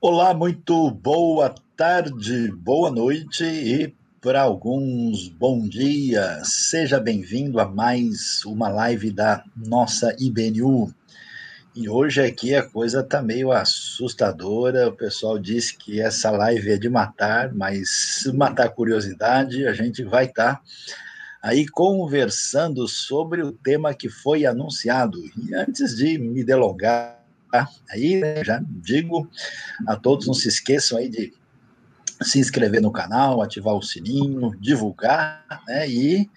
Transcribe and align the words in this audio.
Olá, 0.00 0.32
muito 0.32 0.92
boa 0.92 1.52
tarde, 1.76 2.52
boa 2.52 2.88
noite 2.88 3.42
e 3.42 3.92
para 4.20 4.42
alguns 4.42 5.28
bom 5.28 5.68
dia. 5.68 6.40
Seja 6.44 7.00
bem-vindo 7.00 7.58
a 7.58 7.68
mais 7.68 8.44
uma 8.44 8.68
live 8.68 9.10
da 9.10 9.42
nossa 9.56 10.14
IBNU. 10.16 10.94
E 11.74 11.88
hoje 11.88 12.22
aqui 12.22 12.54
a 12.54 12.62
coisa 12.62 13.02
tá 13.02 13.20
meio 13.20 13.50
assustadora. 13.50 14.88
O 14.88 14.92
pessoal 14.92 15.36
disse 15.36 15.76
que 15.76 16.00
essa 16.00 16.30
live 16.30 16.70
é 16.70 16.78
de 16.78 16.88
matar, 16.88 17.52
mas 17.52 17.90
se 17.90 18.32
matar 18.32 18.66
a 18.66 18.70
curiosidade, 18.70 19.66
a 19.66 19.72
gente 19.72 20.04
vai 20.04 20.26
estar 20.26 20.54
tá 20.54 20.62
aí 21.42 21.66
conversando 21.66 22.86
sobre 22.86 23.42
o 23.42 23.50
tema 23.50 23.92
que 23.92 24.08
foi 24.08 24.46
anunciado. 24.46 25.18
E 25.36 25.52
antes 25.56 25.96
de 25.96 26.18
me 26.18 26.44
delongar, 26.44 27.17
Tá? 27.50 27.68
Aí 27.90 28.20
né, 28.20 28.44
já 28.44 28.60
digo 28.62 29.28
a 29.86 29.96
todos, 29.96 30.26
não 30.26 30.34
se 30.34 30.48
esqueçam 30.48 30.98
aí 30.98 31.08
de 31.08 31.32
se 32.22 32.38
inscrever 32.38 32.82
no 32.82 32.90
canal, 32.90 33.40
ativar 33.40 33.74
o 33.74 33.82
sininho, 33.82 34.50
divulgar, 34.60 35.62
né? 35.66 35.88
E 35.88 36.28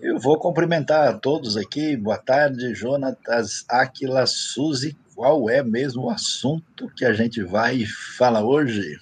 eu 0.00 0.18
vou 0.18 0.38
cumprimentar 0.38 1.08
a 1.08 1.12
todos 1.14 1.56
aqui. 1.56 1.96
Boa 1.96 2.18
tarde, 2.18 2.74
Jonatas, 2.74 3.64
Aquila, 3.68 4.26
Suzy. 4.26 4.96
Qual 5.14 5.48
é 5.48 5.62
mesmo 5.62 6.04
o 6.04 6.10
assunto 6.10 6.90
que 6.96 7.04
a 7.04 7.12
gente 7.12 7.42
vai 7.42 7.84
falar 8.16 8.44
hoje? 8.44 8.98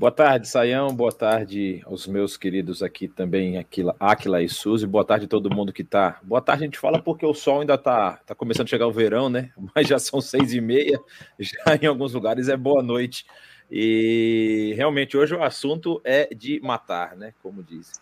Boa 0.00 0.10
tarde, 0.10 0.48
Saião. 0.48 0.94
Boa 0.94 1.12
tarde 1.12 1.82
aos 1.84 2.06
meus 2.06 2.34
queridos 2.34 2.82
aqui 2.82 3.06
também, 3.06 3.58
Aquila, 3.58 3.94
Aquila 4.00 4.42
e 4.42 4.48
Suzy. 4.48 4.86
Boa 4.86 5.04
tarde 5.04 5.26
a 5.26 5.28
todo 5.28 5.54
mundo 5.54 5.74
que 5.74 5.82
está. 5.82 6.18
Boa 6.22 6.40
tarde, 6.40 6.62
a 6.62 6.66
gente 6.68 6.78
fala 6.78 7.02
porque 7.02 7.26
o 7.26 7.34
sol 7.34 7.60
ainda 7.60 7.74
está 7.74 8.16
tá 8.24 8.34
começando 8.34 8.64
a 8.64 8.70
chegar 8.70 8.86
o 8.86 8.92
verão, 8.92 9.28
né? 9.28 9.52
Mas 9.76 9.86
já 9.86 9.98
são 9.98 10.18
seis 10.18 10.54
e 10.54 10.60
meia, 10.62 10.98
já 11.38 11.76
em 11.78 11.84
alguns 11.84 12.14
lugares 12.14 12.48
é 12.48 12.56
boa 12.56 12.82
noite. 12.82 13.26
E 13.70 14.72
realmente 14.74 15.18
hoje 15.18 15.34
o 15.34 15.42
assunto 15.42 16.00
é 16.02 16.34
de 16.34 16.58
matar, 16.60 17.14
né? 17.14 17.34
Como 17.42 17.62
diz. 17.62 17.92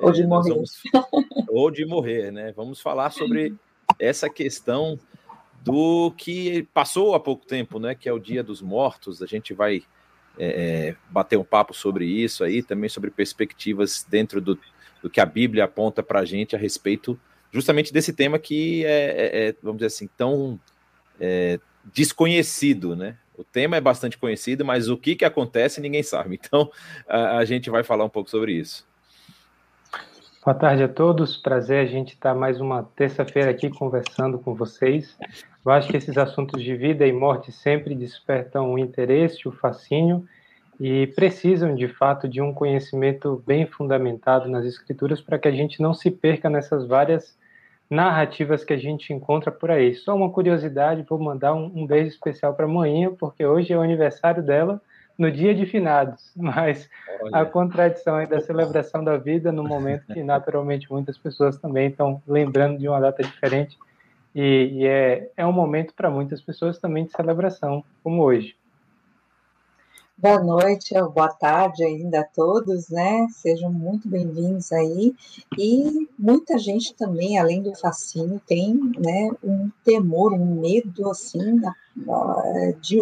Ou 0.00 0.12
de 0.12 0.24
é, 0.24 0.26
morrer. 0.26 0.50
Vamos... 0.50 0.82
Ou 1.48 1.70
de 1.70 1.86
morrer, 1.86 2.30
né? 2.30 2.52
Vamos 2.54 2.78
falar 2.78 3.08
sobre 3.08 3.54
essa 3.98 4.28
questão 4.28 4.98
do 5.62 6.12
que 6.14 6.68
passou 6.74 7.14
há 7.14 7.20
pouco 7.20 7.46
tempo, 7.46 7.78
né? 7.78 7.94
Que 7.94 8.06
é 8.06 8.12
o 8.12 8.18
Dia 8.18 8.42
dos 8.42 8.60
Mortos. 8.60 9.22
A 9.22 9.26
gente 9.26 9.54
vai 9.54 9.82
é, 10.38 10.88
é, 10.88 10.96
bater 11.10 11.36
um 11.36 11.44
papo 11.44 11.74
sobre 11.74 12.06
isso 12.06 12.44
aí, 12.44 12.62
também 12.62 12.88
sobre 12.88 13.10
perspectivas 13.10 14.06
dentro 14.08 14.40
do, 14.40 14.58
do 15.02 15.10
que 15.10 15.20
a 15.20 15.26
Bíblia 15.26 15.64
aponta 15.64 16.02
para 16.02 16.20
a 16.20 16.24
gente 16.24 16.54
a 16.54 16.58
respeito 16.58 17.18
justamente 17.52 17.92
desse 17.92 18.12
tema 18.12 18.38
que 18.38 18.84
é, 18.84 18.88
é, 18.90 19.48
é 19.48 19.54
vamos 19.62 19.78
dizer 19.78 19.86
assim, 19.86 20.08
tão 20.16 20.60
é, 21.20 21.58
desconhecido, 21.92 22.94
né? 22.94 23.16
O 23.36 23.44
tema 23.44 23.76
é 23.76 23.80
bastante 23.80 24.18
conhecido, 24.18 24.64
mas 24.64 24.88
o 24.88 24.96
que, 24.96 25.14
que 25.14 25.24
acontece 25.24 25.80
ninguém 25.80 26.02
sabe. 26.02 26.40
Então, 26.48 26.70
a, 27.08 27.38
a 27.38 27.44
gente 27.44 27.70
vai 27.70 27.82
falar 27.82 28.04
um 28.04 28.08
pouco 28.08 28.30
sobre 28.30 28.52
isso. 28.52 28.86
Boa 30.48 30.56
tarde 30.56 30.82
a 30.82 30.88
todos. 30.88 31.36
Prazer 31.36 31.78
a 31.78 31.84
gente 31.84 32.14
estar 32.14 32.34
mais 32.34 32.58
uma 32.58 32.82
terça-feira 32.82 33.50
aqui 33.50 33.68
conversando 33.68 34.38
com 34.38 34.54
vocês. 34.54 35.14
Eu 35.62 35.70
acho 35.70 35.90
que 35.90 35.96
esses 35.98 36.16
assuntos 36.16 36.62
de 36.62 36.74
vida 36.74 37.06
e 37.06 37.12
morte 37.12 37.52
sempre 37.52 37.94
despertam 37.94 38.72
o 38.72 38.78
interesse, 38.78 39.46
o 39.46 39.52
fascínio 39.52 40.24
e 40.80 41.06
precisam, 41.08 41.74
de 41.74 41.86
fato, 41.86 42.26
de 42.26 42.40
um 42.40 42.54
conhecimento 42.54 43.44
bem 43.46 43.66
fundamentado 43.66 44.48
nas 44.48 44.64
escrituras 44.64 45.20
para 45.20 45.38
que 45.38 45.48
a 45.48 45.52
gente 45.52 45.82
não 45.82 45.92
se 45.92 46.10
perca 46.10 46.48
nessas 46.48 46.86
várias 46.86 47.36
narrativas 47.90 48.64
que 48.64 48.72
a 48.72 48.78
gente 48.78 49.12
encontra 49.12 49.52
por 49.52 49.70
aí. 49.70 49.94
Só 49.96 50.16
uma 50.16 50.30
curiosidade, 50.30 51.04
vou 51.06 51.18
mandar 51.18 51.52
um, 51.52 51.70
um 51.74 51.86
beijo 51.86 52.08
especial 52.08 52.54
para 52.54 52.64
a 52.64 52.68
manhã, 52.68 53.14
porque 53.14 53.44
hoje 53.44 53.74
é 53.74 53.76
o 53.76 53.82
aniversário 53.82 54.42
dela 54.42 54.80
no 55.18 55.30
dia 55.32 55.52
de 55.54 55.66
finados, 55.66 56.30
mas 56.36 56.88
Olha. 57.20 57.38
a 57.38 57.44
contradição 57.44 58.16
aí 58.16 58.26
da 58.26 58.40
celebração 58.40 59.02
da 59.02 59.16
vida 59.16 59.50
no 59.50 59.64
momento 59.64 60.06
que 60.12 60.22
naturalmente 60.22 60.90
muitas 60.90 61.18
pessoas 61.18 61.58
também 61.58 61.88
estão 61.88 62.22
lembrando 62.26 62.78
de 62.78 62.88
uma 62.88 63.00
data 63.00 63.22
diferente 63.22 63.76
e, 64.34 64.70
e 64.72 64.86
é, 64.86 65.30
é 65.36 65.44
um 65.44 65.52
momento 65.52 65.92
para 65.94 66.08
muitas 66.08 66.40
pessoas 66.40 66.78
também 66.78 67.04
de 67.04 67.10
celebração, 67.10 67.84
como 68.04 68.22
hoje. 68.22 68.56
Boa 70.16 70.42
noite, 70.42 70.94
boa 71.14 71.28
tarde 71.28 71.84
ainda 71.84 72.20
a 72.20 72.24
todos, 72.24 72.88
né? 72.88 73.28
Sejam 73.30 73.72
muito 73.72 74.08
bem-vindos 74.08 74.72
aí. 74.72 75.14
E 75.56 76.08
muita 76.18 76.58
gente 76.58 76.92
também, 76.94 77.38
além 77.38 77.62
do 77.62 77.72
fascínio, 77.76 78.40
tem 78.44 78.74
né, 78.98 79.30
um 79.44 79.70
temor, 79.84 80.32
um 80.32 80.60
medo, 80.60 81.08
assim, 81.08 81.60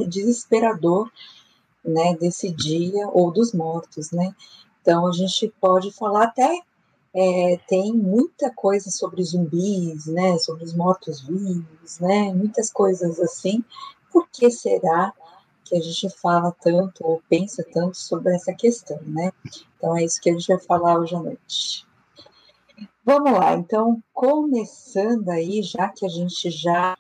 desesperador, 0.09 1.10
né, 1.86 2.16
desse 2.16 2.50
dia 2.50 3.08
ou 3.08 3.30
dos 3.30 3.52
mortos, 3.52 4.10
né? 4.10 4.34
Então 4.82 5.06
a 5.06 5.12
gente 5.12 5.52
pode 5.60 5.92
falar 5.92 6.24
até 6.24 6.60
é, 7.14 7.58
tem 7.66 7.94
muita 7.94 8.50
coisa 8.50 8.91
sobre 8.91 9.22
zumbis, 9.24 10.06
né, 10.06 10.36
sobre 10.38 10.64
os 10.64 10.74
mortos-vivos, 10.74 11.98
né, 11.98 12.32
muitas 12.34 12.70
coisas 12.70 13.19
assim. 13.19 13.64
Por 14.12 14.28
que 14.30 14.50
será 14.50 15.14
que 15.64 15.76
a 15.76 15.80
gente 15.80 16.08
fala 16.20 16.54
tanto 16.60 17.04
ou 17.04 17.22
pensa 17.28 17.64
tanto 17.72 17.97
sobre 17.97 18.34
essa 18.34 18.53
questão, 18.54 19.00
né? 19.03 19.32
Então 19.76 19.97
é 19.97 20.04
isso 20.04 20.20
que 20.20 20.30
a 20.30 20.32
gente 20.32 20.47
vai 20.47 20.58
falar 20.60 20.98
hoje 20.98 21.16
à 21.16 21.20
noite. 21.20 21.86
Vamos 23.04 23.32
lá, 23.32 23.54
então, 23.54 24.03
começando 24.12 25.28
aí, 25.28 25.62
já 25.62 25.88
que 25.88 26.04
a 26.04 26.08
gente 26.08 26.50
já 26.50 26.97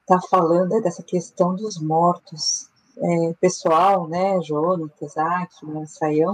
está 0.00 0.20
falando 0.28 0.80
dessa 0.80 1.02
questão 1.02 1.54
dos 1.54 1.78
mortos, 1.78 2.67
é, 3.00 3.34
pessoal, 3.40 4.08
né, 4.08 4.40
Jonas, 4.42 4.90
Aquila, 5.16 5.86
Saião, 5.86 6.32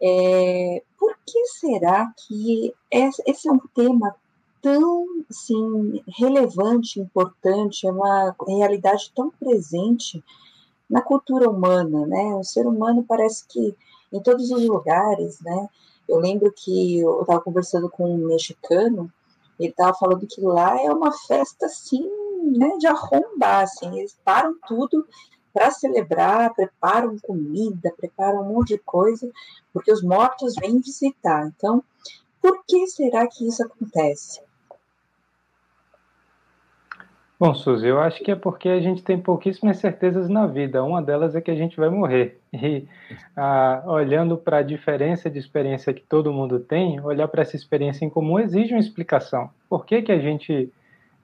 é, 0.00 0.82
por 0.98 1.16
que 1.24 1.46
será 1.46 2.12
que 2.16 2.74
esse 2.90 3.48
é 3.48 3.52
um 3.52 3.60
tema 3.74 4.14
tão 4.62 5.06
assim, 5.30 6.02
relevante, 6.18 7.00
importante, 7.00 7.86
é 7.86 7.90
uma 7.90 8.34
realidade 8.46 9.12
tão 9.14 9.30
presente 9.30 10.22
na 10.88 11.00
cultura 11.00 11.48
humana, 11.48 12.06
né? 12.06 12.34
O 12.34 12.44
ser 12.44 12.66
humano 12.66 13.04
parece 13.06 13.46
que 13.46 13.76
em 14.12 14.20
todos 14.20 14.50
os 14.50 14.64
lugares, 14.66 15.40
né? 15.40 15.68
Eu 16.08 16.18
lembro 16.18 16.52
que 16.52 16.98
eu 16.98 17.20
estava 17.20 17.40
conversando 17.40 17.88
com 17.88 18.12
um 18.12 18.28
mexicano, 18.28 19.10
ele 19.58 19.70
estava 19.70 19.94
falando 19.94 20.26
que 20.26 20.40
lá 20.40 20.80
é 20.80 20.90
uma 20.90 21.12
festa 21.12 21.66
assim, 21.66 22.08
né, 22.56 22.76
de 22.78 22.86
arrombar, 22.86 23.64
assim, 23.64 23.98
eles 23.98 24.16
param 24.24 24.54
tudo 24.68 25.04
para 25.56 25.70
celebrar, 25.70 26.52
preparam 26.52 27.18
comida, 27.18 27.90
preparam 27.96 28.42
um 28.42 28.52
monte 28.52 28.74
de 28.74 28.78
coisa, 28.78 29.26
porque 29.72 29.90
os 29.90 30.02
mortos 30.02 30.54
vêm 30.60 30.82
visitar. 30.82 31.46
Então, 31.46 31.82
por 32.42 32.62
que 32.68 32.86
será 32.88 33.26
que 33.26 33.48
isso 33.48 33.64
acontece? 33.64 34.42
Bom, 37.40 37.54
Suzy, 37.54 37.86
eu 37.86 37.98
acho 37.98 38.22
que 38.22 38.30
é 38.30 38.36
porque 38.36 38.68
a 38.68 38.80
gente 38.80 39.02
tem 39.02 39.18
pouquíssimas 39.18 39.78
certezas 39.78 40.28
na 40.28 40.46
vida. 40.46 40.84
Uma 40.84 41.00
delas 41.00 41.34
é 41.34 41.40
que 41.40 41.50
a 41.50 41.56
gente 41.56 41.74
vai 41.78 41.88
morrer. 41.88 42.38
E 42.52 42.86
ah, 43.34 43.82
olhando 43.86 44.36
para 44.36 44.58
a 44.58 44.62
diferença 44.62 45.30
de 45.30 45.38
experiência 45.38 45.94
que 45.94 46.02
todo 46.02 46.32
mundo 46.32 46.60
tem, 46.60 47.00
olhar 47.00 47.28
para 47.28 47.42
essa 47.42 47.56
experiência 47.56 48.04
em 48.04 48.10
comum 48.10 48.38
exige 48.38 48.74
uma 48.74 48.80
explicação. 48.80 49.50
Por 49.70 49.86
que, 49.86 50.02
que 50.02 50.12
a 50.12 50.18
gente 50.18 50.70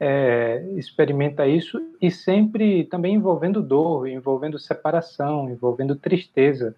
é, 0.05 0.61
experimenta 0.75 1.47
isso 1.47 1.81
e 2.01 2.11
sempre 2.11 2.83
também 2.87 3.15
envolvendo 3.15 3.63
dor, 3.63 4.09
envolvendo 4.09 4.59
separação, 4.59 5.49
envolvendo 5.49 5.95
tristeza. 5.95 6.75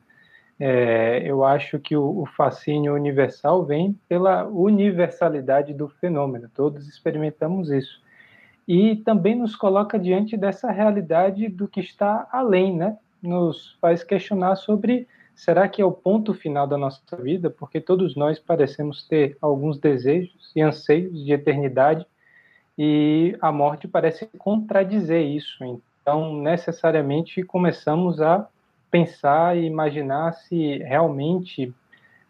É, 0.60 1.22
eu 1.24 1.42
acho 1.42 1.78
que 1.78 1.96
o, 1.96 2.20
o, 2.20 2.26
fascínio 2.26 2.92
universal 2.92 3.64
vem 3.64 3.98
pela 4.06 4.44
universalidade 4.44 5.72
do 5.72 5.88
fenômeno, 5.88 6.50
todos 6.54 6.86
experimentamos 6.86 7.70
isso. 7.70 7.98
E 8.68 8.96
também 8.96 9.34
nos 9.34 9.56
coloca 9.56 9.99
diante 9.99 10.37
dessa 10.37 10.70
realidade 10.70 11.49
do 11.49 11.66
que 11.66 11.81
está 11.81 12.28
além, 12.31 12.76
né? 12.76 12.99
Nos 13.22 13.78
faz 13.81 14.04
questionar 14.04 14.56
sobre 14.56 15.08
será 15.34 15.66
que 15.66 15.81
é 15.81 15.84
o 15.84 15.90
ponto 15.90 16.34
final 16.34 16.66
da 16.66 16.76
nossa 16.76 17.16
vida? 17.16 17.49
Porque 17.49 17.81
todos 17.81 18.14
nós 18.14 18.38
parecemos 18.38 19.08
ter 19.08 19.38
alguns 19.40 19.78
desejos 19.78 20.52
e 20.54 20.60
anseios 20.60 21.25
de 21.25 21.32
eternidade 21.32 22.06
e 22.79 23.37
a 23.41 23.53
morte 23.53 23.87
parece 23.87 24.26
contradizer 24.38 25.25
isso. 25.25 25.65
Então, 26.03 26.35
necessariamente, 26.41 27.43
começamos 27.43 28.21
a 28.21 28.49
pensar 28.91 29.56
e 29.56 29.65
imaginar 29.65 30.32
se 30.32 30.79
realmente 30.79 31.73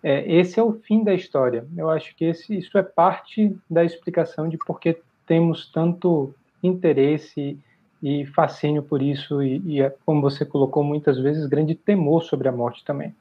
é, 0.03 0.31
esse 0.31 0.61
é 0.61 0.63
o 0.63 0.73
fim 0.73 1.03
da 1.03 1.15
história. 1.15 1.67
Eu 1.77 1.89
acho 1.89 2.15
que 2.15 2.27
esse, 2.27 2.57
isso 2.57 2.77
é 2.77 2.83
parte 2.83 3.57
da 3.69 3.83
explicação 3.83 4.49
de 4.49 4.59
por 4.59 4.79
que 4.79 4.99
temos 5.27 5.71
tanto 5.73 6.35
interesse 6.63 7.59
e 8.03 8.27
fascínio 8.27 8.83
por 8.83 9.01
isso 9.01 9.43
e, 9.43 9.81
e, 9.81 9.91
como 10.05 10.21
você 10.21 10.45
colocou 10.45 10.85
muitas 10.85 11.19
vezes, 11.19 11.47
grande 11.47 11.75
temor 11.75 12.23
sobre 12.23 12.49
a 12.49 12.53
morte 12.53 12.85
também. 12.85 13.15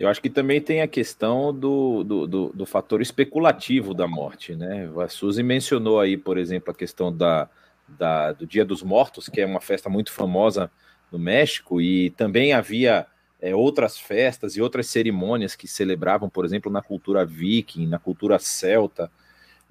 Eu 0.00 0.08
acho 0.08 0.22
que 0.22 0.30
também 0.30 0.62
tem 0.62 0.80
a 0.80 0.88
questão 0.88 1.52
do, 1.52 2.02
do, 2.02 2.26
do, 2.26 2.48
do, 2.54 2.64
fator 2.64 3.02
especulativo 3.02 3.92
da 3.92 4.08
morte, 4.08 4.56
né? 4.56 4.90
A 4.98 5.08
Suzy 5.08 5.42
mencionou 5.42 6.00
aí, 6.00 6.16
por 6.16 6.38
exemplo, 6.38 6.70
a 6.70 6.74
questão 6.74 7.14
da, 7.14 7.50
da, 7.86 8.32
do 8.32 8.46
Dia 8.46 8.64
dos 8.64 8.82
Mortos, 8.82 9.28
que 9.28 9.42
é 9.42 9.44
uma 9.44 9.60
festa 9.60 9.90
muito 9.90 10.10
famosa 10.10 10.70
no 11.12 11.18
México, 11.18 11.82
e 11.82 12.08
também 12.12 12.54
havia 12.54 13.06
é, 13.42 13.54
outras 13.54 13.98
festas 13.98 14.56
e 14.56 14.62
outras 14.62 14.86
cerimônias 14.86 15.54
que 15.54 15.68
celebravam, 15.68 16.30
por 16.30 16.46
exemplo, 16.46 16.72
na 16.72 16.80
cultura 16.80 17.22
viking, 17.22 17.86
na 17.86 17.98
cultura 17.98 18.38
celta. 18.38 19.12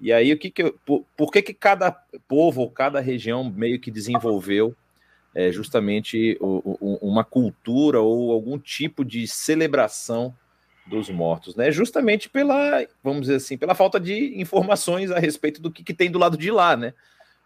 E 0.00 0.12
aí, 0.12 0.32
o 0.32 0.38
que 0.38 0.48
que 0.48 0.72
por, 0.86 1.04
por, 1.16 1.32
que, 1.32 1.42
que 1.42 1.52
cada 1.52 1.90
povo 2.28 2.70
cada 2.70 3.00
região 3.00 3.42
meio 3.50 3.80
que 3.80 3.90
desenvolveu 3.90 4.76
é, 5.34 5.50
justamente 5.52 6.36
o, 6.40 6.76
o, 6.80 6.98
uma 7.08 7.24
cultura 7.24 8.00
ou 8.00 8.32
algum 8.32 8.58
tipo 8.58 9.04
de 9.04 9.26
celebração 9.26 10.34
dos 10.86 11.08
mortos, 11.08 11.54
né? 11.54 11.70
Justamente 11.70 12.28
pela, 12.28 12.84
vamos 13.02 13.22
dizer 13.22 13.36
assim, 13.36 13.56
pela 13.56 13.74
falta 13.74 14.00
de 14.00 14.40
informações 14.40 15.10
a 15.10 15.18
respeito 15.18 15.62
do 15.62 15.70
que, 15.70 15.84
que 15.84 15.94
tem 15.94 16.10
do 16.10 16.18
lado 16.18 16.36
de 16.36 16.50
lá, 16.50 16.76
né? 16.76 16.92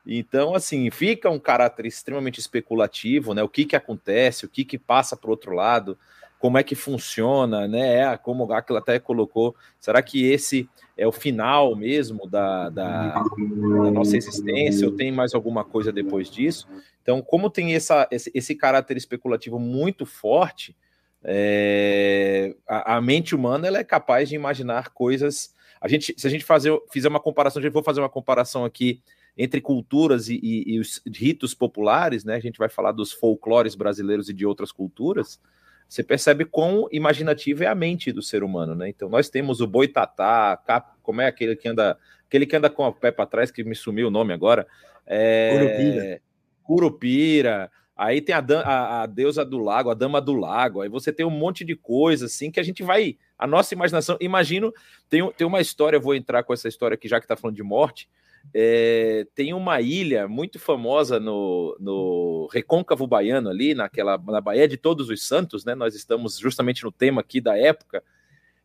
Então, 0.06 0.54
assim, 0.54 0.90
fica 0.90 1.31
um 1.31 1.38
caráter 1.38 1.86
extremamente 1.86 2.38
especulativo, 2.38 3.32
né? 3.34 3.42
O 3.42 3.48
que 3.48 3.64
que 3.64 3.76
acontece, 3.76 4.44
o 4.44 4.48
que 4.48 4.64
que 4.64 4.78
passa 4.78 5.16
para 5.16 5.30
outro 5.30 5.54
lado, 5.54 5.96
como 6.38 6.58
é 6.58 6.62
que 6.62 6.75
funciona, 6.75 7.66
né? 7.66 8.00
É, 8.00 8.16
como 8.19 8.44
o 8.44 8.52
Aquila 8.52 8.78
até 8.78 8.98
colocou, 8.98 9.54
será 9.80 10.02
que 10.02 10.26
esse 10.26 10.69
é 10.96 11.06
o 11.06 11.12
final 11.12 11.75
mesmo 11.75 12.26
da, 12.26 12.69
da, 12.69 13.14
da, 13.14 13.90
nossa 13.90 14.16
existência, 14.16 14.87
ou 14.87 14.94
tem 14.94 15.10
mais 15.10 15.34
alguma 15.34 15.64
coisa 15.64 15.90
depois 15.90 16.30
disso? 16.30 16.69
Então, 17.04 17.20
como 17.20 17.50
tem 17.50 17.74
essa, 17.74 18.08
esse, 18.10 18.30
esse 18.34 18.54
caráter 18.54 18.96
especulativo 18.96 19.58
muito 19.58 20.06
forte, 20.06 20.74
é, 21.22 22.56
a, 22.66 22.96
a, 22.96 23.00
mente 23.02 23.34
humana 23.34 23.66
ela 23.66 23.78
é 23.78 23.84
capaz 23.84 24.30
de 24.30 24.34
imaginar 24.34 24.88
coisas. 24.88 25.54
A 25.78 25.86
gente, 25.86 26.14
se 26.16 26.26
a 26.26 26.30
gente 26.30 26.46
fazer, 26.46 26.72
fizer 26.90 27.08
uma 27.08 27.20
comparação, 27.20 27.60
a 27.60 27.62
gente 27.62 27.74
vou 27.74 27.82
fazer 27.82 28.00
uma 28.00 28.08
comparação 28.08 28.64
aqui 28.64 29.02
entre 29.36 29.60
culturas 29.60 30.30
e, 30.30 30.40
e, 30.42 30.76
e, 30.76 30.80
os 30.80 31.02
ritos 31.14 31.52
populares, 31.52 32.24
né? 32.24 32.36
A 32.36 32.40
gente 32.40 32.58
vai 32.58 32.70
falar 32.70 32.92
dos 32.92 33.12
folclores 33.12 33.74
brasileiros 33.74 34.30
e 34.30 34.32
de 34.32 34.46
outras 34.46 34.72
culturas. 34.72 35.38
Você 35.86 36.02
percebe 36.02 36.46
quão 36.46 36.88
imaginativa 36.90 37.64
é 37.64 37.66
a 37.66 37.74
mente 37.74 38.12
do 38.12 38.22
ser 38.22 38.42
humano, 38.42 38.74
né? 38.74 38.88
Então 38.88 39.10
nós 39.10 39.28
temos 39.28 39.60
o 39.60 39.66
boitatá, 39.66 40.58
como 41.02 41.20
é 41.20 41.26
aquele 41.26 41.54
que 41.54 41.68
anda, 41.68 41.98
aquele 42.26 42.46
que 42.46 42.56
anda 42.56 42.70
com 42.70 42.86
o 42.86 42.92
pé 42.94 43.10
para 43.10 43.26
trás, 43.26 43.50
que 43.50 43.62
me 43.62 43.74
sumiu 43.74 44.08
o 44.08 44.10
nome 44.10 44.32
agora. 44.32 44.66
É... 45.06 46.20
Curupira. 46.64 47.70
Aí 47.96 48.20
tem 48.20 48.34
a, 48.34 48.40
a, 48.40 49.02
a, 49.02 49.06
deusa 49.06 49.44
do 49.44 49.58
lago, 49.58 49.88
a 49.88 49.94
dama 49.94 50.20
do 50.20 50.34
lago. 50.34 50.81
Aí 50.81 50.88
você 50.88 51.12
tem 51.12 51.25
um 51.25 51.31
monte 51.31 51.64
de 51.64 51.76
coisa 51.76 52.26
assim 52.26 52.50
que 52.50 52.58
a 52.58 52.62
gente 52.62 52.82
vai. 52.82 53.16
A 53.38 53.46
nossa 53.46 53.72
imaginação. 53.72 54.16
Imagino. 54.20 54.72
Tem, 55.08 55.31
tem 55.32 55.46
uma 55.46 55.61
história, 55.61 56.00
vou 56.00 56.14
entrar 56.14 56.43
com 56.43 56.52
essa 56.52 56.66
história 56.66 56.96
aqui, 56.96 57.06
já 57.06 57.20
que 57.20 57.25
está 57.25 57.37
falando 57.37 57.56
de 57.56 57.62
morte. 57.62 58.08
É, 58.52 59.26
tem 59.34 59.55
uma 59.55 59.81
ilha 59.81 60.26
muito 60.26 60.58
famosa 60.58 61.20
no, 61.20 61.76
no 61.78 62.49
Recôncavo 62.52 63.06
Baiano, 63.06 63.49
ali, 63.49 63.75
naquela, 63.75 64.19
na 64.19 64.40
Baía 64.40 64.66
de 64.66 64.76
Todos 64.76 65.08
os 65.08 65.26
Santos, 65.26 65.64
né? 65.64 65.75
Nós 65.75 65.94
estamos 65.94 66.37
justamente 66.38 66.82
no 66.82 66.90
tema 66.90 67.20
aqui 67.20 67.40
da 67.40 67.56
época. 67.56 68.02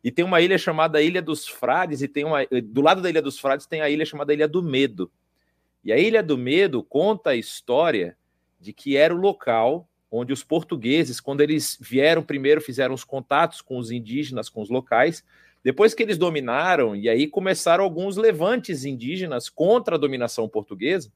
E 0.02 0.10
tem 0.10 0.24
uma 0.24 0.40
ilha 0.40 0.58
chamada 0.58 1.00
Ilha 1.00 1.22
dos 1.22 1.46
Frades, 1.46 2.02
e 2.02 2.08
tem 2.08 2.24
uma. 2.24 2.40
Do 2.64 2.80
lado 2.80 3.00
da 3.00 3.08
Ilha 3.08 3.22
dos 3.22 3.38
Frades 3.38 3.66
tem 3.66 3.80
a 3.80 3.88
ilha 3.88 4.04
chamada 4.04 4.32
Ilha 4.32 4.48
do 4.48 4.62
Medo. 4.62 5.10
E 5.84 5.92
a 5.92 5.98
Ilha 5.98 6.22
do 6.22 6.36
Medo 6.36 6.82
conta 6.82 7.30
a 7.30 7.36
história 7.36 8.16
de 8.58 8.72
que 8.72 8.96
era 8.96 9.14
o 9.14 9.18
local 9.18 9.88
onde 10.10 10.32
os 10.32 10.42
portugueses, 10.42 11.20
quando 11.20 11.40
eles 11.40 11.78
vieram 11.80 12.22
primeiro, 12.22 12.60
fizeram 12.60 12.94
os 12.94 13.04
contatos 13.04 13.62
com 13.62 13.78
os 13.78 13.90
indígenas, 13.90 14.48
com 14.48 14.60
os 14.60 14.68
locais, 14.68 15.24
depois 15.62 15.94
que 15.94 16.02
eles 16.02 16.18
dominaram, 16.18 16.96
e 16.96 17.08
aí 17.08 17.28
começaram 17.28 17.84
alguns 17.84 18.16
levantes 18.16 18.84
indígenas 18.84 19.48
contra 19.48 19.94
a 19.94 19.98
dominação 19.98 20.48
portuguesa, 20.48 21.12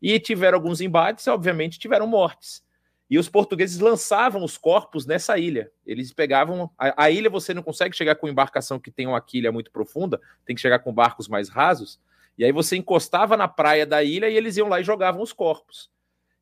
e 0.00 0.20
tiveram 0.20 0.58
alguns 0.58 0.80
embates, 0.80 1.26
e 1.26 1.30
obviamente 1.30 1.78
tiveram 1.78 2.06
mortes. 2.06 2.64
E 3.08 3.18
os 3.18 3.28
portugueses 3.28 3.78
lançavam 3.78 4.44
os 4.44 4.58
corpos 4.58 5.06
nessa 5.06 5.38
ilha. 5.38 5.70
Eles 5.86 6.12
pegavam. 6.12 6.70
A, 6.76 7.04
a, 7.04 7.10
ilha 7.10 7.30
você 7.30 7.54
não 7.54 7.62
consegue 7.62 7.96
chegar 7.96 8.16
com 8.16 8.28
embarcação 8.28 8.80
que 8.80 8.90
tem 8.90 9.06
uma 9.06 9.20
quilha 9.20 9.52
muito 9.52 9.70
profunda, 9.70 10.20
tem 10.44 10.56
que 10.56 10.62
chegar 10.62 10.80
com 10.80 10.92
barcos 10.92 11.28
mais 11.28 11.48
rasos. 11.48 12.00
E 12.38 12.44
aí 12.44 12.52
você 12.52 12.76
encostava 12.76 13.36
na 13.36 13.48
praia 13.48 13.86
da 13.86 14.02
ilha 14.02 14.28
e 14.28 14.36
eles 14.36 14.56
iam 14.56 14.68
lá 14.68 14.80
e 14.80 14.84
jogavam 14.84 15.22
os 15.22 15.32
corpos. 15.32 15.90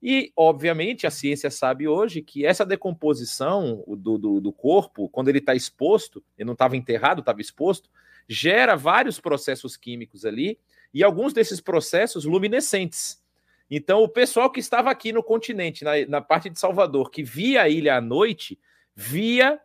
E, 0.02 0.32
obviamente, 0.36 1.06
a 1.06 1.10
ciência 1.10 1.50
sabe 1.50 1.88
hoje 1.88 2.20
que 2.20 2.44
essa 2.44 2.66
decomposição 2.66 3.82
do, 3.86 4.18
do, 4.18 4.40
do 4.40 4.52
corpo, 4.52 5.08
quando 5.08 5.28
ele 5.28 5.38
está 5.38 5.54
exposto, 5.54 6.22
ele 6.36 6.44
não 6.46 6.52
estava 6.52 6.76
enterrado, 6.76 7.20
estava 7.20 7.40
exposto, 7.40 7.88
gera 8.28 8.76
vários 8.76 9.18
processos 9.18 9.78
químicos 9.78 10.26
ali, 10.26 10.58
e 10.92 11.02
alguns 11.02 11.32
desses 11.32 11.58
processos 11.60 12.26
luminescentes. 12.26 13.22
Então, 13.70 14.02
o 14.02 14.08
pessoal 14.08 14.50
que 14.50 14.60
estava 14.60 14.90
aqui 14.90 15.10
no 15.10 15.22
continente, 15.22 15.84
na, 15.84 15.92
na 16.06 16.20
parte 16.20 16.50
de 16.50 16.60
Salvador, 16.60 17.10
que 17.10 17.22
via 17.22 17.62
a 17.62 17.68
ilha 17.68 17.96
à 17.96 18.00
noite, 18.00 18.58
via 18.94 19.58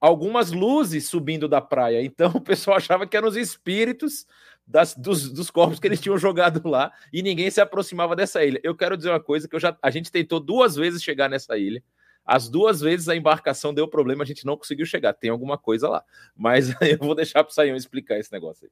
algumas 0.00 0.52
luzes 0.52 1.08
subindo 1.08 1.48
da 1.48 1.60
praia. 1.60 2.02
Então, 2.02 2.32
o 2.36 2.40
pessoal 2.40 2.76
achava 2.76 3.06
que 3.06 3.16
eram 3.16 3.28
os 3.28 3.36
espíritos 3.36 4.26
das, 4.70 4.94
dos, 4.94 5.30
dos, 5.32 5.50
corpos 5.50 5.80
que 5.80 5.86
eles 5.86 6.00
tinham 6.00 6.16
jogado 6.16 6.66
lá 6.68 6.92
e 7.12 7.22
ninguém 7.22 7.50
se 7.50 7.60
aproximava 7.60 8.14
dessa 8.14 8.44
ilha. 8.44 8.60
Eu 8.62 8.74
quero 8.76 8.96
dizer 8.96 9.10
uma 9.10 9.20
coisa 9.20 9.48
que 9.48 9.56
eu 9.56 9.60
já, 9.60 9.76
a 9.82 9.90
gente 9.90 10.12
tentou 10.12 10.38
duas 10.38 10.76
vezes 10.76 11.02
chegar 11.02 11.28
nessa 11.28 11.58
ilha. 11.58 11.82
As 12.24 12.48
duas 12.48 12.80
vezes 12.80 13.08
a 13.08 13.16
embarcação 13.16 13.74
deu 13.74 13.88
problema, 13.88 14.22
a 14.22 14.26
gente 14.26 14.46
não 14.46 14.56
conseguiu 14.56 14.86
chegar. 14.86 15.12
Tem 15.12 15.30
alguma 15.30 15.58
coisa 15.58 15.88
lá. 15.88 16.04
Mas 16.36 16.68
eu 16.80 16.98
vou 16.98 17.14
deixar 17.14 17.42
para 17.42 17.50
o 17.50 17.54
Saião 17.54 17.74
explicar 17.76 18.18
esse 18.18 18.30
negócio 18.30 18.66
aí. 18.66 18.70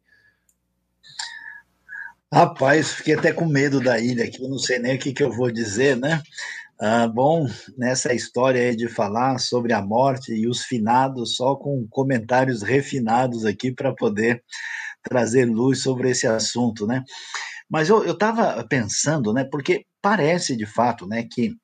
Rapaz, 2.33 2.93
fiquei 2.93 3.15
até 3.15 3.33
com 3.33 3.47
medo 3.47 3.81
da 3.81 3.99
ilha 3.99 4.25
aqui, 4.25 4.47
não 4.47 4.59
sei 4.59 4.79
nem 4.79 4.97
o 4.97 4.99
que, 4.99 5.15
que 5.15 5.23
eu 5.23 5.33
vou 5.33 5.51
dizer, 5.51 5.97
né? 5.97 6.23
Ah, 6.79 7.09
bom, 7.09 7.49
nessa 7.77 8.15
história 8.15 8.61
aí 8.61 8.77
de 8.77 8.87
falar 8.87 9.39
sobre 9.39 9.73
a 9.73 9.81
morte 9.81 10.33
e 10.33 10.47
os 10.47 10.63
finados, 10.63 11.37
só 11.37 11.57
com 11.57 11.89
comentários 11.89 12.63
refinados 12.63 13.47
aqui 13.47 13.73
para 13.73 13.95
poder 13.95 14.45
trazer 15.09 15.45
luz 15.47 15.83
sobre 15.83 16.11
esse 16.11 16.27
assunto, 16.27 16.87
né? 16.87 17.03
Mas 17.69 17.89
eu 17.89 18.13
estava 18.13 18.65
pensando, 18.69 19.33
né? 19.33 19.45
Porque 19.45 19.85
parece 20.01 20.57
de 20.57 20.67
fato, 20.67 21.07
né, 21.07 21.25
que 21.31 21.55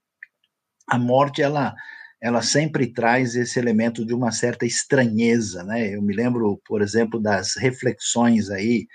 a 0.89 0.99
morte 0.99 1.43
ela 1.43 1.75
ela 2.23 2.41
sempre 2.41 2.91
traz 2.91 3.37
esse 3.37 3.59
elemento 3.59 4.03
de 4.03 4.15
uma 4.15 4.33
certa 4.33 4.65
estranheza, 4.65 5.63
né? 5.63 5.95
Eu 5.95 6.01
me 6.01 6.15
lembro, 6.15 6.59
por 6.65 6.81
exemplo, 6.81 7.21
das 7.21 7.55
reflexões 7.55 8.49
aí 8.49 8.87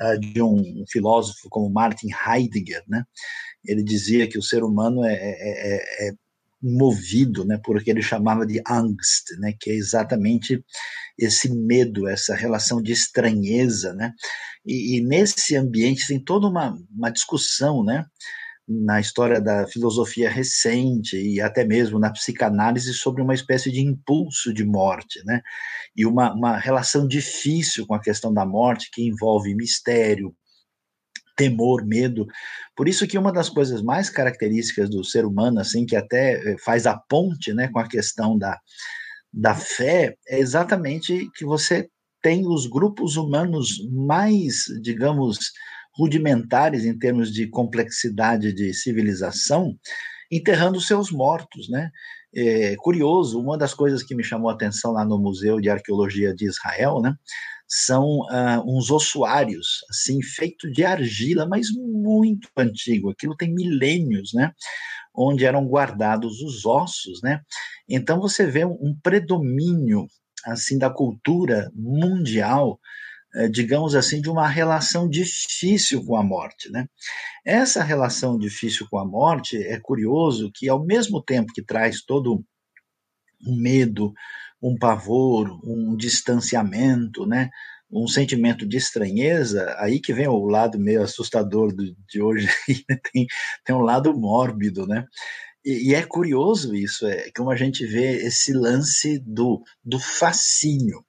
uh, 0.00 0.16
de 0.20 0.40
um 0.40 0.84
filósofo 0.88 1.48
como 1.50 1.68
Martin 1.68 2.06
Heidegger, 2.12 2.84
né? 2.86 3.02
Ele 3.64 3.82
dizia 3.82 4.28
que 4.28 4.38
o 4.38 4.42
ser 4.42 4.62
humano 4.62 5.04
é, 5.04 5.12
é, 5.12 5.16
é, 5.16 6.08
é 6.08 6.12
movido, 6.62 7.44
né, 7.44 7.58
por 7.62 7.76
o 7.76 7.82
que 7.82 7.90
ele 7.90 8.02
chamava 8.02 8.46
de 8.46 8.60
angst, 8.68 9.30
né, 9.38 9.54
que 9.58 9.70
é 9.70 9.74
exatamente 9.74 10.62
esse 11.18 11.48
medo, 11.54 12.08
essa 12.08 12.34
relação 12.34 12.82
de 12.82 12.92
estranheza, 12.92 13.94
né, 13.94 14.12
e, 14.66 14.96
e 14.96 15.00
nesse 15.00 15.56
ambiente 15.56 16.06
tem 16.06 16.22
toda 16.22 16.48
uma, 16.48 16.76
uma 16.96 17.10
discussão, 17.10 17.84
né, 17.84 18.04
na 18.68 19.00
história 19.00 19.40
da 19.40 19.66
filosofia 19.66 20.28
recente 20.28 21.16
e 21.16 21.40
até 21.40 21.64
mesmo 21.64 21.98
na 21.98 22.12
psicanálise 22.12 22.92
sobre 22.92 23.22
uma 23.22 23.32
espécie 23.32 23.72
de 23.72 23.80
impulso 23.80 24.52
de 24.52 24.62
morte, 24.62 25.24
né? 25.24 25.40
E 25.96 26.04
uma, 26.04 26.34
uma 26.34 26.58
relação 26.58 27.08
difícil 27.08 27.86
com 27.86 27.94
a 27.94 28.00
questão 28.00 28.32
da 28.32 28.44
morte 28.44 28.90
que 28.92 29.02
envolve 29.02 29.54
mistério, 29.54 30.34
temor, 31.38 31.86
medo. 31.86 32.26
Por 32.76 32.88
isso 32.88 33.06
que 33.06 33.16
uma 33.16 33.32
das 33.32 33.48
coisas 33.48 33.80
mais 33.80 34.10
características 34.10 34.90
do 34.90 35.04
ser 35.04 35.24
humano, 35.24 35.60
assim, 35.60 35.86
que 35.86 35.94
até 35.94 36.34
eh, 36.34 36.56
faz 36.58 36.84
a 36.84 36.98
ponte, 36.98 37.54
né, 37.54 37.68
com 37.68 37.78
a 37.78 37.88
questão 37.88 38.36
da, 38.36 38.58
da 39.32 39.54
fé, 39.54 40.16
é 40.28 40.40
exatamente 40.40 41.30
que 41.36 41.44
você 41.44 41.88
tem 42.20 42.44
os 42.44 42.66
grupos 42.66 43.16
humanos 43.16 43.78
mais, 43.92 44.64
digamos, 44.82 45.38
rudimentares 45.94 46.84
em 46.84 46.98
termos 46.98 47.32
de 47.32 47.46
complexidade 47.46 48.52
de 48.52 48.74
civilização, 48.74 49.76
enterrando 50.30 50.80
seus 50.80 51.12
mortos, 51.12 51.68
né? 51.70 51.90
É, 52.34 52.76
curioso, 52.76 53.40
uma 53.40 53.56
das 53.56 53.72
coisas 53.72 54.02
que 54.02 54.14
me 54.14 54.22
chamou 54.22 54.50
a 54.50 54.52
atenção 54.52 54.92
lá 54.92 55.04
no 55.04 55.18
Museu 55.18 55.60
de 55.60 55.70
Arqueologia 55.70 56.34
de 56.34 56.46
Israel, 56.46 57.00
né, 57.00 57.14
são 57.68 58.20
uh, 58.20 58.62
uns 58.66 58.90
ossuários, 58.90 59.84
assim, 59.90 60.22
feito 60.22 60.70
de 60.72 60.84
argila, 60.84 61.46
mas 61.46 61.66
muito 61.70 62.48
antigo. 62.56 63.10
Aquilo 63.10 63.36
tem 63.36 63.52
milênios, 63.52 64.32
né? 64.32 64.52
Onde 65.14 65.44
eram 65.44 65.66
guardados 65.66 66.40
os 66.40 66.64
ossos, 66.64 67.20
né? 67.22 67.42
Então 67.88 68.20
você 68.20 68.46
vê 68.46 68.64
um, 68.64 68.78
um 68.80 68.98
predomínio, 69.02 70.06
assim, 70.46 70.78
da 70.78 70.88
cultura 70.88 71.70
mundial, 71.74 72.80
eh, 73.34 73.48
digamos 73.48 73.94
assim, 73.94 74.22
de 74.22 74.30
uma 74.30 74.48
relação 74.48 75.08
difícil 75.08 76.04
com 76.04 76.16
a 76.16 76.22
morte, 76.22 76.70
né? 76.70 76.86
Essa 77.44 77.82
relação 77.82 78.38
difícil 78.38 78.86
com 78.90 78.98
a 78.98 79.04
morte 79.04 79.56
é 79.56 79.78
curioso 79.78 80.50
que, 80.54 80.68
ao 80.68 80.84
mesmo 80.84 81.22
tempo 81.22 81.52
que 81.52 81.62
traz 81.62 82.02
todo 82.02 82.42
um 83.46 83.56
medo, 83.56 84.12
um 84.60 84.76
pavor, 84.76 85.60
um 85.64 85.96
distanciamento, 85.96 87.26
né? 87.26 87.50
um 87.90 88.06
sentimento 88.06 88.66
de 88.66 88.76
estranheza, 88.76 89.74
aí 89.78 89.98
que 89.98 90.12
vem 90.12 90.28
o 90.28 90.44
lado 90.44 90.78
meio 90.78 91.02
assustador 91.02 91.74
do, 91.74 91.96
de 92.06 92.20
hoje, 92.20 92.46
né? 92.88 92.98
tem, 93.12 93.26
tem 93.64 93.74
um 93.74 93.80
lado 93.80 94.14
mórbido, 94.16 94.86
né? 94.86 95.06
E, 95.64 95.90
e, 95.90 95.94
é 95.94 96.02
curioso 96.02 96.74
isso, 96.74 97.06
é 97.06 97.30
como 97.36 97.50
a 97.50 97.56
gente 97.56 97.84
vê 97.84 98.26
esse 98.26 98.52
lance 98.52 99.18
do, 99.18 99.62
do 99.84 99.98
fascínio. 99.98 101.04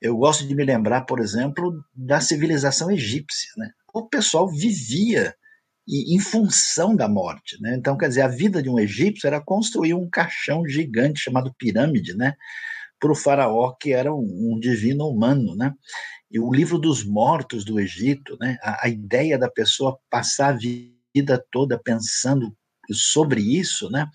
Eu 0.00 0.16
gosto 0.16 0.46
de 0.46 0.54
me 0.54 0.64
lembrar, 0.64 1.02
por 1.02 1.20
exemplo, 1.20 1.72
da 1.94 2.20
civilização 2.20 2.90
egípcia, 2.90 3.50
né? 3.56 3.70
O 3.94 4.06
pessoal 4.06 4.48
vivia 4.48 5.34
em 5.88 6.18
função 6.18 6.96
da 6.96 7.08
morte, 7.08 7.60
né? 7.60 7.76
Então, 7.76 7.96
quer 7.96 8.08
dizer, 8.08 8.22
a 8.22 8.28
vida 8.28 8.62
de 8.62 8.68
um 8.68 8.78
egípcio 8.78 9.26
era 9.26 9.40
construir 9.40 9.94
um 9.94 10.08
caixão 10.10 10.66
gigante 10.66 11.20
chamado 11.20 11.54
pirâmide, 11.56 12.14
né? 12.14 12.34
Para 12.98 13.12
o 13.12 13.14
faraó 13.14 13.72
que 13.72 13.92
era 13.92 14.12
um, 14.12 14.54
um 14.54 14.58
divino 14.58 15.08
humano, 15.08 15.54
né? 15.54 15.72
E 16.30 16.40
o 16.40 16.52
livro 16.52 16.78
dos 16.78 17.04
mortos 17.04 17.64
do 17.64 17.78
Egito, 17.78 18.36
né? 18.40 18.58
A, 18.62 18.86
a 18.86 18.88
ideia 18.88 19.38
da 19.38 19.48
pessoa 19.48 19.98
passar 20.10 20.54
a 20.54 20.58
vida 21.14 21.44
toda 21.52 21.78
pensando 21.78 22.52
sobre 22.92 23.40
isso, 23.40 23.88
né? 23.88 24.08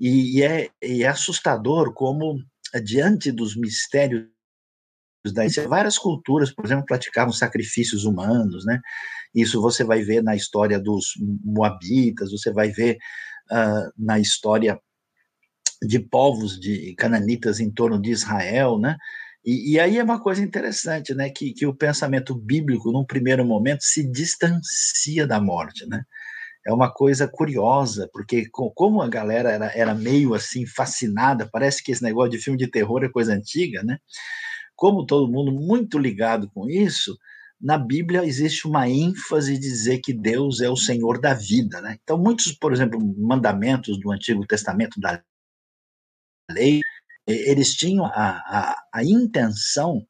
E, 0.00 0.38
e, 0.38 0.42
é, 0.42 0.70
e 0.82 1.02
é 1.02 1.08
assustador 1.08 1.92
como, 1.92 2.42
diante 2.82 3.30
dos 3.30 3.54
mistérios 3.54 4.31
várias 5.68 5.98
culturas, 5.98 6.52
por 6.52 6.64
exemplo, 6.64 6.84
praticavam 6.84 7.32
sacrifícios 7.32 8.04
humanos, 8.04 8.64
né? 8.64 8.80
Isso 9.34 9.60
você 9.60 9.84
vai 9.84 10.02
ver 10.02 10.22
na 10.22 10.34
história 10.34 10.78
dos 10.78 11.12
moabitas, 11.44 12.30
você 12.30 12.52
vai 12.52 12.70
ver 12.70 12.98
uh, 13.50 13.92
na 13.96 14.18
história 14.18 14.78
de 15.82 15.98
povos 15.98 16.58
de 16.60 16.94
cananitas 16.96 17.60
em 17.60 17.70
torno 17.70 18.00
de 18.00 18.10
Israel, 18.10 18.78
né? 18.78 18.96
E, 19.44 19.72
e, 19.72 19.80
aí 19.80 19.98
é 19.98 20.04
uma 20.04 20.20
coisa 20.20 20.40
interessante, 20.40 21.12
né, 21.14 21.28
que, 21.28 21.52
que 21.52 21.66
o 21.66 21.74
pensamento 21.74 22.32
bíblico, 22.32 22.92
num 22.92 23.04
primeiro 23.04 23.44
momento, 23.44 23.82
se 23.82 24.08
distancia 24.08 25.26
da 25.26 25.40
morte, 25.40 25.84
né? 25.88 26.04
É 26.64 26.72
uma 26.72 26.92
coisa 26.92 27.26
curiosa, 27.26 28.08
porque 28.12 28.46
como 28.52 29.02
a 29.02 29.08
galera 29.08 29.50
era, 29.50 29.66
era 29.76 29.94
meio 29.96 30.32
assim 30.32 30.64
fascinada, 30.64 31.48
parece 31.50 31.82
que 31.82 31.90
esse 31.90 32.04
negócio 32.04 32.30
de 32.30 32.38
filme 32.38 32.56
de 32.56 32.68
terror 32.68 33.02
é 33.02 33.08
coisa 33.08 33.32
antiga, 33.34 33.82
né? 33.82 33.98
Como 34.76 35.06
todo 35.06 35.30
mundo 35.30 35.52
muito 35.52 35.98
ligado 35.98 36.50
com 36.50 36.68
isso, 36.68 37.16
na 37.60 37.78
Bíblia 37.78 38.24
existe 38.24 38.66
uma 38.66 38.88
ênfase 38.88 39.54
de 39.54 39.60
dizer 39.60 40.00
que 40.00 40.12
Deus 40.12 40.60
é 40.60 40.68
o 40.68 40.76
Senhor 40.76 41.20
da 41.20 41.34
vida, 41.34 41.80
né? 41.80 41.96
Então 42.02 42.18
muitos, 42.18 42.52
por 42.52 42.72
exemplo, 42.72 42.98
mandamentos 43.18 43.98
do 44.00 44.10
Antigo 44.10 44.46
Testamento 44.46 45.00
da 45.00 45.22
lei 46.50 46.80
eles 47.26 47.74
tinham 47.74 48.04
a, 48.06 48.10
a, 48.12 48.82
a 48.92 49.04
intenção 49.04 50.04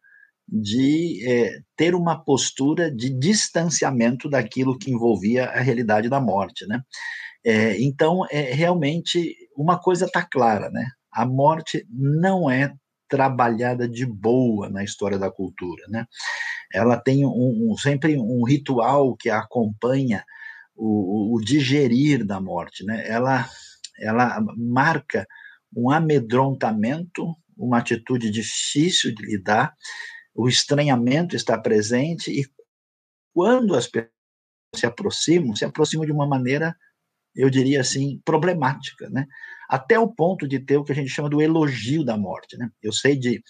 de 0.48 1.22
é, 1.26 1.60
ter 1.76 1.94
uma 1.94 2.22
postura 2.22 2.90
de 2.90 3.10
distanciamento 3.10 4.28
daquilo 4.28 4.78
que 4.78 4.90
envolvia 4.90 5.46
a 5.46 5.60
realidade 5.60 6.08
da 6.08 6.20
morte, 6.20 6.66
né? 6.66 6.82
É, 7.44 7.80
então, 7.80 8.24
é, 8.30 8.52
realmente, 8.52 9.34
uma 9.56 9.78
coisa 9.78 10.06
está 10.06 10.22
clara, 10.22 10.70
né? 10.70 10.86
A 11.12 11.26
morte 11.26 11.86
não 11.90 12.50
é 12.50 12.72
trabalhada 13.12 13.86
de 13.86 14.06
boa 14.06 14.70
na 14.70 14.82
história 14.82 15.18
da 15.18 15.30
cultura, 15.30 15.84
né? 15.86 16.06
Ela 16.72 16.96
tem 16.96 17.26
um, 17.26 17.72
um, 17.72 17.76
sempre 17.76 18.16
um 18.16 18.42
ritual 18.42 19.14
que 19.14 19.28
acompanha 19.28 20.24
o, 20.74 21.36
o, 21.36 21.40
digerir 21.42 22.24
da 22.24 22.40
morte, 22.40 22.86
né? 22.86 23.06
Ela, 23.06 23.46
ela 24.00 24.42
marca 24.56 25.26
um 25.76 25.90
amedrontamento, 25.90 27.36
uma 27.54 27.80
atitude 27.80 28.30
difícil 28.30 29.14
de 29.14 29.26
lidar, 29.26 29.74
o 30.34 30.48
estranhamento 30.48 31.36
está 31.36 31.58
presente 31.58 32.30
e 32.30 32.46
quando 33.34 33.74
as 33.74 33.86
pessoas 33.86 34.10
se 34.74 34.86
aproximam, 34.86 35.54
se 35.54 35.66
aproximam 35.66 36.06
de 36.06 36.12
uma 36.12 36.26
maneira, 36.26 36.74
eu 37.36 37.50
diria 37.50 37.82
assim, 37.82 38.22
problemática, 38.24 39.10
né? 39.10 39.26
Até 39.72 39.98
o 39.98 40.06
ponto 40.06 40.46
de 40.46 40.60
ter 40.60 40.76
o 40.76 40.84
que 40.84 40.92
a 40.92 40.94
gente 40.94 41.08
chama 41.08 41.30
do 41.30 41.40
elogio 41.40 42.04
da 42.04 42.14
morte, 42.14 42.58
né? 42.58 42.68
Eu 42.82 42.92
sei 42.92 43.16
de 43.16 43.42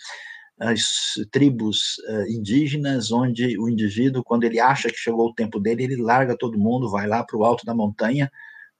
as 0.57 1.15
tribos 1.33 1.99
uh, 2.09 2.31
indígenas 2.31 3.11
onde 3.11 3.59
o 3.59 3.69
indivíduo, 3.69 4.23
quando 4.23 4.45
ele 4.45 4.61
acha 4.61 4.89
que 4.89 4.97
chegou 4.97 5.31
o 5.31 5.35
tempo 5.35 5.59
dele, 5.59 5.83
ele 5.83 5.97
larga 5.97 6.39
todo 6.39 6.57
mundo, 6.57 6.89
vai 6.89 7.09
lá 7.09 7.25
para 7.25 7.37
o 7.37 7.45
alto 7.45 7.67
da 7.67 7.75
montanha 7.75 8.31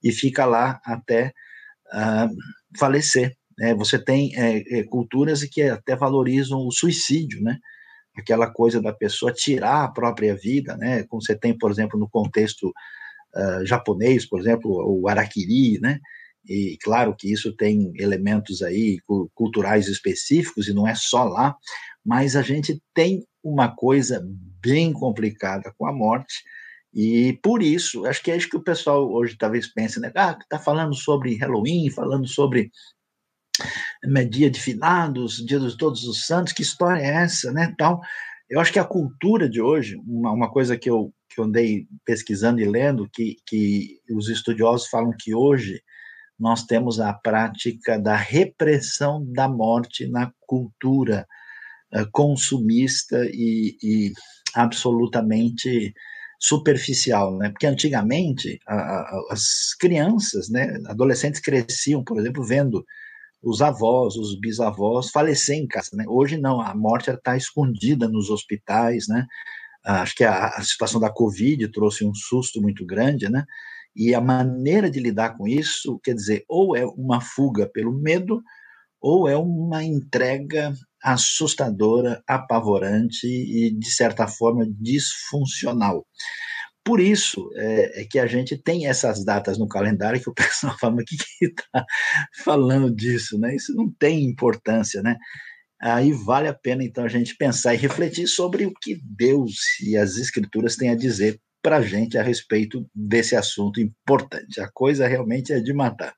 e 0.01 0.09
fica 0.09 0.45
lá 0.45 0.79
até 0.85 1.33
uh, 1.93 2.33
falecer. 2.79 3.35
Né? 3.57 3.75
Você 3.75 3.99
tem 3.99 4.33
é, 4.37 4.79
é, 4.79 4.83
culturas 4.83 5.43
que 5.43 5.63
até 5.63 5.97
valorizam 5.97 6.65
o 6.65 6.71
suicídio, 6.71 7.41
né? 7.41 7.59
aquela 8.15 8.49
coisa 8.49 8.81
da 8.81 8.93
pessoa 8.93 9.33
tirar 9.33 9.83
a 9.83 9.91
própria 9.91 10.33
vida, 10.33 10.77
né? 10.77 11.03
como 11.03 11.21
você 11.21 11.35
tem, 11.35 11.57
por 11.57 11.69
exemplo, 11.69 11.99
no 11.99 12.07
contexto 12.07 12.69
uh, 13.35 13.65
japonês, 13.65 14.25
por 14.25 14.39
exemplo, 14.39 14.71
o 14.71 15.09
harakiri, 15.09 15.77
né? 15.81 15.99
E 16.45 16.77
claro 16.81 17.15
que 17.17 17.31
isso 17.31 17.55
tem 17.55 17.91
elementos 17.95 18.61
aí 18.61 18.97
culturais 19.33 19.87
específicos 19.87 20.67
e 20.67 20.73
não 20.73 20.87
é 20.87 20.95
só 20.95 21.23
lá, 21.23 21.55
mas 22.05 22.35
a 22.35 22.41
gente 22.41 22.81
tem 22.93 23.25
uma 23.43 23.73
coisa 23.73 24.21
bem 24.61 24.91
complicada 24.93 25.73
com 25.77 25.85
a 25.85 25.93
morte, 25.93 26.43
e 26.93 27.39
por 27.41 27.63
isso, 27.63 28.05
acho 28.05 28.21
que 28.21 28.29
é 28.29 28.37
isso 28.37 28.49
que 28.49 28.57
o 28.57 28.63
pessoal 28.63 29.11
hoje 29.11 29.35
talvez 29.35 29.67
pense, 29.67 29.99
né? 29.99 30.11
Ah, 30.15 30.37
tá 30.47 30.59
falando 30.59 30.93
sobre 30.93 31.35
Halloween, 31.37 31.89
falando 31.89 32.27
sobre 32.27 32.69
né, 34.03 34.23
dia 34.23 34.49
de 34.49 34.61
finados, 34.61 35.43
dia 35.43 35.59
dos 35.59 35.75
todos 35.75 36.03
os 36.03 36.27
santos, 36.27 36.53
que 36.53 36.61
história 36.61 37.01
é 37.01 37.23
essa, 37.23 37.51
né, 37.51 37.73
tal. 37.77 37.99
Eu 38.47 38.59
acho 38.59 38.71
que 38.71 38.77
a 38.77 38.85
cultura 38.85 39.49
de 39.49 39.59
hoje, 39.59 39.95
uma, 40.05 40.31
uma 40.31 40.51
coisa 40.51 40.77
que 40.77 40.87
eu, 40.87 41.11
que 41.29 41.41
eu 41.41 41.45
andei 41.45 41.87
pesquisando 42.05 42.61
e 42.61 42.65
lendo, 42.65 43.09
que, 43.11 43.37
que 43.47 43.99
os 44.11 44.29
estudiosos 44.29 44.87
falam 44.87 45.13
que 45.17 45.33
hoje 45.33 45.81
nós 46.39 46.63
temos 46.63 46.99
a 46.99 47.13
prática 47.13 47.99
da 47.99 48.15
repressão 48.15 49.25
da 49.33 49.47
morte 49.47 50.07
na 50.07 50.31
cultura 50.41 51.27
uh, 51.93 52.07
consumista 52.11 53.25
e, 53.31 53.77
e 53.81 54.13
absolutamente 54.55 55.93
superficial, 56.39 57.37
né? 57.37 57.49
Porque 57.49 57.65
antigamente 57.65 58.59
a, 58.67 58.75
a, 58.75 59.23
as 59.31 59.73
crianças, 59.79 60.49
né, 60.49 60.77
adolescentes 60.87 61.39
cresciam, 61.39 62.03
por 62.03 62.19
exemplo, 62.19 62.43
vendo 62.43 62.85
os 63.41 63.61
avós, 63.61 64.15
os 64.15 64.37
bisavós 64.39 65.09
falecer 65.09 65.57
em 65.57 65.67
casa, 65.67 65.91
né? 65.93 66.05
Hoje 66.07 66.37
não, 66.37 66.59
a 66.59 66.75
morte 66.75 67.09
está 67.09 67.37
escondida 67.37 68.09
nos 68.09 68.29
hospitais, 68.29 69.07
né? 69.07 69.25
Acho 69.85 70.15
que 70.15 70.23
a, 70.23 70.47
a 70.47 70.61
situação 70.61 70.99
da 70.99 71.09
Covid 71.09 71.67
trouxe 71.69 72.05
um 72.05 72.13
susto 72.13 72.61
muito 72.61 72.85
grande, 72.85 73.29
né? 73.29 73.45
E 73.95 74.15
a 74.15 74.21
maneira 74.21 74.89
de 74.89 74.99
lidar 74.99 75.37
com 75.37 75.47
isso, 75.47 75.99
quer 76.03 76.15
dizer, 76.15 76.43
ou 76.47 76.75
é 76.75 76.85
uma 76.85 77.21
fuga 77.21 77.69
pelo 77.71 77.93
medo, 77.93 78.41
ou 78.99 79.27
é 79.27 79.35
uma 79.35 79.83
entrega 79.83 80.73
assustadora, 81.03 82.23
apavorante 82.27 83.27
e, 83.27 83.69
de 83.71 83.91
certa 83.91 84.27
forma, 84.27 84.65
disfuncional. 84.79 86.07
Por 86.85 86.99
isso 86.99 87.49
é, 87.55 88.01
é, 88.01 88.05
que 88.05 88.19
a 88.19 88.25
gente 88.25 88.57
tem 88.57 88.87
essas 88.87 89.23
datas 89.23 89.57
no 89.57 89.67
calendário 89.67 90.21
que 90.21 90.29
o 90.29 90.33
pessoal 90.35 90.77
fala, 90.79 90.95
mas 90.95 91.03
o 91.03 91.07
que 91.07 91.45
está 91.45 91.85
falando 92.43 92.93
disso? 92.93 93.37
Né? 93.37 93.55
Isso 93.55 93.73
não 93.75 93.91
tem 93.91 94.23
importância, 94.23 95.01
né? 95.01 95.17
Aí 95.81 96.13
vale 96.13 96.47
a 96.47 96.53
pena, 96.53 96.81
então, 96.81 97.03
a 97.03 97.09
gente 97.09 97.35
pensar 97.35 97.73
e 97.73 97.77
refletir 97.77 98.25
sobre 98.25 98.65
o 98.65 98.73
que 98.73 98.97
Deus 99.03 99.53
e 99.81 99.97
as 99.97 100.15
Escrituras 100.15 100.77
têm 100.77 100.89
a 100.89 100.95
dizer 100.95 101.37
para 101.63 101.77
a 101.77 101.81
gente 101.81 102.17
a 102.17 102.21
respeito 102.21 102.85
desse 102.93 103.35
assunto 103.35 103.79
importante. 103.79 104.59
A 104.59 104.69
coisa 104.69 105.07
realmente 105.07 105.53
é 105.53 105.61
de 105.61 105.73
matar. 105.73 106.13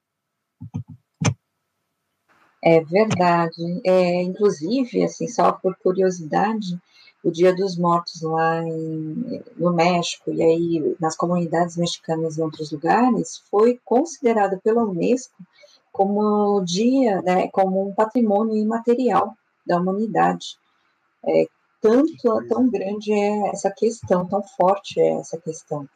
É 2.64 2.84
verdade. 2.84 3.82
É, 3.86 4.24
inclusive, 4.24 5.04
assim, 5.04 5.28
só 5.28 5.52
por 5.52 5.78
curiosidade, 5.78 6.80
o 7.24 7.32
Dia 7.32 7.56
dos 7.56 7.78
Mortos 7.78 8.22
lá 8.24 8.64
em, 8.64 9.44
no 9.56 9.72
México 9.72 10.32
e 10.32 10.42
aí 10.42 10.96
nas 11.00 11.16
comunidades 11.16 11.78
mexicanas 11.78 12.38
em 12.38 12.42
outros 12.42 12.72
lugares 12.72 13.42
foi 13.50 13.80
considerado 13.86 14.60
pela 14.62 14.84
Unesco 14.84 15.36
como 15.92 16.62
dia, 16.66 17.22
né, 17.22 17.48
como 17.50 17.88
um 17.88 17.94
patrimônio 17.94 18.58
imaterial 18.58 19.36
da 19.66 19.80
humanidade. 19.80 20.58
É, 21.24 21.48
tanto, 21.86 22.48
tão 22.48 22.68
grande 22.68 23.14
é 23.14 23.50
essa 23.50 23.70
questão, 23.70 24.26
tão 24.26 24.42
forte 24.42 25.00
é 25.00 25.20
essa 25.20 25.38
questão. 25.38 25.88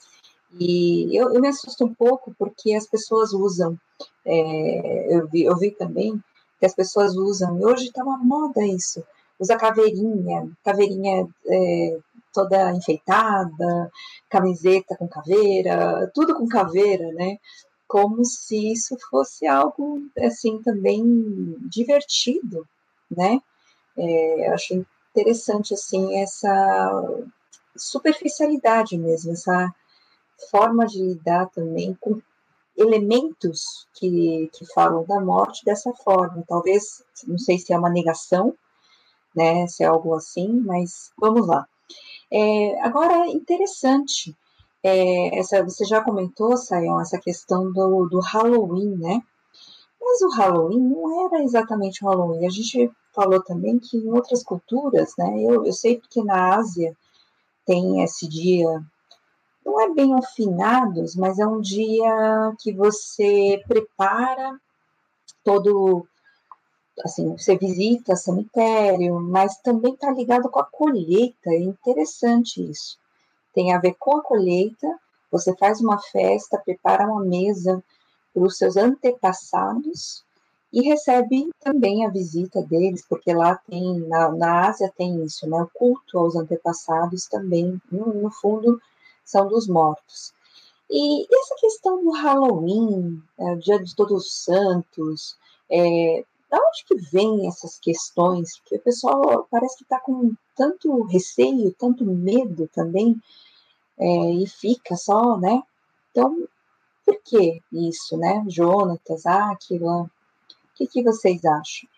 E 0.59 1.15
eu, 1.17 1.33
eu 1.33 1.41
me 1.41 1.47
assusto 1.47 1.83
um 1.83 1.93
pouco 1.93 2.33
porque 2.37 2.75
as 2.75 2.85
pessoas 2.85 3.33
usam, 3.33 3.75
é, 4.23 5.15
eu, 5.15 5.27
vi, 5.27 5.43
eu 5.43 5.57
vi 5.57 5.71
também 5.71 6.23
que 6.59 6.65
as 6.65 6.75
pessoas 6.75 7.15
usam, 7.15 7.59
e 7.59 7.65
hoje 7.65 7.85
está 7.85 8.03
uma 8.03 8.17
moda 8.17 8.63
isso, 8.63 9.03
usa 9.39 9.57
caveirinha, 9.57 10.47
caveirinha 10.63 11.27
é, 11.47 11.97
toda 12.31 12.71
enfeitada, 12.73 13.91
camiseta 14.29 14.95
com 14.95 15.07
caveira, 15.07 16.11
tudo 16.13 16.35
com 16.35 16.47
caveira, 16.47 17.11
né? 17.13 17.39
Como 17.87 18.23
se 18.23 18.73
isso 18.73 18.95
fosse 19.09 19.47
algo, 19.47 20.03
assim, 20.19 20.61
também 20.61 21.57
divertido, 21.67 22.67
né? 23.09 23.41
É, 23.97 24.49
acho 24.53 24.85
interessante 25.11 25.73
assim 25.73 26.19
essa 26.19 27.03
superficialidade 27.75 28.97
mesmo, 28.97 29.31
essa 29.31 29.73
forma 30.49 30.85
de 30.85 31.01
lidar 31.01 31.49
também 31.49 31.97
com 31.99 32.21
elementos 32.77 33.87
que, 33.93 34.49
que 34.53 34.65
falam 34.73 35.03
da 35.05 35.19
morte 35.19 35.65
dessa 35.65 35.93
forma. 35.93 36.43
Talvez, 36.47 37.03
não 37.27 37.37
sei 37.37 37.57
se 37.57 37.73
é 37.73 37.77
uma 37.77 37.89
negação, 37.89 38.53
né, 39.35 39.67
se 39.67 39.83
é 39.83 39.87
algo 39.87 40.13
assim, 40.15 40.47
mas 40.65 41.11
vamos 41.17 41.45
lá. 41.45 41.67
É, 42.31 42.81
agora, 42.81 43.27
interessante, 43.27 44.35
é, 44.83 45.37
essa, 45.39 45.63
você 45.63 45.83
já 45.83 46.01
comentou, 46.01 46.55
Sayon, 46.55 47.01
essa 47.01 47.19
questão 47.19 47.71
do, 47.71 48.07
do 48.07 48.19
Halloween, 48.19 48.95
né? 48.97 49.21
Mas 49.99 50.21
o 50.21 50.29
Halloween 50.29 50.79
não 50.79 51.25
era 51.25 51.43
exatamente 51.43 52.03
o 52.03 52.07
Halloween. 52.07 52.45
A 52.45 52.49
gente 52.49 52.89
falou 53.13 53.41
também 53.43 53.79
que 53.79 53.97
em 53.97 54.11
outras 54.11 54.43
culturas, 54.43 55.13
né? 55.17 55.43
Eu, 55.43 55.65
eu 55.65 55.73
sei 55.73 56.01
que 56.09 56.23
na 56.23 56.55
Ásia 56.55 56.95
tem 57.65 58.03
esse 58.03 58.27
dia, 58.27 58.83
não 59.65 59.79
é 59.81 59.93
bem 59.93 60.13
um 60.13 60.21
finados, 60.21 61.15
mas 61.15 61.37
é 61.39 61.45
um 61.45 61.61
dia 61.61 62.55
que 62.59 62.73
você 62.73 63.61
prepara 63.67 64.59
todo, 65.43 66.07
assim, 67.03 67.37
você 67.37 67.57
visita 67.57 68.15
cemitério, 68.15 69.19
mas 69.19 69.57
também 69.57 69.93
está 69.93 70.11
ligado 70.11 70.49
com 70.49 70.59
a 70.59 70.65
colheita. 70.65 71.51
É 71.51 71.59
interessante 71.59 72.67
isso. 72.69 72.97
Tem 73.53 73.73
a 73.73 73.79
ver 73.79 73.95
com 73.99 74.17
a 74.17 74.23
colheita. 74.23 74.87
Você 75.31 75.55
faz 75.57 75.79
uma 75.79 75.99
festa, 75.99 76.61
prepara 76.63 77.05
uma 77.05 77.21
mesa 77.21 77.83
para 78.33 78.43
os 78.43 78.57
seus 78.57 78.77
antepassados 78.77 80.23
e 80.71 80.81
recebe 80.81 81.49
também 81.59 82.05
a 82.05 82.09
visita 82.09 82.61
deles, 82.61 83.03
porque 83.07 83.33
lá 83.33 83.55
tem, 83.69 83.99
na, 84.07 84.31
na 84.31 84.67
Ásia 84.67 84.93
tem 84.95 85.23
isso, 85.23 85.47
né? 85.49 85.61
O 85.61 85.69
culto 85.73 86.17
aos 86.17 86.35
antepassados 86.35 87.25
também, 87.25 87.81
no, 87.91 88.13
no 88.13 88.31
fundo, 88.31 88.79
são 89.25 89.47
dos 89.47 89.67
mortos. 89.67 90.33
E 90.89 91.23
essa 91.23 91.55
questão 91.59 92.03
do 92.03 92.11
Halloween, 92.11 93.21
é, 93.37 93.55
Dia 93.55 93.79
de 93.83 93.95
Todos 93.95 94.25
os 94.25 94.43
Santos, 94.43 95.37
é, 95.71 96.23
da 96.49 96.57
onde 96.57 96.85
que 96.85 96.95
vem 97.11 97.47
essas 97.47 97.77
questões? 97.79 98.57
Porque 98.59 98.77
o 98.77 98.81
pessoal 98.81 99.47
parece 99.49 99.77
que 99.77 99.83
está 99.83 99.99
com 99.99 100.33
tanto 100.55 101.03
receio, 101.03 101.73
tanto 101.77 102.03
medo 102.05 102.67
também, 102.73 103.19
é, 103.97 104.31
e 104.33 104.47
fica 104.47 104.95
só, 104.95 105.37
né? 105.37 105.61
Então, 106.11 106.47
por 107.05 107.19
que 107.23 107.61
isso, 107.71 108.17
né? 108.17 108.43
Jonatas, 108.47 109.25
Aquila, 109.25 110.09
que, 110.79 110.87
que 110.87 111.03
vocês 111.03 111.43
acham? 111.43 111.89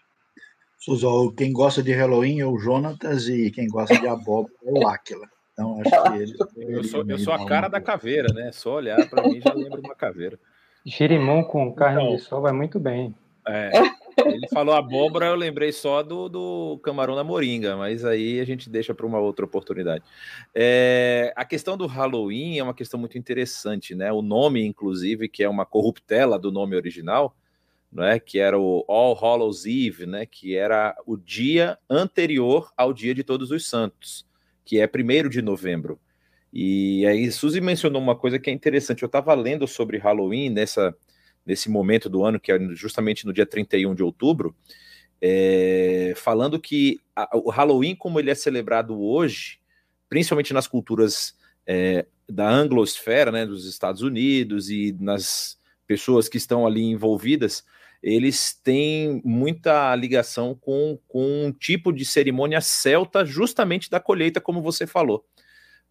Suzol, 0.80 1.32
quem 1.32 1.54
gosta 1.54 1.84
de 1.84 1.94
Halloween 1.94 2.40
é 2.40 2.46
o 2.46 2.58
Jonatas 2.58 3.28
e 3.28 3.52
quem 3.52 3.68
gosta 3.68 3.96
de 4.00 4.08
abóbora 4.08 4.52
é 4.66 4.72
o 4.72 4.88
Aquila. 4.88 5.28
Então, 5.54 5.80
acho 5.80 6.04
que 6.04 6.18
ele. 6.18 6.76
Eu 6.76 6.84
sou, 6.84 7.06
eu 7.08 7.20
sou 7.20 7.34
a 7.34 7.46
cara 7.46 7.68
da 7.68 7.80
caveira, 7.80 8.34
né? 8.34 8.52
Só 8.52 8.76
olhar 8.76 9.08
para 9.08 9.28
mim 9.28 9.40
já 9.40 9.54
lembra 9.54 9.80
uma 9.80 9.94
caveira. 9.94 10.40
Girimão 10.84 11.44
com 11.44 11.72
carne 11.74 12.02
então, 12.02 12.16
de 12.16 12.22
sol 12.24 12.42
vai 12.42 12.52
muito 12.52 12.80
bem. 12.80 13.14
É, 13.48 13.72
ele 14.26 14.48
falou 14.50 14.74
abóbora, 14.74 15.28
eu 15.28 15.36
lembrei 15.36 15.72
só 15.72 16.02
do, 16.02 16.30
do 16.30 16.80
camarão 16.84 17.16
na 17.16 17.24
moringa, 17.24 17.76
mas 17.76 18.06
aí 18.06 18.40
a 18.40 18.46
gente 18.46 18.70
deixa 18.70 18.94
para 18.94 19.06
uma 19.06 19.20
outra 19.20 19.46
oportunidade. 19.46 20.04
É, 20.54 21.32
a 21.36 21.46
questão 21.46 21.78
do 21.78 21.86
Halloween 21.86 22.58
é 22.58 22.64
uma 22.64 22.74
questão 22.74 23.00
muito 23.00 23.18
interessante, 23.18 23.94
né? 23.94 24.12
O 24.12 24.22
nome, 24.22 24.66
inclusive, 24.66 25.28
que 25.28 25.44
é 25.44 25.50
uma 25.50 25.66
corruptela 25.66 26.40
do 26.40 26.52
nome 26.52 26.76
original, 26.76 27.36
né? 27.92 28.20
Que 28.20 28.40
era 28.40 28.58
o 28.60 28.86
All 28.88 29.14
Hallows 29.16 29.66
Eve, 29.66 30.06
né? 30.06 30.26
Que 30.26 30.56
era 30.56 30.96
o 31.06 31.18
dia 31.18 31.78
anterior 31.90 32.72
ao 32.78 32.94
Dia 32.94 33.14
de 33.14 33.24
Todos 33.24 33.52
os 33.52 33.68
Santos, 33.68 34.26
que 34.64 34.80
é 34.80 34.88
primeiro 34.88 35.30
de 35.30 35.42
novembro. 35.42 36.00
E 36.54 37.06
aí, 37.06 37.32
Suzy 37.32 37.62
mencionou 37.62 38.02
uma 38.02 38.16
coisa 38.16 38.38
que 38.38 38.50
é 38.50 38.54
interessante. 38.54 39.04
Eu 39.04 39.08
estava 39.08 39.34
lendo 39.34 39.68
sobre 39.68 39.98
Halloween 39.98 40.50
nessa 40.50 40.96
nesse 41.46 41.70
momento 41.70 42.10
do 42.10 42.24
ano, 42.24 42.40
que 42.40 42.52
é 42.52 42.60
justamente 42.76 43.26
no 43.26 43.34
dia 43.34 43.46
31 43.46 43.96
de 43.96 44.04
outubro, 44.04 44.56
é, 45.20 46.14
falando 46.16 46.60
que 46.60 47.00
a, 47.16 47.38
o 47.38 47.50
Halloween, 47.50 47.96
como 47.96 48.20
ele 48.20 48.32
é 48.32 48.36
celebrado 48.36 49.00
hoje, 49.02 49.60
principalmente 50.10 50.54
nas 50.54 50.68
culturas 50.68 51.36
é, 51.66 52.06
da 52.30 52.50
anglosfera, 52.50 53.32
né, 53.32 53.46
dos 53.46 53.66
Estados 53.66 54.02
Unidos 54.02 54.70
e 54.70 54.96
nas 55.00 55.58
pessoas 55.86 56.28
que 56.30 56.38
estão 56.38 56.66
ali 56.66 56.84
envolvidas, 56.84 57.66
eles 58.02 58.54
têm 58.54 59.22
muita 59.24 59.96
ligação 59.96 60.56
com, 60.56 61.00
com 61.08 61.46
um 61.46 61.52
tipo 61.52 61.94
de 61.94 62.04
cerimônia 62.06 62.62
celta, 62.62 63.24
justamente 63.26 63.90
da 63.90 64.00
colheita, 64.00 64.42
como 64.42 64.62
você 64.62 64.88
falou 64.88 65.26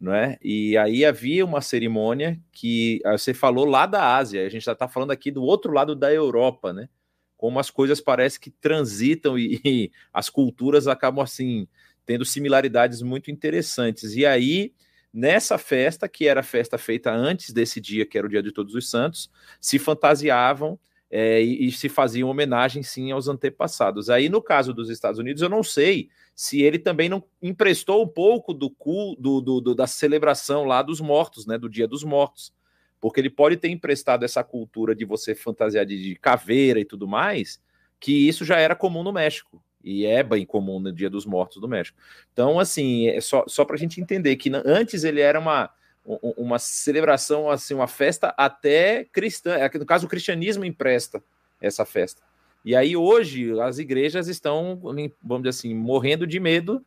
não 0.00 0.14
é? 0.14 0.38
E 0.42 0.78
aí 0.78 1.04
havia 1.04 1.44
uma 1.44 1.60
cerimônia 1.60 2.40
que 2.50 3.00
ah, 3.04 3.18
você 3.18 3.34
falou 3.34 3.66
lá 3.66 3.84
da 3.84 4.16
Ásia, 4.16 4.46
a 4.46 4.48
gente 4.48 4.64
já 4.64 4.72
está 4.72 4.88
falando 4.88 5.10
aqui 5.10 5.30
do 5.30 5.42
outro 5.42 5.72
lado 5.72 5.94
da 5.94 6.10
Europa, 6.12 6.72
né? 6.72 6.88
Como 7.36 7.60
as 7.60 7.70
coisas 7.70 8.00
parecem 8.00 8.40
que 8.40 8.50
transitam 8.50 9.38
e, 9.38 9.60
e, 9.64 9.92
as 10.12 10.30
culturas 10.30 10.88
acabam 10.88 11.22
assim 11.22 11.68
tendo 12.06 12.24
similaridades 12.24 13.02
muito 13.02 13.30
interessantes. 13.30 14.16
E 14.16 14.24
aí, 14.24 14.72
nessa 15.12 15.58
festa, 15.58 16.08
que 16.08 16.26
era 16.26 16.40
a 16.40 16.42
festa 16.42 16.78
feita 16.78 17.12
antes 17.12 17.52
desse 17.52 17.78
dia, 17.80 18.06
que 18.06 18.16
era 18.16 18.26
o 18.26 18.30
Dia 18.30 18.42
de 18.42 18.52
Todos 18.52 18.74
os 18.74 18.88
Santos, 18.88 19.30
se 19.60 19.78
fantasiavam 19.78 20.78
é, 21.10 21.42
e, 21.42 21.66
e, 21.66 21.72
se 21.72 21.88
faziam 21.88 22.30
homenagem 22.30 22.82
sim 22.82 23.10
aos 23.10 23.26
antepassados. 23.26 24.08
Aí, 24.08 24.28
no 24.28 24.40
caso 24.40 24.72
dos 24.72 24.88
Estados 24.88 25.18
Unidos, 25.18 25.42
eu 25.42 25.48
não 25.48 25.62
sei 25.62 26.08
se 26.34 26.62
ele 26.62 26.78
também 26.78 27.08
não 27.08 27.22
emprestou 27.42 28.04
um 28.04 28.08
pouco 28.08 28.54
do, 28.54 28.70
cu, 28.70 29.16
do, 29.18 29.40
do, 29.40 29.60
do, 29.60 29.74
da 29.74 29.88
celebração 29.88 30.64
lá 30.64 30.82
dos 30.82 31.00
mortos, 31.00 31.46
né? 31.46 31.58
Do 31.58 31.68
Dia 31.68 31.88
dos 31.88 32.04
Mortos. 32.04 32.52
Porque 33.00 33.18
ele 33.18 33.30
pode 33.30 33.56
ter 33.56 33.68
emprestado 33.68 34.24
essa 34.24 34.44
cultura 34.44 34.94
de 34.94 35.04
você 35.04 35.34
fantasiar 35.34 35.84
de, 35.84 36.00
de 36.00 36.14
caveira 36.14 36.78
e 36.78 36.84
tudo 36.84 37.08
mais, 37.08 37.60
que 37.98 38.28
isso 38.28 38.44
já 38.44 38.58
era 38.58 38.76
comum 38.76 39.02
no 39.02 39.12
México. 39.12 39.60
E 39.82 40.04
é 40.04 40.22
bem 40.22 40.46
comum 40.46 40.78
no 40.78 40.92
Dia 40.92 41.10
dos 41.10 41.26
Mortos 41.26 41.60
do 41.60 41.66
México. 41.66 41.98
Então, 42.32 42.60
assim, 42.60 43.08
é 43.08 43.20
só, 43.20 43.44
só 43.48 43.64
para 43.64 43.74
a 43.74 43.78
gente 43.78 44.00
entender 44.00 44.36
que 44.36 44.50
antes 44.64 45.02
ele 45.02 45.20
era 45.20 45.40
uma 45.40 45.70
uma 46.04 46.58
celebração, 46.58 47.50
assim, 47.50 47.74
uma 47.74 47.86
festa 47.86 48.34
até 48.36 49.04
cristã. 49.04 49.54
É 49.54 49.70
no 49.78 49.86
caso, 49.86 50.06
o 50.06 50.08
cristianismo 50.08 50.64
empresta 50.64 51.22
essa 51.60 51.84
festa. 51.84 52.22
E 52.64 52.74
aí, 52.74 52.96
hoje, 52.96 53.58
as 53.60 53.78
igrejas 53.78 54.28
estão, 54.28 54.78
vamos 55.22 55.42
dizer 55.42 55.48
assim, 55.48 55.74
morrendo 55.74 56.26
de 56.26 56.38
medo 56.38 56.84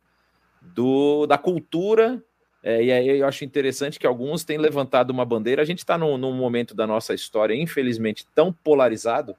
do, 0.60 1.26
da 1.26 1.36
cultura. 1.36 2.22
É, 2.62 2.82
e 2.82 2.92
aí 2.92 3.18
eu 3.18 3.26
acho 3.26 3.44
interessante 3.44 3.98
que 3.98 4.06
alguns 4.06 4.44
têm 4.44 4.56
levantado 4.56 5.10
uma 5.10 5.24
bandeira. 5.24 5.62
A 5.62 5.64
gente 5.64 5.78
está 5.78 5.98
num, 5.98 6.16
num, 6.16 6.32
momento 6.32 6.74
da 6.74 6.86
nossa 6.86 7.12
história, 7.12 7.54
infelizmente, 7.54 8.26
tão 8.34 8.52
polarizado 8.52 9.36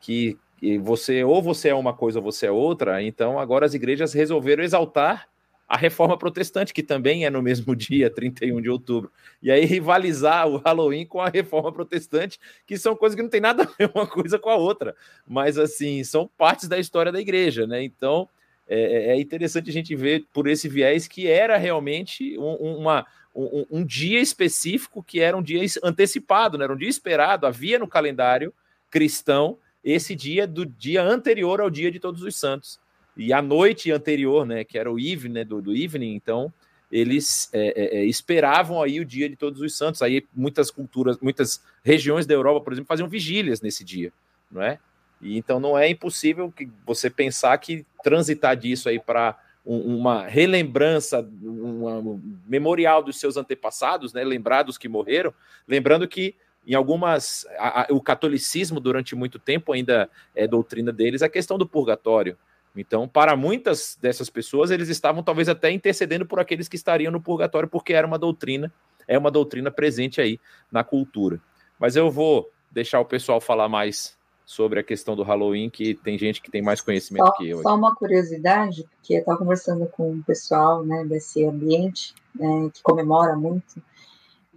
que, 0.00 0.38
que 0.58 0.78
você 0.78 1.24
ou 1.24 1.42
você 1.42 1.70
é 1.70 1.74
uma 1.74 1.92
coisa 1.92 2.18
ou 2.18 2.24
você 2.24 2.46
é 2.46 2.50
outra. 2.50 3.02
Então, 3.02 3.38
agora 3.38 3.66
as 3.66 3.74
igrejas 3.74 4.12
resolveram 4.12 4.62
exaltar 4.62 5.31
a 5.72 5.76
reforma 5.78 6.18
protestante, 6.18 6.74
que 6.74 6.82
também 6.82 7.24
é 7.24 7.30
no 7.30 7.40
mesmo 7.40 7.74
dia, 7.74 8.10
31 8.10 8.60
de 8.60 8.68
outubro. 8.68 9.10
E 9.42 9.50
aí 9.50 9.64
rivalizar 9.64 10.46
o 10.46 10.58
Halloween 10.58 11.06
com 11.06 11.18
a 11.18 11.30
reforma 11.30 11.72
protestante, 11.72 12.38
que 12.66 12.76
são 12.76 12.94
coisas 12.94 13.16
que 13.16 13.22
não 13.22 13.30
tem 13.30 13.40
nada 13.40 13.62
a 13.62 13.66
ver 13.66 13.90
uma 13.94 14.06
coisa 14.06 14.38
com 14.38 14.50
a 14.50 14.54
outra, 14.54 14.94
mas 15.26 15.56
assim, 15.56 16.04
são 16.04 16.28
partes 16.36 16.68
da 16.68 16.78
história 16.78 17.10
da 17.10 17.18
igreja, 17.18 17.66
né? 17.66 17.82
Então 17.82 18.28
é, 18.68 18.80
é, 18.80 19.10
é 19.12 19.20
interessante 19.20 19.70
a 19.70 19.72
gente 19.72 19.96
ver 19.96 20.26
por 20.30 20.46
esse 20.46 20.68
viés 20.68 21.08
que 21.08 21.26
era 21.26 21.56
realmente 21.56 22.36
um, 22.36 22.76
uma, 22.76 23.06
um, 23.34 23.64
um, 23.70 23.82
dia 23.82 24.20
específico, 24.20 25.02
que 25.02 25.20
era 25.20 25.34
um 25.34 25.42
dia 25.42 25.64
antecipado, 25.82 26.58
né? 26.58 26.64
era 26.64 26.74
um 26.74 26.76
dia 26.76 26.90
esperado, 26.90 27.46
havia 27.46 27.78
no 27.78 27.88
calendário 27.88 28.52
cristão 28.90 29.56
esse 29.82 30.14
dia 30.14 30.46
do 30.46 30.66
dia 30.66 31.02
anterior 31.02 31.62
ao 31.62 31.70
dia 31.70 31.90
de 31.90 31.98
Todos 31.98 32.22
os 32.22 32.36
Santos. 32.36 32.78
E 33.16 33.32
a 33.32 33.42
noite 33.42 33.90
anterior, 33.90 34.46
né, 34.46 34.64
que 34.64 34.78
era 34.78 34.90
o 34.90 34.98
evening, 34.98 35.34
né, 35.34 35.44
do, 35.44 35.60
do 35.60 35.76
evening, 35.76 36.14
então 36.14 36.52
eles 36.90 37.48
é, 37.52 37.68
é, 37.68 37.98
é, 38.00 38.04
esperavam 38.04 38.82
aí 38.82 39.00
o 39.00 39.04
dia 39.04 39.28
de 39.28 39.34
Todos 39.34 39.60
os 39.62 39.76
Santos. 39.76 40.02
Aí 40.02 40.26
muitas 40.34 40.70
culturas, 40.70 41.18
muitas 41.20 41.62
regiões 41.82 42.26
da 42.26 42.34
Europa, 42.34 42.60
por 42.60 42.72
exemplo, 42.72 42.88
faziam 42.88 43.08
vigílias 43.08 43.62
nesse 43.62 43.82
dia, 43.82 44.12
não 44.50 44.62
é? 44.62 44.78
E 45.20 45.38
então 45.38 45.58
não 45.58 45.78
é 45.78 45.88
impossível 45.88 46.52
que 46.52 46.68
você 46.84 47.08
pensar 47.08 47.56
que 47.58 47.86
transitar 48.02 48.56
disso 48.56 48.88
aí 48.88 48.98
para 48.98 49.38
um, 49.64 49.96
uma 49.96 50.26
relembrança, 50.26 51.26
um 51.42 52.20
memorial 52.46 53.02
dos 53.02 53.18
seus 53.18 53.36
antepassados, 53.36 54.12
né, 54.12 54.24
lembrados 54.24 54.76
que 54.76 54.88
morreram, 54.88 55.32
lembrando 55.66 56.06
que 56.06 56.34
em 56.66 56.74
algumas 56.74 57.46
a, 57.58 57.82
a, 57.82 57.86
o 57.90 58.00
catolicismo 58.00 58.80
durante 58.80 59.14
muito 59.14 59.38
tempo 59.38 59.72
ainda 59.72 60.10
é 60.34 60.46
doutrina 60.46 60.92
deles 60.92 61.22
a 61.22 61.28
questão 61.28 61.56
do 61.56 61.66
purgatório. 61.66 62.36
Então, 62.74 63.06
para 63.06 63.36
muitas 63.36 63.98
dessas 64.00 64.30
pessoas, 64.30 64.70
eles 64.70 64.88
estavam 64.88 65.22
talvez 65.22 65.48
até 65.48 65.70
intercedendo 65.70 66.24
por 66.24 66.40
aqueles 66.40 66.68
que 66.68 66.76
estariam 66.76 67.12
no 67.12 67.20
purgatório, 67.20 67.68
porque 67.68 67.92
era 67.92 68.06
uma 68.06 68.18
doutrina, 68.18 68.72
é 69.06 69.18
uma 69.18 69.30
doutrina 69.30 69.70
presente 69.70 70.20
aí 70.20 70.40
na 70.70 70.82
cultura. 70.82 71.40
Mas 71.78 71.96
eu 71.96 72.10
vou 72.10 72.50
deixar 72.70 73.00
o 73.00 73.04
pessoal 73.04 73.40
falar 73.40 73.68
mais 73.68 74.16
sobre 74.44 74.80
a 74.80 74.82
questão 74.82 75.14
do 75.14 75.22
Halloween, 75.22 75.70
que 75.70 75.94
tem 75.94 76.18
gente 76.18 76.40
que 76.40 76.50
tem 76.50 76.62
mais 76.62 76.80
conhecimento 76.80 77.26
só, 77.26 77.32
que 77.32 77.48
eu. 77.48 77.62
Só 77.62 77.74
uma 77.74 77.94
curiosidade, 77.94 78.84
porque 78.96 79.14
eu 79.14 79.20
estava 79.20 79.38
conversando 79.38 79.86
com 79.86 80.14
o 80.14 80.22
pessoal 80.24 80.84
né, 80.84 81.04
desse 81.04 81.44
ambiente, 81.44 82.14
né, 82.34 82.70
que 82.72 82.82
comemora 82.82 83.36
muito, 83.36 83.82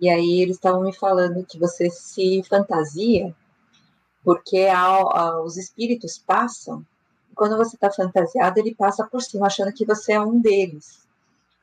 e 0.01 0.09
aí 0.09 0.41
eles 0.41 0.55
estavam 0.57 0.81
me 0.81 0.93
falando 0.93 1.45
que 1.45 1.57
você 1.59 1.89
se 1.89 2.43
fantasia, 2.49 3.33
porque 4.23 4.67
os 5.43 5.55
espíritos 5.55 6.17
passam, 6.17 6.85
quando 7.35 7.57
você 7.57 7.75
está 7.75 7.91
fantasiado, 7.91 8.59
ele 8.59 8.73
passa 8.73 9.05
por 9.05 9.21
cima, 9.21 9.47
achando 9.47 9.73
que 9.73 9.85
você 9.85 10.13
é 10.13 10.21
um 10.21 10.39
deles. 10.39 11.05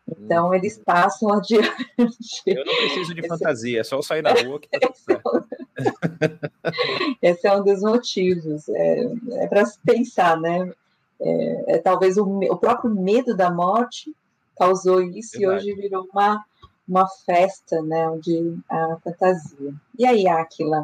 Então 0.09 0.49
hum. 0.49 0.55
eles 0.55 0.79
passam 0.79 1.33
adiante. 1.35 2.43
Eu 2.47 2.65
não 2.65 2.75
preciso 2.75 3.15
de 3.15 3.21
Esse 3.21 3.29
fantasia, 3.29 3.81
é 3.81 3.85
só 3.85 4.03
sair 4.03 4.23
na 4.23 4.33
rua 4.33 4.61
que 4.61 4.69
tá 4.69 4.79
tudo 4.81 4.97
certo. 4.97 5.47
Esse 7.23 7.47
é 7.47 7.57
um 7.57 7.65
dos 7.65 7.81
motivos. 7.81 8.69
É, 8.69 9.07
é 9.33 9.47
para 9.47 9.65
se 9.65 9.79
pensar, 9.85 10.39
né? 10.39 10.73
É, 11.21 11.75
é 11.75 11.79
talvez 11.79 12.17
o, 12.19 12.25
o, 12.25 12.57
próprio 12.57 12.91
medo 12.91 13.37
da 13.37 13.51
morte 13.51 14.15
causou 14.57 15.01
isso 15.01 15.39
Verdade. 15.39 15.69
e 15.69 15.73
hoje 15.73 15.81
virou 15.81 16.09
uma, 16.13 16.45
uma 16.87 17.09
festa, 17.25 17.81
né? 17.83 18.09
Onde 18.09 18.59
a 18.69 18.97
fantasia. 19.03 19.73
E 19.99 20.05
aí, 20.05 20.27
Aquila, 20.27 20.83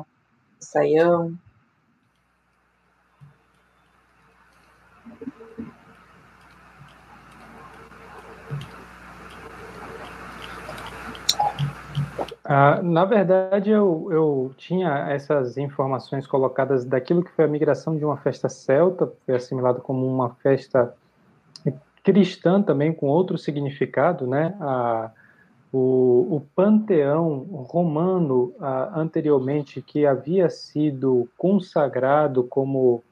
o 0.60 0.64
Saião, 0.64 1.36
Ah, 12.50 12.80
na 12.82 13.04
verdade, 13.04 13.68
eu, 13.68 14.08
eu 14.10 14.54
tinha 14.56 15.10
essas 15.10 15.58
informações 15.58 16.26
colocadas 16.26 16.82
daquilo 16.82 17.22
que 17.22 17.30
foi 17.30 17.44
a 17.44 17.48
migração 17.48 17.94
de 17.94 18.02
uma 18.02 18.16
festa 18.16 18.48
celta, 18.48 19.12
foi 19.26 19.34
assimilado 19.34 19.82
como 19.82 20.06
uma 20.06 20.30
festa 20.36 20.94
cristã 22.02 22.62
também, 22.62 22.90
com 22.90 23.06
outro 23.06 23.36
significado, 23.36 24.26
né? 24.26 24.56
A, 24.62 25.10
o, 25.70 26.36
o 26.36 26.42
panteão 26.56 27.40
romano 27.68 28.54
anteriormente, 28.94 29.82
que 29.82 30.06
havia 30.06 30.48
sido 30.48 31.28
consagrado 31.36 32.44
como 32.44 33.04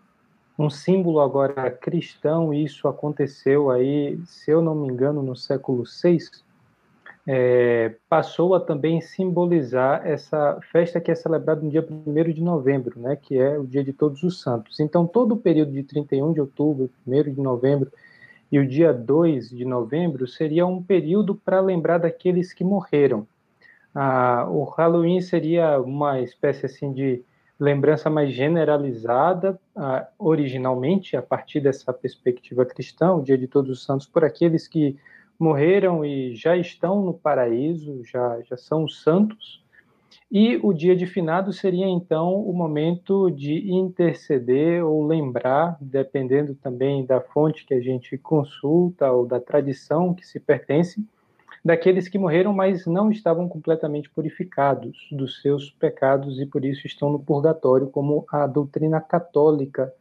um 0.58 0.70
símbolo 0.70 1.20
agora 1.20 1.70
cristão, 1.70 2.54
isso 2.54 2.88
aconteceu 2.88 3.70
aí, 3.70 4.18
se 4.24 4.50
eu 4.50 4.62
não 4.62 4.74
me 4.74 4.88
engano, 4.88 5.22
no 5.22 5.36
século 5.36 5.84
VI, 5.84 6.20
é, 7.26 7.96
passou 8.08 8.54
a 8.54 8.60
também 8.60 9.00
simbolizar 9.00 10.06
essa 10.06 10.58
festa 10.70 11.00
que 11.00 11.10
é 11.10 11.14
celebrada 11.14 11.60
no 11.60 11.70
dia 11.70 11.84
1 11.84 12.32
de 12.32 12.40
novembro, 12.40 13.00
né, 13.00 13.16
que 13.16 13.36
é 13.36 13.58
o 13.58 13.66
dia 13.66 13.82
de 13.82 13.92
Todos 13.92 14.22
os 14.22 14.40
Santos. 14.40 14.78
Então, 14.78 15.06
todo 15.06 15.32
o 15.32 15.36
período 15.36 15.72
de 15.72 15.82
31 15.82 16.32
de 16.32 16.40
outubro, 16.40 16.88
1 17.06 17.34
de 17.34 17.40
novembro 17.40 17.90
e 18.50 18.60
o 18.60 18.66
dia 18.66 18.92
2 18.92 19.50
de 19.50 19.64
novembro 19.64 20.26
seria 20.28 20.64
um 20.66 20.80
período 20.80 21.34
para 21.34 21.60
lembrar 21.60 21.98
daqueles 21.98 22.52
que 22.52 22.62
morreram. 22.62 23.26
Ah, 23.92 24.46
o 24.48 24.62
Halloween 24.62 25.20
seria 25.20 25.80
uma 25.80 26.20
espécie 26.20 26.66
assim 26.66 26.92
de 26.92 27.24
lembrança 27.58 28.08
mais 28.08 28.32
generalizada, 28.32 29.58
ah, 29.74 30.06
originalmente, 30.16 31.16
a 31.16 31.22
partir 31.22 31.58
dessa 31.58 31.92
perspectiva 31.92 32.64
cristã, 32.64 33.14
o 33.14 33.22
dia 33.22 33.36
de 33.36 33.48
Todos 33.48 33.70
os 33.70 33.84
Santos, 33.84 34.06
por 34.06 34.24
aqueles 34.24 34.68
que 34.68 34.96
morreram 35.38 36.04
e 36.04 36.34
já 36.34 36.56
estão 36.56 37.04
no 37.04 37.14
paraíso, 37.14 38.02
já, 38.04 38.40
já 38.42 38.56
são 38.56 38.88
santos. 38.88 39.64
E 40.30 40.58
o 40.62 40.72
dia 40.72 40.96
de 40.96 41.06
finado 41.06 41.52
seria 41.52 41.86
então 41.86 42.34
o 42.34 42.52
momento 42.52 43.30
de 43.30 43.70
interceder 43.70 44.84
ou 44.84 45.06
lembrar, 45.06 45.76
dependendo 45.80 46.54
também 46.54 47.06
da 47.06 47.20
fonte 47.20 47.64
que 47.64 47.74
a 47.74 47.80
gente 47.80 48.18
consulta 48.18 49.10
ou 49.12 49.24
da 49.24 49.38
tradição 49.38 50.12
que 50.12 50.26
se 50.26 50.40
pertence, 50.40 51.04
daqueles 51.64 52.08
que 52.08 52.18
morreram, 52.18 52.52
mas 52.52 52.86
não 52.86 53.10
estavam 53.10 53.48
completamente 53.48 54.10
purificados 54.10 55.08
dos 55.10 55.40
seus 55.40 55.70
pecados 55.70 56.40
e 56.40 56.46
por 56.46 56.64
isso 56.64 56.86
estão 56.86 57.10
no 57.10 57.18
purgatório, 57.18 57.88
como 57.88 58.24
a 58.30 58.46
doutrina 58.46 59.00
católica 59.00 59.92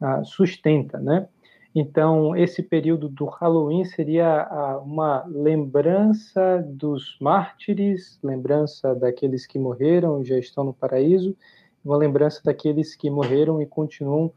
ah, 0.00 0.24
sustenta, 0.24 0.98
né? 0.98 1.28
Então, 1.74 2.34
esse 2.34 2.62
período 2.62 3.08
do 3.08 3.26
Halloween 3.26 3.84
seria 3.84 4.80
uma 4.84 5.24
lembrança 5.26 6.64
dos 6.66 7.16
mártires, 7.20 8.18
lembrança 8.22 8.94
daqueles 8.94 9.46
que 9.46 9.58
morreram 9.58 10.20
e 10.20 10.24
já 10.24 10.36
estão 10.36 10.64
no 10.64 10.74
paraíso, 10.74 11.36
uma 11.84 11.96
lembrança 11.96 12.40
daqueles 12.44 12.96
que 12.96 13.08
morreram 13.08 13.62
e 13.62 13.66
continuam 13.66 14.32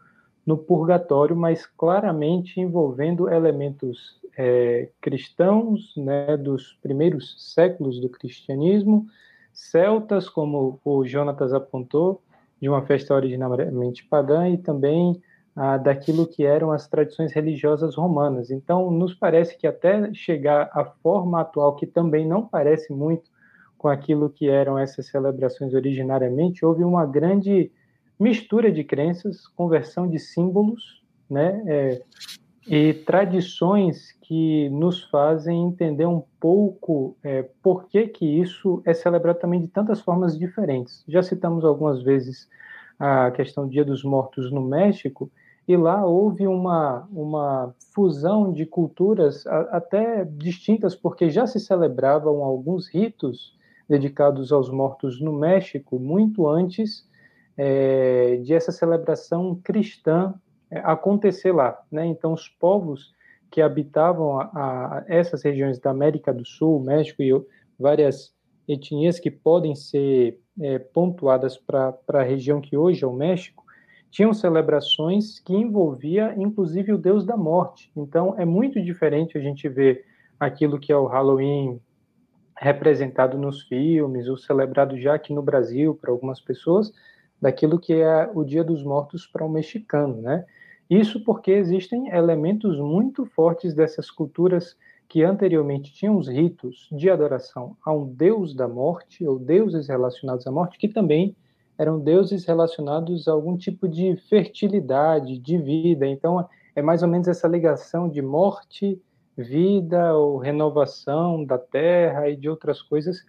no 0.45 0.57
purgatório, 0.57 1.35
mas 1.35 1.65
claramente 1.65 2.59
envolvendo 2.59 3.29
elementos 3.29 4.19
é, 4.37 4.89
cristãos, 5.01 5.93
né, 5.97 6.37
dos 6.37 6.77
primeiros 6.81 7.35
séculos 7.53 7.99
do 7.99 8.09
cristianismo, 8.09 9.07
celtas, 9.51 10.29
como 10.29 10.79
o 10.83 11.05
Jonatas 11.05 11.53
apontou, 11.53 12.21
de 12.61 12.69
uma 12.69 12.85
festa 12.85 13.13
originalmente 13.13 14.05
pagã, 14.05 14.49
e 14.49 14.57
também 14.57 15.21
ah, 15.55 15.77
daquilo 15.77 16.27
que 16.27 16.43
eram 16.43 16.71
as 16.71 16.87
tradições 16.87 17.31
religiosas 17.31 17.95
romanas. 17.95 18.49
Então, 18.49 18.89
nos 18.89 19.13
parece 19.13 19.57
que 19.57 19.67
até 19.67 20.13
chegar 20.13 20.69
à 20.73 20.83
forma 20.83 21.41
atual, 21.41 21.75
que 21.75 21.85
também 21.85 22.27
não 22.27 22.45
parece 22.45 22.91
muito 22.91 23.29
com 23.77 23.87
aquilo 23.87 24.29
que 24.29 24.47
eram 24.47 24.79
essas 24.79 25.07
celebrações 25.07 25.73
originariamente, 25.73 26.65
houve 26.65 26.83
uma 26.83 27.05
grande 27.05 27.71
mistura 28.19 28.71
de 28.71 28.83
crenças, 28.83 29.47
conversão 29.47 30.09
de 30.09 30.17
símbolos, 30.17 31.03
né, 31.29 31.61
é, 31.67 32.01
e 32.65 32.93
tradições 32.93 34.13
que 34.21 34.69
nos 34.69 35.03
fazem 35.03 35.65
entender 35.65 36.05
um 36.05 36.23
pouco 36.39 37.17
é, 37.21 37.43
por 37.61 37.87
que, 37.87 38.07
que 38.07 38.25
isso 38.25 38.81
é 38.85 38.93
celebrado 38.93 39.39
também 39.39 39.59
de 39.59 39.67
tantas 39.67 39.99
formas 39.99 40.37
diferentes. 40.37 41.03
Já 41.07 41.21
citamos 41.21 41.65
algumas 41.65 42.01
vezes 42.01 42.47
a 42.97 43.31
questão 43.31 43.65
do 43.65 43.71
Dia 43.71 43.83
dos 43.83 44.03
Mortos 44.03 44.49
no 44.49 44.61
México, 44.61 45.29
e 45.67 45.77
lá 45.77 46.05
houve 46.05 46.45
uma, 46.45 47.07
uma 47.11 47.73
fusão 47.93 48.51
de 48.51 48.65
culturas 48.65 49.47
até 49.47 50.25
distintas, 50.25 50.95
porque 50.95 51.29
já 51.29 51.47
se 51.47 51.59
celebravam 51.59 52.43
alguns 52.43 52.87
ritos 52.87 53.57
dedicados 53.87 54.51
aos 54.51 54.69
mortos 54.69 55.21
no 55.21 55.31
México 55.31 55.99
muito 55.99 56.47
antes 56.47 57.07
é, 57.57 58.37
de 58.37 58.53
essa 58.53 58.71
celebração 58.71 59.59
cristã 59.63 60.33
é, 60.69 60.79
acontecer 60.79 61.51
lá. 61.51 61.81
Né? 61.91 62.05
Então, 62.07 62.33
os 62.33 62.47
povos 62.47 63.13
que 63.49 63.61
habitavam 63.61 64.39
a, 64.39 64.49
a 64.53 65.05
essas 65.07 65.43
regiões 65.43 65.79
da 65.79 65.91
América 65.91 66.33
do 66.33 66.45
Sul, 66.45 66.79
México 66.79 67.21
e 67.21 67.31
várias 67.79 68.33
etnias 68.67 69.19
que 69.19 69.29
podem 69.29 69.75
ser 69.75 70.39
é, 70.59 70.79
pontuadas 70.79 71.57
para 71.57 71.95
a 72.09 72.23
região 72.23 72.59
que 72.59 72.75
hoje 72.75 73.03
é 73.03 73.07
o 73.07 73.13
México, 73.13 73.62
tinham 74.13 74.31
celebrações 74.31 75.39
que 75.39 75.55
envolvia 75.55 76.35
inclusive 76.37 76.93
o 76.93 76.99
deus 76.99 77.25
da 77.25 77.35
morte. 77.35 77.91
Então 77.95 78.35
é 78.37 78.45
muito 78.45 78.79
diferente 78.79 79.35
a 79.35 79.41
gente 79.41 79.67
ver 79.67 80.05
aquilo 80.39 80.79
que 80.79 80.91
é 80.91 80.95
o 80.95 81.07
Halloween 81.07 81.81
representado 82.55 83.39
nos 83.39 83.63
filmes, 83.63 84.27
ou 84.29 84.37
celebrado 84.37 84.95
já 84.99 85.15
aqui 85.15 85.33
no 85.33 85.41
Brasil 85.41 85.95
para 85.95 86.11
algumas 86.11 86.39
pessoas, 86.39 86.93
daquilo 87.41 87.79
que 87.79 87.93
é 87.93 88.29
o 88.35 88.43
Dia 88.43 88.63
dos 88.63 88.83
Mortos 88.83 89.25
para 89.25 89.43
o 89.43 89.49
mexicano, 89.49 90.21
né? 90.21 90.45
Isso 90.87 91.23
porque 91.23 91.49
existem 91.49 92.09
elementos 92.09 92.77
muito 92.77 93.25
fortes 93.25 93.73
dessas 93.73 94.11
culturas 94.11 94.77
que 95.09 95.23
anteriormente 95.23 95.91
tinham 95.91 96.17
os 96.17 96.27
ritos 96.27 96.87
de 96.91 97.09
adoração 97.09 97.75
a 97.83 97.91
um 97.91 98.05
deus 98.05 98.53
da 98.53 98.67
morte 98.67 99.25
ou 99.25 99.39
deuses 99.39 99.87
relacionados 99.87 100.45
à 100.45 100.51
morte 100.51 100.77
que 100.77 100.87
também 100.87 101.35
eram 101.77 101.99
deuses 101.99 102.45
relacionados 102.45 103.27
a 103.27 103.31
algum 103.31 103.57
tipo 103.57 103.87
de 103.87 104.15
fertilidade, 104.29 105.39
de 105.39 105.57
vida. 105.57 106.05
Então, 106.05 106.47
é 106.75 106.81
mais 106.81 107.03
ou 107.03 107.09
menos 107.09 107.27
essa 107.27 107.47
ligação 107.47 108.09
de 108.09 108.21
morte, 108.21 109.01
vida 109.35 110.15
ou 110.15 110.37
renovação 110.37 111.43
da 111.43 111.57
terra 111.57 112.29
e 112.29 112.35
de 112.35 112.49
outras 112.49 112.81
coisas 112.81 113.25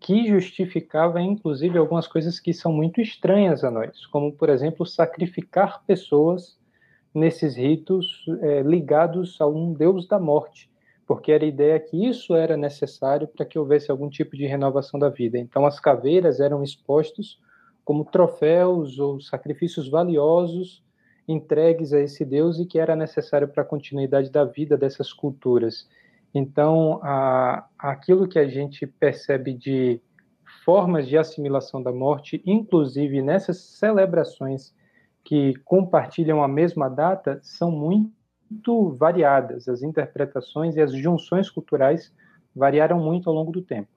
que 0.00 0.26
justificava, 0.26 1.20
inclusive, 1.20 1.78
algumas 1.78 2.08
coisas 2.08 2.40
que 2.40 2.52
são 2.52 2.72
muito 2.72 3.00
estranhas 3.00 3.62
a 3.62 3.70
nós, 3.70 4.04
como, 4.06 4.32
por 4.32 4.48
exemplo, 4.48 4.84
sacrificar 4.84 5.84
pessoas 5.86 6.58
nesses 7.14 7.56
ritos 7.56 8.24
é, 8.40 8.62
ligados 8.62 9.40
a 9.40 9.46
um 9.46 9.72
deus 9.72 10.08
da 10.08 10.18
morte, 10.18 10.68
porque 11.06 11.30
era 11.30 11.44
a 11.44 11.46
ideia 11.48 11.78
que 11.78 12.04
isso 12.04 12.34
era 12.34 12.56
necessário 12.56 13.28
para 13.28 13.46
que 13.46 13.58
houvesse 13.58 13.90
algum 13.90 14.08
tipo 14.08 14.36
de 14.36 14.46
renovação 14.46 14.98
da 14.98 15.08
vida. 15.08 15.38
Então, 15.38 15.64
as 15.64 15.78
caveiras 15.78 16.40
eram 16.40 16.64
expostos 16.64 17.38
como 17.84 18.04
troféus 18.04 18.98
ou 18.98 19.20
sacrifícios 19.20 19.88
valiosos 19.88 20.82
entregues 21.26 21.92
a 21.92 22.00
esse 22.00 22.24
Deus 22.24 22.58
e 22.58 22.66
que 22.66 22.78
era 22.78 22.96
necessário 22.96 23.48
para 23.48 23.62
a 23.62 23.66
continuidade 23.66 24.30
da 24.30 24.44
vida 24.44 24.76
dessas 24.76 25.12
culturas. 25.12 25.88
Então, 26.34 26.98
a, 27.02 27.66
aquilo 27.78 28.28
que 28.28 28.38
a 28.38 28.48
gente 28.48 28.86
percebe 28.86 29.52
de 29.52 30.00
formas 30.64 31.06
de 31.06 31.16
assimilação 31.16 31.82
da 31.82 31.92
morte, 31.92 32.42
inclusive 32.46 33.22
nessas 33.22 33.58
celebrações 33.58 34.74
que 35.24 35.54
compartilham 35.64 36.42
a 36.42 36.48
mesma 36.48 36.88
data 36.88 37.38
são 37.42 37.70
muito 37.70 38.90
variadas. 38.96 39.68
As 39.68 39.82
interpretações 39.82 40.76
e 40.76 40.80
as 40.80 40.92
junções 40.92 41.50
culturais 41.50 42.12
variaram 42.54 42.98
muito 42.98 43.28
ao 43.28 43.34
longo 43.34 43.52
do 43.52 43.62
tempo. 43.62 43.91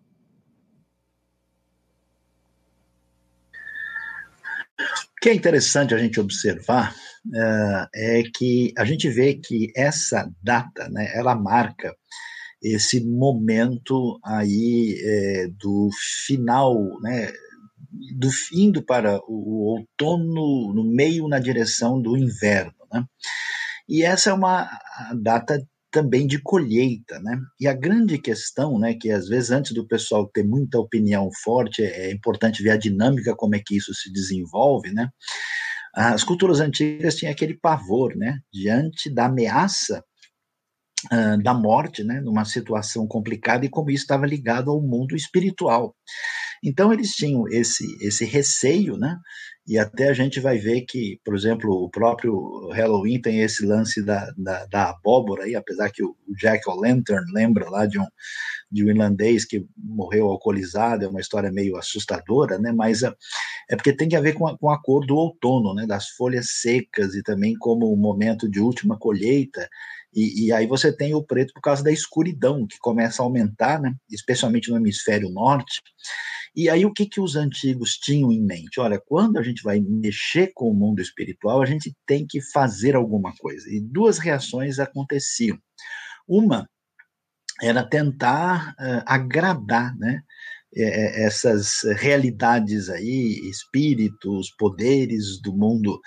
Que 5.25 5.29
é 5.29 5.33
interessante 5.33 5.91
a 5.91 5.97
gente 5.97 6.19
observar 6.19 6.93
uh, 6.93 7.88
é 7.95 8.21
que 8.31 8.71
a 8.77 8.85
gente 8.85 9.09
vê 9.09 9.33
que 9.33 9.71
essa 9.75 10.31
data, 10.39 10.88
né, 10.89 11.11
ela 11.15 11.33
marca 11.33 11.95
esse 12.61 13.03
momento 13.03 14.19
aí 14.23 14.95
é, 15.03 15.47
do 15.47 15.89
final, 16.15 16.75
né, 17.01 17.33
do 18.15 18.29
indo 18.53 18.83
para 18.83 19.19
o 19.27 19.79
outono, 19.79 20.71
no 20.75 20.83
meio 20.83 21.27
na 21.27 21.39
direção 21.39 21.99
do 21.99 22.15
inverno, 22.15 22.75
né? 22.93 23.03
E 23.89 24.03
essa 24.03 24.29
é 24.29 24.33
uma 24.33 24.69
data 25.23 25.59
também 25.95 26.27
de 26.27 26.41
colheita, 26.41 27.21
né? 27.21 27.39
E 27.58 27.69
a 27.69 27.73
grande 27.73 28.17
questão, 28.17 28.77
né, 28.77 28.93
que 28.93 29.10
às 29.10 29.29
vezes 29.29 29.49
antes 29.49 29.71
do 29.71 29.88
pessoal 29.88 30.27
ter 30.27 30.43
muita 30.43 30.77
opinião 30.77 31.29
forte, 31.41 31.81
é 31.81 32.12
importante 32.12 32.62
ver 32.62 32.71
a 32.71 32.77
dinâmica 32.77 33.34
como 33.34 33.55
é 33.55 33.62
que 33.65 33.77
isso 33.77 33.93
se 33.93 34.12
desenvolve, 34.12 34.91
né? 34.91 35.08
As 35.95 36.21
culturas 36.21 36.60
antigas 36.60 37.15
tinham 37.15 37.31
aquele 37.31 37.58
pavor, 37.58 38.13
né, 38.17 38.39
diante 38.51 39.10
da 39.10 39.27
ameaça 39.27 40.03
uh, 41.13 41.41
da 41.41 41.53
morte, 41.53 42.03
né, 42.03 42.19
numa 42.19 42.43
situação 42.43 43.08
complicada 43.08 43.65
e 43.65 43.69
como 43.69 43.89
isso 43.89 44.03
estava 44.03 44.25
ligado 44.27 44.71
ao 44.71 44.81
mundo 44.81 45.15
espiritual. 45.15 45.95
Então 46.62 46.91
eles 46.91 47.12
tinham 47.12 47.47
esse 47.47 47.86
esse 48.01 48.25
receio, 48.25 48.97
né? 48.97 49.17
E 49.67 49.80
até 49.80 50.10
a 50.10 50.13
gente 50.13 50.39
vai 50.39 50.60
ver 50.60 50.82
que, 50.82 51.19
por 51.25 51.36
exemplo, 51.36 51.71
o 51.71 51.89
próprio 51.89 52.69
Halloween 52.69 53.19
tem 53.19 53.41
esse 53.41 53.65
lance 53.65 54.04
da, 54.04 54.32
da, 54.38 54.65
da 54.67 54.89
abóbora 54.91 55.45
aí, 55.45 55.56
apesar 55.56 55.89
que 55.89 56.04
o 56.04 56.15
Jack 56.38 56.69
O'Lantern 56.69 57.25
lembra 57.34 57.67
lá 57.67 57.88
de 57.88 57.99
um, 57.99 58.06
de 58.71 58.86
um 58.86 58.89
irlandês 58.89 59.43
que 59.43 59.65
morreu 59.75 60.28
alcoolizado, 60.28 61.06
é 61.06 61.08
uma 61.08 61.19
história 61.19 61.51
meio 61.51 61.78
assustadora, 61.78 62.60
né? 62.60 62.71
Mas 62.71 63.01
é, 63.01 63.12
é 63.69 63.75
porque 63.75 63.91
tem 63.91 64.08
que 64.08 64.19
ver 64.19 64.34
com 64.34 64.47
a, 64.47 64.56
com 64.56 64.69
a 64.69 64.80
cor 64.80 65.04
do 65.04 65.15
outono, 65.15 65.73
né? 65.73 65.88
Das 65.88 66.10
folhas 66.10 66.62
secas 66.62 67.15
e 67.15 67.23
também 67.23 67.56
como 67.56 67.91
o 67.91 67.97
momento 67.97 68.47
de 68.47 68.60
última 68.60 68.99
colheita. 68.99 69.67
E, 70.13 70.45
e, 70.45 70.51
aí 70.54 70.65
você 70.65 70.95
tem 70.95 71.13
o 71.13 71.21
preto 71.21 71.54
por 71.54 71.62
causa 71.62 71.84
da 71.84 71.91
escuridão, 71.91 72.65
que 72.65 72.78
começa 72.80 73.21
a 73.21 73.25
aumentar, 73.25 73.82
né? 73.82 73.93
especialmente 74.10 74.69
no 74.71 74.78
hemisfério 74.78 75.30
norte. 75.30 75.82
E 76.55 76.69
aí 76.69 76.85
o 76.85 76.93
que, 76.93 77.05
que 77.05 77.19
os 77.19 77.35
antigos 77.35 77.97
tinham 77.97 78.31
em 78.31 78.41
mente? 78.41 78.79
Olha, 78.79 79.01
quando 79.05 79.37
a 79.37 79.43
gente 79.43 79.61
vai 79.61 79.79
mexer 79.79 80.51
com 80.53 80.69
o 80.69 80.73
mundo 80.73 81.01
espiritual, 81.01 81.61
a 81.61 81.65
gente 81.65 81.93
tem 82.05 82.25
que 82.25 82.41
fazer 82.41 82.95
alguma 82.95 83.33
coisa. 83.35 83.69
E 83.69 83.81
duas 83.81 84.17
reações 84.17 84.79
aconteciam. 84.79 85.59
Uma 86.27 86.67
era 87.61 87.87
tentar 87.87 88.71
uh, 88.71 89.03
agradar, 89.05 89.95
né? 89.97 90.21
É, 90.77 90.83
é, 90.83 91.25
essas 91.25 91.83
realidades 91.95 92.89
aí, 92.89 93.39
espíritos, 93.49 94.53
poderes 94.57 95.41
do 95.41 95.55
mundo 95.55 95.97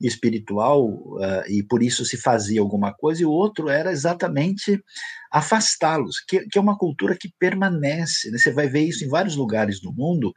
espiritual, 0.00 0.88
uh, 0.88 1.44
e 1.46 1.62
por 1.62 1.82
isso 1.82 2.06
se 2.06 2.16
fazia 2.16 2.60
alguma 2.60 2.94
coisa, 2.94 3.22
e 3.22 3.26
o 3.26 3.30
outro 3.30 3.68
era 3.68 3.92
exatamente 3.92 4.82
afastá-los, 5.30 6.20
que, 6.26 6.46
que, 6.48 6.56
é 6.56 6.60
uma 6.60 6.78
cultura 6.78 7.16
que 7.18 7.28
permanece. 7.38 8.30
Né? 8.30 8.38
Você 8.38 8.50
vai 8.50 8.66
ver 8.66 8.84
isso 8.84 9.04
em 9.04 9.08
vários 9.08 9.36
lugares 9.36 9.78
do 9.78 9.92
mundo, 9.92 10.32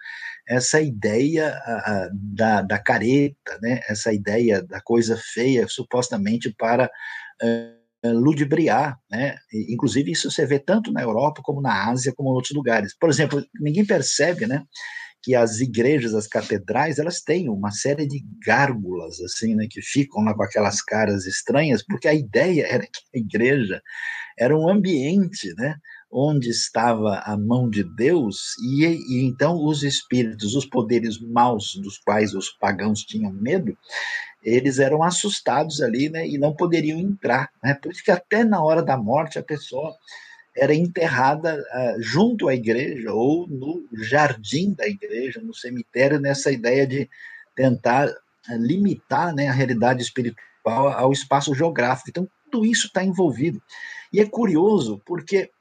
essa 0.45 0.81
ideia 0.81 1.57
uh, 1.65 2.09
da, 2.13 2.61
da 2.61 2.79
careta, 2.79 3.57
né? 3.61 3.79
essa 3.87 4.11
ideia 4.11 4.61
da 4.61 4.81
coisa 4.81 5.17
feia, 5.33 5.65
supostamente 5.67 6.53
para. 6.57 6.89
Ludibriar, 8.11 8.97
né? 9.09 9.35
Inclusive 9.69 10.11
isso 10.11 10.29
você 10.31 10.45
vê 10.45 10.59
tanto 10.59 10.91
na 10.91 11.01
Europa 11.01 11.41
como 11.43 11.61
na 11.61 11.89
Ásia 11.89 12.13
como 12.15 12.29
em 12.29 12.33
outros 12.33 12.55
lugares. 12.55 12.95
Por 12.97 13.09
exemplo, 13.09 13.43
ninguém 13.59 13.85
percebe, 13.85 14.45
né? 14.45 14.63
Que 15.23 15.35
as 15.35 15.59
igrejas, 15.59 16.13
as 16.13 16.27
catedrais, 16.27 16.99
elas 16.99 17.21
têm 17.21 17.49
uma 17.49 17.71
série 17.71 18.07
de 18.07 18.23
gárgulas, 18.45 19.19
assim, 19.21 19.55
né? 19.55 19.67
Que 19.69 19.81
ficam 19.81 20.23
lá 20.23 20.33
com 20.33 20.43
aquelas 20.43 20.81
caras 20.81 21.25
estranhas, 21.25 21.83
porque 21.83 22.07
a 22.07 22.13
ideia 22.13 22.65
era 22.67 22.83
que 22.83 22.99
a 23.15 23.17
igreja 23.17 23.81
era 24.37 24.57
um 24.57 24.69
ambiente, 24.69 25.53
né? 25.57 25.75
Onde 26.09 26.49
estava 26.49 27.19
a 27.25 27.37
mão 27.37 27.69
de 27.69 27.83
Deus, 27.83 28.55
e, 28.63 28.85
e 28.85 29.27
então 29.27 29.57
os 29.65 29.83
espíritos, 29.83 30.55
os 30.55 30.65
poderes 30.65 31.19
maus 31.19 31.73
dos 31.83 31.97
quais 31.97 32.33
os 32.33 32.49
pagãos 32.49 33.01
tinham 33.01 33.33
medo, 33.33 33.77
eles 34.49 34.79
eram 34.79 35.03
assustados 35.03 35.81
ali, 35.81 36.09
né, 36.09 36.25
e 36.25 36.37
não 36.37 36.55
poderiam 36.55 36.97
entrar, 36.97 37.49
né, 37.61 37.73
por 37.73 37.91
isso 37.91 38.03
que 38.03 38.11
até 38.11 38.45
na 38.45 38.63
hora 38.63 38.81
da 38.81 38.95
morte 38.95 39.37
a 39.37 39.43
pessoa 39.43 39.93
era 40.55 40.73
enterrada 40.73 41.59
uh, 41.59 42.01
junto 42.01 42.47
à 42.47 42.55
igreja 42.55 43.13
ou 43.13 43.45
no 43.47 43.85
jardim 44.03 44.73
da 44.73 44.87
igreja, 44.87 45.41
no 45.41 45.53
cemitério, 45.53 46.19
nessa 46.19 46.51
ideia 46.51 46.87
de 46.87 47.09
tentar 47.55 48.07
uh, 48.07 48.13
limitar 48.57 49.35
né, 49.35 49.49
a 49.49 49.53
realidade 49.53 50.01
espiritual 50.01 50.87
ao 50.89 51.11
espaço 51.11 51.53
geográfico. 51.53 52.09
Então, 52.09 52.27
tudo 52.49 52.65
isso 52.65 52.87
está 52.87 53.03
envolvido. 53.03 53.61
E 54.11 54.19
é 54.19 54.25
curioso 54.25 54.99
porque 55.05 55.51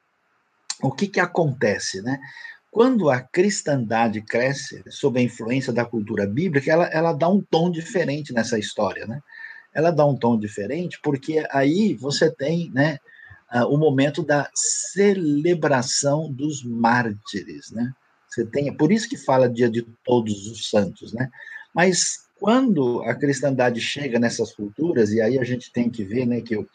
o 0.81 0.91
que, 0.91 1.09
que 1.09 1.21
acontece, 1.21 2.01
né? 2.03 2.19
Quando 2.77 3.09
a 3.09 3.23
cristandade 3.23 4.21
cresce 4.21 4.85
sob 4.91 5.19
a 5.19 5.23
influência 5.23 5.73
da 5.73 5.83
cultura 5.83 6.27
bíblica, 6.27 6.71
ela, 6.71 6.85
ela 6.89 7.13
dá 7.15 7.27
um 7.27 7.41
tom 7.41 7.71
diferente 7.71 8.35
nessa 8.35 8.59
história, 8.59 9.07
né? 9.07 9.23
Ela 9.73 9.91
dá 9.91 10.05
um 10.05 10.15
tom 10.15 10.39
diferente 10.39 11.01
porque 11.03 11.43
aí 11.51 11.95
você 11.95 12.31
tem, 12.31 12.71
né, 12.75 12.99
uh, 13.51 13.65
o 13.65 13.79
momento 13.79 14.23
da 14.23 14.51
celebração 14.55 16.31
dos 16.31 16.63
mártires, 16.63 17.71
né? 17.71 17.95
Você 18.29 18.45
tem, 18.45 18.71
por 18.77 18.93
isso 18.93 19.09
que 19.09 19.17
fala 19.17 19.49
dia 19.49 19.71
de 19.71 19.81
todos 20.05 20.47
os 20.47 20.69
santos, 20.69 21.15
né? 21.15 21.31
Mas 21.75 22.26
quando 22.39 23.03
a 23.03 23.15
cristandade 23.15 23.81
chega 23.81 24.19
nessas 24.19 24.53
culturas, 24.53 25.11
e 25.11 25.21
aí 25.21 25.39
a 25.39 25.45
gente 25.45 25.73
tem 25.73 25.89
que 25.89 26.05
ver 26.05 26.27
né, 26.27 26.41
que 26.41 26.57
o, 26.57 26.69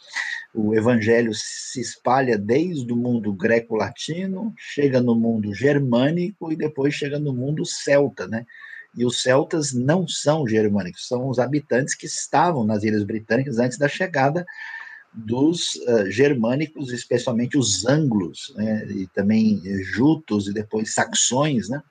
o 0.54 0.76
evangelho 0.76 1.32
se 1.34 1.80
espalha 1.80 2.38
desde 2.38 2.92
o 2.92 2.96
mundo 2.96 3.32
greco-latino, 3.32 4.54
chega 4.58 5.00
no 5.00 5.16
mundo 5.16 5.54
germânico 5.54 6.52
e 6.52 6.56
depois 6.56 6.94
chega 6.94 7.20
no 7.20 7.32
mundo 7.32 7.66
celta, 7.66 8.28
né? 8.28 8.46
E 8.98 9.06
os 9.06 9.22
celtas 9.22 9.72
não 9.72 10.06
são 10.06 10.46
germânicos, 10.46 11.08
são 11.08 11.30
os 11.30 11.40
habitantes 11.40 11.96
que 11.96 12.06
estavam 12.06 12.66
nas 12.66 12.84
Ilhas 12.84 13.04
Britânicas 13.04 13.58
antes 13.58 13.78
da 13.78 13.88
chegada 13.88 14.46
dos 15.14 15.76
uh, 15.76 16.10
germânicos, 16.10 16.92
especialmente 16.92 17.58
os 17.58 17.86
anglos, 17.86 18.54
né? 18.56 18.86
e 18.90 19.08
também 19.08 19.62
jutos 19.84 20.48
e 20.48 20.54
depois 20.54 20.94
saxões, 20.94 21.70
né? 21.70 21.82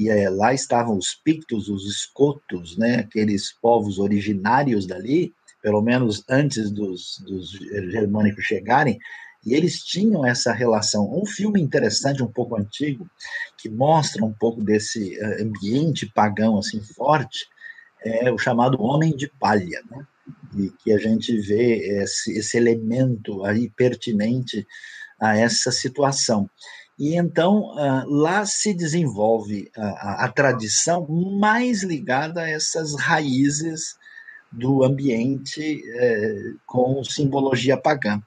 E 0.00 0.08
é, 0.08 0.30
lá 0.30 0.54
estavam 0.54 0.96
os 0.96 1.14
pictos, 1.14 1.68
os 1.68 1.86
escotos, 1.86 2.78
né, 2.78 3.00
aqueles 3.00 3.52
povos 3.60 3.98
originários 3.98 4.86
dali, 4.86 5.34
pelo 5.62 5.82
menos 5.82 6.24
antes 6.26 6.70
dos, 6.70 7.22
dos 7.26 7.50
germânicos 7.50 8.44
chegarem, 8.44 8.98
e 9.44 9.52
eles 9.52 9.84
tinham 9.84 10.24
essa 10.24 10.54
relação. 10.54 11.14
Um 11.14 11.26
filme 11.26 11.60
interessante, 11.60 12.22
um 12.22 12.32
pouco 12.32 12.56
antigo, 12.56 13.06
que 13.58 13.68
mostra 13.68 14.24
um 14.24 14.32
pouco 14.32 14.64
desse 14.64 15.18
eh, 15.18 15.42
ambiente 15.42 16.06
pagão 16.06 16.58
assim 16.58 16.80
forte, 16.80 17.46
é 18.02 18.32
o 18.32 18.38
chamado 18.38 18.82
Homem 18.82 19.14
de 19.14 19.28
Palha, 19.28 19.82
né? 19.90 20.06
e 20.56 20.70
que 20.82 20.92
a 20.94 20.98
gente 20.98 21.36
vê 21.36 22.02
esse, 22.02 22.32
esse 22.38 22.56
elemento 22.56 23.44
aí 23.44 23.68
pertinente 23.68 24.66
a 25.20 25.36
essa 25.36 25.70
situação. 25.70 26.48
E 27.00 27.16
então 27.16 27.62
uh, 27.72 28.04
lá 28.06 28.44
se 28.44 28.74
desenvolve 28.74 29.70
a, 29.74 30.26
a, 30.26 30.28
tradição 30.28 31.06
mais 31.08 31.82
ligada 31.82 32.42
a 32.42 32.50
essas 32.50 32.94
raízes 32.94 33.96
do 34.52 34.84
ambiente 34.84 35.82
eh, 35.94 36.52
com 36.66 37.02
simbologia 37.02 37.76
pagã. 37.78 38.20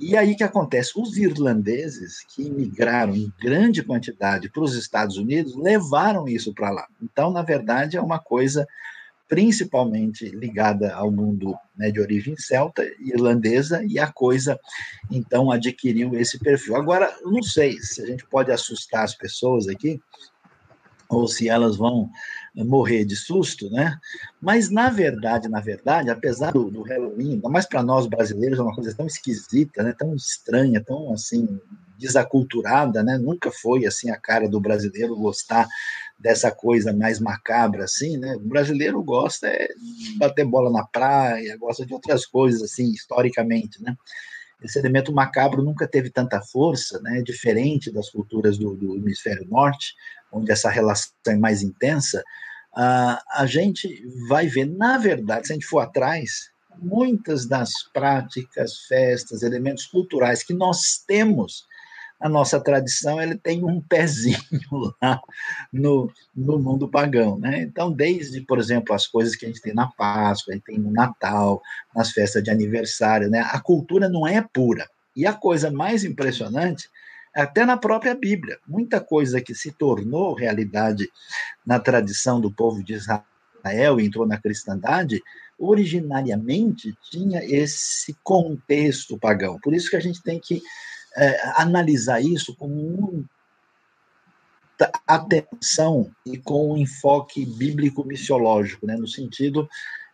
E 0.00 0.16
aí 0.16 0.34
que 0.34 0.44
acontece? 0.44 0.92
Os 0.96 1.18
irlandeses 1.18 2.24
que 2.28 2.44
imigraram 2.44 3.14
em 3.14 3.30
grande 3.38 3.82
quantidade 3.82 4.48
para 4.48 4.62
os 4.62 4.74
Estados 4.74 5.18
Unidos 5.18 5.54
levaram 5.54 6.26
isso 6.26 6.54
para 6.54 6.70
lá. 6.70 6.86
Então, 7.02 7.30
na 7.30 7.42
verdade, 7.42 7.98
é 7.98 8.00
uma 8.00 8.18
coisa 8.18 8.66
principalmente 9.28 10.28
ligada 10.28 10.94
ao 10.94 11.10
mundo 11.10 11.56
né, 11.76 11.90
de 11.90 12.00
origem 12.00 12.36
celta, 12.36 12.84
irlandesa, 13.00 13.84
e 13.84 13.98
a 13.98 14.10
coisa 14.10 14.58
então 15.10 15.50
adquiriu 15.50 16.14
esse 16.14 16.38
perfil. 16.38 16.76
Agora, 16.76 17.12
não 17.24 17.42
sei 17.42 17.78
se 17.80 18.02
a 18.02 18.06
gente 18.06 18.24
pode 18.26 18.52
assustar 18.52 19.04
as 19.04 19.14
pessoas 19.14 19.68
aqui, 19.68 20.00
ou 21.08 21.28
se 21.28 21.48
elas 21.48 21.76
vão 21.76 22.10
morrer 22.54 23.04
de 23.04 23.14
susto, 23.14 23.70
né? 23.70 23.96
Mas 24.40 24.70
na 24.70 24.90
verdade, 24.90 25.48
na 25.48 25.60
verdade, 25.60 26.10
apesar 26.10 26.52
do, 26.52 26.70
do 26.70 26.82
Halloween, 26.82 27.34
ainda 27.34 27.48
mais 27.48 27.66
para 27.66 27.82
nós 27.82 28.06
brasileiros, 28.06 28.58
é 28.58 28.62
uma 28.62 28.74
coisa 28.74 28.94
tão 28.94 29.06
esquisita, 29.06 29.82
né? 29.82 29.94
Tão 29.96 30.14
estranha, 30.14 30.82
tão 30.82 31.12
assim 31.12 31.60
desaculturada, 31.98 33.02
né? 33.02 33.18
Nunca 33.18 33.50
foi 33.50 33.86
assim 33.86 34.10
a 34.10 34.16
cara 34.16 34.48
do 34.48 34.60
brasileiro 34.60 35.16
gostar 35.16 35.68
dessa 36.18 36.50
coisa 36.50 36.92
mais 36.92 37.20
macabra, 37.20 37.84
assim, 37.84 38.16
né? 38.16 38.34
O 38.36 38.40
brasileiro 38.40 39.02
gosta 39.02 39.46
é 39.46 39.68
bater 40.18 40.44
bola 40.44 40.70
na 40.70 40.84
praia, 40.86 41.56
gosta 41.58 41.84
de 41.84 41.92
outras 41.92 42.24
coisas, 42.24 42.62
assim, 42.62 42.90
historicamente, 42.90 43.82
né? 43.82 43.96
Esse 44.62 44.78
elemento 44.78 45.12
macabro 45.12 45.62
nunca 45.62 45.86
teve 45.86 46.10
tanta 46.10 46.40
força, 46.40 47.00
né? 47.00 47.22
Diferente 47.22 47.92
das 47.92 48.08
culturas 48.08 48.56
do, 48.56 48.74
do 48.74 48.96
hemisfério 48.96 49.46
norte, 49.48 49.94
onde 50.32 50.50
essa 50.50 50.70
relação 50.70 51.12
é 51.26 51.36
mais 51.36 51.62
intensa. 51.62 52.22
Uh, 52.72 53.20
a 53.32 53.46
gente 53.46 54.02
vai 54.28 54.46
ver, 54.46 54.66
na 54.66 54.98
verdade, 54.98 55.46
se 55.46 55.52
a 55.52 55.56
gente 55.56 55.66
for 55.66 55.80
atrás, 55.80 56.50
muitas 56.78 57.46
das 57.46 57.72
práticas, 57.92 58.80
festas, 58.88 59.42
elementos 59.42 59.86
culturais 59.86 60.42
que 60.42 60.54
nós 60.54 60.98
temos 61.06 61.66
a 62.20 62.28
nossa 62.28 62.58
tradição 62.58 63.20
ele 63.20 63.36
tem 63.36 63.64
um 63.64 63.80
pezinho 63.80 64.38
lá 65.00 65.20
no, 65.72 66.10
no 66.34 66.58
mundo 66.58 66.88
pagão, 66.88 67.38
né? 67.38 67.62
Então, 67.62 67.92
desde, 67.92 68.40
por 68.40 68.58
exemplo, 68.58 68.94
as 68.94 69.06
coisas 69.06 69.36
que 69.36 69.44
a 69.44 69.48
gente 69.48 69.60
tem 69.60 69.74
na 69.74 69.88
Páscoa, 69.88 70.52
a 70.52 70.54
gente 70.54 70.64
tem 70.64 70.78
no 70.78 70.90
Natal, 70.90 71.62
nas 71.94 72.10
festas 72.12 72.42
de 72.42 72.50
aniversário, 72.50 73.28
né? 73.28 73.40
A 73.40 73.60
cultura 73.60 74.08
não 74.08 74.26
é 74.26 74.40
pura. 74.40 74.88
E 75.14 75.26
a 75.26 75.32
coisa 75.32 75.70
mais 75.70 76.04
impressionante 76.04 76.88
até 77.34 77.66
na 77.66 77.76
própria 77.76 78.14
Bíblia. 78.14 78.58
Muita 78.66 78.98
coisa 78.98 79.40
que 79.40 79.54
se 79.54 79.70
tornou 79.70 80.34
realidade 80.34 81.10
na 81.66 81.78
tradição 81.78 82.40
do 82.40 82.50
povo 82.50 82.82
de 82.82 82.94
Israel 82.94 84.00
e 84.00 84.06
entrou 84.06 84.26
na 84.26 84.40
cristandade, 84.40 85.22
originariamente 85.58 86.96
tinha 87.10 87.44
esse 87.44 88.16
contexto 88.22 89.18
pagão. 89.18 89.58
Por 89.60 89.74
isso 89.74 89.90
que 89.90 89.96
a 89.96 90.00
gente 90.00 90.22
tem 90.22 90.40
que 90.40 90.62
é, 91.16 91.40
analisar 91.60 92.20
isso 92.20 92.54
com 92.54 92.68
muita 92.68 93.26
atenção 95.06 96.10
e 96.24 96.36
com 96.36 96.72
um 96.72 96.76
enfoque 96.76 97.46
bíblico-missiológico, 97.46 98.86
né, 98.86 98.96
no 98.96 99.08
sentido 99.08 99.68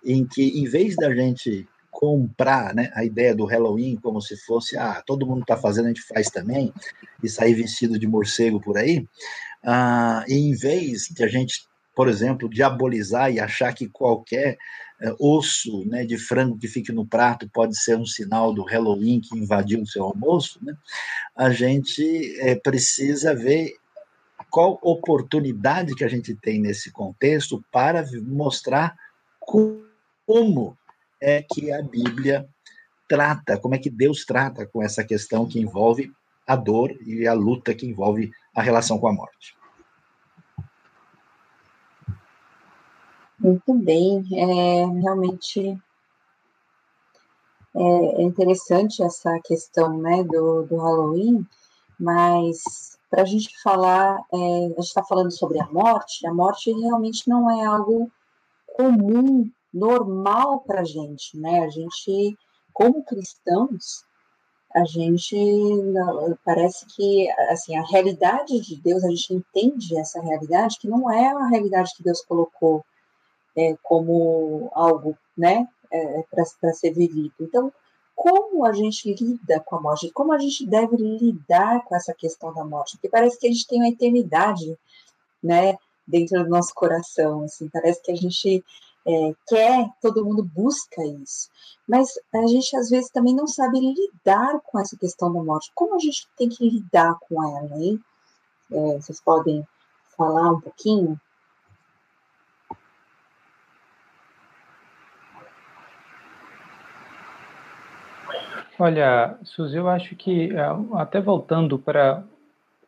em 0.05 0.27
que, 0.27 0.61
em 0.61 0.65
vez 0.65 0.97
da 0.97 1.15
gente 1.15 1.67
comprar 1.91 2.75
né, 2.75 2.91
a 2.95 3.05
ideia 3.05 3.35
do 3.35 3.45
Halloween 3.45 3.97
como 3.97 4.21
se 4.21 4.37
fosse, 4.37 4.77
ah, 4.79 5.03
todo 5.07 5.27
mundo 5.27 5.43
está 5.43 5.57
fazendo, 5.57 5.85
a 5.87 5.89
gente 5.89 6.03
faz 6.03 6.31
também, 6.31 6.73
e 7.23 7.29
sair 7.29 7.55
vestido 7.55 7.99
de 7.99 8.07
morcego 8.07 8.61
por 8.61 8.79
aí, 8.79 9.07
ah, 9.63 10.25
em 10.29 10.55
vez 10.55 11.07
de 11.11 11.23
a 11.23 11.29
gente, 11.29 11.67
por 11.95 12.09
exemplo, 12.09 12.49
diabolizar 12.49 13.31
e 13.31 13.39
achar 13.39 13.73
que 13.75 13.89
qualquer 13.89 14.57
é, 15.03 15.15
osso 15.19 15.85
né, 15.87 16.05
de 16.05 16.17
frango 16.17 16.57
que 16.57 16.69
fique 16.69 16.93
no 16.93 17.05
prato 17.05 17.51
pode 17.53 17.77
ser 17.77 17.97
um 17.97 18.07
sinal 18.07 18.55
do 18.55 18.63
Halloween 18.63 19.21
que 19.21 19.37
invadiu 19.37 19.83
o 19.83 19.87
seu 19.87 20.05
almoço, 20.05 20.61
né, 20.63 20.77
a 21.37 21.51
gente 21.51 22.39
é, 22.41 22.55
precisa 22.55 23.35
ver 23.35 23.75
qual 24.49 24.79
oportunidade 24.83 25.95
que 25.95 26.05
a 26.05 26.09
gente 26.09 26.35
tem 26.37 26.61
nesse 26.61 26.93
contexto 26.93 27.65
para 27.73 28.05
mostrar 28.23 28.95
como 29.41 30.77
é 31.21 31.43
que 31.43 31.73
a 31.73 31.83
Bíblia 31.83 32.47
trata, 33.09 33.59
como 33.59 33.75
é 33.75 33.79
que 33.79 33.91
Deus 33.91 34.25
trata 34.25 34.67
com 34.67 34.83
essa 34.83 35.03
questão 35.03 35.47
que 35.47 35.59
envolve 35.59 36.13
a 36.47 36.55
dor 36.55 36.97
e 37.07 37.27
a 37.27 37.33
luta 37.33 37.75
que 37.75 37.87
envolve 37.87 38.31
a 38.55 38.63
relação 38.63 38.99
com 38.99 39.09
a 39.09 39.13
morte. 39.13 39.55
Muito 43.43 43.75
bem, 43.75 44.25
é, 44.35 44.87
realmente 44.87 45.77
é, 47.75 47.83
é 47.83 48.23
interessante 48.23 49.03
essa 49.03 49.37
questão 49.43 49.99
né, 49.99 50.23
do, 50.23 50.63
do 50.63 50.77
Halloween, 50.77 51.45
mas 51.99 52.97
para 53.11 53.23
a 53.23 53.25
gente 53.25 53.61
falar, 53.61 54.25
é, 54.33 54.37
a 54.37 54.69
gente 54.69 54.79
está 54.83 55.03
falando 55.03 55.33
sobre 55.33 55.61
a 55.61 55.67
morte, 55.67 56.25
a 56.25 56.33
morte 56.33 56.71
realmente 56.71 57.29
não 57.29 57.51
é 57.51 57.65
algo 57.65 58.09
comum, 58.77 59.51
normal 59.75 60.61
para 60.61 60.83
a 60.83 60.85
gente, 60.85 61.37
né? 61.37 61.65
A 61.65 61.69
gente, 61.69 62.39
como 62.73 63.03
cristãos, 63.03 64.05
a 64.73 64.85
gente 64.85 65.37
parece 66.45 66.87
que 66.95 67.29
assim 67.51 67.77
a 67.77 67.85
realidade 67.87 68.61
de 68.61 68.77
Deus, 68.77 69.03
a 69.03 69.09
gente 69.09 69.35
entende 69.35 69.99
essa 69.99 70.21
realidade 70.21 70.79
que 70.79 70.87
não 70.87 71.11
é 71.11 71.27
a 71.27 71.49
realidade 71.49 71.93
que 71.97 72.05
Deus 72.05 72.25
colocou 72.25 72.85
é, 73.57 73.77
como 73.83 74.71
algo 74.75 75.17
né, 75.37 75.69
é, 75.91 76.25
para 76.31 76.73
ser 76.73 76.93
vivido. 76.93 77.35
Então, 77.41 77.73
como 78.15 78.65
a 78.65 78.73
gente 78.73 79.13
lida 79.15 79.61
com 79.61 79.77
a 79.77 79.81
morte? 79.81 80.11
Como 80.11 80.33
a 80.33 80.39
gente 80.39 80.67
deve 80.67 80.97
lidar 80.97 81.85
com 81.85 81.97
essa 81.97 82.15
questão 82.15 82.53
da 82.55 82.65
morte? 82.65 82.93
Porque 82.93 83.09
parece 83.09 83.39
que 83.39 83.47
a 83.47 83.51
gente 83.51 83.67
tem 83.67 83.81
uma 83.81 83.89
eternidade 83.89 84.79
né, 85.43 85.77
dentro 86.07 86.43
do 86.43 86.49
nosso 86.49 86.75
coração. 86.75 87.45
Assim, 87.45 87.69
parece 87.69 88.03
que 88.03 88.13
a 88.13 88.17
gente 88.17 88.65
é, 89.07 89.35
quer, 89.47 89.89
todo 90.01 90.25
mundo 90.25 90.43
busca 90.43 91.05
isso. 91.05 91.51
Mas 91.89 92.13
a 92.33 92.47
gente 92.47 92.77
às 92.77 92.91
vezes 92.91 93.11
também 93.11 93.35
não 93.35 93.47
sabe 93.47 93.81
lidar 93.81 94.61
com 94.61 94.79
essa 94.79 94.97
questão 94.97 95.33
da 95.33 95.43
morte. 95.43 95.73
Como 95.75 95.97
a 95.97 95.99
gente 95.99 96.29
tem 96.37 96.49
que 96.49 96.69
lidar 96.69 97.19
com 97.21 97.43
ela, 97.43 97.83
hein? 97.83 98.01
É, 98.71 99.01
vocês 99.01 99.21
podem 99.21 99.67
falar 100.17 100.53
um 100.53 100.61
pouquinho? 100.61 101.21
Olha, 108.85 109.39
Suzy, 109.45 109.77
eu 109.77 109.89
acho 109.89 110.17
que, 110.17 110.53
é, 110.53 110.67
até 110.95 111.21
voltando 111.21 111.79
para 111.79 112.25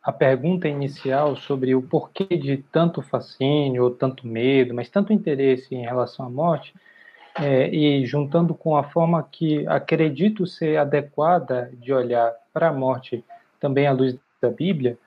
a 0.02 0.10
pergunta 0.10 0.66
inicial 0.66 1.36
sobre 1.36 1.72
o 1.72 1.80
porquê 1.80 2.36
de 2.36 2.56
tanto 2.56 3.00
fascínio 3.00 3.84
ou 3.84 3.92
tanto 3.92 4.26
medo, 4.26 4.74
mas 4.74 4.90
tanto 4.90 5.12
interesse 5.12 5.72
em 5.72 5.82
relação 5.82 6.26
à 6.26 6.28
morte, 6.28 6.74
é, 7.40 7.68
e 7.72 8.04
juntando 8.04 8.56
com 8.56 8.76
a 8.76 8.82
forma 8.82 9.22
que 9.22 9.64
acredito 9.68 10.48
ser 10.48 10.78
adequada 10.78 11.70
de 11.74 11.92
olhar 11.92 12.34
para 12.52 12.70
a 12.70 12.72
morte 12.72 13.24
também 13.60 13.86
à 13.86 13.92
luz 13.92 14.18
da 14.42 14.50
Bíblia, 14.50 14.98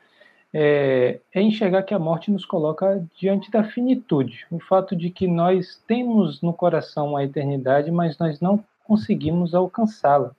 é, 0.53 1.19
é, 1.35 1.41
enxergar 1.41 1.83
que 1.83 1.93
a 1.93 1.99
morte 1.99 2.31
nos 2.31 2.45
coloca 2.45 3.05
diante 3.19 3.51
da 3.51 3.61
finitude, 3.61 4.47
o 4.49 4.57
fato 4.57 4.95
de 4.95 5.09
que 5.09 5.27
nós 5.27 5.83
temos 5.85 6.41
no 6.41 6.53
coração 6.53 7.17
a 7.17 7.25
eternidade, 7.25 7.91
mas 7.91 8.17
nós 8.17 8.39
não 8.39 8.63
conseguimos 8.85 9.53
alcançá-la. 9.53 10.33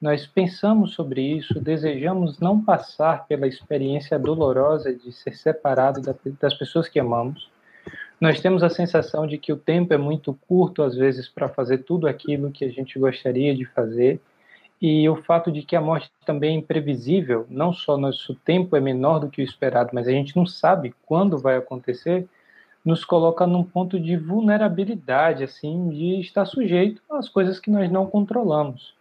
Nós 0.00 0.26
pensamos 0.26 0.94
sobre 0.94 1.20
isso, 1.20 1.60
desejamos 1.60 2.40
não 2.40 2.64
passar 2.64 3.26
pela 3.26 3.46
experiência 3.46 4.18
dolorosa 4.18 4.94
de 4.94 5.12
ser 5.12 5.36
separado 5.36 6.00
das 6.40 6.54
pessoas 6.54 6.88
que 6.88 6.98
amamos. 6.98 7.50
Nós 8.18 8.40
temos 8.40 8.62
a 8.62 8.70
sensação 8.70 9.26
de 9.26 9.36
que 9.36 9.52
o 9.52 9.58
tempo 9.58 9.92
é 9.92 9.98
muito 9.98 10.32
curto, 10.48 10.82
às 10.82 10.96
vezes, 10.96 11.28
para 11.28 11.50
fazer 11.50 11.78
tudo 11.78 12.06
aquilo 12.06 12.50
que 12.50 12.64
a 12.64 12.70
gente 12.70 12.98
gostaria 12.98 13.54
de 13.54 13.66
fazer. 13.66 14.18
E 14.80 15.06
o 15.06 15.16
fato 15.16 15.52
de 15.52 15.60
que 15.60 15.76
a 15.76 15.82
morte 15.82 16.10
também 16.24 16.54
é 16.54 16.58
imprevisível, 16.58 17.46
não 17.50 17.70
só 17.70 17.98
nosso 17.98 18.34
tempo 18.34 18.74
é 18.74 18.80
menor 18.80 19.18
do 19.18 19.28
que 19.28 19.42
o 19.42 19.44
esperado, 19.44 19.90
mas 19.92 20.08
a 20.08 20.12
gente 20.12 20.34
não 20.34 20.46
sabe 20.46 20.94
quando 21.04 21.36
vai 21.36 21.56
acontecer, 21.56 22.26
nos 22.82 23.04
coloca 23.04 23.46
num 23.46 23.62
ponto 23.62 24.00
de 24.00 24.16
vulnerabilidade, 24.16 25.44
assim, 25.44 25.90
de 25.90 26.20
estar 26.20 26.46
sujeito 26.46 27.02
às 27.10 27.28
coisas 27.28 27.60
que 27.60 27.70
nós 27.70 27.90
não 27.90 28.06
controlamos. 28.06 28.98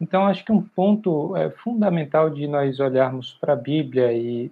Então, 0.00 0.26
acho 0.26 0.44
que 0.44 0.52
um 0.52 0.62
ponto 0.62 1.34
é, 1.36 1.50
fundamental 1.50 2.28
de 2.30 2.46
nós 2.46 2.78
olharmos 2.80 3.32
para 3.40 3.54
a 3.54 3.56
Bíblia 3.56 4.12
e 4.12 4.50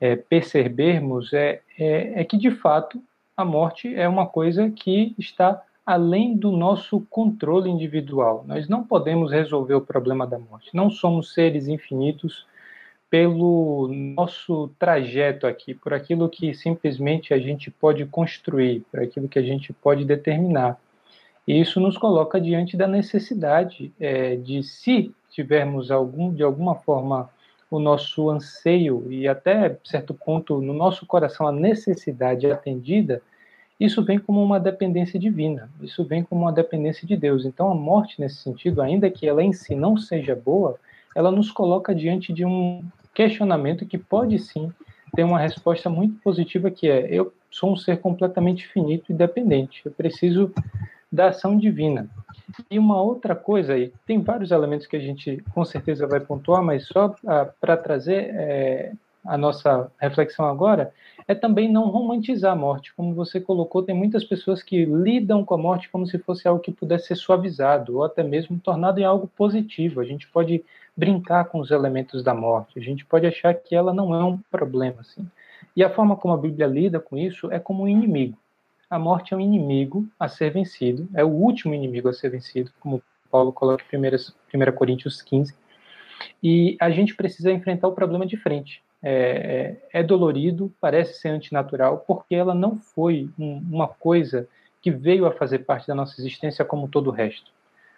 é, 0.00 0.16
percebermos 0.16 1.32
é, 1.32 1.60
é, 1.78 2.20
é 2.20 2.24
que, 2.24 2.36
de 2.36 2.50
fato, 2.50 3.02
a 3.36 3.44
morte 3.44 3.92
é 3.94 4.08
uma 4.08 4.26
coisa 4.26 4.70
que 4.70 5.14
está 5.18 5.62
além 5.84 6.36
do 6.36 6.50
nosso 6.50 7.00
controle 7.10 7.68
individual. 7.68 8.44
Nós 8.46 8.68
não 8.68 8.84
podemos 8.84 9.30
resolver 9.30 9.74
o 9.74 9.80
problema 9.80 10.26
da 10.26 10.38
morte. 10.38 10.70
Não 10.72 10.88
somos 10.88 11.34
seres 11.34 11.68
infinitos 11.68 12.46
pelo 13.10 13.88
nosso 14.16 14.70
trajeto 14.78 15.46
aqui, 15.46 15.74
por 15.74 15.92
aquilo 15.92 16.28
que 16.28 16.54
simplesmente 16.54 17.34
a 17.34 17.38
gente 17.38 17.70
pode 17.70 18.04
construir, 18.06 18.80
por 18.90 19.00
aquilo 19.00 19.28
que 19.28 19.38
a 19.38 19.42
gente 19.42 19.72
pode 19.72 20.04
determinar. 20.04 20.78
E 21.46 21.60
isso 21.60 21.78
nos 21.78 21.98
coloca 21.98 22.40
diante 22.40 22.76
da 22.76 22.86
necessidade 22.86 23.92
é, 24.00 24.36
de, 24.36 24.62
se 24.62 25.14
tivermos 25.30 25.90
algum, 25.90 26.32
de 26.32 26.42
alguma 26.42 26.74
forma 26.74 27.28
o 27.70 27.78
nosso 27.78 28.30
anseio 28.30 29.06
e 29.10 29.26
até 29.26 29.76
certo 29.84 30.14
ponto 30.14 30.60
no 30.60 30.72
nosso 30.72 31.04
coração 31.06 31.46
a 31.46 31.52
necessidade 31.52 32.50
atendida, 32.50 33.20
isso 33.78 34.02
vem 34.02 34.18
como 34.18 34.42
uma 34.42 34.60
dependência 34.60 35.18
divina, 35.18 35.68
isso 35.82 36.04
vem 36.04 36.22
como 36.22 36.42
uma 36.42 36.52
dependência 36.52 37.06
de 37.06 37.16
Deus. 37.16 37.44
Então 37.44 37.70
a 37.70 37.74
morte 37.74 38.20
nesse 38.20 38.36
sentido, 38.36 38.80
ainda 38.80 39.10
que 39.10 39.26
ela 39.26 39.42
em 39.42 39.52
si 39.52 39.74
não 39.74 39.96
seja 39.96 40.36
boa, 40.36 40.78
ela 41.14 41.30
nos 41.30 41.50
coloca 41.50 41.94
diante 41.94 42.32
de 42.32 42.44
um 42.44 42.82
questionamento 43.12 43.86
que 43.86 43.98
pode 43.98 44.38
sim 44.38 44.72
ter 45.14 45.24
uma 45.24 45.38
resposta 45.38 45.88
muito 45.88 46.20
positiva 46.20 46.70
que 46.70 46.88
é 46.88 47.06
eu 47.10 47.32
sou 47.50 47.72
um 47.72 47.76
ser 47.76 47.98
completamente 47.98 48.66
finito 48.66 49.10
e 49.10 49.14
dependente. 49.14 49.82
Eu 49.84 49.92
preciso 49.92 50.52
da 51.14 51.28
ação 51.28 51.56
divina. 51.56 52.08
E 52.68 52.78
uma 52.78 53.00
outra 53.00 53.36
coisa, 53.36 53.78
e 53.78 53.92
tem 54.04 54.20
vários 54.20 54.50
elementos 54.50 54.86
que 54.86 54.96
a 54.96 55.00
gente 55.00 55.42
com 55.54 55.64
certeza 55.64 56.06
vai 56.06 56.20
pontuar, 56.20 56.62
mas 56.62 56.86
só 56.86 57.14
ah, 57.26 57.48
para 57.60 57.76
trazer, 57.76 58.34
é, 58.34 58.92
a 59.24 59.38
nossa 59.38 59.90
reflexão 59.98 60.44
agora 60.46 60.92
é 61.26 61.34
também 61.34 61.70
não 61.70 61.88
romantizar 61.88 62.52
a 62.52 62.56
morte. 62.56 62.92
Como 62.94 63.14
você 63.14 63.40
colocou, 63.40 63.82
tem 63.82 63.94
muitas 63.94 64.24
pessoas 64.24 64.62
que 64.62 64.84
lidam 64.84 65.44
com 65.44 65.54
a 65.54 65.58
morte 65.58 65.88
como 65.88 66.06
se 66.06 66.18
fosse 66.18 66.46
algo 66.46 66.60
que 66.60 66.72
pudesse 66.72 67.06
ser 67.06 67.16
suavizado 67.16 67.96
ou 67.96 68.04
até 68.04 68.22
mesmo 68.22 68.58
tornado 68.58 68.98
em 68.98 69.04
algo 69.04 69.30
positivo. 69.36 70.00
A 70.00 70.04
gente 70.04 70.28
pode 70.28 70.64
brincar 70.96 71.44
com 71.46 71.60
os 71.60 71.70
elementos 71.70 72.22
da 72.22 72.34
morte, 72.34 72.78
a 72.78 72.82
gente 72.82 73.04
pode 73.06 73.26
achar 73.26 73.54
que 73.54 73.74
ela 73.74 73.94
não 73.94 74.14
é 74.14 74.22
um 74.22 74.38
problema. 74.50 75.00
Assim. 75.00 75.26
E 75.76 75.82
a 75.82 75.90
forma 75.90 76.16
como 76.16 76.34
a 76.34 76.38
Bíblia 76.38 76.66
lida 76.66 77.00
com 77.00 77.16
isso 77.16 77.50
é 77.50 77.58
como 77.58 77.84
um 77.84 77.88
inimigo. 77.88 78.36
A 78.88 78.98
morte 78.98 79.34
é 79.34 79.36
um 79.36 79.40
inimigo 79.40 80.06
a 80.18 80.28
ser 80.28 80.50
vencido, 80.50 81.08
é 81.14 81.24
o 81.24 81.28
último 81.28 81.74
inimigo 81.74 82.08
a 82.08 82.12
ser 82.12 82.30
vencido, 82.30 82.70
como 82.80 83.02
Paulo 83.30 83.52
coloca 83.52 83.84
em 83.92 83.98
1 83.98 84.72
Coríntios 84.72 85.22
15. 85.22 85.54
E 86.42 86.76
a 86.80 86.90
gente 86.90 87.14
precisa 87.14 87.50
enfrentar 87.50 87.88
o 87.88 87.92
problema 87.92 88.24
de 88.24 88.36
frente. 88.36 88.82
É, 89.02 89.76
é, 89.92 90.00
é 90.00 90.02
dolorido, 90.02 90.72
parece 90.80 91.20
ser 91.20 91.28
antinatural, 91.28 92.04
porque 92.06 92.34
ela 92.34 92.54
não 92.54 92.76
foi 92.76 93.28
um, 93.38 93.62
uma 93.70 93.88
coisa 93.88 94.48
que 94.80 94.90
veio 94.90 95.26
a 95.26 95.32
fazer 95.32 95.60
parte 95.60 95.88
da 95.88 95.94
nossa 95.94 96.20
existência 96.20 96.64
como 96.64 96.88
todo 96.88 97.08
o 97.08 97.12
resto. 97.12 97.50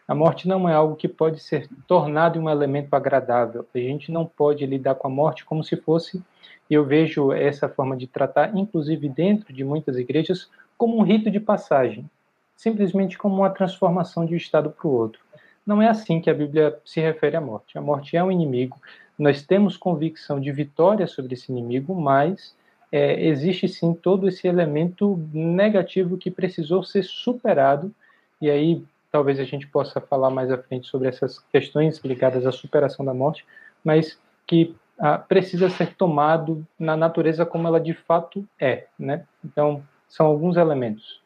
A 0.09 0.15
morte 0.15 0.47
não 0.47 0.69
é 0.69 0.75
algo 0.75 0.95
que 0.95 1.09
pode 1.09 1.41
ser 1.41 1.69
tornado 1.87 2.39
um 2.39 2.49
elemento 2.49 2.95
agradável. 2.95 3.67
A 3.75 3.79
gente 3.79 4.13
não 4.13 4.25
pode 4.25 4.65
lidar 4.65 4.95
com 4.95 5.09
a 5.09 5.11
morte 5.11 5.45
como 5.45 5.65
se 5.65 5.77
fosse, 5.77 6.23
e 6.71 6.75
eu 6.75 6.85
vejo 6.85 7.33
essa 7.33 7.69
forma 7.69 7.97
de 7.97 8.07
tratar, 8.07 8.57
inclusive 8.57 9.09
dentro 9.09 9.53
de 9.53 9.65
muitas 9.65 9.97
igrejas, 9.97 10.49
como 10.77 10.99
um 10.99 11.03
rito 11.03 11.31
de 11.31 11.41
passagem, 11.41 12.09
simplesmente 12.57 13.19
como 13.19 13.37
uma 13.37 13.51
transformação 13.51 14.25
de 14.25 14.35
um 14.35 14.37
estado 14.37 14.71
para 14.71 14.87
o 14.87 14.93
outro. 14.93 15.21
Não 15.67 15.83
é 15.83 15.89
assim 15.89 16.21
que 16.21 16.31
a 16.31 16.35
Bíblia 16.35 16.79
se 16.85 17.01
refere 17.01 17.37
à 17.37 17.41
morte. 17.41 17.77
A 17.77 17.81
morte 17.81 18.17
é 18.17 18.23
um 18.23 18.31
inimigo, 18.31 18.79
nós 19.19 19.43
temos 19.43 19.77
convicção 19.77 20.39
de 20.39 20.53
vitória 20.53 21.07
sobre 21.07 21.35
esse 21.35 21.51
inimigo, 21.51 21.95
mas 21.95 22.55
é, 22.93 23.27
existe 23.27 23.67
sim 23.69 23.95
todo 23.95 24.29
esse 24.29 24.47
elemento 24.47 25.19
negativo 25.33 26.17
que 26.17 26.31
precisou 26.31 26.83
ser 26.83 27.03
superado, 27.03 27.93
e 28.41 28.51
aí 28.51 28.85
talvez 29.11 29.41
a 29.41 29.45
gente 29.45 29.67
possa 29.67 30.01
falar 30.01 30.31
mais 30.31 30.51
à 30.51 30.59
frente 30.59 30.87
sobre 30.87 31.09
essas 31.09 31.39
questões 31.51 31.99
ligadas 32.05 32.47
à 32.47 32.53
superação 32.53 33.05
da 33.05 33.15
morte, 33.15 33.47
mas 33.83 34.19
que 34.47 34.75
ah, 34.99 35.19
precisa 35.19 35.71
ser 35.71 35.95
tomado 35.95 36.67
na 36.79 36.97
natureza 36.97 37.47
como 37.47 37.67
ela 37.67 37.81
de 37.81 37.95
fato 37.95 38.47
é, 38.61 38.87
né? 38.99 39.25
Então, 39.45 39.83
são 40.09 40.27
alguns 40.27 40.57
elementos. 40.57 41.21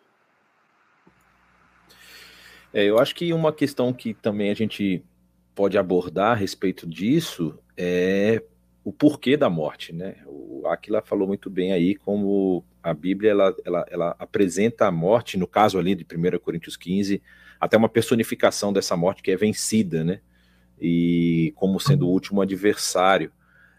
É, 2.72 2.84
eu 2.84 2.98
acho 2.98 3.14
que 3.14 3.32
uma 3.32 3.52
questão 3.52 3.92
que 3.92 4.14
também 4.14 4.50
a 4.50 4.54
gente 4.54 5.04
pode 5.54 5.76
abordar 5.76 6.32
a 6.32 6.34
respeito 6.34 6.86
disso 6.86 7.58
é 7.76 8.42
o 8.84 8.92
porquê 8.92 9.36
da 9.36 9.50
morte, 9.50 9.92
né? 9.92 10.16
O 10.26 10.66
Aquila 10.66 11.02
falou 11.02 11.26
muito 11.26 11.50
bem 11.50 11.72
aí 11.72 11.94
como 11.94 12.64
a 12.82 12.94
Bíblia 12.94 13.32
ela, 13.32 13.54
ela, 13.64 13.86
ela 13.90 14.16
apresenta 14.18 14.86
a 14.86 14.90
morte, 14.90 15.36
no 15.36 15.46
caso 15.46 15.78
ali 15.78 15.94
de 15.94 16.04
1 16.04 16.38
Coríntios 16.38 16.76
15, 16.76 17.20
até 17.60 17.76
uma 17.76 17.88
personificação 17.88 18.72
dessa 18.72 18.96
morte 18.96 19.22
que 19.22 19.30
é 19.30 19.36
vencida, 19.36 20.02
né? 20.02 20.20
E 20.80 21.52
como 21.56 21.78
sendo 21.78 22.06
o 22.06 22.10
último 22.10 22.40
adversário. 22.40 23.30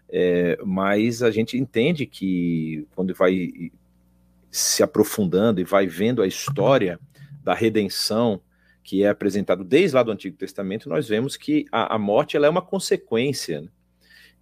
É, 0.08 0.58
mas 0.64 1.22
a 1.22 1.30
gente 1.30 1.58
entende 1.58 2.06
que 2.06 2.86
quando 2.94 3.14
vai 3.14 3.72
se 4.52 4.82
aprofundando 4.82 5.62
e 5.62 5.64
vai 5.64 5.86
vendo 5.86 6.20
a 6.20 6.26
história 6.26 7.00
da 7.42 7.54
redenção 7.54 8.42
que 8.84 9.02
é 9.02 9.08
apresentado 9.08 9.64
desde 9.64 9.96
lá 9.96 10.02
do 10.02 10.12
Antigo 10.12 10.36
Testamento, 10.36 10.88
nós 10.88 11.08
vemos 11.08 11.36
que 11.36 11.64
a, 11.72 11.94
a 11.94 11.98
morte 11.98 12.36
ela 12.36 12.46
é 12.46 12.50
uma 12.50 12.60
consequência. 12.60 13.62
Né? 13.62 13.68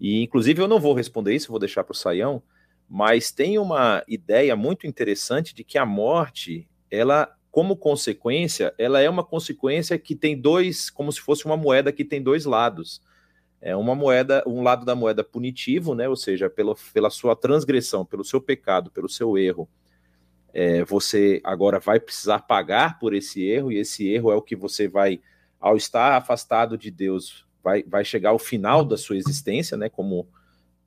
E, 0.01 0.23
inclusive, 0.23 0.61
eu 0.61 0.67
não 0.67 0.81
vou 0.81 0.95
responder 0.95 1.35
isso, 1.35 1.51
vou 1.51 1.61
deixar 1.61 1.85
para 1.85 1.93
o 1.93 1.97
Saião, 1.97 2.43
mas 2.89 3.31
tem 3.31 3.59
uma 3.59 4.03
ideia 4.09 4.57
muito 4.57 4.87
interessante 4.87 5.55
de 5.55 5.63
que 5.63 5.79
a 5.79 5.87
morte, 5.87 6.69
ela, 6.91 7.33
como 7.51 7.77
consequência, 7.77 8.75
ela 8.79 9.01
é 9.01 9.09
uma 9.09 9.23
consequência 9.23 9.97
que 9.97 10.17
tem 10.17 10.41
dois, 10.41 10.91
como 10.91 11.13
se 11.13 11.21
fosse 11.21 11.45
uma 11.45 11.57
moeda 11.57 11.93
que 11.93 12.05
tem 12.05 12.21
dois 12.21 12.47
lados. 12.47 13.01
É 13.61 13.77
uma 13.77 13.95
moeda, 13.95 14.43
um 14.47 14.63
lado 14.63 14.85
da 14.87 14.97
moeda 14.97 15.23
punitivo, 15.23 15.95
né? 15.95 16.09
Ou 16.09 16.17
seja, 16.17 16.49
pelo, 16.49 16.75
pela 16.95 17.11
sua 17.11 17.37
transgressão, 17.37 18.07
pelo 18.07 18.25
seu 18.25 18.41
pecado, 18.41 18.91
pelo 18.91 19.09
seu 19.09 19.37
erro, 19.37 19.69
é, 20.53 20.85
você 20.85 21.41
agora 21.45 21.79
vai 21.79 22.01
precisar 22.01 22.41
pagar 22.41 22.99
por 22.99 23.15
esse 23.15 23.43
erro, 23.45 23.71
e 23.71 23.79
esse 23.79 24.09
erro 24.09 24.31
é 24.31 24.35
o 24.35 24.43
que 24.43 24.57
você 24.57 24.89
vai, 24.89 25.21
ao 25.61 25.77
estar 25.77 26.17
afastado 26.17 26.77
de 26.77 26.91
Deus, 26.91 27.47
vai, 27.63 27.83
vai 27.83 28.05
chegar 28.05 28.31
ao 28.31 28.39
final 28.39 28.85
da 28.85 28.97
sua 28.97 29.17
existência, 29.17 29.77
né? 29.77 29.89
Como 29.89 30.29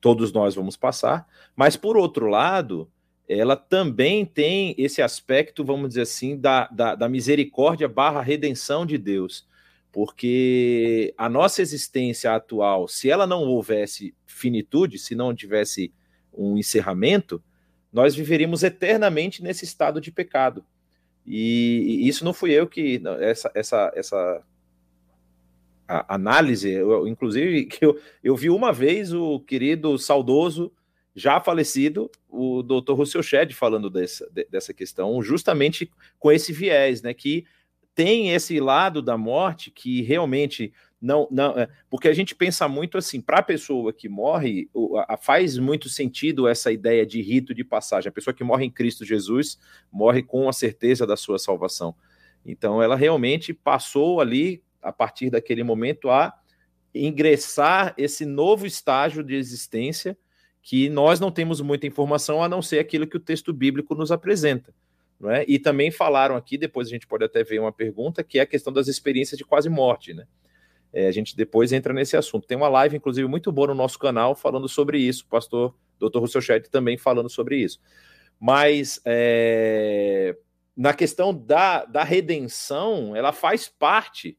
todos 0.00 0.32
nós 0.32 0.54
vamos 0.54 0.76
passar. 0.76 1.26
Mas, 1.56 1.76
por 1.76 1.96
outro 1.96 2.26
lado, 2.26 2.90
ela 3.28 3.56
também 3.56 4.24
tem 4.24 4.74
esse 4.76 5.00
aspecto, 5.00 5.64
vamos 5.64 5.88
dizer 5.88 6.02
assim, 6.02 6.36
da, 6.36 6.66
da, 6.68 6.94
da 6.94 7.08
misericórdia 7.08 7.88
barra 7.88 8.20
redenção 8.20 8.84
de 8.84 8.98
Deus. 8.98 9.46
Porque 9.90 11.14
a 11.16 11.28
nossa 11.28 11.62
existência 11.62 12.34
atual, 12.34 12.88
se 12.88 13.08
ela 13.08 13.26
não 13.26 13.44
houvesse 13.44 14.14
finitude, 14.26 14.98
se 14.98 15.14
não 15.14 15.34
tivesse 15.34 15.92
um 16.32 16.58
encerramento, 16.58 17.42
nós 17.94 18.14
viveríamos 18.14 18.64
eternamente 18.64 19.40
nesse 19.40 19.64
estado 19.64 20.00
de 20.00 20.10
pecado. 20.10 20.64
E, 21.24 22.06
isso 22.06 22.24
não 22.24 22.34
fui 22.34 22.50
eu 22.50 22.66
que 22.66 23.00
essa 23.20 23.50
essa 23.54 23.92
essa 23.94 24.42
análise, 25.86 26.70
eu, 26.70 27.06
inclusive 27.06 27.66
que 27.70 27.84
eu, 27.84 27.98
eu 28.22 28.36
vi 28.36 28.50
uma 28.50 28.72
vez 28.72 29.14
o 29.14 29.38
querido 29.38 29.96
saudoso 29.96 30.72
já 31.14 31.38
falecido, 31.38 32.10
o 32.28 32.62
Dr. 32.62 32.94
Russell 32.94 33.22
Shedd 33.22 33.52
falando 33.52 33.88
dessa, 33.88 34.28
dessa 34.50 34.74
questão, 34.74 35.22
justamente 35.22 35.88
com 36.18 36.32
esse 36.32 36.52
viés, 36.52 37.02
né, 37.02 37.14
que 37.14 37.46
tem 37.94 38.32
esse 38.32 38.58
lado 38.58 39.00
da 39.00 39.16
morte 39.16 39.70
que 39.70 40.02
realmente 40.02 40.72
não, 41.04 41.28
não, 41.30 41.50
é, 41.58 41.68
porque 41.90 42.08
a 42.08 42.14
gente 42.14 42.34
pensa 42.34 42.66
muito 42.66 42.96
assim, 42.96 43.20
para 43.20 43.40
a 43.40 43.42
pessoa 43.42 43.92
que 43.92 44.08
morre, 44.08 44.70
faz 45.20 45.58
muito 45.58 45.90
sentido 45.90 46.48
essa 46.48 46.72
ideia 46.72 47.04
de 47.04 47.20
rito 47.20 47.54
de 47.54 47.62
passagem. 47.62 48.08
A 48.08 48.12
pessoa 48.12 48.32
que 48.32 48.42
morre 48.42 48.64
em 48.64 48.70
Cristo 48.70 49.04
Jesus 49.04 49.58
morre 49.92 50.22
com 50.22 50.48
a 50.48 50.52
certeza 50.52 51.06
da 51.06 51.14
sua 51.14 51.38
salvação. 51.38 51.94
Então, 52.44 52.82
ela 52.82 52.96
realmente 52.96 53.52
passou 53.52 54.18
ali, 54.18 54.62
a 54.80 54.90
partir 54.90 55.28
daquele 55.28 55.62
momento, 55.62 56.08
a 56.08 56.32
ingressar 56.94 57.92
esse 57.98 58.24
novo 58.24 58.66
estágio 58.66 59.22
de 59.22 59.34
existência 59.34 60.16
que 60.62 60.88
nós 60.88 61.20
não 61.20 61.30
temos 61.30 61.60
muita 61.60 61.86
informação 61.86 62.42
a 62.42 62.48
não 62.48 62.62
ser 62.62 62.78
aquilo 62.78 63.06
que 63.06 63.18
o 63.18 63.20
texto 63.20 63.52
bíblico 63.52 63.94
nos 63.94 64.10
apresenta. 64.10 64.74
Não 65.20 65.30
é? 65.30 65.44
E 65.46 65.58
também 65.58 65.90
falaram 65.90 66.34
aqui, 66.34 66.56
depois 66.56 66.88
a 66.88 66.90
gente 66.90 67.06
pode 67.06 67.24
até 67.24 67.44
ver 67.44 67.60
uma 67.60 67.72
pergunta, 67.72 68.24
que 68.24 68.38
é 68.38 68.42
a 68.42 68.46
questão 68.46 68.72
das 68.72 68.88
experiências 68.88 69.36
de 69.36 69.44
quase 69.44 69.68
morte. 69.68 70.14
Né? 70.14 70.26
É, 70.94 71.08
a 71.08 71.12
gente 71.12 71.36
depois 71.36 71.72
entra 71.72 71.92
nesse 71.92 72.16
assunto. 72.16 72.46
Tem 72.46 72.56
uma 72.56 72.68
live, 72.68 72.96
inclusive, 72.96 73.26
muito 73.26 73.50
boa 73.50 73.66
no 73.66 73.74
nosso 73.74 73.98
canal 73.98 74.36
falando 74.36 74.68
sobre 74.68 74.96
isso. 74.96 75.24
O 75.24 75.28
pastor 75.28 75.74
Dr. 75.98 76.20
Russell 76.20 76.40
Shedd 76.40 76.68
também 76.68 76.96
falando 76.96 77.28
sobre 77.28 77.56
isso. 77.56 77.80
Mas 78.38 79.00
é, 79.04 80.36
na 80.76 80.94
questão 80.94 81.34
da, 81.34 81.84
da 81.84 82.04
redenção, 82.04 83.16
ela 83.16 83.32
faz 83.32 83.68
parte, 83.68 84.38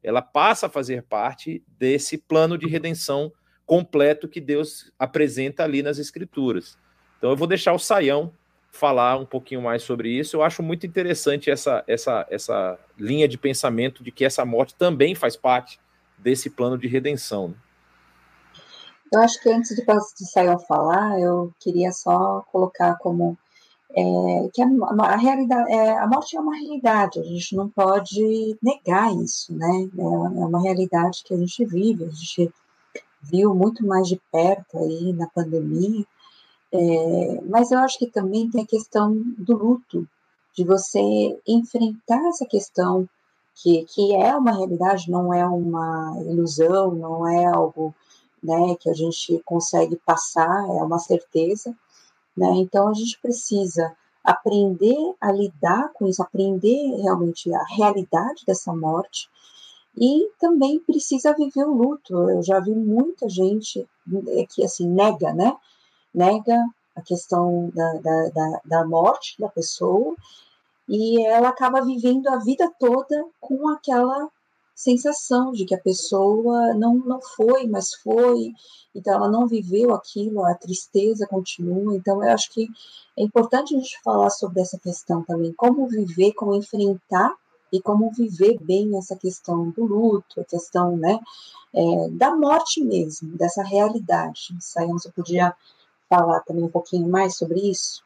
ela 0.00 0.22
passa 0.22 0.66
a 0.66 0.70
fazer 0.70 1.02
parte 1.02 1.64
desse 1.76 2.16
plano 2.16 2.56
de 2.56 2.68
redenção 2.68 3.32
completo 3.64 4.28
que 4.28 4.40
Deus 4.40 4.92
apresenta 4.96 5.64
ali 5.64 5.82
nas 5.82 5.98
Escrituras. 5.98 6.78
Então 7.18 7.30
eu 7.30 7.36
vou 7.36 7.48
deixar 7.48 7.72
o 7.72 7.80
Saião 7.80 8.32
falar 8.70 9.16
um 9.16 9.26
pouquinho 9.26 9.62
mais 9.62 9.82
sobre 9.82 10.08
isso. 10.10 10.36
Eu 10.36 10.42
acho 10.42 10.62
muito 10.62 10.86
interessante 10.86 11.50
essa, 11.50 11.82
essa, 11.88 12.24
essa 12.30 12.78
linha 12.96 13.26
de 13.26 13.36
pensamento 13.36 14.04
de 14.04 14.12
que 14.12 14.24
essa 14.24 14.44
morte 14.44 14.76
também 14.76 15.12
faz 15.12 15.34
parte 15.36 15.80
desse 16.18 16.50
plano 16.50 16.78
de 16.78 16.88
redenção. 16.88 17.48
Né? 17.48 17.54
Eu 19.12 19.20
acho 19.20 19.40
que 19.40 19.48
antes 19.50 19.74
de, 19.74 19.84
de 19.84 20.30
sair 20.30 20.48
a 20.48 20.58
falar, 20.58 21.20
eu 21.20 21.52
queria 21.60 21.92
só 21.92 22.44
colocar 22.50 22.96
como 22.96 23.38
é, 23.96 24.48
que 24.52 24.60
a, 24.62 24.66
a, 24.66 25.16
realidade, 25.16 25.72
é, 25.72 25.98
a 25.98 26.06
morte 26.06 26.36
é 26.36 26.40
uma 26.40 26.56
realidade, 26.56 27.20
a 27.20 27.22
gente 27.22 27.54
não 27.54 27.68
pode 27.68 28.58
negar 28.62 29.14
isso, 29.14 29.54
né? 29.54 29.88
É, 29.96 30.02
é 30.02 30.44
uma 30.44 30.60
realidade 30.60 31.22
que 31.24 31.32
a 31.32 31.36
gente 31.36 31.64
vive, 31.64 32.04
a 32.04 32.10
gente 32.10 32.52
viu 33.22 33.54
muito 33.54 33.86
mais 33.86 34.08
de 34.08 34.20
perto 34.30 34.78
aí 34.78 35.12
na 35.12 35.28
pandemia, 35.28 36.04
é, 36.72 37.40
mas 37.48 37.70
eu 37.70 37.78
acho 37.78 37.98
que 37.98 38.08
também 38.08 38.50
tem 38.50 38.62
a 38.62 38.66
questão 38.66 39.14
do 39.38 39.56
luto, 39.56 40.06
de 40.54 40.64
você 40.64 41.00
enfrentar 41.46 42.26
essa 42.28 42.44
questão 42.46 43.08
que, 43.56 43.84
que 43.86 44.14
é 44.14 44.36
uma 44.36 44.52
realidade, 44.52 45.10
não 45.10 45.32
é 45.32 45.44
uma 45.46 46.14
ilusão, 46.26 46.94
não 46.94 47.26
é 47.26 47.46
algo 47.46 47.94
né, 48.42 48.76
que 48.78 48.90
a 48.90 48.92
gente 48.92 49.42
consegue 49.44 49.96
passar, 49.96 50.64
é 50.68 50.82
uma 50.82 50.98
certeza. 50.98 51.74
Né? 52.36 52.48
Então 52.56 52.88
a 52.88 52.94
gente 52.94 53.18
precisa 53.20 53.96
aprender 54.22 55.14
a 55.20 55.32
lidar 55.32 55.90
com 55.94 56.06
isso, 56.06 56.22
aprender 56.22 56.96
realmente 57.00 57.52
a 57.54 57.64
realidade 57.64 58.44
dessa 58.46 58.74
morte 58.74 59.28
e 59.96 60.30
também 60.38 60.78
precisa 60.80 61.32
viver 61.32 61.64
o 61.64 61.74
luto. 61.74 62.12
Eu 62.28 62.42
já 62.42 62.60
vi 62.60 62.72
muita 62.72 63.26
gente 63.28 63.88
é, 64.28 64.46
que 64.46 64.62
assim 64.64 64.86
nega, 64.86 65.32
né? 65.32 65.56
nega 66.12 66.62
a 66.94 67.00
questão 67.00 67.70
da, 67.74 67.92
da, 67.94 68.28
da, 68.28 68.60
da 68.64 68.84
morte 68.86 69.36
da 69.38 69.48
pessoa 69.48 70.14
e 70.88 71.24
ela 71.26 71.48
acaba 71.48 71.84
vivendo 71.84 72.28
a 72.28 72.36
vida 72.36 72.70
toda 72.78 73.24
com 73.40 73.68
aquela 73.68 74.30
sensação 74.74 75.52
de 75.52 75.64
que 75.64 75.74
a 75.74 75.80
pessoa 75.80 76.74
não, 76.74 76.96
não 76.96 77.20
foi, 77.20 77.66
mas 77.66 77.94
foi, 77.94 78.52
então 78.94 79.14
ela 79.14 79.28
não 79.28 79.46
viveu 79.46 79.94
aquilo, 79.94 80.44
a 80.44 80.54
tristeza 80.54 81.26
continua. 81.26 81.96
Então 81.96 82.22
eu 82.22 82.30
acho 82.30 82.52
que 82.52 82.68
é 83.16 83.22
importante 83.22 83.74
a 83.74 83.78
gente 83.78 84.00
falar 84.02 84.30
sobre 84.30 84.60
essa 84.60 84.78
questão 84.78 85.22
também, 85.24 85.52
como 85.54 85.88
viver, 85.88 86.32
como 86.34 86.54
enfrentar 86.54 87.34
e 87.72 87.80
como 87.80 88.12
viver 88.12 88.58
bem 88.60 88.96
essa 88.96 89.16
questão 89.16 89.70
do 89.70 89.84
luto, 89.84 90.40
a 90.40 90.44
questão 90.44 90.96
né, 90.96 91.18
é, 91.74 92.08
da 92.10 92.36
morte 92.36 92.82
mesmo, 92.84 93.36
dessa 93.36 93.62
realidade. 93.62 94.54
Sayão, 94.60 94.98
você 94.98 95.10
podia 95.10 95.54
falar 96.08 96.40
também 96.40 96.64
um 96.64 96.70
pouquinho 96.70 97.08
mais 97.08 97.36
sobre 97.36 97.60
isso? 97.70 98.04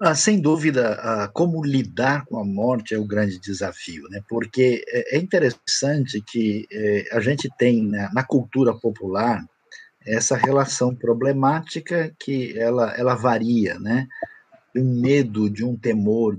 Ah, 0.00 0.14
sem 0.14 0.40
dúvida, 0.40 0.92
ah, 0.94 1.28
como 1.28 1.64
lidar 1.64 2.24
com 2.26 2.38
a 2.38 2.44
morte 2.44 2.94
é 2.94 2.98
o 2.98 3.06
grande 3.06 3.40
desafio, 3.40 4.04
né? 4.10 4.20
porque 4.28 4.84
é, 4.88 5.16
é 5.16 5.18
interessante 5.18 6.22
que 6.24 6.68
eh, 6.70 7.04
a 7.10 7.18
gente 7.18 7.48
tem 7.58 7.84
né, 7.84 8.08
na 8.14 8.22
cultura 8.22 8.72
popular 8.78 9.44
essa 10.06 10.36
relação 10.36 10.94
problemática 10.94 12.14
que 12.18 12.56
ela, 12.58 12.94
ela 12.96 13.14
varia, 13.14 13.78
né? 13.78 14.06
De 14.74 14.80
um 14.80 15.00
medo, 15.00 15.50
de 15.50 15.64
um 15.64 15.76
temor 15.76 16.38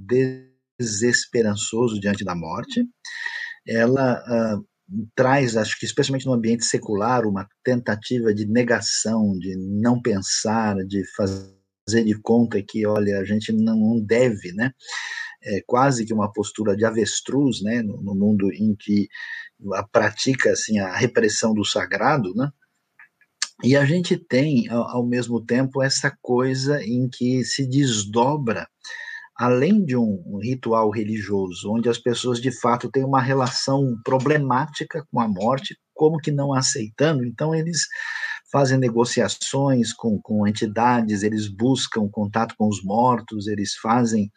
desesperançoso 0.79 1.99
diante 1.99 2.23
da 2.23 2.33
morte. 2.33 2.83
Ela 3.67 4.23
uh, 4.57 4.65
traz, 5.15 5.55
acho 5.55 5.77
que 5.79 5.85
especialmente 5.85 6.25
no 6.25 6.33
ambiente 6.33 6.65
secular, 6.65 7.25
uma 7.27 7.47
tentativa 7.63 8.33
de 8.33 8.45
negação, 8.47 9.37
de 9.37 9.55
não 9.55 10.01
pensar, 10.01 10.75
de 10.85 11.03
fazer 11.15 11.58
de 11.91 12.19
conta 12.21 12.61
que, 12.61 12.85
olha, 12.85 13.19
a 13.19 13.25
gente 13.25 13.51
não 13.51 13.99
deve, 13.99 14.51
né? 14.53 14.71
É 15.43 15.61
quase 15.65 16.05
que 16.05 16.13
uma 16.13 16.31
postura 16.31 16.75
de 16.75 16.85
avestruz, 16.85 17.61
né? 17.61 17.81
No, 17.81 18.01
no 18.01 18.15
mundo 18.15 18.51
em 18.51 18.75
que 18.75 19.07
a 19.73 19.83
pratica 19.83 20.51
assim 20.51 20.79
a 20.79 20.95
repressão 20.95 21.53
do 21.53 21.65
sagrado, 21.65 22.33
né? 22.35 22.49
E 23.63 23.75
a 23.75 23.83
gente 23.83 24.17
tem, 24.17 24.69
ao 24.69 25.05
mesmo 25.05 25.45
tempo, 25.45 25.83
essa 25.83 26.15
coisa 26.21 26.81
em 26.81 27.09
que 27.09 27.43
se 27.43 27.67
desdobra 27.67 28.65
além 29.39 29.85
de 29.85 29.95
um 29.95 30.37
ritual 30.41 30.89
religioso, 30.89 31.71
onde 31.71 31.87
as 31.87 31.97
pessoas 31.97 32.41
de 32.41 32.51
fato 32.51 32.91
têm 32.91 33.05
uma 33.05 33.21
relação 33.21 33.97
problemática 34.03 35.05
com 35.09 35.21
a 35.21 35.29
morte, 35.29 35.77
como 35.93 36.17
que 36.17 36.29
não 36.29 36.53
aceitando, 36.53 37.25
então 37.25 37.55
eles 37.55 37.87
fazem 38.51 38.77
negociações 38.77 39.93
com, 39.93 40.19
com 40.21 40.47
entidades, 40.47 41.23
eles 41.23 41.47
buscam 41.47 42.09
contato 42.09 42.55
com 42.57 42.67
os 42.67 42.83
mortos, 42.83 43.47
eles 43.47 43.75
fazem 43.75 44.31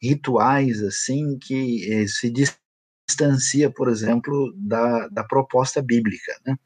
rituais 0.00 0.82
assim 0.82 1.38
que 1.38 1.92
eh, 1.92 2.06
se 2.06 2.32
distancia, 3.08 3.70
por 3.70 3.88
exemplo, 3.88 4.52
da, 4.56 5.08
da 5.08 5.24
proposta 5.24 5.82
bíblica. 5.82 6.32
Né? 6.46 6.56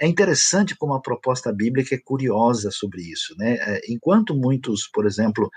É 0.00 0.06
interessante 0.06 0.74
como 0.76 0.94
a 0.94 1.00
proposta 1.00 1.52
bíblica 1.52 1.94
é 1.94 2.00
curiosa 2.02 2.70
sobre 2.70 3.02
isso. 3.02 3.34
Né? 3.38 3.56
É, 3.60 3.80
enquanto 3.88 4.34
muitos, 4.34 4.88
por 4.88 5.06
exemplo, 5.06 5.50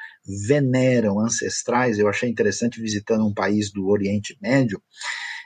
veneram 0.48 1.20
ancestrais, 1.20 1.98
eu 1.98 2.08
achei 2.08 2.30
interessante 2.30 2.82
visitando 2.82 3.26
um 3.26 3.34
país 3.34 3.72
do 3.72 3.88
Oriente 3.88 4.38
Médio, 4.42 4.82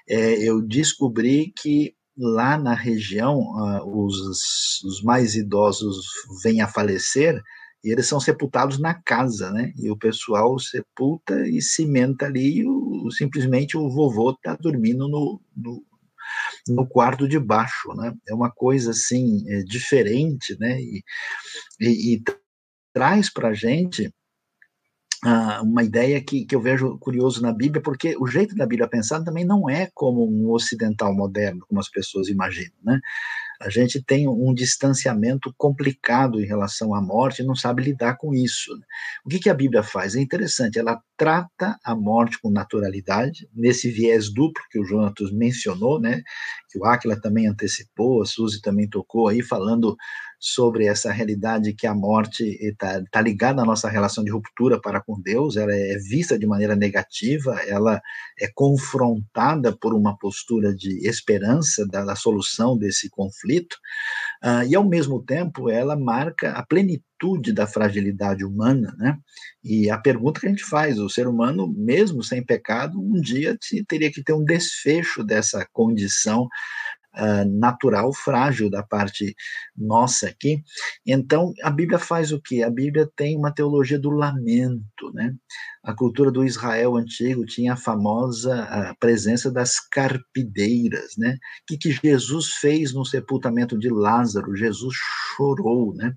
é, 0.08 0.44
eu 0.44 0.62
descobri 0.62 1.54
que 1.56 1.94
lá 2.20 2.58
na 2.58 2.74
região 2.74 3.40
uh, 3.40 4.06
os, 4.06 4.84
os 4.84 5.02
mais 5.02 5.36
idosos 5.36 6.06
vêm 6.44 6.62
a 6.62 6.68
falecer 6.68 7.42
e 7.84 7.92
eles 7.92 8.08
são 8.08 8.20
sepultados 8.20 8.78
na 8.78 8.94
casa, 8.94 9.52
né? 9.52 9.72
E 9.78 9.90
o 9.90 9.98
pessoal 9.98 10.60
sepulta 10.60 11.48
e 11.48 11.62
cimenta 11.62 12.26
ali, 12.26 12.60
e 12.60 12.68
o, 12.68 13.10
simplesmente 13.10 13.78
o 13.78 13.90
vovô 13.90 14.32
está 14.32 14.54
dormindo 14.56 15.08
no, 15.08 15.42
no, 15.56 15.86
no 16.68 16.86
quarto 16.86 17.26
de 17.28 17.40
baixo, 17.40 17.94
né? 17.96 18.14
É 18.28 18.34
uma 18.34 18.52
coisa 18.52 18.92
assim 18.92 19.50
é, 19.50 19.64
diferente, 19.64 20.58
né? 20.60 20.78
E, 20.82 21.04
e, 21.80 22.16
e 22.16 22.24
traz 22.94 23.32
para 23.32 23.50
a 23.50 23.54
gente 23.54 24.12
ah, 25.26 25.62
uma 25.62 25.84
ideia 25.84 26.22
que, 26.24 26.46
que 26.46 26.56
eu 26.56 26.62
vejo 26.62 26.98
curioso 26.98 27.42
na 27.42 27.52
Bíblia, 27.52 27.82
porque 27.82 28.16
o 28.20 28.28
jeito 28.28 28.56
da 28.56 28.66
Bíblia 28.66 28.88
pensar 28.88 29.22
também 29.24 29.46
não 29.46 29.70
é 29.70 29.90
como 29.94 30.26
um 30.26 30.50
ocidental 30.52 31.14
moderno, 31.14 31.66
como 31.68 31.80
as 31.80 31.90
pessoas 31.90 32.30
imaginam, 32.30 32.76
né? 32.84 33.00
A 33.62 33.70
gente 33.70 34.02
tem 34.02 34.26
um 34.26 34.54
distanciamento 34.54 35.54
complicado 35.58 36.40
em 36.40 36.46
relação 36.46 36.96
à 36.96 37.02
morte 37.02 37.42
e 37.42 37.46
não 37.46 37.56
sabe 37.56 37.84
lidar 37.84 38.16
com 38.16 38.34
isso. 38.34 38.74
Né? 38.74 38.86
O 39.26 39.30
que, 39.30 39.38
que 39.38 39.50
a 39.50 39.54
Bíblia 39.54 39.84
faz? 39.84 40.16
É 40.16 40.22
interessante, 40.22 40.80
ela 40.80 40.98
trata 41.18 41.78
a 41.84 41.94
morte 41.94 42.40
com 42.42 42.50
naturalidade, 42.50 43.50
nesse 43.54 43.92
viés 43.92 44.34
duplo 44.34 44.64
que 44.72 44.80
o 44.80 44.86
Jonatas 44.86 45.30
mencionou, 45.34 46.00
né? 46.00 46.24
Que 46.72 46.80
o 46.80 46.86
Aquila 46.86 47.20
também 47.20 47.48
antecipou, 47.48 48.22
a 48.22 48.26
Suzy 48.26 48.62
também 48.62 48.88
tocou 48.88 49.28
aí, 49.28 49.44
falando 49.44 49.98
sobre 50.40 50.86
essa 50.86 51.12
realidade 51.12 51.74
que 51.74 51.86
a 51.86 51.94
morte 51.94 52.44
está 52.62 53.04
tá 53.12 53.22
ligada 53.22 53.62
à 53.62 53.66
nossa 53.66 53.90
relação 53.90 54.24
de 54.24 54.32
ruptura 54.32 54.80
para 54.80 55.02
com 55.02 55.20
Deus, 55.22 55.58
ela 55.58 55.74
é 55.74 55.98
vista 55.98 56.40
de 56.40 56.48
maneira 56.48 56.76
negativa, 56.76 57.60
ela 57.68 58.02
é 58.40 58.48
confrontada 58.56 59.76
por 59.76 59.94
uma 59.94 60.18
postura 60.18 60.74
de 60.74 61.06
esperança 61.06 61.86
da, 61.86 62.06
da 62.06 62.16
solução 62.16 62.78
desse 62.78 63.10
conflito, 63.10 63.76
uh, 64.44 64.66
e 64.66 64.76
ao 64.76 64.88
mesmo 64.88 65.22
tempo 65.22 65.70
ela 65.70 65.98
marca 65.98 66.52
a 66.52 66.66
plenitude 66.66 67.52
da 67.52 67.68
fragilidade 67.68 68.46
humana, 68.46 68.96
né? 68.98 69.18
E 69.62 69.90
a 69.90 69.98
pergunta 69.98 70.40
que 70.40 70.48
a 70.48 70.50
gente 70.50 70.64
faz, 70.64 70.98
o 70.98 71.10
ser 71.10 71.28
humano, 71.28 71.68
mesmo 71.68 72.24
sem 72.24 72.42
pecado, 72.42 72.98
um 72.98 73.20
dia 73.20 73.58
teria 73.90 74.10
que 74.10 74.24
ter 74.24 74.32
um 74.32 74.46
desfecho 74.46 75.22
dessa 75.22 75.68
condição 75.74 76.48
uh, 77.16 77.60
natural 77.60 78.14
frágil 78.14 78.70
da 78.70 78.84
parte 78.84 79.36
nossa 79.76 80.28
aqui. 80.28 80.62
Então, 81.06 81.54
a 81.64 81.70
Bíblia 81.70 82.00
faz 82.00 82.32
o 82.32 82.42
quê? 82.42 82.64
A 82.64 82.70
Bíblia 82.70 83.10
tem 83.16 83.38
uma 83.38 83.54
teologia 83.54 84.00
do 84.00 84.10
lamento, 84.10 85.12
né? 85.14 85.34
A 85.84 85.94
cultura 85.94 86.32
do 86.32 86.44
Israel 86.44 86.96
antigo 86.96 87.46
tinha 87.46 87.74
a 87.74 87.78
famosa 87.78 88.64
a 88.64 88.96
presença 88.96 89.52
das 89.52 89.80
carpideiras, 89.80 91.14
né? 91.18 91.34
O 91.34 91.38
que, 91.68 91.78
que 91.78 91.92
Jesus 91.92 92.54
fez 92.54 92.94
no 92.94 93.06
sepultamento 93.06 93.78
de 93.78 93.90
Lázaro? 93.90 94.56
Jesus 94.56 94.96
chorou, 95.36 95.96
né? 95.96 96.14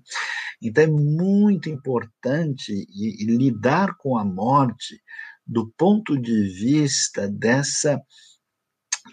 Então 0.61 0.83
é 0.83 0.87
muito 0.87 1.69
importante 1.69 2.71
e, 2.71 3.23
e 3.23 3.37
lidar 3.37 3.95
com 3.97 4.17
a 4.17 4.23
morte 4.23 5.01
do 5.45 5.71
ponto 5.77 6.17
de 6.17 6.43
vista 6.49 7.27
dessa 7.27 8.01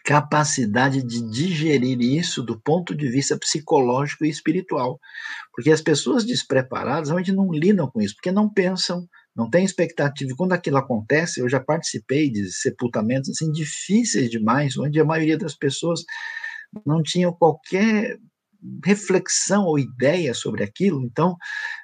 capacidade 0.05 1.03
de 1.03 1.20
digerir 1.30 2.01
isso 2.01 2.42
do 2.42 2.61
ponto 2.61 2.94
de 2.94 3.09
vista 3.09 3.38
psicológico 3.38 4.24
e 4.24 4.28
espiritual. 4.28 4.98
Porque 5.55 5.70
as 5.70 5.80
pessoas 5.80 6.24
despreparadas 6.24 7.09
realmente 7.09 7.32
não 7.32 7.53
lidam 7.53 7.90
com 7.90 8.01
isso, 8.01 8.14
porque 8.14 8.32
não 8.32 8.53
pensam, 8.53 9.07
não 9.34 9.48
têm 9.48 9.64
expectativa. 9.64 10.34
Quando 10.36 10.53
aquilo 10.53 10.76
acontece, 10.76 11.40
eu 11.40 11.48
já 11.48 11.61
participei 11.61 12.30
de 12.30 12.51
sepultamentos 12.53 13.30
assim, 13.30 13.51
difíceis 13.51 14.30
demais, 14.30 14.76
onde 14.76 15.01
a 15.01 15.05
maioria 15.05 15.38
das 15.38 15.55
pessoas 15.55 16.01
não 16.86 17.03
tinham 17.03 17.32
qualquer 17.32 18.18
reflexão 18.84 19.64
ou 19.64 19.78
ideia 19.78 20.34
sobre 20.34 20.62
aquilo, 20.62 21.02
então 21.02 21.36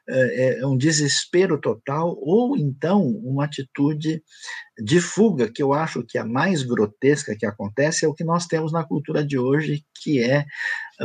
é, 0.08 0.60
é 0.60 0.66
um 0.66 0.76
desespero 0.76 1.60
total, 1.60 2.16
ou 2.20 2.56
então 2.56 3.02
uma 3.02 3.44
atitude 3.44 4.22
de 4.82 5.00
fuga, 5.00 5.50
que 5.50 5.62
eu 5.62 5.72
acho 5.72 6.04
que 6.06 6.18
a 6.18 6.24
mais 6.24 6.62
grotesca 6.62 7.36
que 7.36 7.46
acontece 7.46 8.04
é 8.04 8.08
o 8.08 8.14
que 8.14 8.24
nós 8.24 8.46
temos 8.46 8.72
na 8.72 8.84
cultura 8.84 9.24
de 9.24 9.38
hoje, 9.38 9.84
que 10.02 10.22
é, 10.22 10.44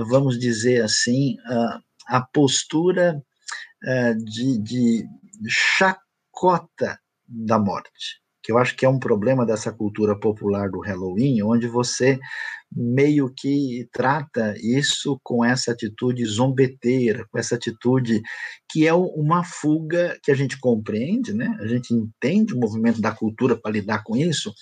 vamos 0.08 0.38
dizer 0.38 0.84
assim, 0.84 1.38
a, 1.46 1.80
a 2.18 2.22
postura 2.22 3.22
de, 4.26 4.62
de 4.62 5.06
chacota 5.48 7.00
da 7.28 7.58
morte 7.58 8.22
que 8.44 8.52
eu 8.52 8.58
acho 8.58 8.76
que 8.76 8.86
é 8.86 8.90
um 8.90 9.00
problema 9.00 9.46
dessa 9.46 9.72
cultura 9.72 10.18
popular 10.18 10.70
do 10.70 10.80
Halloween, 10.80 11.42
onde 11.44 11.68
você 11.68 12.20
meio 12.74 13.32
que 13.36 13.88
trata 13.92 14.56
isso 14.58 15.20
com 15.24 15.44
essa 15.44 15.72
atitude 15.72 16.26
zombeteira, 16.26 17.26
com 17.30 17.38
essa 17.38 17.56
atitude 17.56 18.22
que 18.72 18.88
é 18.88 18.94
uma 18.94 19.44
fuga 19.44 20.18
que 20.24 20.32
a 20.32 20.36
gente 20.36 20.58
compreende, 20.60 21.34
né? 21.34 21.58
A 21.60 21.68
gente 21.68 21.94
entende 21.94 22.54
o 22.54 22.60
movimento 22.60 23.02
da 23.02 23.12
cultura 23.12 23.58
para 23.58 23.72
lidar 23.72 24.04
com 24.04 24.16
isso, 24.16 24.54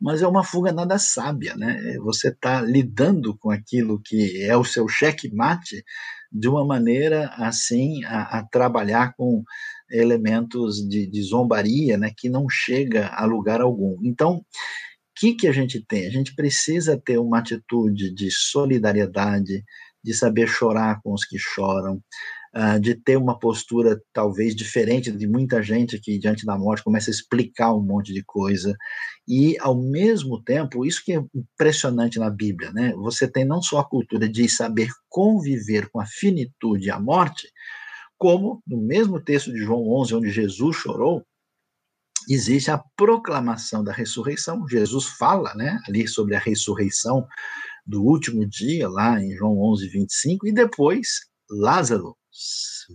mas 0.00 0.20
é 0.20 0.26
uma 0.26 0.44
fuga 0.44 0.72
nada 0.72 0.98
sábia, 0.98 1.56
né? 1.56 1.96
Você 2.00 2.28
está 2.28 2.60
lidando 2.60 3.36
com 3.38 3.50
aquilo 3.50 4.00
que 4.04 4.42
é 4.42 4.56
o 4.56 4.64
seu 4.64 4.86
cheque-mate 4.86 5.82
de 6.30 6.48
uma 6.48 6.64
maneira 6.66 7.28
assim 7.36 8.04
a, 8.04 8.38
a 8.38 8.42
trabalhar 8.46 9.14
com 9.16 9.42
elementos 9.90 10.86
de, 10.86 11.06
de 11.06 11.22
zombaria, 11.22 11.96
né, 11.96 12.10
que 12.14 12.28
não 12.28 12.48
chega 12.48 13.08
a 13.08 13.24
lugar 13.24 13.60
algum. 13.60 13.96
Então, 14.02 14.44
que, 15.16 15.34
que 15.34 15.48
a 15.48 15.52
gente 15.52 15.84
tem? 15.84 16.06
A 16.06 16.10
gente 16.10 16.34
precisa 16.34 17.00
ter 17.02 17.18
uma 17.18 17.38
atitude 17.38 18.14
de 18.14 18.30
solidariedade, 18.30 19.64
de 20.04 20.14
saber 20.14 20.46
chorar 20.46 21.00
com 21.02 21.12
os 21.12 21.24
que 21.24 21.38
choram, 21.38 22.00
uh, 22.54 22.78
de 22.78 22.94
ter 22.94 23.16
uma 23.16 23.38
postura 23.38 24.00
talvez 24.12 24.54
diferente 24.54 25.10
de 25.10 25.26
muita 25.26 25.62
gente 25.62 25.98
que 25.98 26.18
diante 26.18 26.44
da 26.44 26.56
morte 26.58 26.84
começa 26.84 27.10
a 27.10 27.12
explicar 27.12 27.74
um 27.74 27.82
monte 27.82 28.12
de 28.12 28.22
coisa 28.24 28.76
e 29.26 29.56
ao 29.58 29.76
mesmo 29.80 30.42
tempo 30.44 30.84
isso 30.84 31.02
que 31.04 31.14
é 31.14 31.24
impressionante 31.34 32.18
na 32.18 32.30
Bíblia, 32.30 32.70
né? 32.72 32.92
Você 32.96 33.26
tem 33.26 33.44
não 33.44 33.62
só 33.62 33.80
a 33.80 33.88
cultura 33.88 34.28
de 34.28 34.48
saber 34.48 34.90
conviver 35.08 35.88
com 35.90 35.98
a 35.98 36.06
finitude 36.06 36.86
e 36.86 36.90
a 36.90 37.00
morte, 37.00 37.48
como 38.18 38.62
no 38.66 38.80
mesmo 38.80 39.20
texto 39.20 39.52
de 39.52 39.58
João 39.58 39.88
11 39.88 40.14
onde 40.14 40.30
Jesus 40.30 40.76
chorou, 40.76 41.24
existe 42.28 42.70
a 42.70 42.82
proclamação 42.96 43.82
da 43.82 43.92
ressurreição. 43.92 44.66
Jesus 44.68 45.06
fala, 45.06 45.54
né, 45.54 45.78
ali 45.88 46.06
sobre 46.08 46.34
a 46.34 46.38
ressurreição 46.38 47.26
do 47.86 48.02
último 48.02 48.46
dia, 48.46 48.88
lá 48.88 49.20
em 49.20 49.34
João 49.36 49.58
11, 49.58 49.88
25, 49.88 50.48
e 50.48 50.52
depois 50.52 51.20
Lázaro 51.48 52.16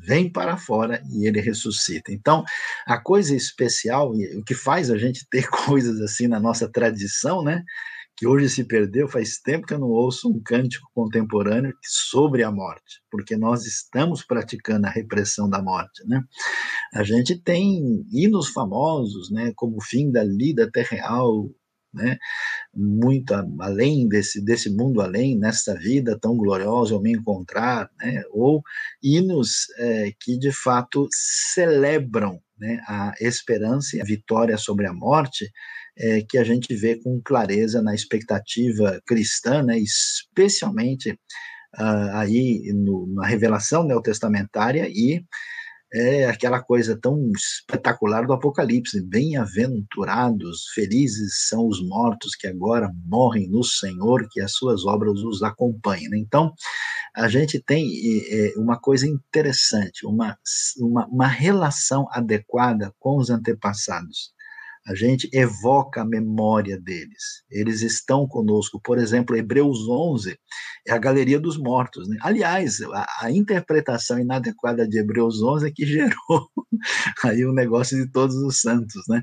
vem 0.06 0.32
para 0.32 0.58
fora 0.58 1.02
e 1.12 1.28
ele 1.28 1.42
ressuscita. 1.42 2.12
Então, 2.12 2.44
a 2.86 2.98
coisa 3.00 3.36
especial, 3.36 4.12
o 4.12 4.44
que 4.44 4.54
faz 4.54 4.90
a 4.90 4.98
gente 4.98 5.26
ter 5.30 5.48
coisas 5.66 6.00
assim 6.02 6.28
na 6.28 6.40
nossa 6.40 6.70
tradição, 6.70 7.44
né, 7.44 7.64
que 8.22 8.28
hoje 8.28 8.48
se 8.50 8.64
perdeu, 8.64 9.08
faz 9.08 9.40
tempo 9.40 9.66
que 9.66 9.74
eu 9.74 9.80
não 9.80 9.90
ouço 9.90 10.30
um 10.30 10.40
cântico 10.40 10.88
contemporâneo 10.94 11.74
sobre 11.82 12.44
a 12.44 12.52
morte, 12.52 13.02
porque 13.10 13.36
nós 13.36 13.66
estamos 13.66 14.22
praticando 14.24 14.86
a 14.86 14.92
repressão 14.92 15.50
da 15.50 15.60
morte, 15.60 16.08
né? 16.08 16.24
A 16.94 17.02
gente 17.02 17.36
tem 17.36 18.06
hinos 18.12 18.50
famosos, 18.50 19.32
né, 19.32 19.52
como 19.56 19.78
o 19.78 19.82
fim 19.82 20.12
da 20.12 20.24
lida 20.24 20.70
terreal, 20.72 21.50
né? 21.92 22.20
Muito 22.72 23.34
além 23.60 24.08
desse, 24.08 24.40
desse 24.46 24.70
mundo 24.70 25.02
além, 25.02 25.36
nesta 25.36 25.74
vida 25.74 26.16
tão 26.16 26.38
gloriosa 26.38 26.94
eu 26.94 27.02
me 27.02 27.14
encontrar, 27.14 27.90
né? 28.00 28.22
Ou 28.30 28.62
hinos 29.02 29.66
é, 29.80 30.12
que 30.20 30.38
de 30.38 30.52
fato 30.52 31.08
celebram 31.12 32.40
né, 32.62 32.80
a 32.88 33.14
esperança 33.20 33.98
e 33.98 34.02
a 34.02 34.06
vitória 34.06 34.56
sobre 34.56 34.86
a 34.88 34.94
morte, 34.94 35.52
é, 35.98 36.22
que 36.22 36.38
a 36.38 36.44
gente 36.44 36.74
vê 36.76 36.96
com 37.02 37.20
clareza 37.26 37.82
na 37.82 37.96
expectativa 37.96 39.02
cristã, 39.06 39.64
né, 39.64 39.80
especialmente 39.80 41.12
uh, 41.80 42.12
aí 42.14 42.72
no, 42.74 43.08
na 43.16 43.26
revelação 43.26 43.84
neotestamentária 43.84 44.88
e 44.88 45.26
é 45.94 46.26
aquela 46.26 46.62
coisa 46.62 46.98
tão 47.00 47.32
espetacular 47.36 48.26
do 48.26 48.34
Apocalipse. 48.34 49.02
Bem-aventurados, 49.02 50.68
felizes 50.74 51.48
são 51.48 51.68
os 51.68 51.82
mortos 51.86 52.36
que 52.36 52.48
agora 52.48 52.90
morrem 53.06 53.50
no 53.50 53.64
Senhor, 53.64 54.28
que 54.30 54.40
as 54.40 54.54
suas 54.54 54.86
obras 54.86 55.20
os 55.22 55.44
acompanhem. 55.44 56.10
Né? 56.10 56.18
Então, 56.18 56.54
a 57.16 57.28
gente 57.28 57.60
tem 57.60 57.90
uma 58.56 58.80
coisa 58.80 59.08
interessante, 59.08 60.06
uma, 60.06 60.38
uma, 60.80 61.08
uma 61.08 61.28
relação 61.28 62.08
adequada 62.12 62.94
com 63.00 63.18
os 63.18 63.30
antepassados 63.30 64.32
a 64.88 64.96
gente 64.96 65.30
evoca 65.32 66.02
a 66.02 66.06
memória 66.06 66.80
deles. 66.80 67.44
Eles 67.50 67.82
estão 67.82 68.28
conosco. 68.28 68.80
Por 68.84 68.98
exemplo, 68.98 69.36
Hebreus 69.36 69.88
11 69.88 70.38
é 70.88 70.92
a 70.92 70.98
galeria 70.98 71.40
dos 71.40 71.58
mortos. 71.58 72.10
Né? 72.10 72.18
Aliás, 72.22 72.82
a, 72.82 73.06
a, 73.22 73.32
interpretação 73.32 74.20
inadequada 74.20 74.88
de 74.88 74.98
Hebreus 74.98 75.42
11 75.42 75.68
é 75.68 75.72
que 75.72 75.86
gerou 75.88 76.50
aí 77.24 77.46
o 77.46 77.54
negócio 77.54 77.96
de 77.96 78.12
todos 78.12 78.36
os 78.38 78.60
santos. 78.60 79.04
Né? 79.08 79.22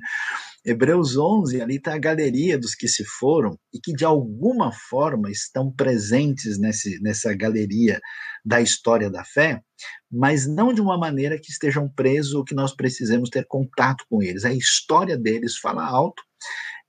Hebreus 0.64 1.16
11, 1.16 1.60
ali 1.60 1.76
está 1.76 1.94
a 1.94 1.98
galeria 1.98 2.58
dos 2.58 2.74
que 2.74 2.86
se 2.86 3.04
foram 3.04 3.58
e 3.72 3.80
que 3.80 3.92
de 3.92 4.04
alguma 4.04 4.72
forma 4.72 5.30
estão 5.30 5.72
presentes 5.72 6.58
nesse, 6.58 7.00
nessa 7.00 7.34
galeria 7.34 8.00
da 8.44 8.60
história 8.60 9.10
da 9.10 9.24
fé, 9.24 9.60
mas 10.10 10.46
não 10.46 10.72
de 10.72 10.80
uma 10.80 10.98
maneira 10.98 11.38
que 11.38 11.50
estejam 11.50 11.88
presos 11.88 12.34
ou 12.34 12.44
que 12.44 12.54
nós 12.54 12.74
precisemos 12.74 13.30
ter 13.30 13.46
contato 13.46 14.04
com 14.08 14.22
eles. 14.22 14.44
A 14.44 14.52
história 14.52 15.16
deles 15.16 15.56
fala 15.58 15.84
alto, 15.84 16.22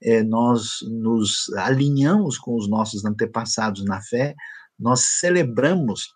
é, 0.01 0.23
nós 0.23 0.79
nos 1.01 1.49
alinhamos 1.57 2.37
com 2.37 2.55
os 2.55 2.69
nossos 2.69 3.03
antepassados 3.05 3.83
na 3.85 4.01
fé, 4.01 4.33
nós 4.79 5.01
celebramos 5.19 6.07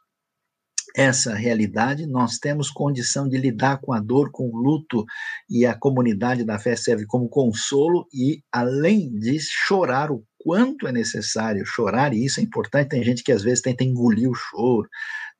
essa 0.96 1.34
realidade, 1.34 2.06
nós 2.06 2.38
temos 2.38 2.70
condição 2.70 3.28
de 3.28 3.38
lidar 3.38 3.80
com 3.82 3.94
a 3.94 4.00
dor, 4.00 4.30
com 4.32 4.48
o 4.48 4.58
luto, 4.58 5.04
e 5.50 5.66
a 5.66 5.76
comunidade 5.76 6.44
da 6.44 6.60
fé 6.60 6.76
serve 6.76 7.06
como 7.06 7.28
consolo, 7.28 8.08
e 8.14 8.44
além 8.52 9.10
de 9.18 9.40
chorar 9.40 10.12
o 10.12 10.24
quanto 10.38 10.88
é 10.88 10.92
necessário 10.92 11.66
chorar, 11.66 12.14
e 12.14 12.24
isso 12.24 12.40
é 12.40 12.44
importante, 12.44 12.90
tem 12.90 13.04
gente 13.04 13.24
que 13.24 13.32
às 13.32 13.42
vezes 13.42 13.62
tenta 13.62 13.84
engolir 13.84 14.30
o 14.30 14.36
choro, 14.36 14.88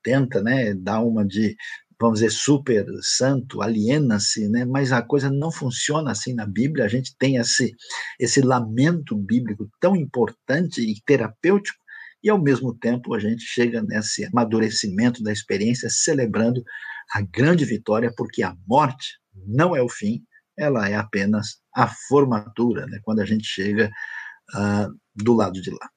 tenta, 0.04 0.42
né, 0.42 0.74
dar 0.74 1.00
uma 1.00 1.24
de, 1.24 1.56
vamos 2.00 2.20
dizer, 2.20 2.30
super 2.30 2.86
santo, 3.00 3.62
aliena-se, 3.62 4.48
né, 4.48 4.64
mas 4.64 4.92
a 4.92 5.02
coisa 5.02 5.30
não 5.30 5.50
funciona 5.50 6.12
assim 6.12 6.34
na 6.34 6.46
Bíblia, 6.46 6.84
a 6.84 6.88
gente 6.88 7.16
tem 7.18 7.36
esse, 7.36 7.74
esse 8.20 8.40
lamento 8.40 9.16
bíblico 9.16 9.68
tão 9.80 9.96
importante 9.96 10.80
e 10.80 11.00
terapêutico, 11.04 11.82
e 12.22 12.30
ao 12.30 12.40
mesmo 12.40 12.74
tempo 12.74 13.14
a 13.14 13.18
gente 13.18 13.42
chega 13.42 13.82
nesse 13.82 14.24
amadurecimento 14.26 15.22
da 15.22 15.32
experiência, 15.32 15.88
celebrando 15.90 16.62
a 17.12 17.20
grande 17.20 17.64
vitória, 17.64 18.12
porque 18.16 18.42
a 18.42 18.54
morte 18.66 19.18
não 19.46 19.74
é 19.74 19.82
o 19.82 19.88
fim, 19.88 20.22
ela 20.56 20.88
é 20.88 20.94
apenas 20.94 21.58
a 21.74 21.88
formatura, 22.08 22.86
né, 22.86 22.98
quando 23.02 23.20
a 23.20 23.26
gente 23.26 23.44
chega 23.44 23.90
uh, 24.54 24.94
do 25.14 25.34
lado 25.34 25.60
de 25.60 25.70
lá. 25.70 25.90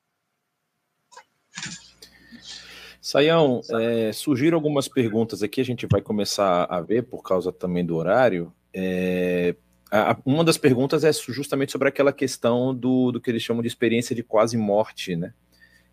Saião, 3.08 3.62
é, 3.72 4.12
surgiram 4.12 4.58
algumas 4.58 4.90
perguntas 4.90 5.42
aqui, 5.42 5.62
a 5.62 5.64
gente 5.64 5.88
vai 5.90 6.02
começar 6.02 6.66
a 6.66 6.82
ver 6.82 7.04
por 7.04 7.24
causa 7.24 7.54
também 7.54 7.86
do 7.86 7.96
horário. 7.96 8.52
É, 8.74 9.56
a, 9.90 10.18
uma 10.26 10.44
das 10.44 10.58
perguntas 10.58 11.06
é 11.06 11.14
justamente 11.14 11.72
sobre 11.72 11.88
aquela 11.88 12.12
questão 12.12 12.76
do, 12.76 13.14
do 13.14 13.22
que 13.22 13.32
eles 13.32 13.42
chamam 13.42 13.62
de 13.62 13.68
experiência 13.70 14.14
de 14.14 14.24
quase 14.24 14.58
morte, 14.58 15.16
né? 15.16 15.34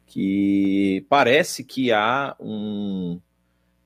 que 0.09 1.07
parece 1.09 1.63
que 1.63 1.93
há 1.93 2.35
um, 2.41 3.21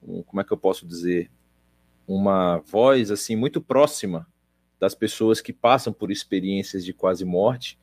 um, 0.03 0.23
como 0.23 0.41
é 0.41 0.45
que 0.45 0.53
eu 0.55 0.57
posso 0.57 0.87
dizer, 0.87 1.31
uma 2.07 2.63
voz 2.65 3.11
assim 3.11 3.37
muito 3.37 3.61
próxima 3.61 4.27
das 4.81 4.95
pessoas 4.95 5.43
que 5.43 5.53
passam 5.53 5.93
por 5.93 6.11
experiências 6.11 6.83
de 6.83 6.95
quase 6.95 7.27
morte 7.27 7.79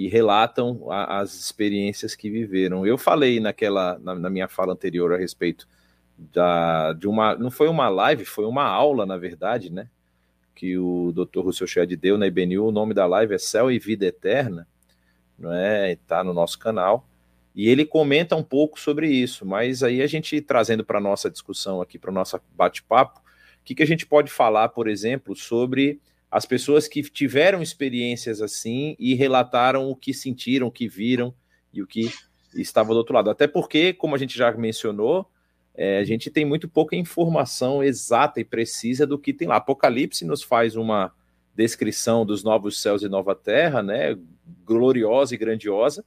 e 0.00 0.08
relatam 0.08 0.90
a, 0.90 1.18
as 1.18 1.34
experiências 1.34 2.14
que 2.14 2.30
viveram. 2.30 2.86
Eu 2.86 2.96
falei 2.96 3.38
naquela 3.38 3.98
na, 3.98 4.14
na, 4.14 4.30
minha 4.30 4.48
fala 4.48 4.72
anterior 4.72 5.12
a 5.12 5.18
respeito 5.18 5.68
da, 6.16 6.94
de 6.94 7.06
uma 7.06 7.34
não 7.34 7.50
foi 7.50 7.68
uma 7.68 7.86
live, 7.90 8.24
foi 8.24 8.46
uma 8.46 8.64
aula 8.64 9.04
na 9.04 9.18
verdade, 9.18 9.70
né? 9.70 9.90
Que 10.54 10.78
o 10.78 11.12
Dr. 11.12 11.40
Russell 11.40 11.66
Shedd 11.66 11.94
deu 11.96 12.16
na 12.16 12.26
IBNU. 12.26 12.66
O 12.66 12.72
nome 12.72 12.94
da 12.94 13.04
live 13.04 13.34
é 13.34 13.38
Céu 13.38 13.70
e 13.70 13.78
Vida 13.78 14.06
Eterna, 14.06 14.66
não 15.38 15.52
é? 15.52 15.92
Está 15.92 16.24
no 16.24 16.32
nosso 16.32 16.58
canal. 16.58 17.06
E 17.54 17.68
ele 17.68 17.84
comenta 17.84 18.34
um 18.34 18.42
pouco 18.42 18.80
sobre 18.80 19.06
isso, 19.06 19.44
mas 19.44 19.82
aí 19.82 20.00
a 20.00 20.06
gente 20.06 20.40
trazendo 20.40 20.82
para 20.82 20.98
nossa 20.98 21.30
discussão 21.30 21.82
aqui, 21.82 21.98
para 21.98 22.10
o 22.10 22.14
nosso 22.14 22.40
bate-papo, 22.56 23.20
o 23.20 23.64
que, 23.64 23.74
que 23.74 23.82
a 23.82 23.86
gente 23.86 24.06
pode 24.06 24.30
falar, 24.30 24.70
por 24.70 24.88
exemplo, 24.88 25.36
sobre 25.36 26.00
as 26.30 26.46
pessoas 26.46 26.86
que 26.86 27.02
tiveram 27.02 27.60
experiências 27.60 28.40
assim 28.40 28.94
e 28.98 29.14
relataram 29.14 29.90
o 29.90 29.96
que 29.96 30.14
sentiram, 30.14 30.68
o 30.68 30.70
que 30.70 30.86
viram 30.86 31.34
e 31.72 31.82
o 31.82 31.86
que 31.86 32.10
estava 32.54 32.92
do 32.92 32.98
outro 32.98 33.14
lado. 33.14 33.30
Até 33.30 33.46
porque, 33.46 33.92
como 33.92 34.14
a 34.14 34.18
gente 34.18 34.36
já 34.36 34.52
mencionou, 34.52 35.28
é, 35.74 35.98
a 35.98 36.04
gente 36.04 36.30
tem 36.30 36.44
muito 36.44 36.68
pouca 36.68 36.94
informação 36.94 37.82
exata 37.82 38.40
e 38.40 38.44
precisa 38.44 39.06
do 39.06 39.18
que 39.18 39.32
tem 39.32 39.48
lá. 39.48 39.56
Apocalipse 39.56 40.24
nos 40.24 40.42
faz 40.42 40.76
uma 40.76 41.12
descrição 41.54 42.24
dos 42.24 42.44
novos 42.44 42.80
céus 42.80 43.02
e 43.02 43.08
nova 43.08 43.34
terra, 43.34 43.82
né, 43.82 44.16
gloriosa 44.64 45.34
e 45.34 45.38
grandiosa, 45.38 46.04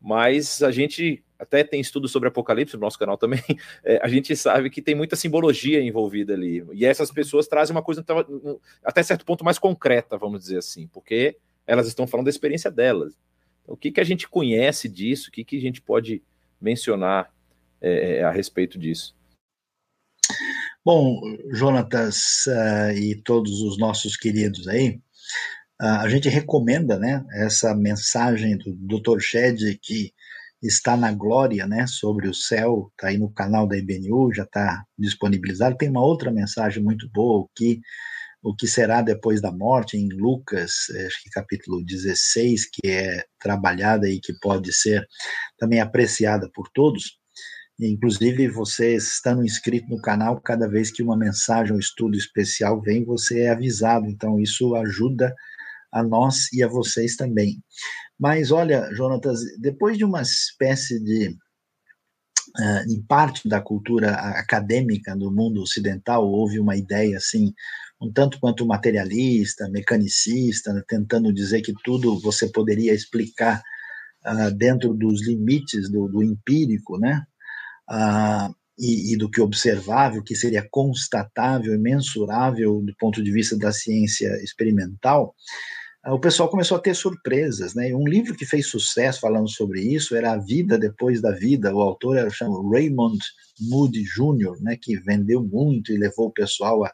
mas 0.00 0.62
a 0.62 0.70
gente 0.70 1.22
até 1.42 1.64
tem 1.64 1.80
estudo 1.80 2.06
sobre 2.06 2.28
Apocalipse 2.28 2.76
no 2.76 2.82
nosso 2.82 2.98
canal 2.98 3.18
também, 3.18 3.42
é, 3.84 3.98
a 4.00 4.06
gente 4.06 4.34
sabe 4.36 4.70
que 4.70 4.80
tem 4.80 4.94
muita 4.94 5.16
simbologia 5.16 5.82
envolvida 5.82 6.34
ali. 6.34 6.64
E 6.72 6.84
essas 6.84 7.10
pessoas 7.10 7.48
trazem 7.48 7.74
uma 7.74 7.82
coisa 7.82 8.04
até 8.84 9.02
certo 9.02 9.24
ponto 9.24 9.44
mais 9.44 9.58
concreta, 9.58 10.16
vamos 10.16 10.40
dizer 10.40 10.58
assim, 10.58 10.86
porque 10.86 11.36
elas 11.66 11.88
estão 11.88 12.06
falando 12.06 12.26
da 12.26 12.30
experiência 12.30 12.70
delas. 12.70 13.14
Então, 13.62 13.74
o 13.74 13.76
que, 13.76 13.90
que 13.90 14.00
a 14.00 14.04
gente 14.04 14.28
conhece 14.28 14.88
disso? 14.88 15.28
O 15.28 15.32
que, 15.32 15.44
que 15.44 15.56
a 15.56 15.60
gente 15.60 15.82
pode 15.82 16.22
mencionar 16.60 17.28
é, 17.80 18.18
é 18.18 18.22
a 18.22 18.30
respeito 18.30 18.78
disso? 18.78 19.16
Bom, 20.84 21.20
Jonatas 21.50 22.46
uh, 22.46 22.96
e 22.96 23.16
todos 23.16 23.60
os 23.62 23.78
nossos 23.78 24.16
queridos 24.16 24.68
aí, 24.68 25.00
a 25.80 26.08
gente 26.08 26.28
recomenda 26.28 26.96
né, 26.96 27.24
essa 27.32 27.74
mensagem 27.74 28.56
do 28.56 29.00
Dr. 29.00 29.18
Shed 29.18 29.76
que 29.82 30.12
está 30.62 30.96
na 30.96 31.12
glória, 31.12 31.66
né, 31.66 31.86
sobre 31.86 32.28
o 32.28 32.34
céu, 32.34 32.90
está 32.92 33.08
aí 33.08 33.18
no 33.18 33.32
canal 33.32 33.66
da 33.66 33.76
IBNU, 33.76 34.32
já 34.32 34.44
está 34.44 34.84
disponibilizado. 34.98 35.76
Tem 35.76 35.90
uma 35.90 36.04
outra 36.04 36.30
mensagem 36.30 36.82
muito 36.82 37.08
boa, 37.12 37.40
o 37.40 37.50
que, 37.54 37.80
o 38.42 38.54
que 38.54 38.66
será 38.66 39.02
depois 39.02 39.40
da 39.40 39.50
morte, 39.50 39.96
em 39.96 40.08
Lucas, 40.08 40.72
acho 41.06 41.22
que 41.22 41.30
capítulo 41.30 41.84
16, 41.84 42.70
que 42.70 42.88
é 42.88 43.24
trabalhada 43.40 44.08
e 44.08 44.20
que 44.20 44.32
pode 44.40 44.72
ser 44.72 45.06
também 45.58 45.80
apreciada 45.80 46.48
por 46.54 46.68
todos. 46.72 47.18
Inclusive, 47.80 48.48
você 48.48 48.94
estando 48.94 49.44
inscrito 49.44 49.88
no 49.88 50.00
canal, 50.00 50.40
cada 50.40 50.68
vez 50.68 50.90
que 50.90 51.02
uma 51.02 51.16
mensagem 51.16 51.72
ou 51.72 51.76
um 51.76 51.80
estudo 51.80 52.16
especial 52.16 52.80
vem, 52.80 53.04
você 53.04 53.42
é 53.42 53.50
avisado. 53.50 54.06
Então, 54.06 54.38
isso 54.38 54.76
ajuda 54.76 55.26
a 55.28 55.34
nós 56.00 56.52
e 56.52 56.62
a 56.62 56.68
vocês 56.68 57.16
também. 57.16 57.60
Mas 58.18 58.52
olha, 58.52 58.88
Jonatas, 58.94 59.40
depois 59.58 59.98
de 59.98 60.04
uma 60.04 60.22
espécie 60.22 61.00
de 61.00 61.36
Uh, 62.58 62.92
em 62.92 63.00
parte 63.04 63.48
da 63.48 63.62
cultura 63.62 64.12
acadêmica 64.12 65.16
do 65.16 65.30
mundo 65.30 65.62
ocidental 65.62 66.28
houve 66.28 66.60
uma 66.60 66.76
ideia 66.76 67.16
assim 67.16 67.54
um 68.02 68.12
tanto 68.12 68.40
quanto 68.40 68.66
materialista, 68.66 69.68
mecanicista, 69.68 70.72
né, 70.72 70.82
tentando 70.88 71.32
dizer 71.32 71.62
que 71.62 71.72
tudo 71.84 72.18
você 72.20 72.48
poderia 72.48 72.92
explicar 72.92 73.62
uh, 74.26 74.50
dentro 74.50 74.92
dos 74.92 75.24
limites 75.24 75.88
do, 75.88 76.08
do 76.08 76.22
empírico, 76.22 76.98
né? 76.98 77.22
Uh, 77.88 78.52
e, 78.78 79.12
e, 79.12 79.16
do 79.16 79.30
que 79.30 79.40
observável, 79.40 80.22
que 80.22 80.34
seria 80.34 80.66
constatável 80.68 81.74
e 81.74 81.78
mensurável 81.78 82.80
do 82.82 82.94
ponto 82.98 83.22
de 83.22 83.30
vista 83.30 83.56
da 83.56 83.70
ciência 83.70 84.28
experimental, 84.42 85.34
o 86.06 86.18
pessoal 86.18 86.48
começou 86.48 86.76
a 86.76 86.80
ter 86.80 86.94
surpresas, 86.94 87.74
né? 87.74 87.94
Um 87.94 88.08
livro 88.08 88.34
que 88.34 88.44
fez 88.44 88.68
sucesso 88.68 89.20
falando 89.20 89.48
sobre 89.48 89.80
isso 89.80 90.16
era 90.16 90.32
A 90.32 90.36
Vida 90.36 90.76
Depois 90.76 91.22
da 91.22 91.30
Vida. 91.30 91.72
O 91.72 91.80
autor 91.80 92.16
era 92.16 92.28
chama 92.28 92.60
Raymond 92.70 93.18
Moody 93.60 94.02
Jr., 94.02 94.60
né? 94.60 94.76
Que 94.80 94.96
vendeu 94.96 95.44
muito 95.44 95.92
e 95.92 95.96
levou 95.96 96.26
o 96.26 96.32
pessoal 96.32 96.84
a, 96.84 96.92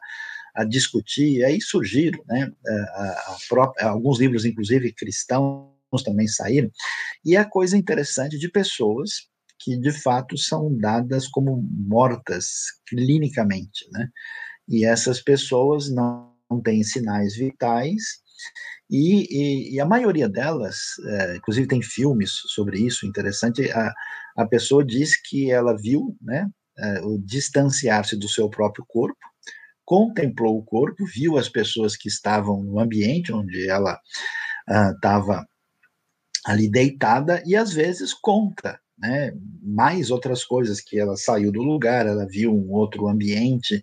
a 0.53 0.63
discutir. 0.63 1.39
E 1.39 1.43
aí 1.43 1.59
surgiram, 1.59 2.23
né? 2.27 2.51
A, 2.67 3.03
a 3.03 3.37
própria, 3.49 3.87
alguns 3.87 4.19
livros, 4.19 4.45
inclusive 4.45 4.93
cristãos, 4.93 5.73
também 6.05 6.27
saíram. 6.27 6.69
E 7.25 7.35
a 7.35 7.43
coisa 7.43 7.75
interessante 7.75 8.37
de 8.37 8.47
pessoas 8.47 9.27
que 9.57 9.75
de 9.75 9.91
fato 9.91 10.37
são 10.37 10.75
dadas 10.77 11.27
como 11.27 11.67
mortas 11.71 12.47
clinicamente, 12.87 13.89
né? 13.91 14.07
E 14.67 14.85
essas 14.85 15.19
pessoas 15.19 15.89
não 15.89 16.31
têm 16.63 16.83
sinais 16.83 17.35
vitais 17.35 18.19
e, 18.89 19.27
e, 19.29 19.75
e, 19.75 19.79
a 19.79 19.85
maioria 19.85 20.27
delas, 20.27 20.77
é, 21.05 21.35
inclusive 21.35 21.67
tem 21.67 21.81
filmes 21.81 22.31
sobre 22.47 22.79
isso, 22.79 23.05
interessante, 23.05 23.69
a, 23.71 23.93
a 24.35 24.45
pessoa 24.47 24.83
diz 24.83 25.15
que 25.15 25.51
ela 25.51 25.77
viu 25.77 26.17
né, 26.21 26.49
é, 26.77 27.01
o 27.01 27.19
distanciar-se 27.19 28.17
do 28.17 28.27
seu 28.27 28.49
próprio 28.49 28.83
corpo, 28.87 29.19
contemplou 29.85 30.57
o 30.57 30.63
corpo, 30.63 31.05
viu 31.05 31.37
as 31.37 31.49
pessoas 31.49 31.95
que 31.95 32.07
estavam 32.07 32.63
no 32.63 32.79
ambiente 32.79 33.33
onde 33.33 33.67
ela 33.67 33.99
estava 34.93 35.47
ali 36.45 36.69
deitada 36.69 37.41
e 37.43 37.55
às 37.55 37.73
vezes 37.73 38.13
conta 38.13 38.79
né, 38.99 39.31
mais 39.61 40.11
outras 40.11 40.43
coisas 40.43 40.81
que 40.81 40.99
ela 40.99 41.15
saiu 41.15 41.51
do 41.51 41.63
lugar, 41.63 42.05
ela 42.05 42.27
viu 42.27 42.53
um 42.53 42.71
outro 42.71 43.07
ambiente, 43.07 43.81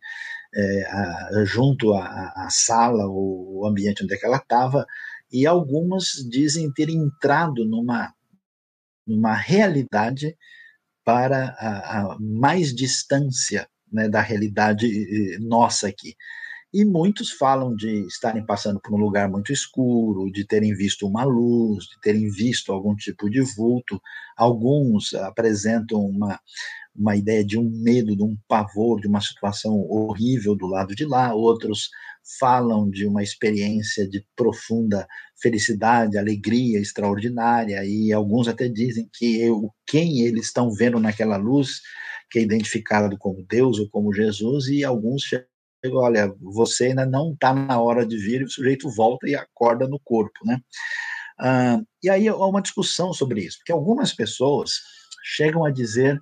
é, 0.54 0.86
a, 0.86 1.44
junto 1.44 1.92
à, 1.94 2.48
sala, 2.50 3.06
o, 3.06 3.60
o 3.60 3.66
ambiente 3.66 4.04
onde 4.04 4.14
é 4.14 4.18
ela 4.22 4.38
estava, 4.38 4.86
e 5.32 5.46
algumas 5.46 6.12
dizem 6.30 6.72
ter 6.72 6.88
entrado 6.88 7.64
numa, 7.64 8.12
numa 9.06 9.34
realidade 9.34 10.36
para 11.04 11.56
a, 11.58 12.12
a 12.12 12.18
mais 12.18 12.74
distância 12.74 13.68
né, 13.90 14.08
da 14.08 14.20
realidade 14.20 15.38
nossa 15.40 15.88
aqui. 15.88 16.16
E 16.72 16.84
muitos 16.84 17.30
falam 17.30 17.74
de 17.74 18.06
estarem 18.06 18.44
passando 18.44 18.80
por 18.80 18.92
um 18.92 18.98
lugar 18.98 19.30
muito 19.30 19.52
escuro, 19.52 20.30
de 20.30 20.44
terem 20.44 20.74
visto 20.74 21.06
uma 21.06 21.24
luz, 21.24 21.84
de 21.84 21.98
terem 22.02 22.28
visto 22.28 22.72
algum 22.72 22.94
tipo 22.94 23.30
de 23.30 23.40
vulto. 23.40 23.98
Alguns 24.36 25.14
apresentam 25.14 26.00
uma, 26.00 26.38
uma 26.98 27.16
ideia 27.16 27.44
de 27.44 27.58
um 27.58 27.70
medo, 27.70 28.16
de 28.16 28.22
um 28.22 28.36
pavor, 28.48 29.00
de 29.00 29.06
uma 29.06 29.20
situação 29.20 29.74
horrível 29.88 30.54
do 30.54 30.66
lado 30.66 30.94
de 30.94 31.04
lá, 31.04 31.34
outros 31.34 31.90
falam 32.38 32.90
de 32.90 33.06
uma 33.06 33.22
experiência 33.22 34.08
de 34.08 34.24
profunda 34.34 35.06
felicidade, 35.40 36.18
alegria 36.18 36.80
extraordinária, 36.80 37.84
e 37.84 38.12
alguns 38.12 38.48
até 38.48 38.68
dizem 38.68 39.08
que 39.12 39.40
eu, 39.40 39.70
quem 39.86 40.22
eles 40.22 40.46
estão 40.46 40.72
vendo 40.72 40.98
naquela 40.98 41.36
luz, 41.36 41.80
que 42.30 42.38
é 42.38 42.42
identificado 42.42 43.16
como 43.16 43.46
Deus 43.48 43.78
ou 43.78 43.88
como 43.88 44.12
Jesus, 44.12 44.66
e 44.66 44.82
alguns 44.82 45.22
chegam, 45.22 46.00
olha, 46.00 46.34
você 46.40 46.86
ainda 46.86 47.06
não 47.06 47.32
está 47.32 47.54
na 47.54 47.80
hora 47.80 48.04
de 48.04 48.16
vir, 48.16 48.40
e 48.40 48.44
o 48.44 48.50
sujeito 48.50 48.90
volta 48.90 49.28
e 49.28 49.36
acorda 49.36 49.86
no 49.86 50.00
corpo, 50.00 50.40
né? 50.44 50.60
Ah, 51.38 51.80
e 52.02 52.08
aí 52.08 52.26
há 52.26 52.34
uma 52.34 52.62
discussão 52.62 53.12
sobre 53.12 53.42
isso, 53.42 53.58
porque 53.58 53.72
algumas 53.72 54.12
pessoas 54.12 54.72
chegam 55.22 55.64
a 55.64 55.70
dizer 55.70 56.18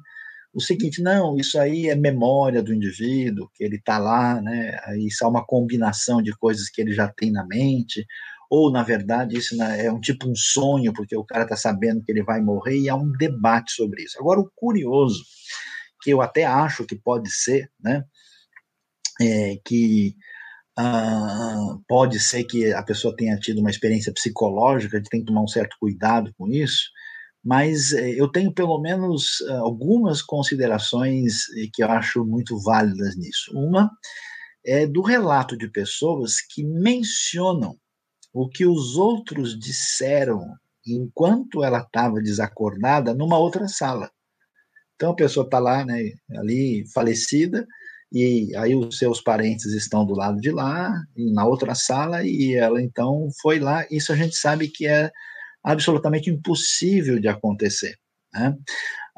o 0.55 0.61
seguinte, 0.61 1.03
não, 1.03 1.37
isso 1.37 1.59
aí 1.59 1.89
é 1.89 1.97
memória 1.97 2.63
do 2.63 2.73
indivíduo, 2.73 3.51
que 3.53 3.65
ele 3.65 3.77
está 3.77 3.99
lá, 3.99 4.41
né, 4.41 4.79
isso 4.99 5.25
é 5.25 5.27
uma 5.27 5.45
combinação 5.45 6.23
de 6.23 6.33
coisas 6.37 6.71
que 6.71 6.81
ele 6.81 6.93
já 6.93 7.09
tem 7.09 7.33
na 7.33 7.45
mente, 7.45 8.07
ou, 8.49 8.71
na 8.71 8.85
verdade, 8.85 9.37
isso 9.37 9.61
é 9.61 9.91
um 9.91 10.01
tipo 10.01 10.29
um 10.29 10.35
sonho, 10.37 10.93
porque 10.93 11.17
o 11.17 11.25
cara 11.25 11.43
está 11.43 11.57
sabendo 11.57 12.03
que 12.05 12.13
ele 12.13 12.23
vai 12.23 12.41
morrer, 12.41 12.79
e 12.79 12.89
há 12.89 12.95
um 12.95 13.11
debate 13.11 13.73
sobre 13.73 14.05
isso. 14.05 14.17
Agora, 14.19 14.39
o 14.39 14.51
curioso, 14.55 15.25
que 16.01 16.11
eu 16.11 16.23
até 16.23 16.45
acho 16.45 16.87
que 16.87 16.95
pode 16.95 17.31
ser, 17.33 17.69
né, 17.83 18.05
é 19.21 19.59
que 19.65 20.15
ah, 20.77 21.77
pode 21.89 22.21
ser 22.21 22.45
que 22.45 22.73
a 22.73 22.83
pessoa 22.83 23.15
tenha 23.17 23.37
tido 23.39 23.61
uma 23.61 23.71
experiência 23.71 24.13
psicológica, 24.13 24.97
a 24.97 25.01
gente 25.01 25.11
tem 25.11 25.21
que 25.21 25.27
tomar 25.27 25.43
um 25.43 25.49
certo 25.49 25.77
cuidado 25.81 26.33
com 26.37 26.49
isso, 26.49 26.91
mas 27.45 27.93
eh, 27.93 28.15
eu 28.17 28.29
tenho 28.29 28.53
pelo 28.53 28.81
menos 28.81 29.43
eh, 29.43 29.53
algumas 29.57 30.23
considerações 30.23 31.49
eh, 31.57 31.69
que 31.73 31.85
eu 31.85 31.91
acho 31.91 32.25
muito 32.25 32.59
válidas 32.59 33.17
nisso. 33.17 33.53
Uma 33.55 33.91
é 34.65 34.87
do 34.87 35.03
relato 35.03 35.57
de 35.57 35.69
pessoas 35.69 36.41
que 36.41 36.65
mencionam 36.65 37.77
o 38.33 38.49
que 38.49 38.65
os 38.67 38.97
outros 38.97 39.59
disseram 39.59 40.41
enquanto 40.87 41.63
ela 41.63 41.81
estava 41.81 42.21
desacordada 42.21 43.15
numa 43.15 43.39
outra 43.39 43.69
sala. 43.69 44.11
Então 44.97 45.13
a 45.13 45.17
pessoa 45.17 45.45
está 45.45 45.59
lá, 45.59 45.85
né, 45.85 46.13
ali 46.37 46.85
falecida, 46.95 47.67
e 48.13 48.55
aí 48.57 48.75
os 48.75 48.99
seus 48.99 49.21
parentes 49.21 49.67
estão 49.67 50.07
do 50.07 50.15
lado 50.15 50.41
de 50.41 50.51
lá, 50.51 50.95
na 51.17 51.45
outra 51.45 51.75
sala, 51.75 52.25
e 52.25 52.55
ela 52.55 52.81
então 52.81 53.29
foi 53.43 53.59
lá. 53.59 53.87
Isso 53.91 54.13
a 54.13 54.17
gente 54.17 54.37
sabe 54.37 54.69
que 54.69 54.87
é 54.87 55.11
absolutamente 55.65 56.31
impossível 56.31 57.19
de 57.19 57.27
acontecer. 57.27 57.97
Né? 58.33 58.55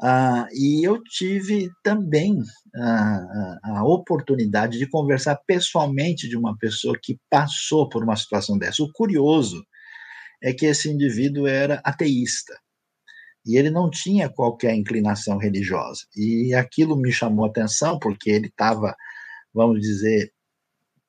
Ah, 0.01 0.47
e 0.53 0.87
eu 0.87 1.01
tive 1.03 1.69
também 1.83 2.39
a, 2.75 3.57
a, 3.63 3.83
oportunidade 3.83 4.77
de 4.77 4.87
conversar 4.87 5.35
pessoalmente 5.47 6.29
de 6.29 6.37
uma 6.37 6.55
pessoa 6.57 6.97
que 7.01 7.19
passou 7.29 7.89
por 7.89 8.03
uma 8.03 8.15
situação 8.15 8.57
dessa. 8.57 8.83
O 8.83 8.91
curioso 8.93 9.65
é 10.41 10.53
que 10.53 10.67
esse 10.67 10.89
indivíduo 10.89 11.47
era 11.47 11.81
ateísta 11.83 12.53
e 13.47 13.57
ele 13.57 13.71
não 13.71 13.89
tinha 13.89 14.29
qualquer 14.29 14.75
inclinação 14.75 15.37
religiosa. 15.37 16.05
E 16.15 16.53
aquilo 16.53 16.97
me 16.97 17.11
chamou 17.11 17.45
a 17.45 17.49
atenção 17.49 17.97
porque 17.97 18.29
ele 18.29 18.47
estava, 18.47 18.95
vamos 19.53 19.81
dizer, 19.81 20.31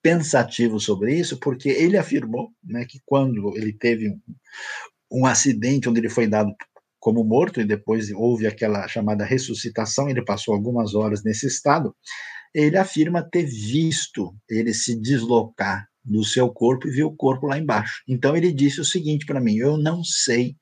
pensativo 0.00 0.78
sobre 0.78 1.14
isso, 1.14 1.38
porque 1.38 1.68
ele 1.68 1.98
afirmou 1.98 2.50
né, 2.62 2.86
que 2.88 3.00
quando 3.04 3.54
ele 3.56 3.72
teve 3.72 4.16
um 5.10 5.26
acidente 5.26 5.88
onde 5.88 6.00
ele 6.00 6.08
foi 6.08 6.26
dado 6.26 6.54
como 7.00 7.24
morto 7.24 7.60
e 7.60 7.64
depois 7.64 8.10
houve 8.10 8.46
aquela 8.46 8.86
chamada 8.88 9.24
ressuscitação, 9.24 10.08
ele 10.08 10.24
passou 10.24 10.54
algumas 10.54 10.94
horas 10.94 11.22
nesse 11.22 11.46
estado, 11.46 11.94
ele 12.54 12.76
afirma 12.76 13.22
ter 13.22 13.44
visto 13.44 14.34
ele 14.48 14.74
se 14.74 14.98
deslocar 15.00 15.86
do 16.04 16.24
seu 16.24 16.48
corpo 16.50 16.88
e 16.88 16.90
viu 16.90 17.08
o 17.08 17.16
corpo 17.16 17.46
lá 17.46 17.58
embaixo. 17.58 18.02
Então 18.08 18.36
ele 18.36 18.52
disse 18.52 18.80
o 18.80 18.84
seguinte 18.84 19.26
para 19.26 19.40
mim: 19.40 19.56
eu 19.56 19.76
não 19.76 20.02
sei 20.02 20.56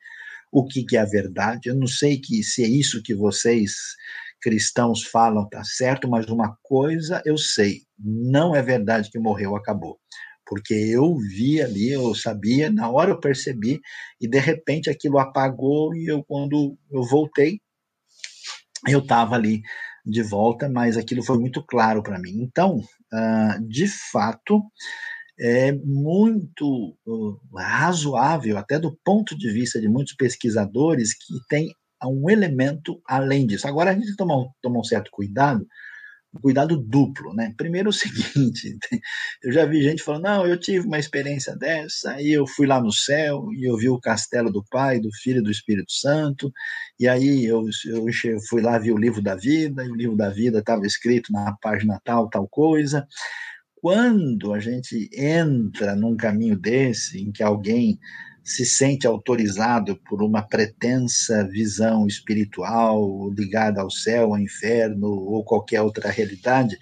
o 0.52 0.64
que, 0.64 0.84
que, 0.84 0.96
é 0.96 1.00
a 1.00 1.04
verdade, 1.04 1.68
eu 1.68 1.74
não 1.74 1.86
sei 1.86 2.18
que 2.18 2.42
se 2.42 2.62
é 2.62 2.68
isso 2.68 3.02
que 3.02 3.14
vocês 3.14 3.74
cristãos 4.40 5.04
falam 5.04 5.48
tá 5.48 5.62
certo, 5.64 6.08
mas 6.08 6.26
uma 6.26 6.56
coisa 6.62 7.22
eu 7.24 7.38
sei: 7.38 7.82
não 7.98 8.54
é 8.54 8.62
verdade 8.62 9.10
que 9.10 9.18
morreu, 9.18 9.56
acabou 9.56 9.98
porque 10.46 10.74
eu 10.74 11.16
vi 11.16 11.60
ali, 11.60 11.90
eu 11.90 12.14
sabia, 12.14 12.70
na 12.70 12.88
hora 12.88 13.10
eu 13.10 13.20
percebi, 13.20 13.80
e 14.20 14.28
de 14.28 14.38
repente 14.38 14.88
aquilo 14.88 15.18
apagou, 15.18 15.94
e 15.94 16.06
eu, 16.06 16.22
quando 16.24 16.78
eu 16.90 17.02
voltei, 17.02 17.60
eu 18.86 19.00
estava 19.00 19.34
ali 19.34 19.62
de 20.04 20.22
volta, 20.22 20.68
mas 20.68 20.96
aquilo 20.96 21.22
foi 21.22 21.38
muito 21.38 21.64
claro 21.64 22.02
para 22.02 22.18
mim. 22.18 22.42
Então, 22.42 22.76
uh, 22.76 23.68
de 23.68 23.88
fato, 23.88 24.62
é 25.38 25.72
muito 25.72 26.96
uh, 27.04 27.56
razoável, 27.56 28.56
até 28.56 28.78
do 28.78 28.96
ponto 29.04 29.36
de 29.36 29.50
vista 29.50 29.80
de 29.80 29.88
muitos 29.88 30.14
pesquisadores, 30.14 31.12
que 31.12 31.34
tem 31.48 31.74
um 32.04 32.30
elemento 32.30 33.00
além 33.06 33.46
disso. 33.46 33.66
Agora, 33.66 33.90
a 33.90 33.94
gente 33.94 34.14
tomar, 34.16 34.46
tomar 34.62 34.80
um 34.80 34.84
certo 34.84 35.10
cuidado, 35.10 35.66
cuidado 36.36 36.76
duplo, 36.76 37.34
né? 37.34 37.52
Primeiro 37.56 37.90
o 37.90 37.92
seguinte, 37.94 38.76
eu 39.42 39.52
já 39.52 39.64
vi 39.64 39.82
gente 39.82 40.02
falando, 40.02 40.24
não, 40.24 40.46
eu 40.46 40.58
tive 40.58 40.86
uma 40.86 40.98
experiência 40.98 41.56
dessa, 41.56 42.12
aí 42.12 42.32
eu 42.32 42.46
fui 42.46 42.66
lá 42.66 42.80
no 42.80 42.92
céu 42.92 43.48
e 43.52 43.68
eu 43.68 43.76
vi 43.76 43.88
o 43.88 44.00
castelo 44.00 44.50
do 44.50 44.64
Pai, 44.70 45.00
do 45.00 45.10
Filho 45.22 45.38
e 45.38 45.42
do 45.42 45.50
Espírito 45.50 45.92
Santo, 45.92 46.52
e 46.98 47.08
aí 47.08 47.44
eu, 47.44 47.64
eu 47.86 48.06
fui 48.48 48.62
lá 48.62 48.78
vi 48.78 48.92
o 48.92 48.98
livro 48.98 49.22
da 49.22 49.34
vida, 49.34 49.84
e 49.84 49.90
o 49.90 49.94
livro 49.94 50.16
da 50.16 50.30
vida 50.30 50.58
estava 50.58 50.86
escrito 50.86 51.32
na 51.32 51.56
página 51.60 52.00
tal, 52.04 52.28
tal 52.28 52.48
coisa. 52.48 53.06
Quando 53.76 54.52
a 54.52 54.58
gente 54.58 55.08
entra 55.12 55.94
num 55.94 56.16
caminho 56.16 56.58
desse, 56.58 57.20
em 57.20 57.30
que 57.30 57.42
alguém 57.42 57.98
se 58.46 58.64
sente 58.64 59.08
autorizado 59.08 59.96
por 60.08 60.22
uma 60.22 60.40
pretensa 60.40 61.42
visão 61.48 62.06
espiritual 62.06 63.28
ligada 63.30 63.80
ao 63.80 63.90
céu, 63.90 64.26
ao 64.26 64.38
inferno 64.38 65.08
ou 65.08 65.42
qualquer 65.42 65.82
outra 65.82 66.08
realidade, 66.08 66.78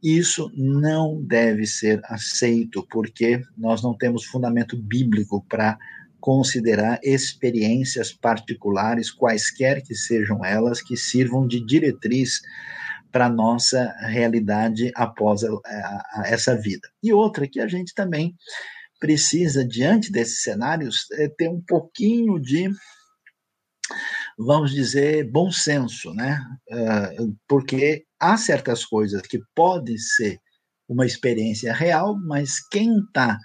isso 0.00 0.52
não 0.54 1.20
deve 1.20 1.66
ser 1.66 2.00
aceito, 2.04 2.86
porque 2.88 3.42
nós 3.58 3.82
não 3.82 3.92
temos 3.92 4.24
fundamento 4.24 4.76
bíblico 4.76 5.44
para 5.48 5.76
considerar 6.20 7.00
experiências 7.02 8.12
particulares, 8.12 9.10
quaisquer 9.10 9.82
que 9.82 9.96
sejam 9.96 10.44
elas, 10.44 10.80
que 10.80 10.96
sirvam 10.96 11.44
de 11.44 11.58
diretriz 11.58 12.40
para 13.10 13.28
nossa 13.28 13.92
realidade 14.06 14.92
após 14.94 15.42
a, 15.42 15.48
a, 15.48 16.20
a 16.20 16.28
essa 16.28 16.54
vida. 16.54 16.88
E 17.02 17.12
outra 17.12 17.48
que 17.48 17.58
a 17.58 17.66
gente 17.66 17.92
também 17.92 18.36
precisa, 19.00 19.66
diante 19.66 20.12
desses 20.12 20.42
cenários, 20.42 21.06
é 21.14 21.28
ter 21.28 21.48
um 21.48 21.62
pouquinho 21.66 22.38
de, 22.38 22.70
vamos 24.38 24.70
dizer, 24.70 25.28
bom 25.30 25.50
senso, 25.50 26.12
né? 26.12 26.38
Uh, 26.70 27.36
porque 27.48 28.04
há 28.20 28.36
certas 28.36 28.84
coisas 28.84 29.22
que 29.22 29.40
podem 29.54 29.96
ser 29.96 30.38
uma 30.86 31.06
experiência 31.06 31.72
real, 31.72 32.18
mas 32.26 32.60
quem 32.70 32.98
está 32.98 33.38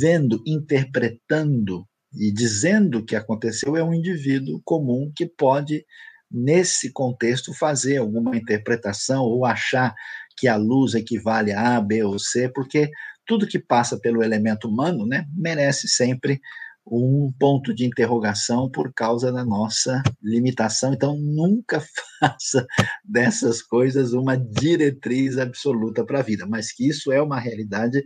vendo, 0.00 0.42
interpretando 0.46 1.86
e 2.14 2.32
dizendo 2.32 3.04
que 3.04 3.14
aconteceu 3.14 3.76
é 3.76 3.84
um 3.84 3.92
indivíduo 3.92 4.60
comum 4.64 5.12
que 5.14 5.26
pode, 5.26 5.84
nesse 6.30 6.90
contexto, 6.92 7.52
fazer 7.52 7.98
alguma 7.98 8.36
interpretação 8.36 9.22
ou 9.24 9.44
achar 9.44 9.94
que 10.36 10.48
a 10.48 10.56
luz 10.56 10.94
equivale 10.94 11.52
a 11.52 11.76
A, 11.76 11.80
B 11.80 12.02
ou 12.02 12.18
C, 12.18 12.48
porque 12.48 12.90
tudo 13.26 13.46
que 13.46 13.58
passa 13.58 13.98
pelo 13.98 14.22
elemento 14.22 14.68
humano, 14.68 15.06
né, 15.06 15.26
merece 15.34 15.88
sempre 15.88 16.40
um 16.86 17.32
ponto 17.38 17.74
de 17.74 17.84
interrogação 17.84 18.70
por 18.70 18.92
causa 18.94 19.32
da 19.32 19.44
nossa 19.44 20.02
limitação. 20.22 20.94
Então, 20.94 21.16
nunca 21.18 21.82
faça 22.20 22.64
dessas 23.04 23.60
coisas 23.60 24.12
uma 24.12 24.36
diretriz 24.36 25.36
absoluta 25.36 26.04
para 26.04 26.20
a 26.20 26.22
vida, 26.22 26.46
mas 26.46 26.72
que 26.72 26.88
isso 26.88 27.10
é 27.10 27.20
uma 27.20 27.40
realidade, 27.40 28.02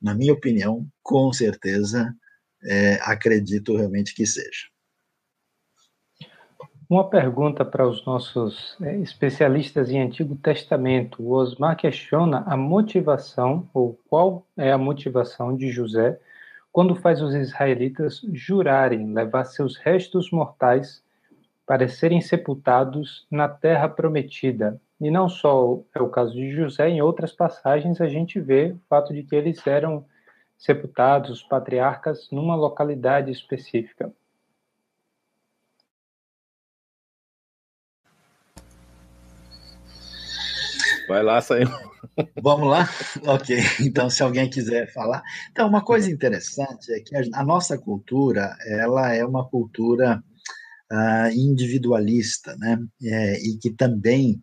na 0.00 0.14
minha 0.14 0.32
opinião, 0.32 0.86
com 1.02 1.32
certeza, 1.32 2.14
é, 2.64 2.94
acredito 3.02 3.76
realmente 3.76 4.14
que 4.14 4.24
seja. 4.24 4.71
Uma 6.92 7.08
pergunta 7.08 7.64
para 7.64 7.88
os 7.88 8.04
nossos 8.04 8.76
é, 8.82 8.98
especialistas 8.98 9.88
em 9.88 10.02
Antigo 10.02 10.36
Testamento. 10.36 11.22
O 11.22 11.32
Osmar 11.32 11.74
questiona 11.74 12.44
a 12.46 12.54
motivação, 12.54 13.66
ou 13.72 13.98
qual 14.10 14.46
é 14.58 14.70
a 14.70 14.76
motivação 14.76 15.56
de 15.56 15.70
José 15.70 16.20
quando 16.70 16.94
faz 16.94 17.22
os 17.22 17.34
israelitas 17.34 18.20
jurarem 18.34 19.10
levar 19.10 19.44
seus 19.44 19.78
restos 19.78 20.30
mortais 20.30 21.02
para 21.66 21.88
serem 21.88 22.20
sepultados 22.20 23.26
na 23.30 23.48
terra 23.48 23.88
prometida. 23.88 24.78
E 25.00 25.10
não 25.10 25.30
só 25.30 25.80
é 25.94 26.02
o 26.02 26.10
caso 26.10 26.34
de 26.34 26.50
José, 26.50 26.90
em 26.90 27.00
outras 27.00 27.32
passagens 27.32 28.02
a 28.02 28.06
gente 28.06 28.38
vê 28.38 28.72
o 28.72 28.80
fato 28.86 29.14
de 29.14 29.22
que 29.22 29.34
eles 29.34 29.66
eram 29.66 30.04
sepultados, 30.58 31.30
os 31.30 31.42
patriarcas, 31.42 32.28
numa 32.30 32.54
localidade 32.54 33.30
específica. 33.30 34.12
Vai 41.12 41.22
lá, 41.22 41.42
saiu. 41.42 41.68
Vamos 42.42 42.70
lá? 42.70 42.88
Ok. 43.26 43.54
Então, 43.82 44.08
se 44.08 44.22
alguém 44.22 44.48
quiser 44.48 44.90
falar. 44.94 45.22
Então, 45.50 45.68
uma 45.68 45.84
coisa 45.84 46.10
interessante 46.10 46.90
é 46.90 47.00
que 47.00 47.14
a, 47.34 47.44
nossa 47.44 47.76
cultura, 47.76 48.56
ela 48.66 49.14
é 49.14 49.22
uma 49.22 49.46
cultura 49.46 50.24
uh, 50.90 51.30
individualista, 51.34 52.56
né? 52.56 52.78
É, 53.04 53.34
e 53.46 53.58
que 53.58 53.70
também 53.74 54.42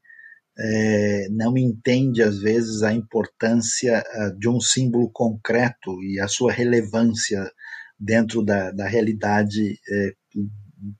é, 0.60 1.28
não 1.32 1.58
entende, 1.58 2.22
às 2.22 2.38
vezes, 2.38 2.84
a 2.84 2.94
importância 2.94 4.04
uh, 4.04 4.38
de 4.38 4.48
um 4.48 4.62
símbolo 4.62 5.10
concreto 5.12 6.04
e 6.04 6.20
a 6.20 6.28
sua 6.28 6.52
relevância 6.52 7.52
dentro 8.00 8.46
da, 8.46 8.70
da 8.70 8.88
realidade 8.88 9.80
é, 9.92 10.14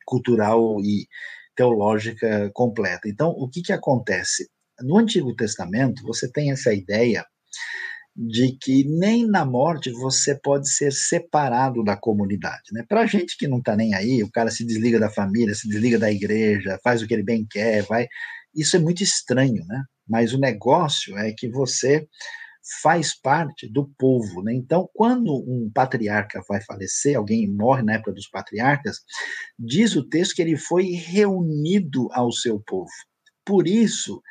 cultural 0.04 0.82
e 0.82 1.08
teológica 1.56 2.50
completa. 2.56 3.08
Então, 3.08 3.30
o 3.30 3.48
que, 3.48 3.62
que 3.62 3.72
acontece? 3.72 4.50
No 4.82 4.98
Antigo 4.98 5.36
Testamento, 5.36 6.04
você 6.04 6.32
tem 6.32 6.52
essa 6.52 6.74
ideia 6.74 7.26
de 8.16 8.58
que 8.60 8.84
nem 8.84 9.26
na 9.26 9.46
morte 9.46 9.92
você 9.92 10.36
pode 10.36 10.70
ser 10.70 10.92
separado 10.92 11.84
da 11.84 11.96
comunidade. 11.96 12.74
Né? 12.74 12.84
Para 12.88 13.06
gente 13.06 13.38
que 13.38 13.48
não 13.48 13.60
está 13.60 13.76
nem 13.76 13.94
aí, 13.94 14.22
o 14.24 14.32
cara 14.32 14.52
se 14.52 14.66
desliga 14.66 15.00
da 15.00 15.10
família, 15.10 15.56
se 15.56 15.70
desliga 15.70 15.98
da 15.98 16.12
igreja, 16.12 16.80
faz 16.84 17.02
o 17.02 17.08
que 17.08 17.14
ele 17.14 17.24
bem 17.24 17.48
quer, 17.50 17.84
vai. 17.84 18.08
Isso 18.54 18.76
é 18.76 18.80
muito 18.80 19.04
estranho, 19.04 19.64
né? 19.66 19.84
Mas 20.08 20.34
o 20.34 20.40
negócio 20.40 21.18
é 21.18 21.32
que 21.32 21.48
você 21.48 22.08
faz 22.82 23.20
parte 23.20 23.72
do 23.72 23.90
povo, 23.98 24.44
né? 24.44 24.54
Então, 24.54 24.90
quando 24.94 25.34
um 25.34 25.72
patriarca 25.74 26.42
vai 26.48 26.62
falecer, 26.62 27.16
alguém 27.16 27.48
morre 27.48 27.84
na 27.84 27.94
época 27.94 28.12
dos 28.12 28.28
patriarcas, 28.28 28.98
diz 29.58 29.96
o 29.96 30.08
texto 30.08 30.36
que 30.36 30.42
ele 30.42 30.58
foi 30.58 30.86
reunido 30.92 32.10
ao 32.12 32.32
seu 32.32 32.60
povo. 32.60 32.92
Por 33.46 33.68
isso, 33.68 34.22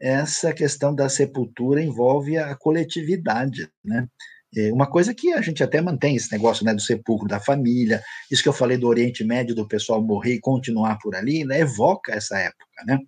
essa 0.00 0.52
questão 0.52 0.94
da 0.94 1.08
sepultura 1.08 1.82
envolve 1.82 2.38
a 2.38 2.54
coletividade, 2.54 3.68
né? 3.84 4.08
É 4.56 4.72
uma 4.72 4.90
coisa 4.90 5.14
que 5.14 5.32
a 5.32 5.40
gente 5.40 5.62
até 5.62 5.80
mantém 5.80 6.16
esse 6.16 6.32
negócio 6.32 6.64
né, 6.64 6.74
do 6.74 6.80
sepulcro 6.80 7.28
da 7.28 7.38
família, 7.38 8.02
isso 8.28 8.42
que 8.42 8.48
eu 8.48 8.52
falei 8.52 8.76
do 8.76 8.88
Oriente 8.88 9.22
Médio, 9.22 9.54
do 9.54 9.68
pessoal 9.68 10.02
morrer 10.02 10.34
e 10.34 10.40
continuar 10.40 10.98
por 10.98 11.14
ali, 11.14 11.44
né, 11.44 11.60
evoca 11.60 12.12
essa 12.12 12.36
época, 12.36 12.84
né? 12.84 12.98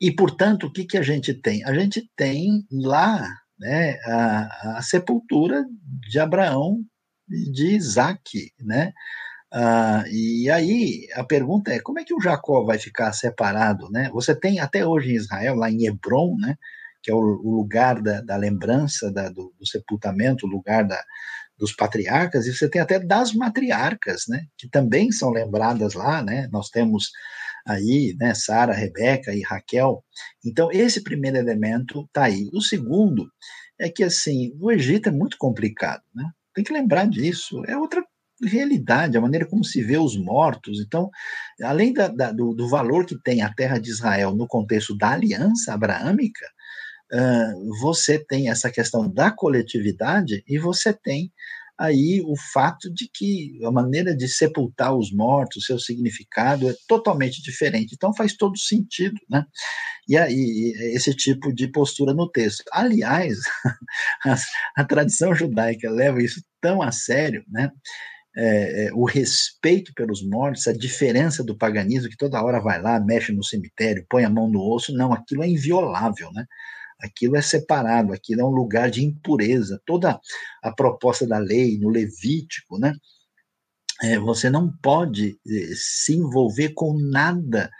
E, 0.00 0.10
portanto, 0.10 0.66
o 0.66 0.72
que, 0.72 0.84
que 0.84 0.98
a 0.98 1.02
gente 1.02 1.32
tem? 1.34 1.64
A 1.64 1.72
gente 1.72 2.10
tem 2.16 2.66
lá 2.72 3.24
né, 3.58 3.98
a, 4.04 4.78
a 4.78 4.82
sepultura 4.82 5.64
de 6.08 6.18
Abraão 6.18 6.82
e 7.28 7.50
de 7.52 7.76
Isaac, 7.76 8.52
né? 8.58 8.92
Ah, 9.52 10.04
e 10.08 10.48
aí 10.48 11.08
a 11.14 11.24
pergunta 11.24 11.72
é 11.72 11.80
como 11.80 11.98
é 11.98 12.04
que 12.04 12.14
o 12.14 12.20
Jacó 12.20 12.64
vai 12.64 12.78
ficar 12.78 13.12
separado, 13.12 13.90
né? 13.90 14.08
Você 14.12 14.34
tem 14.34 14.60
até 14.60 14.86
hoje 14.86 15.10
em 15.10 15.16
Israel, 15.16 15.56
lá 15.56 15.68
em 15.70 15.86
Hebron, 15.86 16.36
né? 16.38 16.56
Que 17.02 17.10
é 17.10 17.14
o, 17.14 17.18
o 17.18 17.56
lugar 17.56 18.00
da, 18.00 18.20
da 18.20 18.36
lembrança 18.36 19.10
da, 19.12 19.28
do, 19.28 19.52
do, 19.58 19.66
sepultamento, 19.66 20.46
o 20.46 20.48
lugar 20.48 20.86
da, 20.86 21.02
dos 21.58 21.72
patriarcas, 21.74 22.46
e 22.46 22.54
você 22.54 22.68
tem 22.70 22.80
até 22.80 23.00
das 23.00 23.32
matriarcas, 23.34 24.24
né? 24.28 24.46
Que 24.56 24.68
também 24.68 25.10
são 25.10 25.30
lembradas 25.30 25.94
lá, 25.94 26.22
né? 26.22 26.48
Nós 26.52 26.68
temos 26.70 27.10
aí, 27.66 28.14
né? 28.20 28.34
Sara, 28.34 28.72
Rebeca 28.72 29.34
e 29.34 29.42
Raquel. 29.42 30.04
Então 30.44 30.70
esse 30.72 31.02
primeiro 31.02 31.38
elemento 31.38 32.04
está 32.04 32.24
aí. 32.24 32.48
O 32.52 32.60
segundo 32.60 33.28
é 33.78 33.88
que 33.90 34.04
assim, 34.04 34.52
o 34.60 34.70
Egito 34.70 35.08
é 35.08 35.12
muito 35.12 35.36
complicado, 35.38 36.02
né? 36.14 36.24
Tem 36.54 36.64
que 36.64 36.72
lembrar 36.72 37.08
disso. 37.08 37.64
É 37.66 37.76
outra 37.76 38.04
realidade, 38.42 39.16
a 39.16 39.20
maneira 39.20 39.46
como 39.46 39.64
se 39.64 39.82
vê 39.82 39.98
os 39.98 40.16
mortos. 40.16 40.80
Então, 40.80 41.10
além 41.62 41.92
da, 41.92 42.08
da, 42.08 42.32
do, 42.32 42.54
do, 42.54 42.68
valor 42.68 43.04
que 43.04 43.20
tem 43.22 43.42
a 43.42 43.52
terra 43.52 43.78
de 43.78 43.90
Israel 43.90 44.34
no 44.34 44.46
contexto 44.46 44.96
da 44.96 45.10
aliança 45.10 45.74
abraâmica, 45.74 46.46
uh, 47.12 47.78
você 47.80 48.18
tem 48.18 48.48
essa 48.48 48.70
questão 48.70 49.08
da 49.08 49.30
coletividade 49.30 50.42
e 50.46 50.58
você 50.58 50.92
tem 50.92 51.32
aí 51.80 52.20
o 52.26 52.34
fato 52.52 52.92
de 52.92 53.08
que 53.12 53.58
a 53.64 53.70
maneira 53.70 54.14
de 54.14 54.28
sepultar 54.28 54.94
os 54.94 55.10
mortos, 55.10 55.64
seu 55.64 55.78
significado 55.78 56.68
é 56.68 56.74
totalmente 56.86 57.42
diferente. 57.42 57.94
Então 57.94 58.14
faz 58.14 58.36
todo 58.36 58.58
sentido, 58.58 59.18
né? 59.30 59.46
E 60.06 60.14
aí 60.18 60.74
esse 60.94 61.14
tipo 61.14 61.50
de 61.50 61.68
postura 61.68 62.12
no 62.12 62.28
texto. 62.30 62.64
Aliás, 62.70 63.38
a, 64.26 64.36
a 64.76 64.84
tradição 64.84 65.34
judaica 65.34 65.90
leva 65.90 66.22
isso 66.22 66.42
tão 66.60 66.82
a 66.82 66.92
sério, 66.92 67.42
né? 67.48 67.70
É, 68.36 68.86
é, 68.86 68.92
o 68.92 69.04
respeito 69.04 69.92
pelos 69.94 70.22
mortos, 70.22 70.66
a 70.68 70.72
diferença 70.72 71.42
do 71.42 71.56
paganismo, 71.56 72.08
que 72.08 72.16
toda 72.16 72.42
hora 72.42 72.60
vai 72.60 72.80
lá, 72.80 73.00
mexe 73.00 73.32
no 73.32 73.44
cemitério, 73.44 74.06
põe 74.08 74.24
a 74.24 74.30
mão 74.30 74.48
no 74.48 74.60
osso, 74.62 74.92
não, 74.94 75.12
aquilo 75.12 75.42
é 75.42 75.48
inviolável, 75.48 76.30
né? 76.32 76.46
Aquilo 77.00 77.36
é 77.36 77.42
separado, 77.42 78.12
aquilo 78.12 78.42
é 78.42 78.44
um 78.44 78.50
lugar 78.50 78.90
de 78.90 79.04
impureza. 79.04 79.80
Toda 79.86 80.20
a 80.62 80.72
proposta 80.72 81.26
da 81.26 81.38
lei 81.38 81.78
no 81.78 81.88
Levítico, 81.88 82.78
né? 82.78 82.94
É, 84.02 84.18
você 84.18 84.48
não 84.48 84.72
pode 84.82 85.38
é, 85.46 85.74
se 85.74 86.14
envolver 86.14 86.70
com 86.70 86.98
nada 86.98 87.70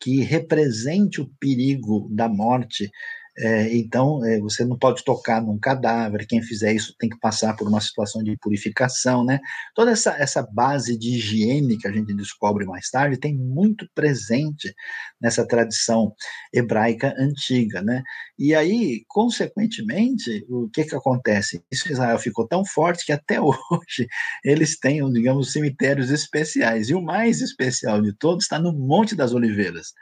que 0.00 0.20
represente 0.22 1.20
o 1.20 1.30
perigo 1.40 2.08
da 2.10 2.28
morte 2.28 2.90
É, 3.36 3.76
então, 3.76 4.24
é, 4.24 4.38
você 4.38 4.64
não 4.64 4.78
pode 4.78 5.02
tocar 5.04 5.42
num 5.42 5.58
cadáver, 5.58 6.24
quem 6.26 6.40
fizer 6.40 6.72
isso 6.72 6.94
tem 6.98 7.10
que 7.10 7.18
passar 7.18 7.56
por 7.56 7.66
uma 7.66 7.80
situação 7.80 8.22
de 8.22 8.36
purificação, 8.36 9.24
né? 9.24 9.40
Toda 9.74 9.90
essa, 9.90 10.12
essa 10.12 10.42
base 10.42 10.96
de 10.96 11.16
higiene 11.16 11.76
que 11.76 11.88
a 11.88 11.92
gente 11.92 12.14
descobre 12.14 12.64
mais 12.64 12.88
tarde 12.90 13.18
tem 13.18 13.36
muito 13.36 13.88
presente 13.92 14.72
nessa 15.20 15.46
tradição 15.46 16.14
hebraica 16.52 17.12
antiga, 17.18 17.82
né? 17.82 18.04
E 18.38 18.54
aí, 18.54 19.04
consequentemente, 19.08 20.44
o 20.48 20.68
que 20.70 20.84
que 20.84 20.94
acontece? 20.94 21.60
Isso 21.72 21.90
Israel 21.90 22.18
ficou 22.20 22.46
tão 22.46 22.64
forte 22.64 23.04
que 23.04 23.12
até 23.12 23.40
hoje 23.42 24.06
eles 24.44 24.78
têm, 24.78 25.04
digamos, 25.12 25.52
cemitérios 25.52 26.10
especiais. 26.10 26.88
E 26.88 26.94
o 26.94 27.02
mais 27.02 27.40
especial 27.40 28.00
de 28.00 28.12
todos 28.16 28.44
está 28.44 28.60
no 28.60 28.72
Monte 28.72 29.16
das 29.16 29.32
Oliveiras. 29.32 29.92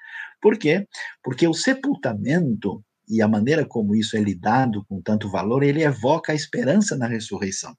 Por 0.41 0.59
quê? 0.59 0.87
Porque 1.23 1.47
o 1.47 1.55
sepultamento 1.55 2.85
e 3.09 3.21
a 3.21 3.29
maneira 3.29 3.65
como 3.65 3.95
isso 3.95 4.17
é 4.17 4.21
lidado 4.21 4.85
com 4.89 5.01
tanto 5.01 5.31
valor, 5.31 5.63
ele 5.63 5.83
evoca 5.83 6.33
a 6.33 6.35
esperança 6.35 6.97
na 6.97 7.07
ressurreição. 7.07 7.75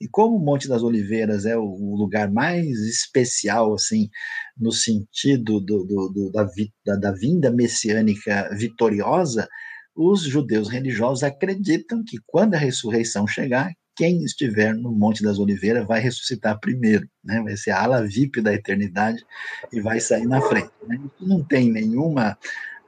E 0.00 0.08
como 0.08 0.36
o 0.36 0.44
Monte 0.44 0.68
das 0.68 0.82
Oliveiras 0.82 1.46
é 1.46 1.56
o 1.56 1.96
lugar 1.96 2.30
mais 2.30 2.78
especial, 2.80 3.74
assim, 3.74 4.08
no 4.56 4.72
sentido 4.72 5.60
do, 5.60 5.84
do, 5.84 6.08
do 6.08 6.30
da, 6.30 6.46
da, 6.84 6.96
da 6.96 7.12
vinda 7.12 7.50
messiânica 7.50 8.48
vitoriosa, 8.56 9.48
os 9.94 10.22
judeus 10.22 10.68
religiosos 10.68 11.22
acreditam 11.22 12.04
que 12.04 12.18
quando 12.26 12.54
a 12.54 12.58
ressurreição 12.58 13.26
chegar, 13.26 13.72
quem 13.96 14.22
estiver 14.22 14.74
no 14.74 14.92
Monte 14.92 15.22
das 15.22 15.38
Oliveiras 15.38 15.86
vai 15.86 16.00
ressuscitar 16.00 16.60
primeiro, 16.60 17.08
né? 17.24 17.40
vai 17.42 17.56
ser 17.56 17.70
a 17.70 17.82
ala 17.82 18.06
VIP 18.06 18.42
da 18.42 18.52
eternidade 18.52 19.24
e 19.72 19.80
vai 19.80 19.98
sair 19.98 20.26
na 20.26 20.40
frente. 20.42 20.70
Né? 20.86 21.00
Não 21.18 21.42
tem 21.42 21.72
nenhuma 21.72 22.36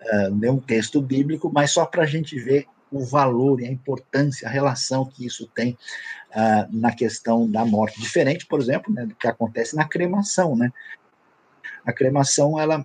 uh, 0.03 0.35
nenhum 0.35 0.59
texto 0.59 1.01
bíblico, 1.01 1.51
mas 1.53 1.71
só 1.73 1.85
para 1.85 2.03
a 2.03 2.07
gente 2.07 2.39
ver 2.39 2.67
o 2.91 3.05
valor 3.05 3.61
e 3.61 3.67
a 3.67 3.71
importância, 3.71 4.49
a 4.49 4.51
relação 4.51 5.05
que 5.05 5.27
isso 5.27 5.47
tem 5.55 5.77
uh, 6.31 6.69
na 6.71 6.95
questão 6.95 7.51
da 7.51 7.65
morte. 7.65 8.01
Diferente, 8.01 8.47
por 8.47 8.61
exemplo, 8.61 8.93
né, 8.93 9.07
do 9.07 9.15
que 9.15 9.27
acontece 9.27 9.77
na 9.77 9.87
cremação. 9.87 10.57
Né? 10.57 10.73
A 11.85 11.93
cremação, 11.93 12.59
ela 12.59 12.85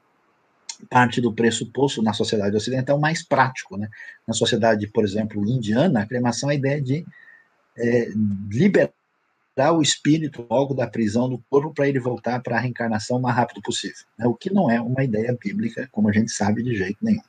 parte 0.90 1.22
do 1.22 1.34
pressuposto 1.34 2.02
na 2.02 2.12
sociedade 2.12 2.56
ocidental 2.56 3.00
mais 3.00 3.24
prático. 3.24 3.78
Né? 3.78 3.90
Na 4.28 4.34
sociedade, 4.34 4.88
por 4.88 5.04
exemplo, 5.04 5.48
indiana, 5.48 6.02
a 6.02 6.06
cremação 6.06 6.50
é 6.50 6.54
a 6.54 6.58
ideia 6.58 6.82
de 6.82 7.06
é, 7.78 8.10
liberar 8.52 8.92
o 9.56 9.82
espírito 9.82 10.46
logo 10.50 10.74
da 10.74 10.88
prisão 10.88 11.30
do 11.30 11.38
corpo 11.50 11.74
para 11.74 11.88
ele 11.88 12.00
voltar 12.00 12.42
para 12.42 12.58
a 12.58 12.60
reencarnação 12.60 13.18
o 13.18 13.22
mais 13.22 13.36
rápido 13.36 13.62
possível. 13.62 14.06
Né? 14.18 14.26
O 14.28 14.34
que 14.34 14.52
não 14.52 14.70
é 14.70 14.82
uma 14.82 15.04
ideia 15.04 15.38
bíblica, 15.40 15.88
como 15.92 16.10
a 16.10 16.12
gente 16.12 16.32
sabe, 16.32 16.64
de 16.64 16.76
jeito 16.76 16.98
nenhum. 17.02 17.22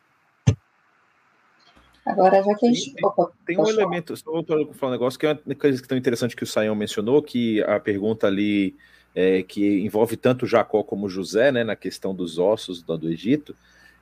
Agora, 2.06 2.42
já 2.42 2.54
que 2.54 2.66
a 2.66 2.72
gente. 2.72 2.94
Tem, 2.94 3.06
Opa, 3.06 3.30
tem 3.46 3.58
um 3.58 3.68
elemento, 3.68 4.16
só 4.16 4.42
para 4.42 4.74
falar 4.74 4.90
um 4.90 4.94
negócio 4.94 5.18
que 5.18 5.26
é 5.26 5.38
uma 5.44 5.54
coisa 5.54 5.82
tão 5.86 5.96
interessante 5.96 6.36
que 6.36 6.42
o 6.42 6.46
Sayão 6.46 6.74
mencionou, 6.74 7.22
que 7.22 7.62
a 7.62 7.80
pergunta 7.80 8.26
ali 8.26 8.76
é, 9.14 9.42
que 9.42 9.80
envolve 9.80 10.16
tanto 10.16 10.46
Jacó 10.46 10.82
como 10.82 11.08
José, 11.08 11.50
né, 11.52 11.64
na 11.64 11.76
questão 11.76 12.14
dos 12.14 12.38
ossos 12.38 12.82
do, 12.82 12.96
do 12.98 13.08
Egito. 13.08 13.54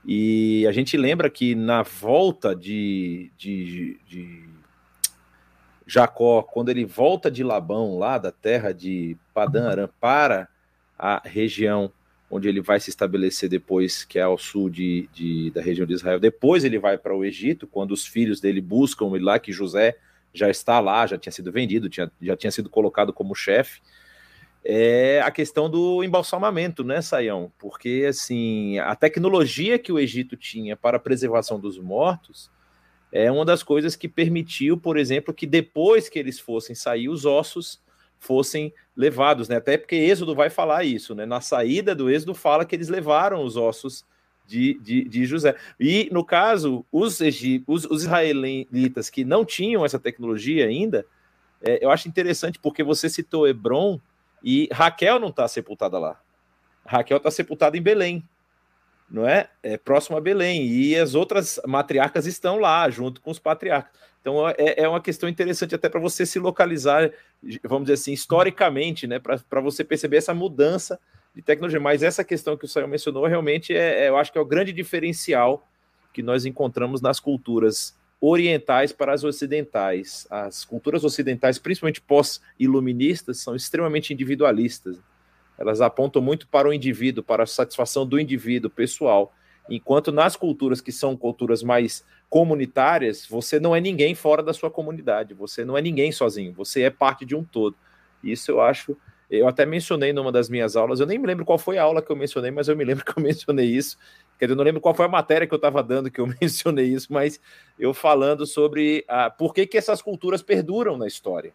E 0.04 0.66
a 0.66 0.72
gente 0.72 0.96
lembra 0.96 1.30
que 1.30 1.54
na 1.54 1.82
volta 1.82 2.56
de, 2.56 3.30
de, 3.36 4.00
de 4.04 4.48
Jacó, 5.92 6.42
quando 6.42 6.70
ele 6.70 6.86
volta 6.86 7.30
de 7.30 7.44
Labão, 7.44 7.98
lá 7.98 8.16
da 8.16 8.32
terra 8.32 8.72
de 8.72 9.14
Padã 9.34 9.68
Aram, 9.68 9.90
para 10.00 10.48
a 10.98 11.20
região 11.22 11.92
onde 12.30 12.48
ele 12.48 12.62
vai 12.62 12.80
se 12.80 12.88
estabelecer 12.88 13.46
depois, 13.46 14.02
que 14.02 14.18
é 14.18 14.22
ao 14.22 14.38
sul 14.38 14.70
de, 14.70 15.06
de 15.12 15.50
da 15.50 15.60
região 15.60 15.86
de 15.86 15.92
Israel. 15.92 16.18
Depois 16.18 16.64
ele 16.64 16.78
vai 16.78 16.96
para 16.96 17.14
o 17.14 17.22
Egito, 17.22 17.66
quando 17.66 17.92
os 17.92 18.06
filhos 18.06 18.40
dele 18.40 18.58
buscam 18.58 19.14
ele 19.14 19.22
lá, 19.22 19.38
que 19.38 19.52
José 19.52 19.98
já 20.32 20.48
está 20.48 20.80
lá, 20.80 21.06
já 21.06 21.18
tinha 21.18 21.30
sido 21.30 21.52
vendido, 21.52 21.90
tinha, 21.90 22.10
já 22.22 22.34
tinha 22.38 22.50
sido 22.50 22.70
colocado 22.70 23.12
como 23.12 23.34
chefe. 23.34 23.82
É 24.64 25.20
a 25.20 25.30
questão 25.30 25.68
do 25.68 26.02
embalsamamento, 26.02 26.82
né, 26.82 27.02
Saião? 27.02 27.52
Porque, 27.58 28.06
assim, 28.08 28.78
a 28.78 28.96
tecnologia 28.96 29.78
que 29.78 29.92
o 29.92 29.98
Egito 29.98 30.38
tinha 30.38 30.74
para 30.74 30.96
a 30.96 31.00
preservação 31.00 31.60
dos 31.60 31.78
mortos 31.78 32.50
é 33.12 33.30
uma 33.30 33.44
das 33.44 33.62
coisas 33.62 33.94
que 33.94 34.08
permitiu, 34.08 34.78
por 34.78 34.96
exemplo, 34.96 35.34
que 35.34 35.46
depois 35.46 36.08
que 36.08 36.18
eles 36.18 36.40
fossem 36.40 36.74
sair, 36.74 37.10
os 37.10 37.26
ossos 37.26 37.78
fossem 38.18 38.72
levados, 38.96 39.48
né? 39.48 39.56
Até 39.56 39.76
porque 39.76 39.96
Êxodo 39.96 40.34
vai 40.34 40.48
falar 40.48 40.84
isso, 40.84 41.14
né? 41.14 41.26
Na 41.26 41.40
saída 41.40 41.94
do 41.94 42.08
Êxodo 42.08 42.34
fala 42.34 42.64
que 42.64 42.74
eles 42.74 42.88
levaram 42.88 43.44
os 43.44 43.56
ossos 43.56 44.04
de, 44.46 44.78
de, 44.80 45.04
de 45.04 45.26
José. 45.26 45.56
E, 45.78 46.08
no 46.10 46.24
caso, 46.24 46.86
os, 46.90 47.20
os, 47.66 47.84
os, 47.84 48.02
israelitas 48.02 49.10
que 49.10 49.24
não 49.24 49.44
tinham 49.44 49.84
essa 49.84 49.98
tecnologia 49.98 50.66
ainda, 50.66 51.04
é, 51.60 51.84
eu 51.84 51.90
acho 51.90 52.08
interessante 52.08 52.58
porque 52.58 52.82
você 52.82 53.10
citou 53.10 53.46
Hebron 53.46 54.00
e 54.42 54.68
Raquel 54.72 55.18
não 55.18 55.28
está 55.28 55.46
sepultada 55.46 55.98
lá. 55.98 56.20
Raquel 56.84 57.18
está 57.18 57.30
sepultada 57.30 57.76
em 57.76 57.82
Belém 57.82 58.24
não 59.12 59.28
é? 59.28 59.48
é? 59.62 59.76
Próximo 59.76 60.16
a 60.16 60.20
Belém. 60.20 60.66
E 60.66 60.96
as 60.96 61.14
outras 61.14 61.60
matriarcas 61.66 62.24
estão 62.24 62.56
lá, 62.58 62.88
junto 62.88 63.20
com 63.20 63.30
os 63.30 63.38
patriarcas. 63.38 63.92
Então 64.20 64.48
é, 64.48 64.74
é 64.78 64.88
uma 64.88 65.00
questão 65.00 65.28
interessante 65.28 65.74
até 65.74 65.88
para 65.88 66.00
você 66.00 66.24
se 66.24 66.38
localizar, 66.38 67.10
vamos 67.64 67.84
dizer 67.84 67.94
assim, 67.94 68.12
historicamente, 68.12 69.06
né? 69.06 69.18
Para 69.18 69.60
você 69.60 69.84
perceber 69.84 70.16
essa 70.16 70.32
mudança 70.32 70.98
de 71.34 71.42
tecnologia. 71.42 71.80
Mas 71.80 72.02
essa 72.02 72.24
questão 72.24 72.56
que 72.56 72.64
o 72.64 72.68
Saio 72.68 72.88
mencionou 72.88 73.26
realmente 73.26 73.74
é, 73.74 74.04
é, 74.04 74.08
eu 74.08 74.16
acho 74.16 74.32
que 74.32 74.38
é 74.38 74.40
o 74.40 74.46
grande 74.46 74.72
diferencial 74.72 75.68
que 76.14 76.22
nós 76.22 76.46
encontramos 76.46 77.02
nas 77.02 77.20
culturas 77.20 77.94
orientais 78.20 78.92
para 78.92 79.12
as 79.12 79.24
ocidentais. 79.24 80.26
As 80.30 80.64
culturas 80.64 81.04
ocidentais, 81.04 81.58
principalmente 81.58 82.00
pós-iluministas, 82.00 83.40
são 83.40 83.56
extremamente 83.56 84.12
individualistas 84.12 84.98
elas 85.62 85.80
apontam 85.80 86.20
muito 86.20 86.48
para 86.48 86.68
o 86.68 86.72
indivíduo, 86.72 87.22
para 87.22 87.44
a 87.44 87.46
satisfação 87.46 88.04
do 88.04 88.18
indivíduo 88.18 88.68
pessoal. 88.68 89.32
Enquanto 89.70 90.10
nas 90.10 90.34
culturas 90.34 90.80
que 90.80 90.90
são 90.90 91.16
culturas 91.16 91.62
mais 91.62 92.04
comunitárias, 92.28 93.24
você 93.28 93.60
não 93.60 93.74
é 93.74 93.80
ninguém 93.80 94.12
fora 94.12 94.42
da 94.42 94.52
sua 94.52 94.72
comunidade, 94.72 95.34
você 95.34 95.64
não 95.64 95.78
é 95.78 95.80
ninguém 95.80 96.10
sozinho, 96.10 96.52
você 96.52 96.82
é 96.82 96.90
parte 96.90 97.24
de 97.24 97.36
um 97.36 97.44
todo. 97.44 97.76
Isso 98.24 98.50
eu 98.50 98.60
acho, 98.60 98.96
eu 99.30 99.46
até 99.46 99.64
mencionei 99.64 100.12
numa 100.12 100.32
das 100.32 100.48
minhas 100.48 100.74
aulas, 100.74 100.98
eu 100.98 101.06
nem 101.06 101.16
me 101.16 101.28
lembro 101.28 101.44
qual 101.44 101.58
foi 101.58 101.78
a 101.78 101.84
aula 101.84 102.02
que 102.02 102.10
eu 102.10 102.16
mencionei, 102.16 102.50
mas 102.50 102.66
eu 102.66 102.76
me 102.76 102.84
lembro 102.84 103.04
que 103.04 103.16
eu 103.16 103.22
mencionei 103.22 103.66
isso. 103.66 103.96
Quer 104.40 104.46
dizer, 104.46 104.54
eu 104.54 104.56
não 104.56 104.64
lembro 104.64 104.80
qual 104.80 104.96
foi 104.96 105.06
a 105.06 105.08
matéria 105.08 105.46
que 105.46 105.54
eu 105.54 105.58
estava 105.58 105.80
dando 105.80 106.10
que 106.10 106.20
eu 106.20 106.26
mencionei 106.42 106.86
isso, 106.86 107.12
mas 107.12 107.40
eu 107.78 107.94
falando 107.94 108.44
sobre 108.46 109.04
a, 109.06 109.30
por 109.30 109.54
que, 109.54 109.64
que 109.64 109.78
essas 109.78 110.02
culturas 110.02 110.42
perduram 110.42 110.98
na 110.98 111.06
história. 111.06 111.52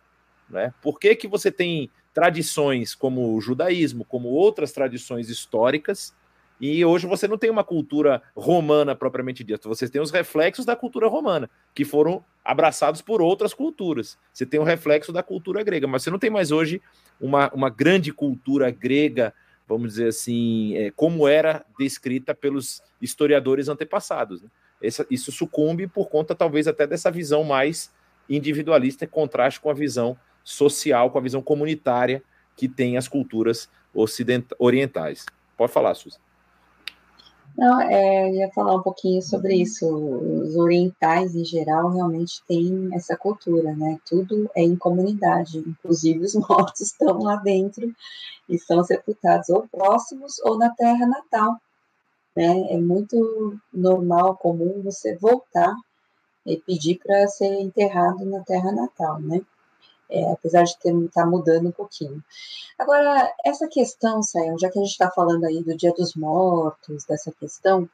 Né? 0.49 0.73
Por 0.81 0.97
que, 0.97 1.13
que 1.13 1.27
você 1.27 1.51
tem 1.51 1.91
tradições 2.17 2.95
como 2.95 3.35
o 3.35 3.39
judaísmo, 3.39 4.03
como 4.03 4.29
outras 4.29 4.71
tradições 4.71 5.29
históricas, 5.29 6.15
e 6.59 6.83
hoje 6.83 7.05
você 7.05 7.27
não 7.27 7.37
tem 7.37 7.51
uma 7.51 7.63
cultura 7.63 8.23
romana 8.35 8.95
propriamente 8.95 9.43
dita, 9.43 9.69
você 9.69 9.87
tem 9.87 10.01
os 10.01 10.09
reflexos 10.09 10.65
da 10.65 10.75
cultura 10.75 11.07
romana, 11.07 11.47
que 11.75 11.85
foram 11.85 12.25
abraçados 12.43 13.03
por 13.03 13.21
outras 13.21 13.53
culturas. 13.53 14.17
Você 14.33 14.47
tem 14.47 14.59
o 14.59 14.63
reflexo 14.63 15.13
da 15.13 15.21
cultura 15.21 15.61
grega, 15.61 15.85
mas 15.85 16.01
você 16.01 16.09
não 16.09 16.17
tem 16.17 16.31
mais 16.31 16.49
hoje 16.49 16.81
uma, 17.21 17.53
uma 17.53 17.69
grande 17.69 18.11
cultura 18.11 18.71
grega, 18.71 19.31
vamos 19.67 19.89
dizer 19.89 20.07
assim, 20.07 20.75
é, 20.75 20.89
como 20.89 21.27
era 21.27 21.63
descrita 21.77 22.33
pelos 22.33 22.81
historiadores 22.99 23.69
antepassados. 23.69 24.41
Né? 24.41 24.49
Essa, 24.81 25.05
isso 25.11 25.31
sucumbe 25.31 25.85
por 25.85 26.09
conta, 26.09 26.33
talvez, 26.33 26.67
até 26.67 26.87
dessa 26.87 27.11
visão 27.11 27.43
mais 27.43 27.93
individualista, 28.27 29.05
em 29.05 29.07
contraste 29.07 29.59
com 29.59 29.69
a 29.69 29.73
visão 29.75 30.17
social, 30.47 31.11
com 31.11 31.17
a 31.17 31.21
visão 31.21 31.41
comunitária 31.41 32.23
que 32.55 32.69
tem 32.69 32.97
as 32.97 33.05
culturas 33.05 33.69
orientais. 34.57 35.25
Pode 35.57 35.73
falar, 35.73 35.93
Suzy. 35.93 36.17
Não, 37.57 37.81
é, 37.81 38.29
eu 38.29 38.35
ia 38.35 38.51
falar 38.51 38.75
um 38.75 38.81
pouquinho 38.81 39.21
sobre 39.21 39.55
isso. 39.55 39.85
Os 39.85 40.55
orientais, 40.55 41.35
em 41.35 41.43
geral, 41.43 41.89
realmente 41.89 42.41
têm 42.47 42.89
essa 42.93 43.17
cultura, 43.17 43.75
né? 43.75 43.97
Tudo 44.05 44.49
é 44.55 44.61
em 44.63 44.75
comunidade, 44.77 45.57
inclusive 45.57 46.19
os 46.19 46.35
mortos 46.47 46.79
estão 46.81 47.19
lá 47.19 47.35
dentro 47.37 47.93
e 48.47 48.57
são 48.57 48.83
sepultados 48.83 49.49
ou 49.49 49.67
próximos 49.67 50.39
ou 50.45 50.57
na 50.57 50.69
terra 50.69 51.05
natal. 51.05 51.57
Né? 52.35 52.67
É 52.69 52.77
muito 52.77 53.59
normal, 53.73 54.37
comum 54.37 54.81
você 54.81 55.17
voltar 55.17 55.75
e 56.45 56.55
pedir 56.57 56.99
para 57.03 57.27
ser 57.27 57.59
enterrado 57.59 58.23
na 58.25 58.41
terra 58.43 58.71
natal, 58.71 59.19
né? 59.19 59.41
É, 60.09 60.31
apesar 60.31 60.63
de 60.63 60.71
estar 60.71 61.09
tá 61.13 61.25
mudando 61.25 61.67
um 61.67 61.71
pouquinho. 61.71 62.23
Agora, 62.77 63.31
essa 63.43 63.67
questão, 63.67 64.21
Sayão, 64.21 64.57
já 64.57 64.69
que 64.69 64.79
a 64.79 64.81
gente 64.81 64.91
está 64.91 65.09
falando 65.11 65.45
aí 65.45 65.63
do 65.63 65.75
Dia 65.75 65.93
dos 65.93 66.15
Mortos, 66.15 67.05
dessa 67.05 67.31
questão, 67.31 67.89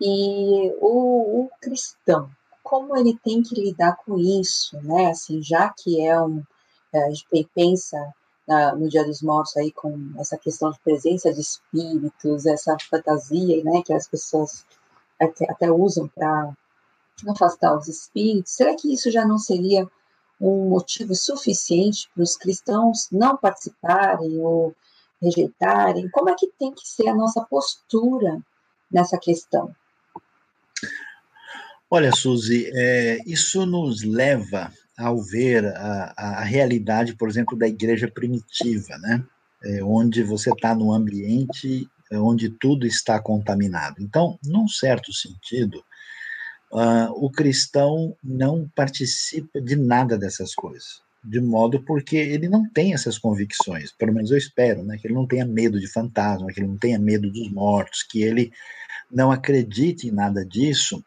e 0.00 0.72
o, 0.80 1.42
o, 1.42 1.50
cristão, 1.60 2.30
como 2.62 2.96
ele 2.96 3.18
tem 3.24 3.42
que 3.42 3.54
lidar 3.54 3.96
com 4.04 4.18
isso, 4.18 4.80
né? 4.82 5.10
Assim, 5.10 5.42
já 5.42 5.68
que 5.70 6.04
é 6.04 6.20
um, 6.20 6.42
é, 6.92 7.04
a 7.04 7.10
gente 7.10 7.50
pensa 7.54 8.12
na, 8.46 8.74
no 8.74 8.88
Dia 8.88 9.04
dos 9.04 9.22
Mortos 9.22 9.56
aí 9.56 9.70
com 9.72 10.12
essa 10.18 10.36
questão 10.36 10.70
de 10.70 10.80
presença 10.80 11.32
de 11.32 11.40
espíritos, 11.40 12.46
essa 12.46 12.76
fantasia, 12.90 13.62
né, 13.62 13.82
que 13.84 13.92
as 13.92 14.08
pessoas 14.08 14.64
até, 15.20 15.50
até 15.50 15.70
usam 15.70 16.08
para 16.08 16.52
afastar 17.28 17.76
os 17.76 17.86
espíritos, 17.88 18.52
será 18.52 18.74
que 18.74 18.92
isso 18.92 19.10
já 19.10 19.24
não 19.24 19.38
seria 19.38 19.88
um 20.42 20.68
motivo 20.68 21.14
suficiente 21.14 22.10
para 22.12 22.22
os 22.22 22.36
cristãos 22.36 23.08
não 23.12 23.36
participarem 23.36 24.38
ou 24.38 24.74
rejeitarem? 25.20 26.08
Como 26.10 26.28
é 26.28 26.34
que 26.34 26.48
tem 26.58 26.72
que 26.72 26.86
ser 26.86 27.08
a 27.08 27.14
nossa 27.14 27.42
postura 27.42 28.40
nessa 28.90 29.18
questão? 29.18 29.74
Olha, 31.88 32.10
Suzy, 32.10 32.70
é, 32.74 33.18
isso 33.26 33.64
nos 33.66 34.02
leva 34.02 34.72
ao 34.98 35.22
ver 35.22 35.64
a, 35.66 36.14
a, 36.16 36.40
realidade, 36.42 37.14
por 37.14 37.28
exemplo, 37.28 37.56
da 37.56 37.68
igreja 37.68 38.10
primitiva, 38.10 38.98
né? 38.98 39.24
É, 39.64 39.84
onde 39.84 40.24
você 40.24 40.50
está 40.50 40.74
no 40.74 40.92
ambiente 40.92 41.88
é, 42.12 42.18
onde 42.18 42.50
tudo 42.50 42.86
está 42.86 43.18
contaminado. 43.18 44.02
Então, 44.02 44.38
num 44.44 44.68
certo 44.68 45.12
sentido, 45.14 45.82
uh, 46.72 47.12
o 47.14 47.30
cristão 47.30 48.16
não 48.22 48.68
participa 48.74 49.60
de 49.60 49.76
nada 49.76 50.16
dessas 50.18 50.54
coisas, 50.54 51.02
de 51.22 51.40
modo 51.40 51.82
porque 51.82 52.16
ele 52.16 52.48
não 52.48 52.68
tem 52.68 52.94
essas 52.94 53.18
convicções, 53.18 53.92
pelo 53.92 54.12
menos 54.12 54.30
eu 54.30 54.38
espero, 54.38 54.82
né, 54.82 54.96
que 54.98 55.06
ele 55.06 55.14
não 55.14 55.26
tenha 55.26 55.44
medo 55.44 55.78
de 55.78 55.86
fantasma, 55.86 56.48
que 56.48 56.60
ele 56.60 56.68
não 56.68 56.78
tenha 56.78 56.98
medo 56.98 57.30
dos 57.30 57.50
mortos, 57.50 58.02
que 58.02 58.22
ele 58.22 58.52
não 59.10 59.30
acredite 59.30 60.08
em 60.08 60.12
nada 60.12 60.44
disso 60.44 61.04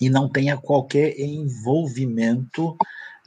e 0.00 0.08
não 0.08 0.28
tenha 0.28 0.56
qualquer 0.56 1.18
envolvimento 1.18 2.76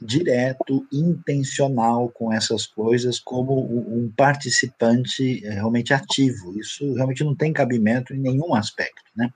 direto, 0.04 0.86
intencional 0.92 2.08
com 2.08 2.32
essas 2.32 2.66
coisas, 2.66 3.20
como 3.20 3.60
um 3.60 4.10
participante 4.16 5.44
eh, 5.44 5.50
realmente 5.54 5.94
ativo. 5.94 6.58
Isso 6.58 6.92
realmente 6.94 7.22
não 7.22 7.34
tem 7.34 7.52
cabimento 7.52 8.12
em 8.12 8.18
nenhum 8.18 8.54
aspecto, 8.54 9.02
né? 9.14 9.32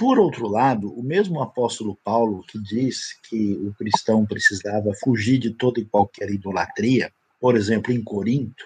Por 0.00 0.18
outro 0.18 0.48
lado, 0.48 0.90
o 0.98 1.02
mesmo 1.02 1.42
apóstolo 1.42 1.94
Paulo, 2.02 2.42
que 2.48 2.58
diz 2.58 3.18
que 3.28 3.52
o 3.52 3.74
cristão 3.74 4.24
precisava 4.24 4.94
fugir 4.94 5.38
de 5.38 5.50
toda 5.50 5.78
e 5.78 5.84
qualquer 5.84 6.30
idolatria, 6.30 7.12
por 7.38 7.54
exemplo, 7.54 7.92
em 7.92 8.02
Corinto, 8.02 8.64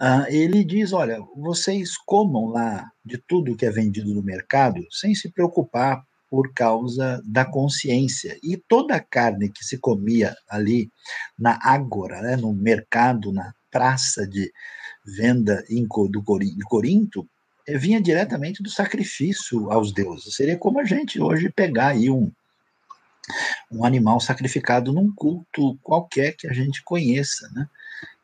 uh, 0.00 0.24
ele 0.30 0.64
diz: 0.64 0.94
olha, 0.94 1.18
vocês 1.36 1.94
comam 2.06 2.46
lá 2.46 2.90
de 3.04 3.18
tudo 3.18 3.54
que 3.54 3.66
é 3.66 3.70
vendido 3.70 4.14
no 4.14 4.22
mercado 4.22 4.80
sem 4.90 5.14
se 5.14 5.30
preocupar 5.30 6.02
por 6.30 6.54
causa 6.54 7.20
da 7.22 7.44
consciência. 7.44 8.38
E 8.42 8.56
toda 8.56 8.94
a 8.94 9.00
carne 9.00 9.50
que 9.50 9.62
se 9.62 9.76
comia 9.76 10.34
ali 10.48 10.90
na 11.38 11.58
ágora, 11.62 12.22
né, 12.22 12.36
no 12.36 12.54
mercado, 12.54 13.30
na 13.30 13.52
praça 13.70 14.26
de 14.26 14.50
venda 15.04 15.62
em, 15.68 15.86
do 15.86 16.22
Corinto, 16.66 17.20
eh, 17.20 17.39
vinha 17.78 18.00
diretamente 18.00 18.62
do 18.62 18.70
sacrifício 18.70 19.70
aos 19.70 19.92
deuses. 19.92 20.34
Seria 20.34 20.56
como 20.56 20.80
a 20.80 20.84
gente 20.84 21.20
hoje 21.20 21.50
pegar 21.50 21.88
aí 21.88 22.10
um, 22.10 22.30
um 23.70 23.84
animal 23.84 24.20
sacrificado 24.20 24.92
num 24.92 25.12
culto 25.14 25.78
qualquer 25.82 26.36
que 26.36 26.48
a 26.48 26.52
gente 26.52 26.82
conheça, 26.82 27.48
né? 27.52 27.68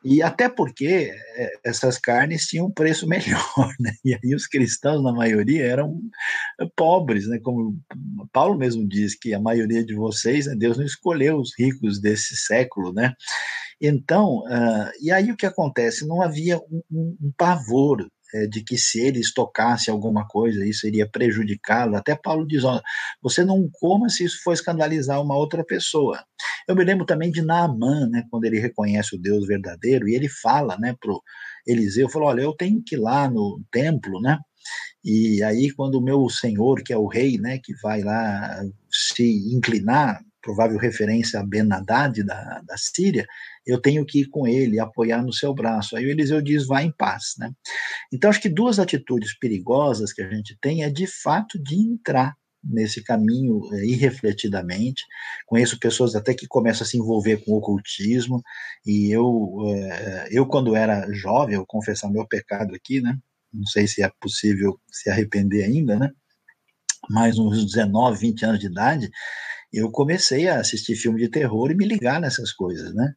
E 0.03 0.21
até 0.21 0.47
porque 0.47 1.11
é, 1.35 1.51
essas 1.65 1.97
carnes 1.97 2.45
tinham 2.45 2.67
um 2.67 2.71
preço 2.71 3.05
melhor, 3.09 3.73
né? 3.79 3.93
E 4.05 4.13
aí 4.13 4.33
os 4.33 4.47
cristãos, 4.47 5.03
na 5.03 5.11
maioria, 5.11 5.65
eram 5.65 5.99
pobres, 6.75 7.27
né? 7.27 7.39
Como 7.39 7.77
Paulo 8.31 8.57
mesmo 8.57 8.87
diz 8.87 9.15
que 9.15 9.33
a 9.33 9.39
maioria 9.39 9.83
de 9.83 9.95
vocês, 9.95 10.45
né, 10.45 10.55
Deus 10.55 10.77
não 10.77 10.85
escolheu 10.85 11.37
os 11.37 11.51
ricos 11.57 11.99
desse 11.99 12.35
século, 12.35 12.93
né? 12.93 13.13
Então, 13.81 14.39
uh, 14.39 14.89
e 15.01 15.11
aí 15.11 15.31
o 15.31 15.37
que 15.37 15.45
acontece? 15.45 16.07
Não 16.07 16.21
havia 16.21 16.57
um, 16.57 16.81
um, 16.91 17.17
um 17.21 17.31
pavor 17.37 18.01
é, 18.01 18.07
de 18.49 18.63
que 18.63 18.77
se 18.77 18.99
eles 18.99 19.33
tocassem 19.33 19.91
alguma 19.91 20.27
coisa, 20.27 20.65
isso 20.65 20.87
iria 20.87 21.09
prejudicá-lo. 21.09 21.95
Até 21.95 22.15
Paulo 22.15 22.45
diz: 22.47 22.63
ó, 22.63 22.81
você 23.21 23.43
não 23.43 23.69
coma 23.71 24.09
se 24.09 24.25
isso 24.25 24.41
for 24.43 24.53
escandalizar 24.53 25.21
uma 25.21 25.35
outra 25.35 25.63
pessoa. 25.63 26.23
Eu 26.67 26.75
me 26.75 26.83
lembro 26.83 27.05
também 27.05 27.31
de 27.31 27.41
Naamã, 27.41 28.07
né, 28.07 28.23
quando 28.29 28.45
ele 28.45 28.59
reconhece 28.59 29.15
o 29.15 29.19
Deus 29.19 29.47
verdadeiro, 29.47 30.07
e 30.07 30.15
ele 30.15 30.27
fala 30.27 30.77
né, 30.77 30.95
para 30.99 31.13
Eliseu: 31.65 32.09
falou, 32.09 32.29
olha, 32.29 32.41
eu 32.41 32.53
tenho 32.53 32.81
que 32.85 32.95
ir 32.95 32.99
lá 32.99 33.29
no 33.29 33.61
templo, 33.71 34.19
né? 34.21 34.37
E 35.03 35.41
aí, 35.43 35.71
quando 35.71 35.95
o 35.95 36.03
meu 36.03 36.29
senhor, 36.29 36.83
que 36.83 36.91
é 36.91 36.97
o 36.97 37.07
rei, 37.07 37.37
né, 37.37 37.59
que 37.63 37.73
vai 37.81 38.01
lá 38.01 38.61
se 38.91 39.23
inclinar, 39.53 40.21
provável 40.41 40.77
referência 40.77 41.39
a 41.39 41.45
Ben 41.45 41.71
Haddad 41.71 42.23
da, 42.23 42.61
da 42.61 42.77
Síria, 42.77 43.25
eu 43.67 43.79
tenho 43.81 44.05
que 44.05 44.21
ir 44.21 44.29
com 44.29 44.47
ele, 44.47 44.79
apoiar 44.79 45.21
no 45.21 45.33
seu 45.33 45.53
braço. 45.53 45.97
Aí 45.97 46.05
o 46.05 46.09
Eliseu 46.09 46.41
diz, 46.41 46.65
vá 46.65 46.81
em 46.81 46.91
paz, 46.91 47.35
né? 47.37 47.51
Então, 48.11 48.29
acho 48.29 48.41
que 48.41 48.49
duas 48.49 48.79
atitudes 48.79 49.37
perigosas 49.37 50.13
que 50.13 50.21
a 50.21 50.29
gente 50.29 50.57
tem 50.61 50.83
é, 50.83 50.89
de 50.89 51.05
fato, 51.05 51.61
de 51.61 51.75
entrar 51.75 52.33
nesse 52.63 53.03
caminho 53.03 53.61
é, 53.73 53.85
irrefletidamente. 53.85 55.03
Conheço 55.45 55.79
pessoas 55.79 56.15
até 56.15 56.33
que 56.33 56.47
começam 56.47 56.85
a 56.85 56.87
se 56.87 56.97
envolver 56.97 57.43
com 57.43 57.51
o 57.51 57.57
ocultismo, 57.57 58.41
e 58.85 59.11
eu, 59.11 59.57
é, 59.67 60.27
eu 60.31 60.47
quando 60.47 60.75
era 60.75 61.11
jovem, 61.11 61.55
eu 61.55 61.65
confessar 61.65 62.09
meu 62.09 62.25
pecado 62.25 62.73
aqui, 62.73 63.01
né? 63.01 63.17
Não 63.53 63.65
sei 63.65 63.87
se 63.87 64.01
é 64.01 64.11
possível 64.21 64.79
se 64.89 65.09
arrepender 65.09 65.63
ainda, 65.63 65.97
né? 65.97 66.09
Mas 67.09 67.37
uns 67.37 67.65
19, 67.65 68.17
20 68.19 68.45
anos 68.45 68.59
de 68.59 68.67
idade, 68.67 69.09
eu 69.71 69.91
comecei 69.91 70.47
a 70.47 70.59
assistir 70.59 70.95
filme 70.95 71.19
de 71.19 71.29
terror 71.29 71.71
e 71.71 71.75
me 71.75 71.85
ligar 71.85 72.19
nessas 72.19 72.51
coisas, 72.51 72.93
né? 72.93 73.13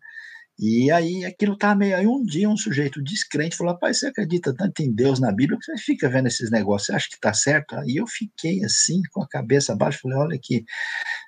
E 0.62 0.90
aí 0.90 1.24
aquilo 1.24 1.56
tá 1.56 1.74
meio. 1.74 1.96
Aí 1.96 2.06
um 2.06 2.22
dia 2.22 2.46
um 2.46 2.56
sujeito 2.56 3.02
descrente 3.02 3.56
falou: 3.56 3.72
Rapaz, 3.72 3.98
você 3.98 4.08
acredita 4.08 4.54
tanto 4.54 4.82
em 4.82 4.92
Deus 4.94 5.18
na 5.18 5.32
Bíblia 5.32 5.58
que 5.58 5.64
você 5.64 5.78
fica 5.78 6.06
vendo 6.06 6.26
esses 6.26 6.50
negócios, 6.50 6.88
você 6.88 6.92
acha 6.92 7.08
que 7.10 7.18
tá 7.18 7.32
certo? 7.32 7.74
Aí 7.76 7.96
eu 7.96 8.06
fiquei 8.06 8.62
assim, 8.62 9.00
com 9.10 9.22
a 9.22 9.28
cabeça 9.28 9.72
abaixo, 9.72 10.00
falei: 10.02 10.18
Olha 10.18 10.38
que, 10.40 10.62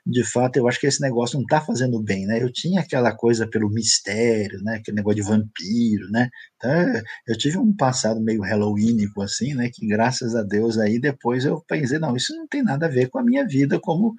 de 0.07 0.23
fato, 0.23 0.59
eu 0.59 0.69
acho 0.69 0.79
que 0.79 0.87
esse 0.87 1.01
negócio 1.01 1.39
não 1.39 1.47
tá 1.47 1.63
fazendo 1.63 1.99
bem, 2.03 2.27
né? 2.27 2.43
Eu 2.43 2.53
tinha 2.53 2.83
aquela 2.83 3.17
coisa 3.17 3.49
pelo 3.49 3.71
mistério, 3.71 4.61
né? 4.63 4.77
Aquele 4.77 4.97
negócio 4.97 5.23
de 5.23 5.27
vampiro, 5.27 6.11
né? 6.11 6.29
Então, 6.57 7.03
eu 7.27 7.39
tive 7.39 7.57
um 7.57 7.75
passado 7.75 8.21
meio 8.21 8.43
halloweenico 8.43 9.23
assim, 9.23 9.55
né? 9.55 9.71
Que 9.73 9.87
graças 9.87 10.35
a 10.37 10.43
Deus 10.43 10.77
aí 10.77 11.01
depois 11.01 11.47
eu 11.47 11.65
pensei: 11.67 11.99
Não, 11.99 12.15
isso 12.15 12.37
não 12.37 12.47
tem 12.47 12.63
nada 12.63 12.85
a 12.85 12.91
ver 12.91 13.09
com 13.09 13.19
a 13.19 13.25
minha 13.25 13.47
vida 13.47 13.81
como 13.81 14.15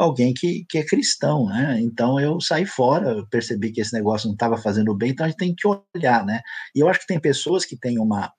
alguém 0.00 0.34
que, 0.34 0.64
que 0.68 0.78
é 0.78 0.84
cristão, 0.84 1.46
né? 1.46 1.78
Então 1.80 2.18
eu 2.20 2.40
saí 2.40 2.66
fora, 2.66 3.10
eu 3.10 3.26
percebi 3.28 3.72
que 3.72 3.80
esse 3.80 3.92
negócio 3.94 4.26
não 4.26 4.34
estava 4.34 4.56
fazendo 4.58 4.94
bem, 4.94 5.10
então 5.10 5.26
a 5.26 5.28
gente 5.28 5.38
tem 5.38 5.54
que 5.54 5.66
olhar, 5.66 6.24
né? 6.24 6.40
E 6.74 6.80
eu 6.80 6.88
acho 6.88 7.00
que 7.00 7.06
tem 7.06 7.20
pessoas 7.20 7.64
que 7.64 7.76
têm 7.76 7.98
uma 7.98 8.32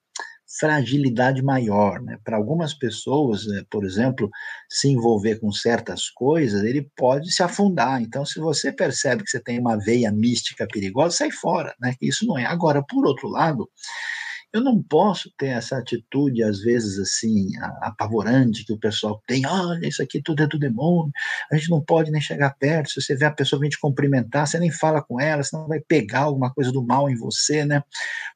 fragilidade 0.60 1.42
maior, 1.42 2.02
né? 2.02 2.18
Para 2.24 2.38
algumas 2.38 2.74
pessoas, 2.74 3.46
né, 3.46 3.64
por 3.70 3.84
exemplo, 3.86 4.30
se 4.70 4.88
envolver 4.88 5.40
com 5.40 5.52
certas 5.52 6.10
coisas, 6.10 6.64
ele 6.64 6.90
pode 6.96 7.32
se 7.32 7.44
afundar. 7.44 8.02
Então, 8.02 8.26
se 8.26 8.40
você 8.40 8.72
percebe 8.72 9.24
que 9.24 9.30
você 9.30 9.40
tem 9.42 9.60
uma 9.60 9.78
veia 9.78 10.12
mística 10.12 10.68
perigosa, 10.72 11.18
sai 11.18 11.32
fora, 11.32 11.76
né? 11.80 11.96
Isso 12.02 12.26
não 12.26 12.38
é. 12.38 12.46
Agora, 12.46 12.84
por 12.88 13.06
outro 13.06 13.28
lado, 13.28 13.70
eu 14.56 14.62
não 14.62 14.82
posso 14.82 15.30
ter 15.38 15.48
essa 15.48 15.78
atitude, 15.78 16.42
às 16.42 16.62
vezes, 16.62 16.98
assim, 16.98 17.50
apavorante 17.82 18.64
que 18.64 18.72
o 18.72 18.80
pessoal 18.80 19.22
tem. 19.28 19.46
Olha, 19.46 19.86
isso 19.86 20.02
aqui 20.02 20.22
tudo 20.22 20.44
é 20.44 20.48
do 20.48 20.58
demônio, 20.58 21.12
a 21.52 21.58
gente 21.58 21.70
não 21.70 21.84
pode 21.84 22.10
nem 22.10 22.22
chegar 22.22 22.56
perto. 22.58 22.90
Se 22.90 23.02
você 23.02 23.18
vê 23.18 23.26
a 23.26 23.32
pessoa 23.32 23.60
vir 23.60 23.68
te 23.68 23.80
cumprimentar, 23.80 24.48
você 24.48 24.58
nem 24.58 24.72
fala 24.72 25.02
com 25.02 25.20
ela, 25.20 25.44
senão 25.44 25.68
vai 25.68 25.82
pegar 25.82 26.22
alguma 26.22 26.54
coisa 26.54 26.72
do 26.72 26.86
mal 26.86 27.10
em 27.10 27.18
você, 27.18 27.66
né? 27.66 27.84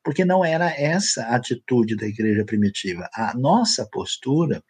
Porque 0.03 0.25
não 0.25 0.43
era 0.43 0.69
essa 0.69 1.23
a 1.23 1.37
atitude 1.37 1.95
da 1.95 2.05
igreja 2.05 2.43
primitiva. 2.43 3.09
A 3.13 3.33
nossa 3.37 3.87
postura 3.89 4.61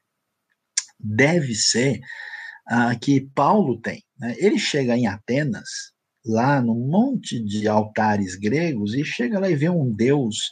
deve 0.99 1.55
ser 1.55 1.99
a 2.67 2.95
que 2.95 3.21
Paulo 3.33 3.81
tem. 3.81 4.03
Né? 4.19 4.35
Ele 4.37 4.59
chega 4.59 4.95
em 4.95 5.07
Atenas, 5.07 5.93
lá 6.23 6.61
num 6.61 6.87
monte 6.87 7.43
de 7.43 7.67
altares 7.67 8.35
gregos, 8.35 8.93
e 8.93 9.03
chega 9.03 9.39
lá 9.39 9.49
e 9.49 9.55
vê 9.55 9.67
um 9.67 9.91
Deus 9.91 10.51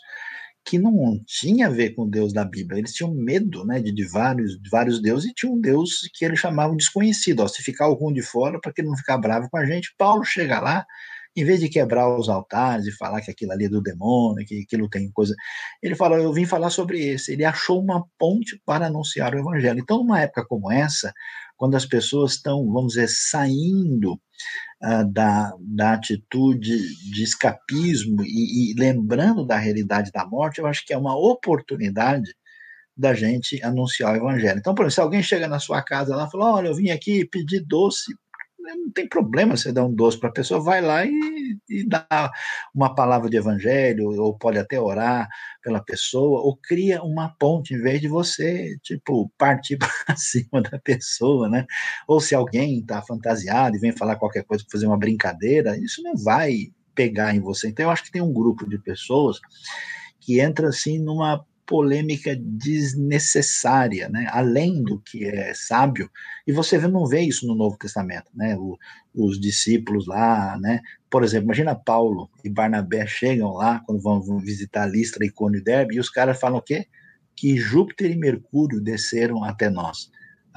que 0.68 0.77
não 0.77 1.22
tinha 1.26 1.68
a 1.68 1.69
ver 1.69 1.91
com 1.95 2.03
o 2.03 2.10
Deus 2.10 2.34
da 2.34 2.44
Bíblia. 2.44 2.80
Eles 2.80 2.91
tinham 2.91 3.14
medo 3.14 3.64
né, 3.65 3.80
de, 3.80 3.94
de 3.94 4.06
vários, 4.06 4.61
de 4.61 4.69
vários 4.69 5.02
deuses 5.02 5.31
e 5.31 5.34
tinha 5.34 5.49
um 5.49 5.61
Deus 5.61 6.02
que 6.14 6.26
eles 6.26 6.39
chamavam 6.39 6.76
desconhecido. 6.76 7.39
Ó, 7.39 7.48
se 7.48 7.64
ficar 7.64 7.85
algum 7.85 8.11
de 8.11 8.22
fora, 8.22 8.60
para 8.60 8.73
que 8.73 8.81
ele 8.81 8.89
não 8.89 8.98
ficar 8.98 9.18
bravo 9.18 9.49
com 9.49 9.57
a 9.57 9.65
gente, 9.65 9.95
Paulo 9.98 10.26
chega 10.26 10.60
lá, 10.60 10.85
em 11.34 11.45
vez 11.45 11.61
de 11.61 11.69
quebrar 11.69 12.14
os 12.19 12.27
altares 12.27 12.85
e 12.85 12.91
falar 12.91 13.22
que 13.22 13.31
aquilo 13.31 13.53
ali 13.53 13.65
é 13.65 13.69
do 13.69 13.81
demônio, 13.81 14.45
que 14.45 14.64
aquilo 14.64 14.89
tem 14.89 15.10
coisa. 15.11 15.34
Ele 15.81 15.95
fala: 15.95 16.18
Eu 16.18 16.34
vim 16.34 16.45
falar 16.45 16.69
sobre 16.69 16.99
esse. 16.99 17.31
Ele 17.31 17.45
achou 17.45 17.81
uma 17.81 18.03
ponte 18.19 18.61
para 18.65 18.88
anunciar 18.88 19.34
o 19.34 19.39
evangelho. 19.39 19.80
Então, 19.80 19.99
numa 19.99 20.19
época 20.19 20.45
como 20.45 20.69
essa, 20.69 21.14
quando 21.56 21.76
as 21.76 21.85
pessoas 21.85 22.34
estão, 22.34 22.65
vamos 22.73 22.94
dizer, 22.94 23.07
saindo 23.07 24.19
uh, 24.84 25.12
da, 25.12 25.54
da 25.60 25.94
atitude 25.94 26.78
de 27.12 27.24
escapismo 27.24 28.24
e, 28.24 28.72
e 28.72 28.76
lembrando 28.80 29.45
da 29.45 29.58
realidade 29.58 30.12
da 30.12 30.26
morte, 30.26 30.60
eu 30.60 30.68
acho 30.68 30.86
que 30.86 30.94
é 30.94 30.98
uma 30.98 31.16
oportunidade 31.16 32.34
da 32.95 33.14
gente 33.14 33.64
anunciar 33.64 34.14
o 34.14 34.18
evangelho. 34.18 34.58
Então, 34.58 34.74
por 34.74 34.84
exemplo, 34.84 34.94
se 34.94 35.02
alguém 35.02 35.24
chega 35.24 35.48
na 35.48 35.60
sua 35.60 35.84
casa 35.84 36.16
lá 36.16 36.26
e 36.28 36.32
fala, 36.32 36.56
olha, 36.56 36.68
eu 36.70 36.76
vim 36.76 36.90
aqui 36.90 37.26
pedir 37.26 37.64
doce, 37.68 38.12
não 38.76 38.91
tem 38.91 39.07
problema 39.07 39.56
você 39.56 39.72
dar 39.72 39.85
um 39.85 39.94
doce 39.94 40.19
para 40.19 40.30
a 40.30 40.34
pessoa, 40.34 40.61
vai 40.61 40.81
lá 40.81 41.06
e, 41.06 41.57
e 41.69 41.88
dá 41.88 42.31
uma 42.73 42.94
palavra 42.94 43.30
de 43.30 43.38
evangelho, 43.38 44.10
ou 44.22 44.38
pode 44.38 44.57
até 44.57 44.80
orar 44.80 45.27
pela 45.61 45.84
pessoa, 45.84 46.41
ou 46.41 46.57
cria 46.57 47.02
uma 47.03 47.35
ponte, 47.38 47.73
em 47.73 47.81
vez 47.81 48.02
de 48.02 48.07
você, 48.07 48.77
tipo, 48.81 49.31
partir 49.38 49.77
para 50.06 50.15
cima 50.15 50.61
da 50.61 50.80
pessoa, 50.80 51.49
né? 51.49 51.65
Ou 52.07 52.19
se 52.19 52.35
alguém 52.35 52.80
está 52.80 53.02
fantasiado 53.02 53.76
e 53.76 53.80
vem 53.80 53.91
falar 53.91 54.15
qualquer 54.15 54.44
coisa, 54.44 54.65
fazer 54.72 54.88
uma 54.88 54.98
brincadeira, 54.98 55.77
isso 55.77 56.02
não 56.03 56.15
vai 56.15 56.72
pegar 56.94 57.35
em 57.35 57.39
você. 57.39 57.69
Então, 57.69 57.85
eu 57.85 57.91
acho 57.91 58.03
que 58.03 58.11
tem 58.11 58.22
um 58.22 58.34
grupo 58.34 58.68
de 58.68 58.80
pessoas 58.80 59.39
que 60.19 60.41
entra 60.41 60.68
assim 60.68 60.99
numa 60.99 61.45
polêmica 61.68 62.34
desnecessária, 62.39 64.07
né? 64.07 64.26
além 64.31 64.81
do 64.81 64.99
que 64.99 65.26
é 65.26 65.53
sábio, 65.53 66.10
e 66.48 66.53
você 66.53 66.80
não 66.80 67.06
vê 67.06 67.19
isso 67.19 67.45
no 67.45 67.53
Novo 67.53 67.77
Testamento, 67.77 68.31
né? 68.34 68.56
O, 68.57 68.80
os 69.14 69.39
discípulos 69.39 70.07
lá, 70.07 70.57
né? 70.60 70.80
Por 71.10 71.23
exemplo, 71.23 71.48
imagina 71.48 71.76
Paulo 71.76 72.30
e 72.44 72.49
Barnabé 72.49 73.06
chegam 73.06 73.52
lá, 73.52 73.81
quando 73.85 74.02
vão 74.02 74.39
visitar 74.39 74.85
Listra, 74.85 75.26
e 75.26 75.61
Derbe, 75.61 75.95
e 75.95 75.99
os 75.99 76.10
caras 76.10 76.39
falam 76.39 76.60
o 76.60 76.61
quê? 76.61 76.88
Que 77.35 77.57
Júpiter 77.57 78.11
e 78.11 78.15
Mercúrio 78.15 78.80
desceram 78.80 79.44
até 79.44 79.69
nós. 79.69 80.10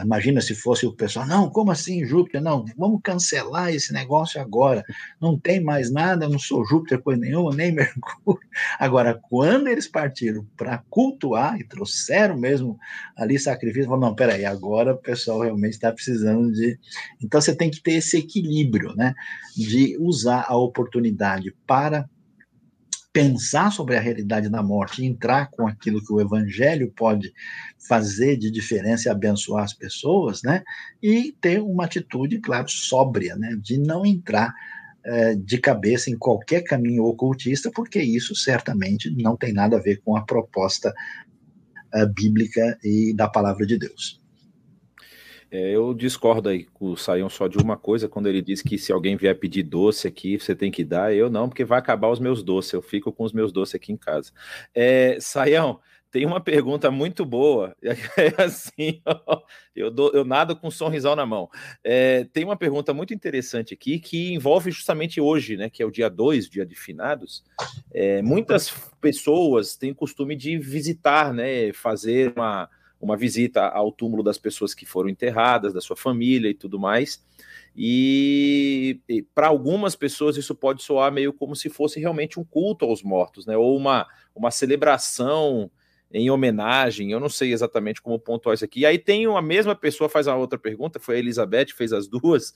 Imagina 0.04 0.40
se 0.40 0.54
fosse 0.54 0.86
o 0.86 0.92
pessoal, 0.92 1.26
não, 1.26 1.50
como 1.50 1.70
assim 1.70 2.04
Júpiter? 2.04 2.40
Não, 2.40 2.64
vamos 2.76 3.00
cancelar 3.02 3.72
esse 3.72 3.92
negócio 3.92 4.40
agora. 4.40 4.84
Não 5.20 5.38
tem 5.38 5.62
mais 5.62 5.90
nada, 5.90 6.28
não 6.28 6.38
sou 6.38 6.64
Júpiter 6.64 7.00
coisa 7.00 7.20
nenhuma, 7.20 7.54
nem 7.54 7.72
Mercúrio. 7.74 8.40
Agora, 8.78 9.18
quando 9.28 9.68
eles 9.68 9.86
partiram 9.86 10.46
para 10.56 10.82
cultuar 10.88 11.58
e 11.58 11.64
trouxeram 11.64 12.36
mesmo 12.36 12.78
ali 13.16 13.38
sacrifício, 13.38 13.86
falaram, 13.88 14.08
não, 14.08 14.14
peraí, 14.14 14.44
agora 14.44 14.94
o 14.94 14.98
pessoal 14.98 15.40
realmente 15.40 15.74
está 15.74 15.92
precisando 15.92 16.52
de. 16.52 16.78
Então 17.22 17.40
você 17.40 17.54
tem 17.54 17.70
que 17.70 17.82
ter 17.82 17.92
esse 17.92 18.18
equilíbrio, 18.18 18.94
né? 18.94 19.14
De 19.56 19.96
usar 19.98 20.44
a 20.48 20.56
oportunidade 20.56 21.54
para 21.66 22.08
pensar 23.12 23.72
sobre 23.72 23.96
a 23.96 24.00
realidade 24.00 24.48
da 24.48 24.62
morte 24.62 25.04
entrar 25.04 25.50
com 25.50 25.66
aquilo 25.66 26.04
que 26.04 26.12
o 26.12 26.20
evangelho 26.20 26.92
pode 26.96 27.32
fazer 27.88 28.36
de 28.36 28.50
diferença 28.50 29.08
e 29.08 29.10
abençoar 29.10 29.64
as 29.64 29.74
pessoas, 29.74 30.42
né? 30.42 30.62
E 31.02 31.32
ter 31.40 31.60
uma 31.60 31.84
atitude, 31.84 32.38
claro, 32.38 32.68
sóbria, 32.68 33.34
né? 33.36 33.56
De 33.60 33.78
não 33.78 34.06
entrar 34.06 34.54
é, 35.04 35.34
de 35.34 35.58
cabeça 35.58 36.10
em 36.10 36.16
qualquer 36.16 36.62
caminho 36.62 37.04
ocultista, 37.04 37.70
porque 37.74 38.00
isso 38.00 38.34
certamente 38.34 39.10
não 39.10 39.36
tem 39.36 39.52
nada 39.52 39.76
a 39.76 39.80
ver 39.80 40.00
com 40.04 40.16
a 40.16 40.24
proposta 40.24 40.92
é, 41.92 42.06
bíblica 42.06 42.78
e 42.84 43.12
da 43.14 43.28
palavra 43.28 43.66
de 43.66 43.76
Deus. 43.76 44.19
É, 45.50 45.70
eu 45.70 45.92
discordo 45.92 46.48
aí 46.48 46.64
com 46.64 46.92
o 46.92 46.96
Saião 46.96 47.28
só 47.28 47.48
de 47.48 47.58
uma 47.58 47.76
coisa, 47.76 48.08
quando 48.08 48.28
ele 48.28 48.40
diz 48.40 48.62
que 48.62 48.78
se 48.78 48.92
alguém 48.92 49.16
vier 49.16 49.36
pedir 49.38 49.64
doce 49.64 50.06
aqui, 50.06 50.38
você 50.38 50.54
tem 50.54 50.70
que 50.70 50.84
dar. 50.84 51.14
Eu 51.14 51.28
não, 51.28 51.48
porque 51.48 51.64
vai 51.64 51.78
acabar 51.78 52.08
os 52.08 52.20
meus 52.20 52.42
doces. 52.42 52.72
Eu 52.72 52.82
fico 52.82 53.12
com 53.12 53.24
os 53.24 53.32
meus 53.32 53.52
doces 53.52 53.74
aqui 53.74 53.92
em 53.92 53.96
casa. 53.96 54.32
É, 54.74 55.18
Saião, 55.20 55.80
tem 56.10 56.26
uma 56.26 56.40
pergunta 56.40 56.90
muito 56.90 57.24
boa. 57.24 57.74
É 57.82 57.90
assim, 58.42 59.00
ó, 59.06 59.42
eu, 59.74 59.90
dou, 59.90 60.10
eu 60.12 60.24
nado 60.24 60.56
com 60.56 60.68
um 60.68 60.70
sorrisal 60.70 61.14
na 61.14 61.24
mão. 61.24 61.48
É, 61.84 62.24
tem 62.32 62.44
uma 62.44 62.56
pergunta 62.56 62.92
muito 62.92 63.14
interessante 63.14 63.74
aqui 63.74 63.98
que 63.98 64.32
envolve 64.32 64.70
justamente 64.70 65.20
hoje, 65.20 65.56
né? 65.56 65.70
Que 65.70 65.82
é 65.82 65.86
o 65.86 65.90
dia 65.90 66.10
2, 66.10 66.48
dia 66.48 66.66
de 66.66 66.74
finados. 66.74 67.44
É, 67.92 68.20
muitas 68.22 68.70
pessoas 69.00 69.76
têm 69.76 69.94
costume 69.94 70.34
de 70.34 70.58
visitar, 70.58 71.32
né? 71.32 71.72
Fazer 71.72 72.32
uma 72.36 72.68
uma 73.00 73.16
visita 73.16 73.66
ao 73.66 73.90
túmulo 73.90 74.22
das 74.22 74.36
pessoas 74.36 74.74
que 74.74 74.84
foram 74.84 75.08
enterradas, 75.08 75.72
da 75.72 75.80
sua 75.80 75.96
família 75.96 76.50
e 76.50 76.54
tudo 76.54 76.78
mais. 76.78 77.24
E, 77.74 79.00
e 79.08 79.22
para 79.22 79.46
algumas 79.46 79.96
pessoas 79.96 80.36
isso 80.36 80.54
pode 80.54 80.82
soar 80.82 81.10
meio 81.10 81.32
como 81.32 81.56
se 81.56 81.70
fosse 81.70 81.98
realmente 81.98 82.38
um 82.38 82.44
culto 82.44 82.84
aos 82.84 83.02
mortos, 83.02 83.46
né? 83.46 83.56
Ou 83.56 83.76
uma, 83.76 84.06
uma 84.34 84.50
celebração 84.50 85.70
em 86.12 86.30
homenagem. 86.30 87.12
Eu 87.12 87.20
não 87.20 87.28
sei 87.28 87.52
exatamente 87.52 88.02
como 88.02 88.18
pontuar 88.18 88.54
isso 88.54 88.64
aqui. 88.64 88.80
E 88.80 88.86
aí 88.86 88.98
tem 88.98 89.24
a 89.26 89.42
mesma 89.42 89.74
pessoa 89.74 90.08
faz 90.10 90.28
a 90.28 90.36
outra 90.36 90.58
pergunta, 90.58 91.00
foi 91.00 91.16
a 91.16 91.18
Elizabeth, 91.20 91.68
fez 91.74 91.92
as 91.92 92.08
duas, 92.08 92.52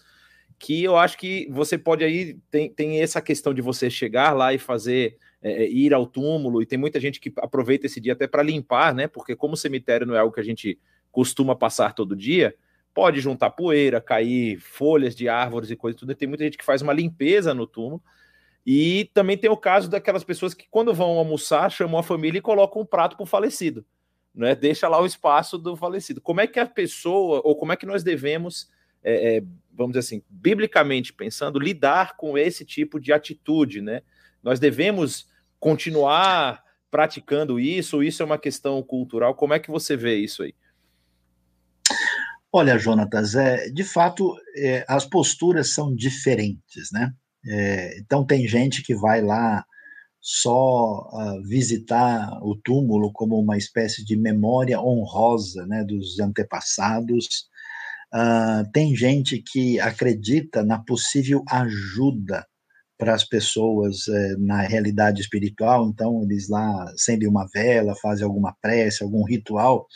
que 0.58 0.82
eu 0.82 0.96
acho 0.96 1.16
que 1.16 1.48
você 1.50 1.78
pode 1.78 2.04
aí 2.04 2.38
tem, 2.50 2.70
tem 2.70 3.00
essa 3.00 3.22
questão 3.22 3.54
de 3.54 3.62
você 3.62 3.88
chegar 3.88 4.32
lá 4.32 4.52
e 4.52 4.58
fazer 4.58 5.16
é, 5.44 5.64
é, 5.64 5.70
ir 5.70 5.92
ao 5.92 6.06
túmulo, 6.06 6.62
e 6.62 6.66
tem 6.66 6.78
muita 6.78 6.98
gente 6.98 7.20
que 7.20 7.30
aproveita 7.36 7.84
esse 7.84 8.00
dia 8.00 8.14
até 8.14 8.26
para 8.26 8.42
limpar, 8.42 8.94
né? 8.94 9.06
Porque 9.06 9.36
como 9.36 9.58
cemitério 9.58 10.06
não 10.06 10.14
é 10.14 10.18
algo 10.18 10.32
que 10.32 10.40
a 10.40 10.44
gente 10.44 10.78
costuma 11.12 11.54
passar 11.54 11.92
todo 11.92 12.16
dia, 12.16 12.56
pode 12.94 13.20
juntar 13.20 13.50
poeira, 13.50 14.00
cair 14.00 14.58
folhas 14.58 15.14
de 15.14 15.28
árvores 15.28 15.70
e 15.70 15.76
coisas, 15.76 16.00
tudo. 16.00 16.14
Tem 16.14 16.26
muita 16.26 16.44
gente 16.44 16.56
que 16.56 16.64
faz 16.64 16.80
uma 16.80 16.94
limpeza 16.94 17.52
no 17.52 17.66
túmulo. 17.66 18.02
E 18.66 19.10
também 19.12 19.36
tem 19.36 19.50
o 19.50 19.56
caso 19.56 19.90
daquelas 19.90 20.24
pessoas 20.24 20.54
que, 20.54 20.64
quando 20.70 20.94
vão 20.94 21.18
almoçar, 21.18 21.70
chamam 21.70 21.98
a 21.98 22.02
família 22.02 22.38
e 22.38 22.42
colocam 22.42 22.80
um 22.80 22.86
prato 22.86 23.14
para 23.14 23.24
o 23.24 23.26
falecido. 23.26 23.84
Né? 24.34 24.54
Deixa 24.54 24.88
lá 24.88 24.98
o 24.98 25.04
espaço 25.04 25.58
do 25.58 25.76
falecido. 25.76 26.22
Como 26.22 26.40
é 26.40 26.46
que 26.46 26.58
a 26.58 26.64
pessoa, 26.64 27.42
ou 27.44 27.54
como 27.54 27.72
é 27.72 27.76
que 27.76 27.84
nós 27.84 28.02
devemos, 28.02 28.70
é, 29.02 29.36
é, 29.36 29.42
vamos 29.74 29.92
dizer 29.92 29.98
assim, 29.98 30.22
biblicamente 30.30 31.12
pensando, 31.12 31.58
lidar 31.58 32.16
com 32.16 32.38
esse 32.38 32.64
tipo 32.64 32.98
de 32.98 33.12
atitude, 33.12 33.82
né? 33.82 34.00
Nós 34.42 34.58
devemos 34.58 35.28
continuar 35.58 36.62
praticando 36.90 37.58
isso? 37.58 38.02
Isso 38.02 38.22
é 38.22 38.26
uma 38.26 38.38
questão 38.38 38.82
cultural? 38.82 39.34
Como 39.34 39.54
é 39.54 39.58
que 39.58 39.70
você 39.70 39.96
vê 39.96 40.16
isso 40.16 40.42
aí? 40.42 40.54
Olha, 42.52 42.78
Jonatas, 42.78 43.34
é, 43.34 43.68
de 43.68 43.82
fato, 43.82 44.36
é, 44.56 44.84
as 44.86 45.04
posturas 45.04 45.74
são 45.74 45.92
diferentes, 45.92 46.90
né? 46.92 47.12
É, 47.46 47.98
então, 47.98 48.24
tem 48.24 48.46
gente 48.46 48.82
que 48.82 48.94
vai 48.94 49.20
lá 49.20 49.64
só 50.20 51.06
uh, 51.12 51.42
visitar 51.42 52.38
o 52.42 52.56
túmulo 52.56 53.12
como 53.12 53.38
uma 53.38 53.58
espécie 53.58 54.02
de 54.02 54.16
memória 54.16 54.80
honrosa 54.80 55.66
né, 55.66 55.84
dos 55.84 56.18
antepassados. 56.18 57.26
Uh, 58.14 58.70
tem 58.72 58.96
gente 58.96 59.42
que 59.42 59.78
acredita 59.78 60.64
na 60.64 60.78
possível 60.78 61.44
ajuda 61.50 62.46
para 62.98 63.14
as 63.14 63.24
pessoas 63.24 64.06
é, 64.08 64.36
na 64.38 64.62
realidade 64.62 65.20
espiritual, 65.20 65.88
então 65.88 66.22
eles 66.22 66.48
lá 66.48 66.84
acendem 66.92 67.28
uma 67.28 67.46
vela, 67.52 67.94
fazem 68.00 68.24
alguma 68.24 68.54
prece, 68.60 69.02
algum 69.02 69.24
ritual, 69.24 69.86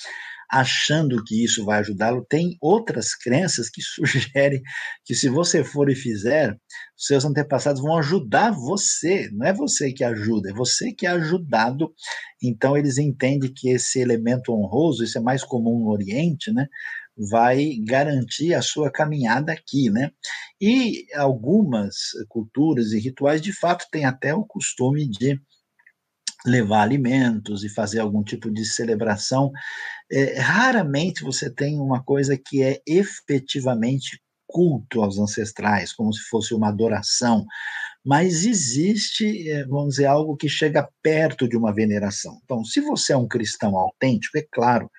achando 0.50 1.22
que 1.22 1.44
isso 1.44 1.64
vai 1.64 1.80
ajudá-lo. 1.80 2.24
Tem 2.28 2.56
outras 2.60 3.14
crenças 3.14 3.68
que 3.68 3.82
sugerem 3.84 4.62
que 5.04 5.14
se 5.14 5.28
você 5.28 5.62
for 5.62 5.90
e 5.90 5.94
fizer, 5.94 6.56
seus 6.96 7.24
antepassados 7.24 7.82
vão 7.82 7.96
ajudar 7.98 8.50
você, 8.50 9.28
não 9.32 9.46
é 9.46 9.52
você 9.52 9.92
que 9.92 10.02
ajuda, 10.02 10.50
é 10.50 10.54
você 10.54 10.92
que 10.92 11.06
é 11.06 11.10
ajudado. 11.10 11.92
Então 12.42 12.76
eles 12.76 12.98
entendem 12.98 13.52
que 13.54 13.68
esse 13.68 14.00
elemento 14.00 14.52
honroso, 14.52 15.04
isso 15.04 15.18
é 15.18 15.20
mais 15.20 15.44
comum 15.44 15.80
no 15.80 15.90
Oriente, 15.90 16.52
né? 16.52 16.66
Vai 17.18 17.76
garantir 17.84 18.54
a 18.54 18.62
sua 18.62 18.90
caminhada 18.90 19.52
aqui, 19.52 19.90
né? 19.90 20.10
E 20.60 21.06
algumas 21.14 21.94
culturas 22.28 22.92
e 22.92 23.00
rituais, 23.00 23.40
de 23.40 23.52
fato, 23.52 23.86
têm 23.90 24.04
até 24.04 24.34
o 24.34 24.44
costume 24.44 25.08
de 25.08 25.40
levar 26.46 26.82
alimentos 26.82 27.64
e 27.64 27.68
fazer 27.68 28.00
algum 28.00 28.22
tipo 28.22 28.50
de 28.50 28.64
celebração. 28.64 29.50
É, 30.10 30.38
raramente 30.38 31.24
você 31.24 31.50
tem 31.52 31.78
uma 31.80 32.02
coisa 32.02 32.36
que 32.38 32.62
é 32.62 32.80
efetivamente 32.86 34.20
culto 34.46 35.02
aos 35.02 35.18
ancestrais, 35.18 35.92
como 35.92 36.12
se 36.12 36.22
fosse 36.22 36.54
uma 36.54 36.68
adoração, 36.68 37.44
mas 38.04 38.46
existe, 38.46 39.50
é, 39.50 39.66
vamos 39.66 39.96
dizer, 39.96 40.06
algo 40.06 40.36
que 40.36 40.48
chega 40.48 40.88
perto 41.02 41.46
de 41.46 41.56
uma 41.56 41.74
veneração. 41.74 42.40
Então, 42.44 42.64
se 42.64 42.80
você 42.80 43.12
é 43.12 43.16
um 43.16 43.28
cristão 43.28 43.76
autêntico, 43.76 44.38
é 44.38 44.46
claro 44.50 44.90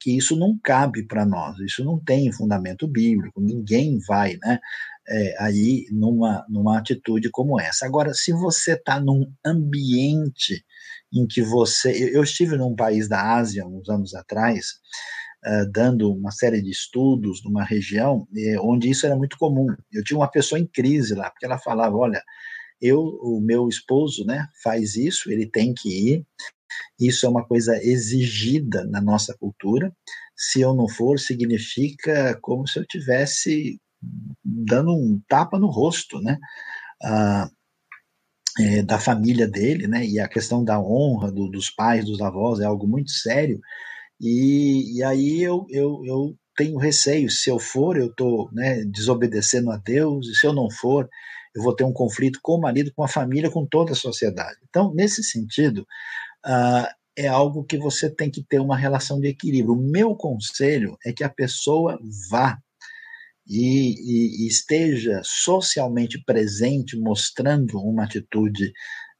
que 0.00 0.16
isso 0.16 0.36
não 0.36 0.58
cabe 0.62 1.06
para 1.06 1.26
nós, 1.26 1.58
isso 1.60 1.84
não 1.84 2.02
tem 2.02 2.32
fundamento 2.32 2.88
bíblico, 2.88 3.40
ninguém 3.40 3.98
vai, 4.08 4.38
né, 4.42 4.58
é, 5.08 5.34
aí 5.38 5.86
numa, 5.90 6.44
numa 6.48 6.78
atitude 6.78 7.30
como 7.30 7.60
essa. 7.60 7.84
Agora, 7.84 8.14
se 8.14 8.32
você 8.32 8.74
está 8.74 8.98
num 9.00 9.30
ambiente 9.44 10.64
em 11.12 11.26
que 11.26 11.42
você. 11.42 11.90
Eu, 12.14 12.22
estive 12.22 12.56
num 12.56 12.74
país 12.74 13.08
da 13.08 13.34
Ásia, 13.36 13.66
uns 13.66 13.88
anos 13.88 14.14
atrás, 14.14 14.66
uh, 15.44 15.70
dando 15.72 16.12
uma 16.12 16.30
série 16.30 16.62
de 16.62 16.70
estudos 16.70 17.42
numa 17.44 17.64
região 17.64 18.26
eh, 18.36 18.58
onde 18.60 18.88
isso 18.88 19.06
era 19.06 19.16
muito 19.16 19.36
comum. 19.36 19.66
Eu 19.92 20.04
tinha 20.04 20.16
uma 20.16 20.30
pessoa 20.30 20.58
em 20.58 20.66
crise 20.66 21.14
lá, 21.14 21.30
porque 21.30 21.46
ela 21.46 21.58
falava: 21.58 21.96
olha. 21.96 22.22
Eu, 22.80 23.00
o 23.22 23.40
meu 23.40 23.68
esposo, 23.68 24.24
né, 24.24 24.46
faz 24.62 24.96
isso, 24.96 25.30
ele 25.30 25.46
tem 25.46 25.74
que 25.74 25.88
ir, 25.88 26.26
isso 26.98 27.26
é 27.26 27.28
uma 27.28 27.44
coisa 27.44 27.76
exigida 27.82 28.84
na 28.86 29.00
nossa 29.00 29.36
cultura. 29.36 29.92
Se 30.36 30.60
eu 30.60 30.74
não 30.74 30.88
for, 30.88 31.18
significa 31.18 32.38
como 32.40 32.66
se 32.66 32.78
eu 32.78 32.86
tivesse 32.86 33.80
dando 34.42 34.92
um 34.92 35.20
tapa 35.28 35.58
no 35.58 35.66
rosto, 35.66 36.20
né? 36.20 36.38
Ah, 37.02 37.50
é, 38.58 38.82
da 38.82 38.98
família 38.98 39.46
dele, 39.48 39.86
né? 39.86 40.04
E 40.06 40.18
a 40.18 40.28
questão 40.28 40.64
da 40.64 40.80
honra 40.80 41.30
do, 41.30 41.48
dos 41.48 41.70
pais, 41.70 42.04
dos 42.04 42.20
avós 42.20 42.60
é 42.60 42.64
algo 42.64 42.86
muito 42.86 43.10
sério. 43.10 43.60
E, 44.20 44.98
e 44.98 45.02
aí 45.02 45.42
eu, 45.42 45.66
eu, 45.70 46.02
eu 46.04 46.36
tenho 46.56 46.78
receio, 46.78 47.30
se 47.30 47.48
eu 47.50 47.58
for, 47.58 47.96
eu 47.96 48.08
estou 48.08 48.50
né, 48.52 48.84
desobedecendo 48.84 49.70
a 49.70 49.78
Deus, 49.78 50.28
e 50.28 50.34
se 50.34 50.46
eu 50.46 50.52
não 50.52 50.70
for, 50.70 51.08
eu 51.54 51.62
vou 51.62 51.74
ter 51.74 51.84
um 51.84 51.92
conflito 51.92 52.38
com 52.42 52.56
o 52.56 52.60
marido, 52.60 52.92
com 52.94 53.02
a 53.02 53.08
família, 53.08 53.50
com 53.50 53.66
toda 53.66 53.92
a 53.92 53.96
sociedade. 53.96 54.58
Então, 54.68 54.92
nesse 54.94 55.22
sentido, 55.22 55.86
uh, 56.46 56.86
é 57.16 57.26
algo 57.26 57.64
que 57.64 57.76
você 57.76 58.08
tem 58.08 58.30
que 58.30 58.42
ter 58.42 58.60
uma 58.60 58.76
relação 58.76 59.20
de 59.20 59.28
equilíbrio. 59.28 59.74
O 59.74 59.90
meu 59.90 60.14
conselho 60.14 60.96
é 61.04 61.12
que 61.12 61.24
a 61.24 61.28
pessoa 61.28 61.98
vá 62.30 62.58
e, 63.46 63.94
e, 63.98 64.44
e 64.44 64.46
esteja 64.46 65.20
socialmente 65.24 66.22
presente, 66.24 66.96
mostrando 66.96 67.78
uma 67.78 68.04
atitude 68.04 68.72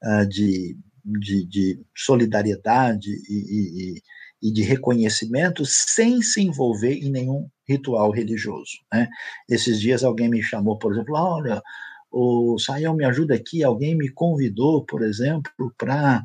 uh, 0.05 0.27
de, 0.29 0.77
de, 1.05 1.47
de, 1.47 1.81
solidariedade 1.97 3.11
e, 3.29 4.01
e, 4.41 4.53
de 4.53 4.63
reconhecimento, 4.63 5.67
sem 5.67 6.23
se 6.23 6.41
envolver 6.41 6.95
em 6.95 7.11
nenhum 7.11 7.49
ritual 7.69 8.11
religioso. 8.13 8.79
Né? 8.93 9.09
Esses 9.49 9.81
dias 9.81 10.05
alguém 10.05 10.29
me 10.29 10.43
chamou, 10.43 10.79
por 10.79 10.93
exemplo, 10.93 11.17
olha, 11.17 11.61
o 12.11 12.59
Sayão 12.59 12.95
me 12.95 13.05
ajuda 13.05 13.35
aqui, 13.35 13.63
alguém 13.63 13.97
me 13.97 14.09
convidou, 14.09 14.85
por 14.85 15.03
exemplo, 15.03 15.73
para 15.79 16.23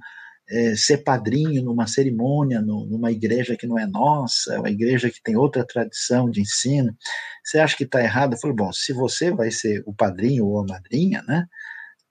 é, 0.49 0.75
ser 0.75 0.97
padrinho 0.99 1.63
numa 1.63 1.87
cerimônia, 1.87 2.61
no, 2.61 2.85
numa 2.85 3.11
igreja 3.11 3.55
que 3.55 3.67
não 3.67 3.77
é 3.77 3.85
nossa, 3.85 4.59
uma 4.59 4.69
igreja 4.69 5.09
que 5.09 5.21
tem 5.21 5.35
outra 5.35 5.65
tradição 5.65 6.29
de 6.29 6.41
ensino, 6.41 6.95
você 7.43 7.59
acha 7.59 7.75
que 7.77 7.83
está 7.83 8.01
errado? 8.01 8.33
Eu 8.33 8.39
falei, 8.39 8.55
bom, 8.55 8.71
se 8.71 8.93
você 8.93 9.31
vai 9.31 9.51
ser 9.51 9.83
o 9.85 9.93
padrinho 9.93 10.45
ou 10.45 10.59
a 10.59 10.65
madrinha, 10.65 11.23
né, 11.27 11.45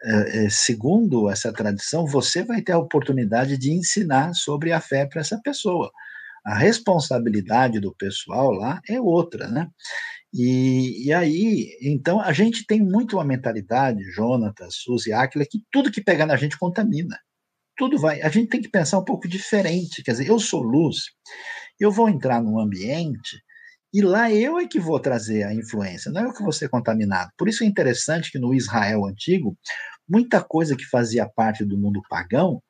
é, 0.05 0.49
segundo 0.51 1.31
essa 1.31 1.53
tradição, 1.53 2.07
você 2.07 2.43
vai 2.43 2.61
ter 2.61 2.73
a 2.73 2.79
oportunidade 2.79 3.57
de 3.57 3.73
ensinar 3.73 4.35
sobre 4.35 4.73
a 4.73 4.81
fé 4.81 5.07
para 5.07 5.21
essa 5.21 5.41
pessoa. 5.43 5.91
A 6.45 6.55
responsabilidade 6.55 7.81
do 7.81 7.95
pessoal 7.95 8.51
lá 8.51 8.81
é 8.87 9.01
outra, 9.01 9.49
né? 9.49 9.67
E, 10.35 11.07
e, 11.07 11.13
aí, 11.13 11.79
então, 11.81 12.21
a 12.21 12.33
gente 12.33 12.67
tem 12.67 12.83
muito 12.83 13.17
uma 13.17 13.25
mentalidade, 13.25 14.03
Jonatas, 14.11 14.75
Suzy, 14.77 15.13
Aquila, 15.13 15.47
que 15.49 15.63
tudo 15.71 15.93
que 15.93 16.03
pegar 16.03 16.27
na 16.27 16.37
gente 16.37 16.59
contamina 16.59 17.17
tudo 17.77 17.99
vai. 17.99 18.23
A 18.23 18.29
gente 18.29 18.49
tem 18.49 18.61
que 18.61 18.69
pensar 18.69 18.99
um 18.99 19.05
pouco 19.05 19.29
diferente. 19.29 20.03
Quer 20.03 20.13
dizer, 20.13 20.29
eu 20.29 20.39
sou 20.39 20.63
luz, 20.63 20.97
eu 21.79 21.91
vou 21.91 22.09
entrar 22.09 22.43
num 22.43 22.59
ambiente 22.59 23.43
e 23.93 24.03
lá 24.03 24.31
eu 24.33 24.59
é 24.59 24.67
que 24.67 24.81
vou 24.81 24.99
trazer 24.99 25.45
a 25.45 25.55
influência, 25.55 26.11
não 26.11 26.23
é 26.23 26.25
eu 26.25 26.33
que 26.33 26.43
vou 26.43 26.53
ser 26.53 26.69
contaminado. 26.69 27.31
Por 27.39 27.49
isso 27.49 27.63
é 27.63 27.67
interessante 27.67 28.31
que 28.31 28.39
no 28.39 28.53
Israel 28.53 29.05
antigo, 29.07 29.57
muita 30.09 30.43
coisa 30.43 30.77
que 30.77 30.85
fazia 30.85 31.29
parte 31.29 31.65
do 31.65 31.79
mundo 31.79 32.03
pagão, 32.09 32.61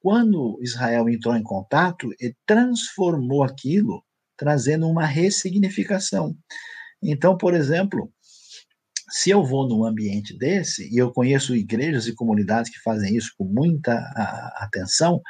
quando 0.00 0.58
Israel 0.62 1.08
entrou 1.08 1.34
em 1.36 1.42
contato, 1.42 2.10
ele 2.20 2.36
transformou 2.46 3.42
aquilo, 3.42 4.04
trazendo 4.36 4.88
uma 4.88 5.04
ressignificação. 5.04 6.36
Então, 7.02 7.36
por 7.36 7.54
exemplo, 7.54 8.10
se 9.10 9.30
eu 9.30 9.44
vou 9.44 9.66
num 9.68 9.84
ambiente 9.84 10.36
desse, 10.36 10.88
e 10.92 10.98
eu 10.98 11.10
conheço 11.12 11.56
igrejas 11.56 12.06
e 12.06 12.14
comunidades 12.14 12.70
que 12.70 12.80
fazem 12.80 13.16
isso 13.16 13.32
com 13.38 13.44
muita 13.44 13.92
atenção, 14.56 15.20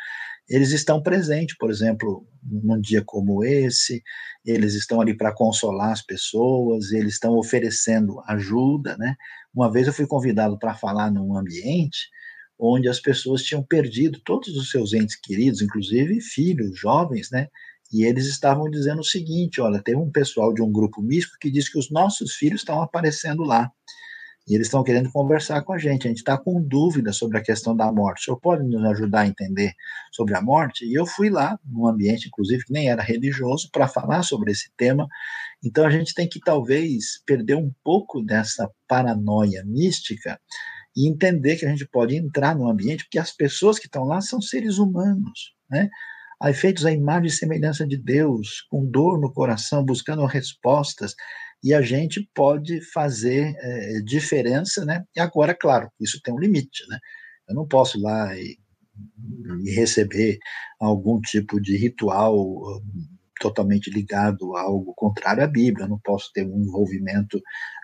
eles 0.49 0.73
estão 0.73 1.03
presentes, 1.03 1.57
por 1.59 1.71
exemplo, 1.71 2.27
num 2.43 2.81
dia 2.81 3.03
como 3.05 3.45
esse, 3.45 4.03
eles 4.45 4.75
estão 4.75 5.01
ali 5.01 5.15
para 5.17 5.35
consolar 5.35 5.93
as 5.93 6.03
pessoas, 6.03 6.91
eles 6.91 7.15
estão 7.15 7.37
oferecendo 7.37 8.21
ajuda, 8.27 8.97
né? 8.97 9.15
Uma 9.55 9.71
vez 9.71 9.87
eu 9.87 9.93
fui 9.93 10.07
convidado 10.07 10.59
para 10.59 10.75
falar 10.75 11.11
num 11.11 11.37
ambiente 11.37 12.09
onde 12.59 12.89
as 12.89 12.99
pessoas 12.99 13.43
tinham 13.43 13.63
perdido 13.63 14.21
todos 14.25 14.49
os 14.57 14.71
seus 14.71 14.93
entes 14.93 15.17
queridos, 15.21 15.63
inclusive 15.63 16.21
filhos, 16.21 16.77
jovens, 16.79 17.31
né? 17.31 17.47
E 17.93 18.05
eles 18.05 18.27
estavam 18.27 18.71
dizendo 18.71 19.01
o 19.01 19.05
seguinte: 19.05 19.61
olha, 19.61 19.83
teve 19.83 19.99
um 19.99 20.11
pessoal 20.11 20.53
de 20.53 20.63
um 20.63 20.71
grupo 20.71 21.03
místico 21.03 21.37
que 21.41 21.51
diz 21.51 21.69
que 21.69 21.79
os 21.79 21.91
nossos 21.91 22.35
filhos 22.35 22.61
estão 22.61 22.83
aparecendo 22.83 23.43
lá. 23.43 23.71
E 24.47 24.55
eles 24.55 24.69
estão 24.69 24.83
querendo 24.83 25.13
conversar 25.13 25.63
com 25.63 25.75
a 25.75 25.79
gente. 25.79 26.07
A 26.07 26.09
gente 26.09 26.19
está 26.19 26.39
com 26.39 26.63
dúvida 26.63 27.13
sobre 27.13 27.37
a 27.37 27.43
questão 27.43 27.77
da 27.77 27.93
morte. 27.93 28.23
O 28.23 28.25
senhor 28.25 28.41
pode 28.41 28.65
nos 28.65 28.83
ajudar 28.93 29.21
a 29.21 29.27
entender 29.27 29.75
sobre 30.11 30.35
a 30.35 30.41
morte? 30.41 30.87
E 30.87 30.95
eu 30.95 31.05
fui 31.05 31.29
lá, 31.29 31.59
num 31.67 31.87
ambiente, 31.87 32.29
inclusive, 32.29 32.65
que 32.65 32.73
nem 32.73 32.89
era 32.89 33.03
religioso, 33.03 33.69
para 33.71 33.87
falar 33.87 34.23
sobre 34.23 34.51
esse 34.51 34.71
tema. 34.75 35.07
Então 35.63 35.85
a 35.85 35.91
gente 35.91 36.15
tem 36.15 36.27
que 36.27 36.41
talvez 36.41 37.23
perder 37.27 37.57
um 37.57 37.71
pouco 37.85 38.23
dessa 38.23 38.71
paranoia 38.87 39.63
mística 39.67 40.41
e 40.97 41.07
entender 41.07 41.57
que 41.57 41.67
a 41.67 41.69
gente 41.69 41.87
pode 41.87 42.17
entrar 42.17 42.57
no 42.57 42.69
ambiente, 42.69 43.05
porque 43.05 43.19
as 43.19 43.31
pessoas 43.31 43.79
que 43.79 43.87
estão 43.87 44.05
lá 44.05 44.23
são 44.23 44.41
seres 44.41 44.79
humanos, 44.79 45.55
né? 45.71 45.91
Feitos 46.55 46.87
à 46.87 46.93
imagem 46.93 47.27
e 47.27 47.31
semelhança 47.31 47.87
de 47.87 47.97
Deus, 47.97 48.63
com 48.71 48.89
dor 48.89 49.21
no 49.21 49.33
coração, 49.33 49.85
buscando 49.85 50.25
respostas, 50.25 51.15
e 51.63 51.75
a 51.75 51.83
gente 51.83 52.29
pode 52.35 52.81
fazer 52.93 53.55
é, 53.59 54.01
diferença, 54.05 54.85
né? 54.85 55.05
E 55.17 55.21
agora, 55.21 55.55
claro, 55.55 55.91
isso 56.01 56.21
tem 56.23 56.33
um 56.33 56.39
limite, 56.39 56.87
né? 56.89 56.99
Eu 57.49 57.55
não 57.57 57.67
posso 57.67 57.99
ir 57.99 58.03
lá 58.03 58.37
e, 58.37 58.57
e 59.65 59.71
receber 59.75 60.39
algum 60.81 61.21
tipo 61.21 61.61
de 61.61 61.77
ritual 61.77 62.37
hum, 62.37 62.83
totalmente 63.41 63.91
ligado 63.91 64.57
a 64.57 64.63
algo 64.63 64.93
contrário 64.97 65.43
à 65.43 65.47
Bíblia, 65.47 65.87
eu 65.87 65.89
não 65.89 65.99
posso 65.99 66.31
ter 66.33 66.47
um 66.47 66.61
envolvimento 66.61 67.41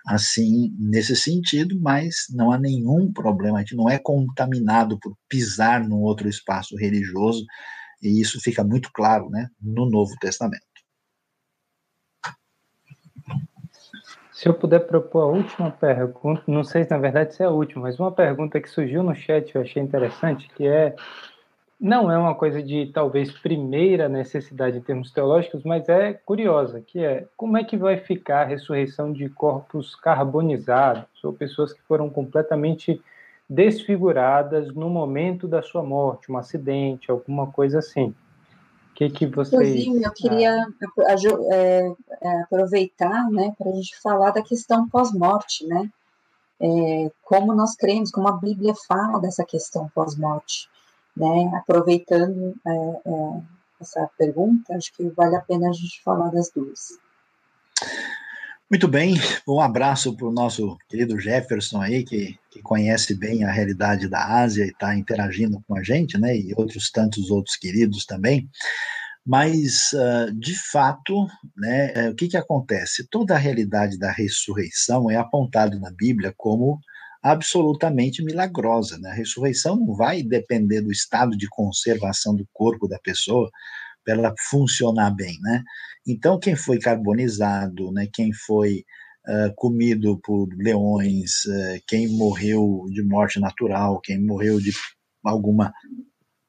assim 0.07 0.73
nesse 0.79 1.15
sentido, 1.15 1.79
mas 1.81 2.27
não 2.31 2.51
há 2.51 2.59
nenhum 2.59 3.11
problema, 3.11 3.57
a 3.57 3.61
gente 3.61 3.75
não 3.75 3.89
é 3.89 3.97
contaminado 3.97 4.99
por 4.99 5.17
pisar 5.27 5.87
num 5.87 6.01
outro 6.01 6.29
espaço 6.29 6.75
religioso 6.77 7.45
e 8.01 8.21
isso 8.21 8.39
fica 8.41 8.63
muito 8.63 8.91
claro 8.91 9.29
né, 9.29 9.49
no 9.61 9.89
Novo 9.89 10.13
Testamento. 10.19 10.65
Se 14.31 14.49
eu 14.49 14.53
puder 14.53 14.79
propor 14.79 15.21
a 15.21 15.27
última 15.27 15.71
pergunta, 15.71 16.43
não 16.45 16.63
sei 16.63 16.83
se 16.83 16.91
na 16.91 16.97
verdade 16.97 17.33
se 17.33 17.41
é 17.41 17.45
a 17.45 17.49
última, 17.49 17.83
mas 17.83 17.97
uma 17.97 18.11
pergunta 18.11 18.59
que 18.59 18.69
surgiu 18.69 19.01
no 19.01 19.15
chat 19.15 19.55
eu 19.55 19.61
achei 19.61 19.81
interessante, 19.81 20.49
que 20.55 20.67
é 20.67 20.93
não 21.79 22.11
é 22.11 22.17
uma 22.17 22.35
coisa 22.35 22.61
de 22.61 22.87
talvez 22.87 23.31
primeira 23.31 24.09
necessidade 24.09 24.77
em 24.77 24.81
termos 24.81 25.11
teológicos, 25.11 25.63
mas 25.63 25.87
é 25.89 26.13
curiosa, 26.13 26.81
que 26.81 26.99
é 26.99 27.27
como 27.35 27.57
é 27.57 27.63
que 27.63 27.77
vai 27.77 27.97
ficar 27.97 28.41
a 28.41 28.45
ressurreição 28.45 29.11
de 29.11 29.29
corpos 29.29 29.95
carbonizados 29.95 31.23
ou 31.23 31.33
pessoas 31.33 31.73
que 31.73 31.81
foram 31.83 32.09
completamente 32.09 33.01
desfiguradas 33.49 34.73
no 34.73 34.89
momento 34.89 35.47
da 35.47 35.61
sua 35.61 35.83
morte, 35.83 36.31
um 36.31 36.37
acidente, 36.37 37.11
alguma 37.11 37.51
coisa 37.51 37.79
assim. 37.79 38.15
O 38.91 38.95
que, 38.95 39.09
que 39.09 39.27
vocês... 39.27 39.85
Inclusive, 39.85 40.03
eu 40.03 40.11
queria 40.13 40.67
é, 41.51 41.93
é, 42.21 42.41
aproveitar 42.41 43.29
né, 43.29 43.53
para 43.57 43.69
a 43.69 43.73
gente 43.73 43.99
falar 44.01 44.31
da 44.31 44.41
questão 44.41 44.87
pós-morte, 44.87 45.65
né? 45.67 45.89
É, 46.59 47.11
como 47.21 47.53
nós 47.53 47.75
cremos, 47.75 48.09
como 48.11 48.29
a 48.29 48.37
Bíblia 48.37 48.73
fala 48.87 49.19
dessa 49.19 49.43
questão 49.43 49.89
pós-morte. 49.93 50.69
Né? 51.15 51.51
Aproveitando 51.55 52.55
é, 52.65 52.71
é, 52.71 53.41
essa 53.81 54.09
pergunta, 54.17 54.73
acho 54.75 54.93
que 54.93 55.07
vale 55.09 55.35
a 55.35 55.41
pena 55.41 55.69
a 55.69 55.73
gente 55.73 56.01
falar 56.01 56.29
das 56.29 56.49
duas. 56.49 56.97
Muito 58.69 58.87
bem, 58.87 59.13
um 59.47 59.61
abraço 59.61 60.17
para 60.17 60.27
o 60.27 60.31
nosso 60.31 60.75
querido 60.89 61.19
Jefferson 61.19 61.79
aí, 61.79 62.03
que, 62.03 62.35
que 62.49 62.63
conhece 62.63 63.13
bem 63.13 63.43
a 63.43 63.51
realidade 63.51 64.07
da 64.07 64.39
Ásia 64.39 64.65
e 64.65 64.69
está 64.69 64.95
interagindo 64.95 65.63
com 65.67 65.77
a 65.77 65.83
gente, 65.83 66.17
né, 66.17 66.35
e 66.35 66.51
outros 66.57 66.89
tantos 66.89 67.29
outros 67.29 67.55
queridos 67.57 68.05
também. 68.05 68.49
Mas, 69.23 69.93
uh, 69.93 70.33
de 70.33 70.55
fato, 70.71 71.27
né, 71.55 71.91
é, 71.93 72.09
o 72.09 72.15
que, 72.15 72.27
que 72.27 72.37
acontece? 72.37 73.07
Toda 73.07 73.35
a 73.35 73.39
realidade 73.39 73.99
da 73.99 74.11
ressurreição 74.11 75.11
é 75.11 75.15
apontada 75.15 75.79
na 75.79 75.91
Bíblia 75.91 76.33
como 76.35 76.79
absolutamente 77.21 78.23
milagrosa. 78.23 78.97
Né? 78.97 79.09
A 79.09 79.13
ressurreição 79.13 79.75
não 79.75 79.95
vai 79.95 80.23
depender 80.23 80.81
do 80.81 80.91
estado 80.91 81.37
de 81.37 81.47
conservação 81.49 82.35
do 82.35 82.47
corpo 82.51 82.87
da 82.87 82.97
pessoa, 82.99 83.49
para 84.05 84.13
ela 84.13 84.35
funcionar 84.49 85.11
bem, 85.11 85.37
né? 85.41 85.63
Então, 86.07 86.39
quem 86.39 86.55
foi 86.55 86.77
carbonizado, 86.79 87.91
né, 87.91 88.07
quem 88.13 88.31
foi 88.31 88.85
uh, 89.27 89.53
comido 89.55 90.19
por 90.23 90.47
leões, 90.55 91.43
uh, 91.45 91.81
quem 91.87 92.07
morreu 92.07 92.85
de 92.91 93.03
morte 93.03 93.39
natural, 93.39 93.99
quem 93.99 94.23
morreu 94.23 94.61
de 94.61 94.71
alguma 95.23 95.73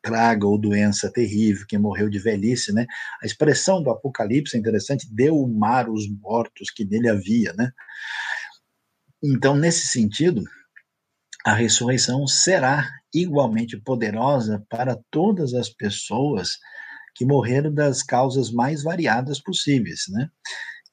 praga 0.02 0.46
ou 0.46 0.56
doença 0.56 1.10
terrível, 1.10 1.66
quem 1.66 1.78
morreu 1.80 2.08
de 2.08 2.18
velhice, 2.18 2.72
né? 2.72 2.86
A 3.20 3.26
expressão 3.26 3.82
do 3.82 3.90
Apocalipse 3.90 4.56
é 4.56 4.60
interessante, 4.60 5.08
deu 5.12 5.36
o 5.36 5.48
mar 5.48 5.88
os 5.90 6.08
mortos 6.20 6.70
que 6.70 6.84
nele 6.84 7.08
havia, 7.08 7.52
né? 7.54 7.72
Então, 9.20 9.56
nesse 9.56 9.88
sentido, 9.88 10.44
a 11.44 11.54
ressurreição 11.54 12.26
será 12.26 12.88
igualmente 13.12 13.76
poderosa 13.76 14.64
para 14.68 14.96
todas 15.10 15.54
as 15.54 15.68
pessoas 15.68 16.58
que 17.16 17.24
morreram 17.24 17.72
das 17.72 18.02
causas 18.02 18.50
mais 18.50 18.82
variadas 18.82 19.40
possíveis, 19.40 20.04
né? 20.10 20.28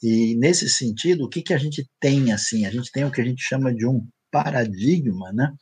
E 0.02 0.36
nesse 0.38 0.70
sentido, 0.70 1.26
o 1.26 1.30
que, 1.30 1.42
que 1.42 1.54
a 1.54 1.58
gente 1.58 1.88
tem 2.00 2.32
assim? 2.32 2.66
A 2.66 2.72
gente 2.72 2.92
tem 2.92 3.06
o 3.06 3.12
que 3.12 3.22
a 3.22 3.26
gente 3.26 3.42
chama 3.42 3.74
de 3.74 3.86
um 3.86 4.06
paradigma, 4.32 5.32
né? 5.34 5.54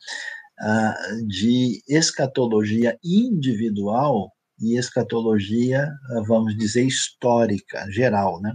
Uh, 0.60 1.26
de 1.26 1.82
escatologia 1.88 2.96
individual 3.02 4.30
e 4.60 4.78
escatologia, 4.78 5.88
uh, 6.10 6.24
vamos 6.24 6.56
dizer, 6.56 6.84
histórica, 6.84 7.90
geral, 7.90 8.40
né? 8.40 8.54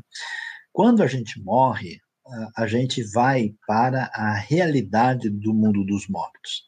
quando 0.77 1.01
a 1.01 1.07
gente 1.07 1.41
morre, 1.41 1.99
a 2.55 2.67
gente 2.67 3.01
vai 3.11 3.51
para 3.65 4.11
a 4.13 4.35
realidade 4.35 5.27
do 5.27 5.51
mundo 5.51 5.83
dos 5.83 6.07
mortos. 6.07 6.66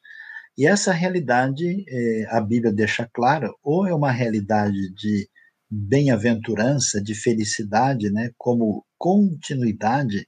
E 0.60 0.68
essa 0.68 0.92
realidade, 0.92 1.86
é, 1.88 2.26
a 2.32 2.42
Bíblia 2.42 2.74
deixa 2.74 3.10
clara, 3.14 3.50
ou 3.64 3.88
é 3.88 3.96
uma 3.96 4.12
realidade 4.12 4.94
de 4.94 5.30
bem-aventurança, 5.72 7.02
de 7.02 7.16
felicidade, 7.16 8.12
né, 8.12 8.32
como 8.38 8.86
continuidade 8.98 10.26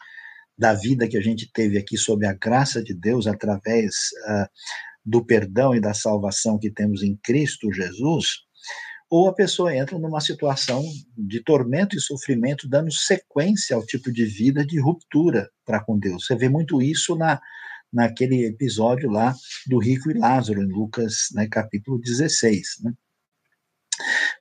da 0.57 0.73
vida 0.73 1.05
que 1.05 1.17
a 1.17 1.21
gente 1.21 1.51
teve 1.51 1.77
aqui 1.77 1.97
sob 1.97 2.25
a 2.25 2.31
graça 2.31 2.81
de 2.81 2.93
Deus 2.93 3.27
através 3.27 3.93
uh, 4.25 4.47
do 5.05 5.25
perdão 5.25 5.75
e 5.75 5.81
da 5.81 5.93
salvação 5.93 6.57
que 6.57 6.71
temos 6.71 7.03
em 7.03 7.19
Cristo 7.21 7.69
Jesus, 7.73 8.27
ou 9.09 9.27
a 9.27 9.35
pessoa 9.35 9.75
entra 9.75 9.99
numa 9.99 10.21
situação 10.21 10.81
de 11.17 11.43
tormento 11.43 11.97
e 11.97 11.99
sofrimento, 11.99 12.69
dando 12.69 12.89
sequência 12.89 13.75
ao 13.75 13.85
tipo 13.85 14.09
de 14.09 14.23
vida 14.23 14.65
de 14.65 14.79
ruptura 14.79 15.49
para 15.65 15.83
com 15.83 15.99
Deus. 15.99 16.25
Você 16.25 16.37
vê 16.37 16.47
muito 16.47 16.81
isso 16.81 17.17
na, 17.17 17.41
naquele 17.91 18.45
episódio 18.45 19.09
lá 19.09 19.35
do 19.67 19.79
rico 19.79 20.11
e 20.11 20.17
Lázaro, 20.17 20.61
em 20.61 20.67
Lucas, 20.67 21.27
né, 21.33 21.47
capítulo 21.47 21.99
16. 21.99 22.61
Né? 22.83 22.93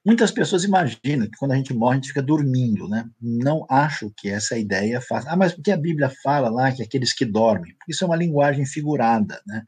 Muitas 0.05 0.31
pessoas 0.31 0.65
imaginam 0.65 1.27
que 1.27 1.37
quando 1.39 1.53
a 1.53 1.57
gente 1.57 1.75
morre, 1.75 1.95
a 1.95 1.97
gente 1.97 2.09
fica 2.09 2.23
dormindo, 2.23 2.89
né? 2.89 3.05
Não 3.21 3.67
acho 3.69 4.11
que 4.17 4.29
essa 4.29 4.57
ideia 4.57 5.01
faz. 5.01 5.27
Ah, 5.27 5.37
mas 5.37 5.53
porque 5.53 5.71
a 5.71 5.77
Bíblia 5.77 6.11
fala 6.23 6.49
lá 6.49 6.73
que 6.73 6.83
aqueles 6.83 7.13
que 7.13 7.27
dormem? 7.27 7.75
Isso 7.89 8.05
é 8.05 8.07
uma 8.07 8.17
linguagem 8.17 8.65
figurada, 8.65 9.41
né? 9.47 9.63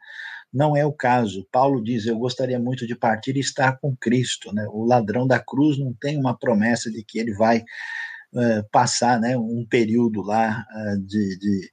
Não 0.53 0.77
é 0.77 0.85
o 0.85 0.93
caso. 0.93 1.47
Paulo 1.51 1.83
diz: 1.83 2.07
Eu 2.07 2.19
gostaria 2.19 2.59
muito 2.59 2.87
de 2.87 2.95
partir 2.95 3.37
e 3.37 3.41
estar 3.41 3.79
com 3.79 3.97
Cristo. 3.97 4.53
Né? 4.55 4.67
O 4.71 4.85
ladrão 4.85 5.27
da 5.27 5.39
cruz 5.39 5.79
não 5.79 5.95
tem 5.95 6.19
uma 6.19 6.39
promessa 6.39 6.91
de 6.91 7.03
que 7.03 7.19
ele 7.19 7.35
vai 7.35 7.59
uh, 7.59 8.69
passar 8.71 9.19
né, 9.19 9.37
um 9.37 9.67
período 9.69 10.23
lá 10.23 10.65
uh, 10.75 10.99
de, 10.99 11.39
de, 11.39 11.73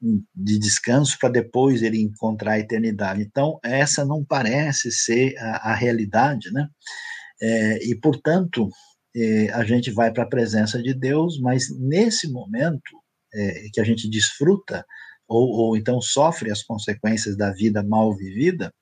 de 0.00 0.58
descanso 0.58 1.18
para 1.18 1.28
depois 1.28 1.82
ele 1.82 2.00
encontrar 2.00 2.52
a 2.52 2.58
eternidade. 2.58 3.22
Então, 3.22 3.58
essa 3.64 4.04
não 4.04 4.24
parece 4.24 4.92
ser 4.92 5.36
a, 5.38 5.72
a 5.72 5.74
realidade, 5.74 6.52
né? 6.52 6.68
É, 7.40 7.88
e, 7.88 7.94
portanto, 7.94 8.68
é, 9.16 9.50
a 9.50 9.64
gente 9.64 9.90
vai 9.90 10.12
para 10.12 10.24
a 10.24 10.28
presença 10.28 10.80
de 10.82 10.94
Deus, 10.94 11.40
mas 11.40 11.66
nesse 11.78 12.30
momento 12.30 13.02
é, 13.34 13.68
que 13.72 13.80
a 13.80 13.84
gente 13.84 14.08
desfruta, 14.08 14.84
ou, 15.26 15.48
ou, 15.48 15.76
então 15.76 16.00
sofre 16.00 16.50
as 16.50 16.62
consequências 16.62 17.36
da 17.36 17.52
vida 17.52 17.82
mal 17.82 18.16
vivida, 18.16 18.72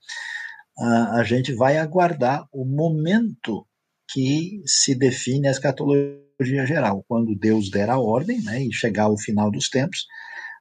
a, 0.79 1.21
a 1.21 1.25
gente 1.25 1.53
vai 1.55 1.79
aguardar 1.79 2.47
o 2.53 2.65
momento 2.65 3.67
que 4.11 4.63
se 4.65 4.95
define 4.95 5.49
a 5.49 5.51
escatologia 5.51 6.67
geral, 6.67 7.05
quando 7.09 7.35
Deus 7.35 7.71
der 7.71 7.91
a 7.91 7.99
ordem 7.99 8.43
né, 8.43 8.63
e 8.63 8.73
chegar 8.73 9.05
ao 9.05 9.19
final 9.19 9.51
dos 9.51 9.69
tempos, 9.69 10.07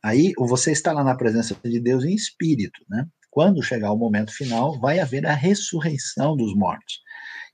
aí 0.06 0.34
você 0.38 0.72
está 0.72 0.92
lá 0.92 1.04
na 1.04 1.16
presença 1.16 1.58
de 1.64 1.80
Deus 1.80 2.04
em 2.04 2.14
espírito, 2.14 2.80
né? 2.88 3.08
Quando 3.32 3.64
chegar 3.64 3.92
o 3.92 3.98
momento 3.98 4.32
final, 4.32 4.80
vai 4.80 5.00
haver 5.00 5.26
a 5.26 5.34
ressurreição 5.34 6.38
dos 6.38 6.56
mortos. 6.56 7.02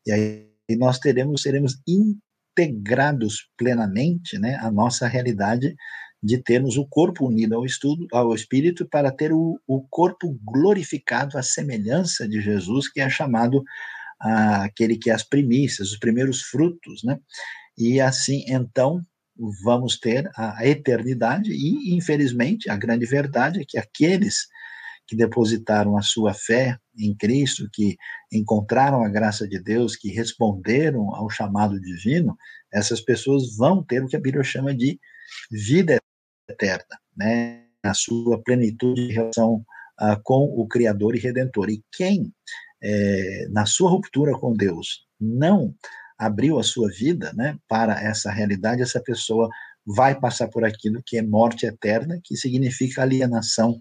E 0.06 0.12
aí 0.12 0.48
nós 0.78 1.00
teremos, 1.00 1.42
seremos 1.42 1.82
integrados 1.88 3.50
plenamente 3.58 4.38
né, 4.38 4.56
a 4.62 4.70
nossa 4.70 5.08
realidade 5.08 5.76
de 6.22 6.38
termos 6.38 6.78
o 6.78 6.86
corpo 6.86 7.26
unido 7.26 7.56
ao 7.56 7.66
estudo, 7.66 8.06
ao 8.12 8.36
espírito, 8.36 8.88
para 8.88 9.12
ter 9.12 9.34
o, 9.34 9.60
o 9.66 9.82
corpo 9.90 10.38
glorificado 10.44 11.38
à 11.38 11.42
semelhança 11.42 12.28
de 12.28 12.40
Jesus, 12.42 12.88
que 12.88 13.02
é 13.02 13.10
chamado 13.10 13.64
ah, 14.20 14.66
aquele 14.66 14.98
que 14.98 15.10
é 15.10 15.14
as 15.14 15.24
primícias, 15.24 15.92
os 15.92 15.98
primeiros 15.98 16.44
frutos, 16.44 17.04
né? 17.04 17.18
E 17.76 18.00
assim, 18.00 18.44
então, 18.48 19.02
vamos 19.64 19.98
ter 19.98 20.30
a 20.36 20.66
eternidade 20.66 21.52
e, 21.52 21.96
infelizmente, 21.96 22.70
a 22.70 22.78
grande 22.78 23.06
verdade 23.06 23.62
é 23.62 23.66
que 23.68 23.78
aqueles 23.78 24.48
que 25.08 25.16
depositaram 25.16 25.98
a 25.98 26.02
sua 26.02 26.34
fé 26.34 26.78
em 26.98 27.16
Cristo, 27.16 27.68
que 27.74 27.98
encontraram 28.32 29.04
a 29.04 29.10
graça 29.10 29.48
de 29.48 29.60
Deus, 29.60 29.96
que 29.96 30.10
responderam 30.10 31.14
ao 31.14 31.30
chamado 31.30 31.80
divino, 31.82 32.38
essas 32.72 33.02
pessoas 33.02 33.56
vão 33.58 33.84
ter 33.84 34.04
o 34.04 34.08
que 34.08 34.16
a 34.16 34.22
Bíblia 34.22 34.44
chama 34.44 34.74
de 34.74 35.00
vida 35.52 35.98
eterna, 36.50 36.98
né? 37.16 37.66
A 37.84 37.94
sua 37.94 38.42
plenitude 38.42 39.08
de 39.08 39.14
relação 39.14 39.66
uh, 40.00 40.22
com 40.24 40.44
o 40.44 40.68
Criador 40.68 41.16
e 41.16 41.20
Redentor. 41.20 41.70
E 41.70 41.84
quem, 41.92 42.32
é, 42.82 43.48
na 43.50 43.66
sua 43.66 43.90
ruptura 43.90 44.34
com 44.34 44.54
Deus, 44.54 45.08
não 45.20 45.76
abriu 46.22 46.60
a 46.60 46.64
sua 46.64 46.88
vida 46.88 47.34
né, 47.34 47.58
para 47.68 48.00
essa 48.00 48.32
realidade, 48.32 48.84
essa 48.84 49.02
pessoa 49.02 49.50
vai 49.84 50.20
passar 50.20 50.48
por 50.50 50.64
aquilo 50.64 51.02
que 51.04 51.18
é 51.18 51.24
morte 51.24 51.66
eterna, 51.66 52.22
que 52.24 52.38
significa 52.38 53.02
alienação 53.02 53.76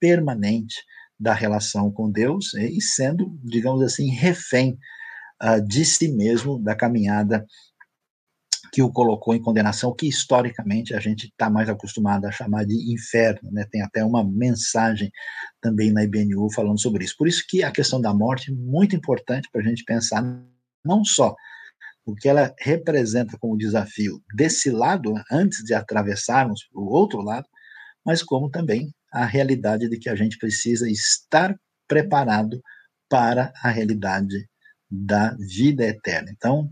permanente 0.00 0.74
da 1.18 1.32
relação 1.32 1.92
com 1.92 2.10
Deus 2.10 2.52
e 2.54 2.80
sendo, 2.80 3.38
digamos 3.44 3.80
assim, 3.80 4.10
refém 4.10 4.76
uh, 5.40 5.64
de 5.64 5.84
si 5.84 6.08
mesmo 6.08 6.58
da 6.58 6.74
caminhada 6.74 7.46
que 8.72 8.82
o 8.82 8.90
colocou 8.90 9.32
em 9.32 9.40
condenação, 9.40 9.94
que 9.94 10.08
historicamente 10.08 10.96
a 10.96 10.98
gente 10.98 11.28
está 11.28 11.48
mais 11.48 11.68
acostumado 11.68 12.26
a 12.26 12.32
chamar 12.32 12.66
de 12.66 12.92
inferno, 12.92 13.52
né? 13.52 13.64
Tem 13.70 13.82
até 13.82 14.04
uma 14.04 14.24
mensagem 14.24 15.12
também 15.60 15.92
na 15.92 16.02
IBNU 16.02 16.52
falando 16.52 16.80
sobre 16.80 17.04
isso. 17.04 17.14
Por 17.16 17.28
isso 17.28 17.44
que 17.48 17.62
a 17.62 17.70
questão 17.70 18.00
da 18.00 18.12
morte 18.12 18.50
é 18.50 18.54
muito 18.54 18.96
importante 18.96 19.48
para 19.52 19.60
a 19.60 19.64
gente 19.64 19.84
pensar 19.84 20.24
não 20.84 21.04
só 21.04 21.36
o 22.04 22.14
que 22.14 22.28
ela 22.28 22.54
representa 22.58 23.38
como 23.38 23.56
desafio 23.56 24.22
desse 24.34 24.70
lado, 24.70 25.14
antes 25.30 25.64
de 25.64 25.74
atravessarmos 25.74 26.68
o 26.72 26.84
outro 26.94 27.20
lado, 27.22 27.48
mas 28.04 28.22
como 28.22 28.50
também 28.50 28.92
a 29.12 29.24
realidade 29.24 29.88
de 29.88 29.98
que 29.98 30.10
a 30.10 30.14
gente 30.14 30.36
precisa 30.38 30.88
estar 30.90 31.56
preparado 31.88 32.60
para 33.08 33.52
a 33.62 33.70
realidade 33.70 34.48
da 34.90 35.34
vida 35.38 35.84
eterna. 35.84 36.30
Então, 36.30 36.68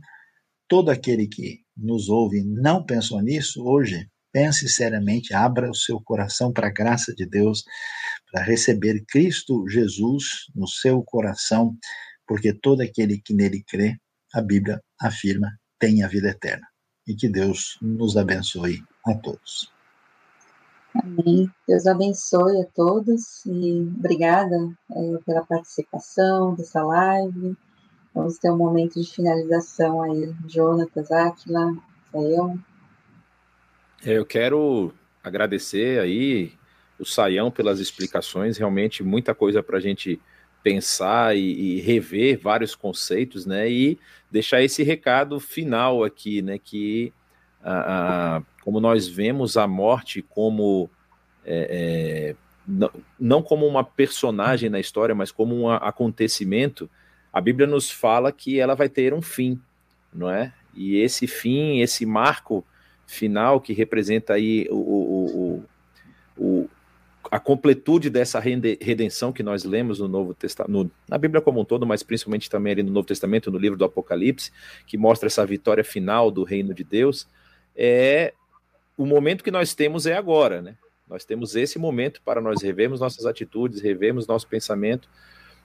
todo 0.69 0.91
aquele 0.91 1.27
que 1.27 1.61
nos 1.77 2.09
ouve 2.09 2.43
não 2.45 2.85
pensou 2.85 3.21
nisso, 3.21 3.65
hoje, 3.65 4.09
pense 4.33 4.69
seriamente, 4.69 5.35
abra 5.35 5.71
o 5.71 5.75
seu 5.75 6.01
coração 6.03 6.53
para 6.53 6.69
a 6.69 6.73
graça 6.73 7.15
de 7.15 7.27
Deus, 7.27 7.63
para 8.31 8.43
receber 8.43 9.05
Cristo 9.07 9.69
Jesus 9.69 10.47
no 10.55 10.67
seu 10.67 11.03
coração, 11.03 11.77
porque 12.27 12.53
todo 12.53 12.81
aquele 12.81 13.21
que 13.21 13.35
nele 13.35 13.63
crê, 13.69 13.97
a 14.33 14.41
Bíblia 14.41 14.81
afirma, 15.01 15.49
tem 15.79 16.03
a 16.03 16.09
vida 16.09 16.29
eterna. 16.29 16.67
E 17.07 17.15
que 17.15 17.29
Deus 17.29 17.79
nos 17.83 18.17
abençoe 18.17 18.83
a 19.07 19.15
todos. 19.15 19.73
Amém. 20.95 21.51
Deus 21.67 21.87
abençoe 21.87 22.61
a 22.61 22.67
todos 22.75 23.45
e 23.47 23.81
obrigada 23.99 24.57
é, 24.91 25.19
pela 25.25 25.45
participação 25.45 26.55
dessa 26.55 26.83
live. 26.83 27.57
Vamos 28.15 28.39
ter 28.39 28.51
um 28.51 28.59
momento 28.59 29.01
de 29.01 29.11
finalização 29.11 30.03
aí. 30.03 30.35
Jonatas, 30.47 31.11
Aquila, 31.11 31.75
Saião. 32.11 32.63
É, 34.05 34.19
eu 34.19 34.27
quero 34.27 34.93
agradecer 35.25 35.99
aí 35.99 36.53
o 36.99 37.07
Saião 37.07 37.51
pelas 37.51 37.81
explicações, 37.81 38.59
realmente 38.59 39.03
muita 39.03 39.35
coisa 39.35 39.63
para 39.63 39.79
a 39.79 39.81
gente 39.81 40.21
pensar 40.63 41.37
e, 41.37 41.41
e, 41.41 41.81
rever 41.81 42.39
vários 42.39 42.75
conceitos, 42.75 43.47
né? 43.47 43.71
E 43.71 43.99
deixar 44.31 44.63
esse 44.63 44.83
recado 44.83 45.39
final 45.41 46.05
aqui, 46.05 46.43
né? 46.43 46.59
Que 46.59 47.13
a, 47.63 48.37
a 48.37 48.43
como 48.63 48.81
nós 48.81 49.09
vemos 49.09 49.57
a 49.57 49.67
morte 49.67 50.23
como 50.23 50.89
é, 51.45 51.67
é, 51.71 52.37
não, 52.67 52.91
não, 53.19 53.43
como 53.43 53.67
uma 53.67 53.83
personagem 53.83 54.71
na 54.71 54.79
história, 54.79 55.15
mas 55.15 55.33
como 55.33 55.55
um 55.55 55.69
acontecimento, 55.69 56.89
a 57.33 57.41
Bíblia 57.41 57.67
nos 57.67 57.91
fala 57.91 58.31
que 58.31 58.61
ela 58.61 58.75
vai 58.75 58.89
ter 58.89 59.13
um 59.13 59.21
fim, 59.21 59.61
não 60.15 60.31
é? 60.31 60.53
E 60.75 60.97
esse 60.97 61.27
fim, 61.27 61.81
esse 61.81 62.07
marco 62.07 62.65
final 63.07 63.61
que 63.61 63.73
representa 63.73 64.35
aí 64.35 64.67
o, 64.71 64.77
o, 64.77 65.65
o, 66.39 66.45
o 66.45 66.71
a 67.33 67.41
completude 67.41 68.11
dessa 68.11 68.39
redenção 68.39 69.33
que 69.33 69.43
nós 69.43 69.65
lemos 69.65 69.99
no 69.99 70.07
Novo 70.07 70.35
Testamento, 70.35 70.91
na 71.09 71.17
Bíblia 71.17 71.41
como 71.41 71.63
um 71.63 71.65
todo, 71.65 71.87
mas 71.87 72.03
principalmente 72.03 72.51
também 72.51 72.75
ali 72.75 72.83
no 72.83 72.93
Novo 72.93 73.07
Testamento, 73.07 73.51
no 73.51 73.57
livro 73.57 73.79
do 73.79 73.87
Apocalipse, 73.87 74.53
que 74.87 74.99
mostra 74.99 75.29
essa 75.29 75.47
vitória 75.47 75.83
final 75.83 76.31
do 76.31 76.45
reino 76.45 76.75
de 76.75 76.85
Deus, 76.85 77.27
é 77.75 78.35
o 78.99 79.07
momento 79.07 79.43
que 79.43 79.51
nós 79.51 79.75
temos 79.75 80.05
é 80.05 80.15
agora, 80.15 80.61
né? 80.61 80.77
Nós 81.09 81.25
temos 81.25 81.57
esse 81.57 81.79
momento 81.79 82.21
para 82.23 82.39
nós 82.39 82.61
revermos 82.63 83.01
nossas 83.01 83.25
atitudes, 83.25 83.81
revermos 83.81 84.27
nosso 84.27 84.47
pensamento, 84.47 85.09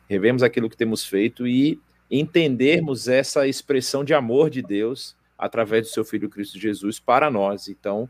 revermos 0.07 0.44
aquilo 0.44 0.69
que 0.69 0.77
temos 0.77 1.03
feito 1.03 1.45
e 1.45 1.81
entendermos 2.10 3.10
essa 3.10 3.45
expressão 3.45 4.06
de 4.06 4.14
amor 4.14 4.49
de 4.49 4.61
Deus 4.61 5.18
através 5.38 5.88
do 5.88 5.91
seu 5.91 6.06
Filho 6.06 6.30
Cristo 6.30 6.57
Jesus 6.57 6.98
para 6.98 7.30
nós. 7.30 7.68
Então, 7.68 8.10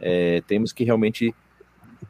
é, 0.00 0.40
temos 0.48 0.72
que 0.72 0.82
realmente 0.82 1.32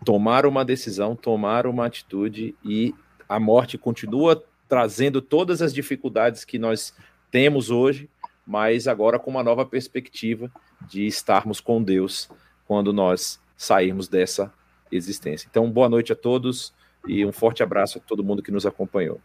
tomar 0.04 0.46
uma 0.46 0.64
decisão, 0.64 1.16
tomar 1.16 1.66
uma 1.66 1.86
atitude 1.86 2.54
e 2.64 2.94
a 3.28 3.38
morte 3.38 3.76
continua 3.76 4.42
trazendo 4.68 5.20
todas 5.20 5.62
as 5.62 5.72
dificuldades 5.72 6.44
que 6.44 6.58
nós 6.58 6.94
temos 7.30 7.70
hoje, 7.70 8.08
mas 8.46 8.86
agora 8.86 9.18
com 9.18 9.30
uma 9.30 9.42
nova 9.42 9.64
perspectiva 9.64 10.50
de 10.86 11.06
estarmos 11.06 11.60
com 11.60 11.82
Deus 11.82 12.30
quando 12.66 12.92
nós 12.92 13.40
sairmos 13.56 14.08
dessa 14.08 14.52
existência. 14.90 15.48
Então, 15.50 15.70
boa 15.70 15.88
noite 15.88 16.12
a 16.12 16.16
todos 16.16 16.72
e 17.06 17.24
um 17.24 17.32
forte 17.32 17.62
abraço 17.62 17.98
a 17.98 18.00
todo 18.00 18.24
mundo 18.24 18.42
que 18.42 18.52
nos 18.52 18.66
acompanhou. 18.66 19.20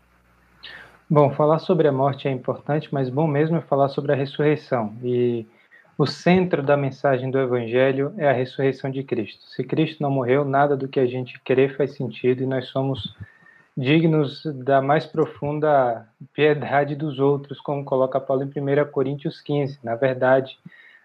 Bom, 1.09 1.31
falar 1.31 1.59
sobre 1.59 1.87
a 1.87 1.91
morte 1.91 2.27
é 2.27 2.31
importante, 2.31 2.89
mas 2.91 3.09
bom 3.09 3.27
mesmo 3.27 3.57
é 3.57 3.61
falar 3.61 3.89
sobre 3.89 4.13
a 4.13 4.15
ressurreição. 4.15 4.95
E 5.03 5.45
o 5.97 6.05
centro 6.05 6.63
da 6.63 6.75
mensagem 6.75 7.29
do 7.29 7.39
Evangelho 7.39 8.13
é 8.17 8.27
a 8.27 8.33
ressurreição 8.33 8.89
de 8.89 9.03
Cristo. 9.03 9.45
Se 9.47 9.63
Cristo 9.63 10.01
não 10.01 10.09
morreu, 10.09 10.43
nada 10.43 10.75
do 10.75 10.87
que 10.87 10.99
a 10.99 11.05
gente 11.05 11.39
crê 11.41 11.69
faz 11.69 11.95
sentido 11.95 12.41
e 12.41 12.47
nós 12.47 12.67
somos 12.67 13.15
dignos 13.75 14.43
da 14.45 14.81
mais 14.81 15.05
profunda 15.05 16.07
piedade 16.33 16.95
dos 16.95 17.19
outros, 17.19 17.59
como 17.59 17.85
coloca 17.85 18.19
Paulo 18.19 18.43
em 18.43 18.47
1 18.47 18.91
Coríntios 18.91 19.41
15. 19.41 19.79
Na 19.83 19.95
verdade, 19.95 20.57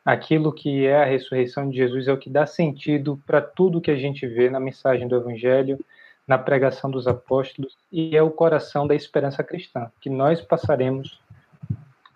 aquilo 0.05 0.53
que 0.53 0.87
é 0.87 1.03
a 1.03 1.07
ressurreição 1.07 1.69
de 1.69 1.77
Jesus 1.77 2.09
é 2.09 2.13
o 2.13 2.19
que 2.19 2.31
dá 2.31 2.47
sentido 2.47 3.21
para 3.27 3.41
tudo 3.41 3.81
que 3.81 3.91
a 3.91 3.97
gente 3.97 4.27
vê 4.27 4.49
na 4.49 4.61
mensagem 4.61 5.07
do 5.07 5.17
Evangelho, 5.17 5.79
na 6.27 6.39
pregação 6.39 6.91
dos 6.91 7.07
apóstolos, 7.07 7.77
e 7.91 8.15
é 8.15 8.23
o 8.23 8.31
coração 8.31 8.87
da 8.87 8.95
esperança 8.95 9.43
cristã, 9.43 9.91
que 9.99 10.11
nós 10.11 10.43
passaremos 10.43 11.21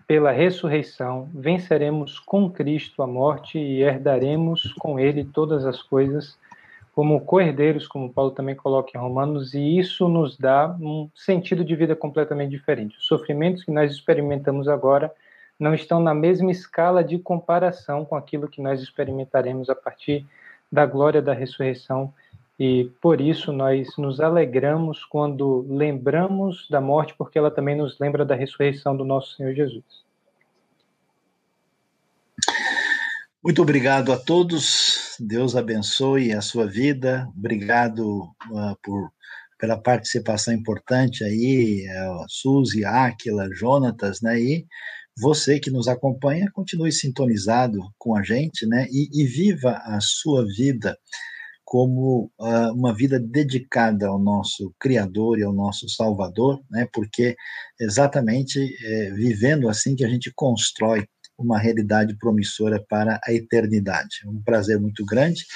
pela 0.06 0.30
ressurreição, 0.30 1.28
venceremos 1.34 2.18
com 2.18 2.50
Cristo 2.50 3.02
a 3.02 3.06
morte 3.06 3.58
e 3.58 3.82
herdaremos 3.82 4.72
com 4.74 4.98
ele 4.98 5.24
todas 5.24 5.64
as 5.64 5.82
coisas, 5.82 6.38
como 6.94 7.20
coerdeiros, 7.22 7.86
como 7.86 8.12
Paulo 8.12 8.32
também 8.32 8.54
coloca 8.54 8.90
em 8.94 9.00
Romanos, 9.00 9.54
e 9.54 9.78
isso 9.78 10.08
nos 10.08 10.36
dá 10.36 10.76
um 10.80 11.08
sentido 11.14 11.64
de 11.64 11.74
vida 11.74 11.96
completamente 11.96 12.50
diferente. 12.50 12.98
Os 12.98 13.06
sofrimentos 13.06 13.64
que 13.64 13.70
nós 13.70 13.90
experimentamos 13.92 14.68
agora 14.68 15.12
não 15.58 15.74
estão 15.74 16.00
na 16.00 16.14
mesma 16.14 16.50
escala 16.50 17.02
de 17.02 17.18
comparação 17.18 18.04
com 18.04 18.16
aquilo 18.16 18.48
que 18.48 18.60
nós 18.60 18.82
experimentaremos 18.82 19.70
a 19.70 19.74
partir 19.74 20.26
da 20.70 20.84
glória 20.84 21.22
da 21.22 21.32
ressurreição. 21.32 22.12
E 22.58 22.90
por 23.00 23.20
isso 23.20 23.52
nós 23.52 23.96
nos 23.96 24.20
alegramos 24.20 25.04
quando 25.04 25.66
lembramos 25.68 26.68
da 26.68 26.80
morte, 26.80 27.14
porque 27.16 27.38
ela 27.38 27.50
também 27.50 27.76
nos 27.76 27.98
lembra 27.98 28.24
da 28.24 28.34
ressurreição 28.34 28.96
do 28.96 29.04
nosso 29.04 29.36
Senhor 29.36 29.54
Jesus. 29.54 29.84
Muito 33.42 33.60
obrigado 33.60 34.12
a 34.12 34.16
todos. 34.16 35.16
Deus 35.18 35.56
abençoe 35.56 36.32
a 36.32 36.40
sua 36.40 36.66
vida. 36.66 37.28
Obrigado 37.36 38.22
uh, 38.50 38.76
por 38.82 39.10
pela 39.62 39.80
participação 39.80 40.52
importante 40.52 41.22
aí, 41.22 41.86
uh, 41.86 42.24
Suzy, 42.28 42.84
Áquila, 42.84 43.48
Jonatas, 43.54 44.20
né? 44.20 44.36
E 44.40 44.66
você 45.16 45.60
que 45.60 45.70
nos 45.70 45.86
acompanha, 45.86 46.50
continue 46.52 46.90
sintonizado 46.90 47.80
com 47.96 48.16
a 48.16 48.24
gente, 48.24 48.66
né? 48.66 48.88
E, 48.90 49.08
e 49.12 49.24
viva 49.24 49.80
a 49.84 50.00
sua 50.00 50.44
vida 50.44 50.98
como 51.72 52.30
uh, 52.38 52.70
uma 52.74 52.94
vida 52.94 53.18
dedicada 53.18 54.06
ao 54.06 54.18
nosso 54.18 54.74
Criador 54.78 55.38
e 55.38 55.42
ao 55.42 55.54
nosso 55.54 55.88
Salvador, 55.88 56.60
né? 56.70 56.86
Porque 56.92 57.34
exatamente 57.80 58.58
é, 58.60 59.10
vivendo 59.12 59.70
assim 59.70 59.96
que 59.96 60.04
a 60.04 60.08
gente 60.08 60.30
constrói 60.34 61.06
uma 61.38 61.58
realidade 61.58 62.14
promissora 62.18 62.84
para 62.90 63.18
a 63.24 63.32
eternidade. 63.32 64.18
Um 64.26 64.42
prazer 64.42 64.78
muito 64.78 65.02
grande. 65.06 65.46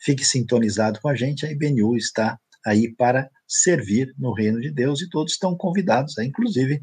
Fique 0.00 0.24
sintonizado 0.24 0.98
com 0.98 1.10
a 1.10 1.14
gente. 1.14 1.44
A 1.44 1.52
IBNU 1.52 1.94
está 1.94 2.38
aí 2.64 2.94
para 2.96 3.28
servir 3.46 4.14
no 4.18 4.32
reino 4.32 4.58
de 4.62 4.70
Deus 4.70 5.02
e 5.02 5.10
todos 5.10 5.34
estão 5.34 5.54
convidados, 5.54 6.16
inclusive 6.16 6.80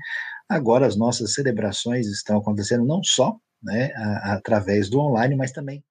Agora 0.47 0.85
as 0.85 0.95
nossas 0.95 1.33
celebrações 1.33 2.05
estão 2.05 2.37
acontecendo 2.37 2.85
não 2.85 3.01
só 3.03 3.35
né, 3.63 3.91
através 4.23 4.87
do 4.87 4.99
online, 4.99 5.35
mas 5.35 5.51
também 5.51 5.83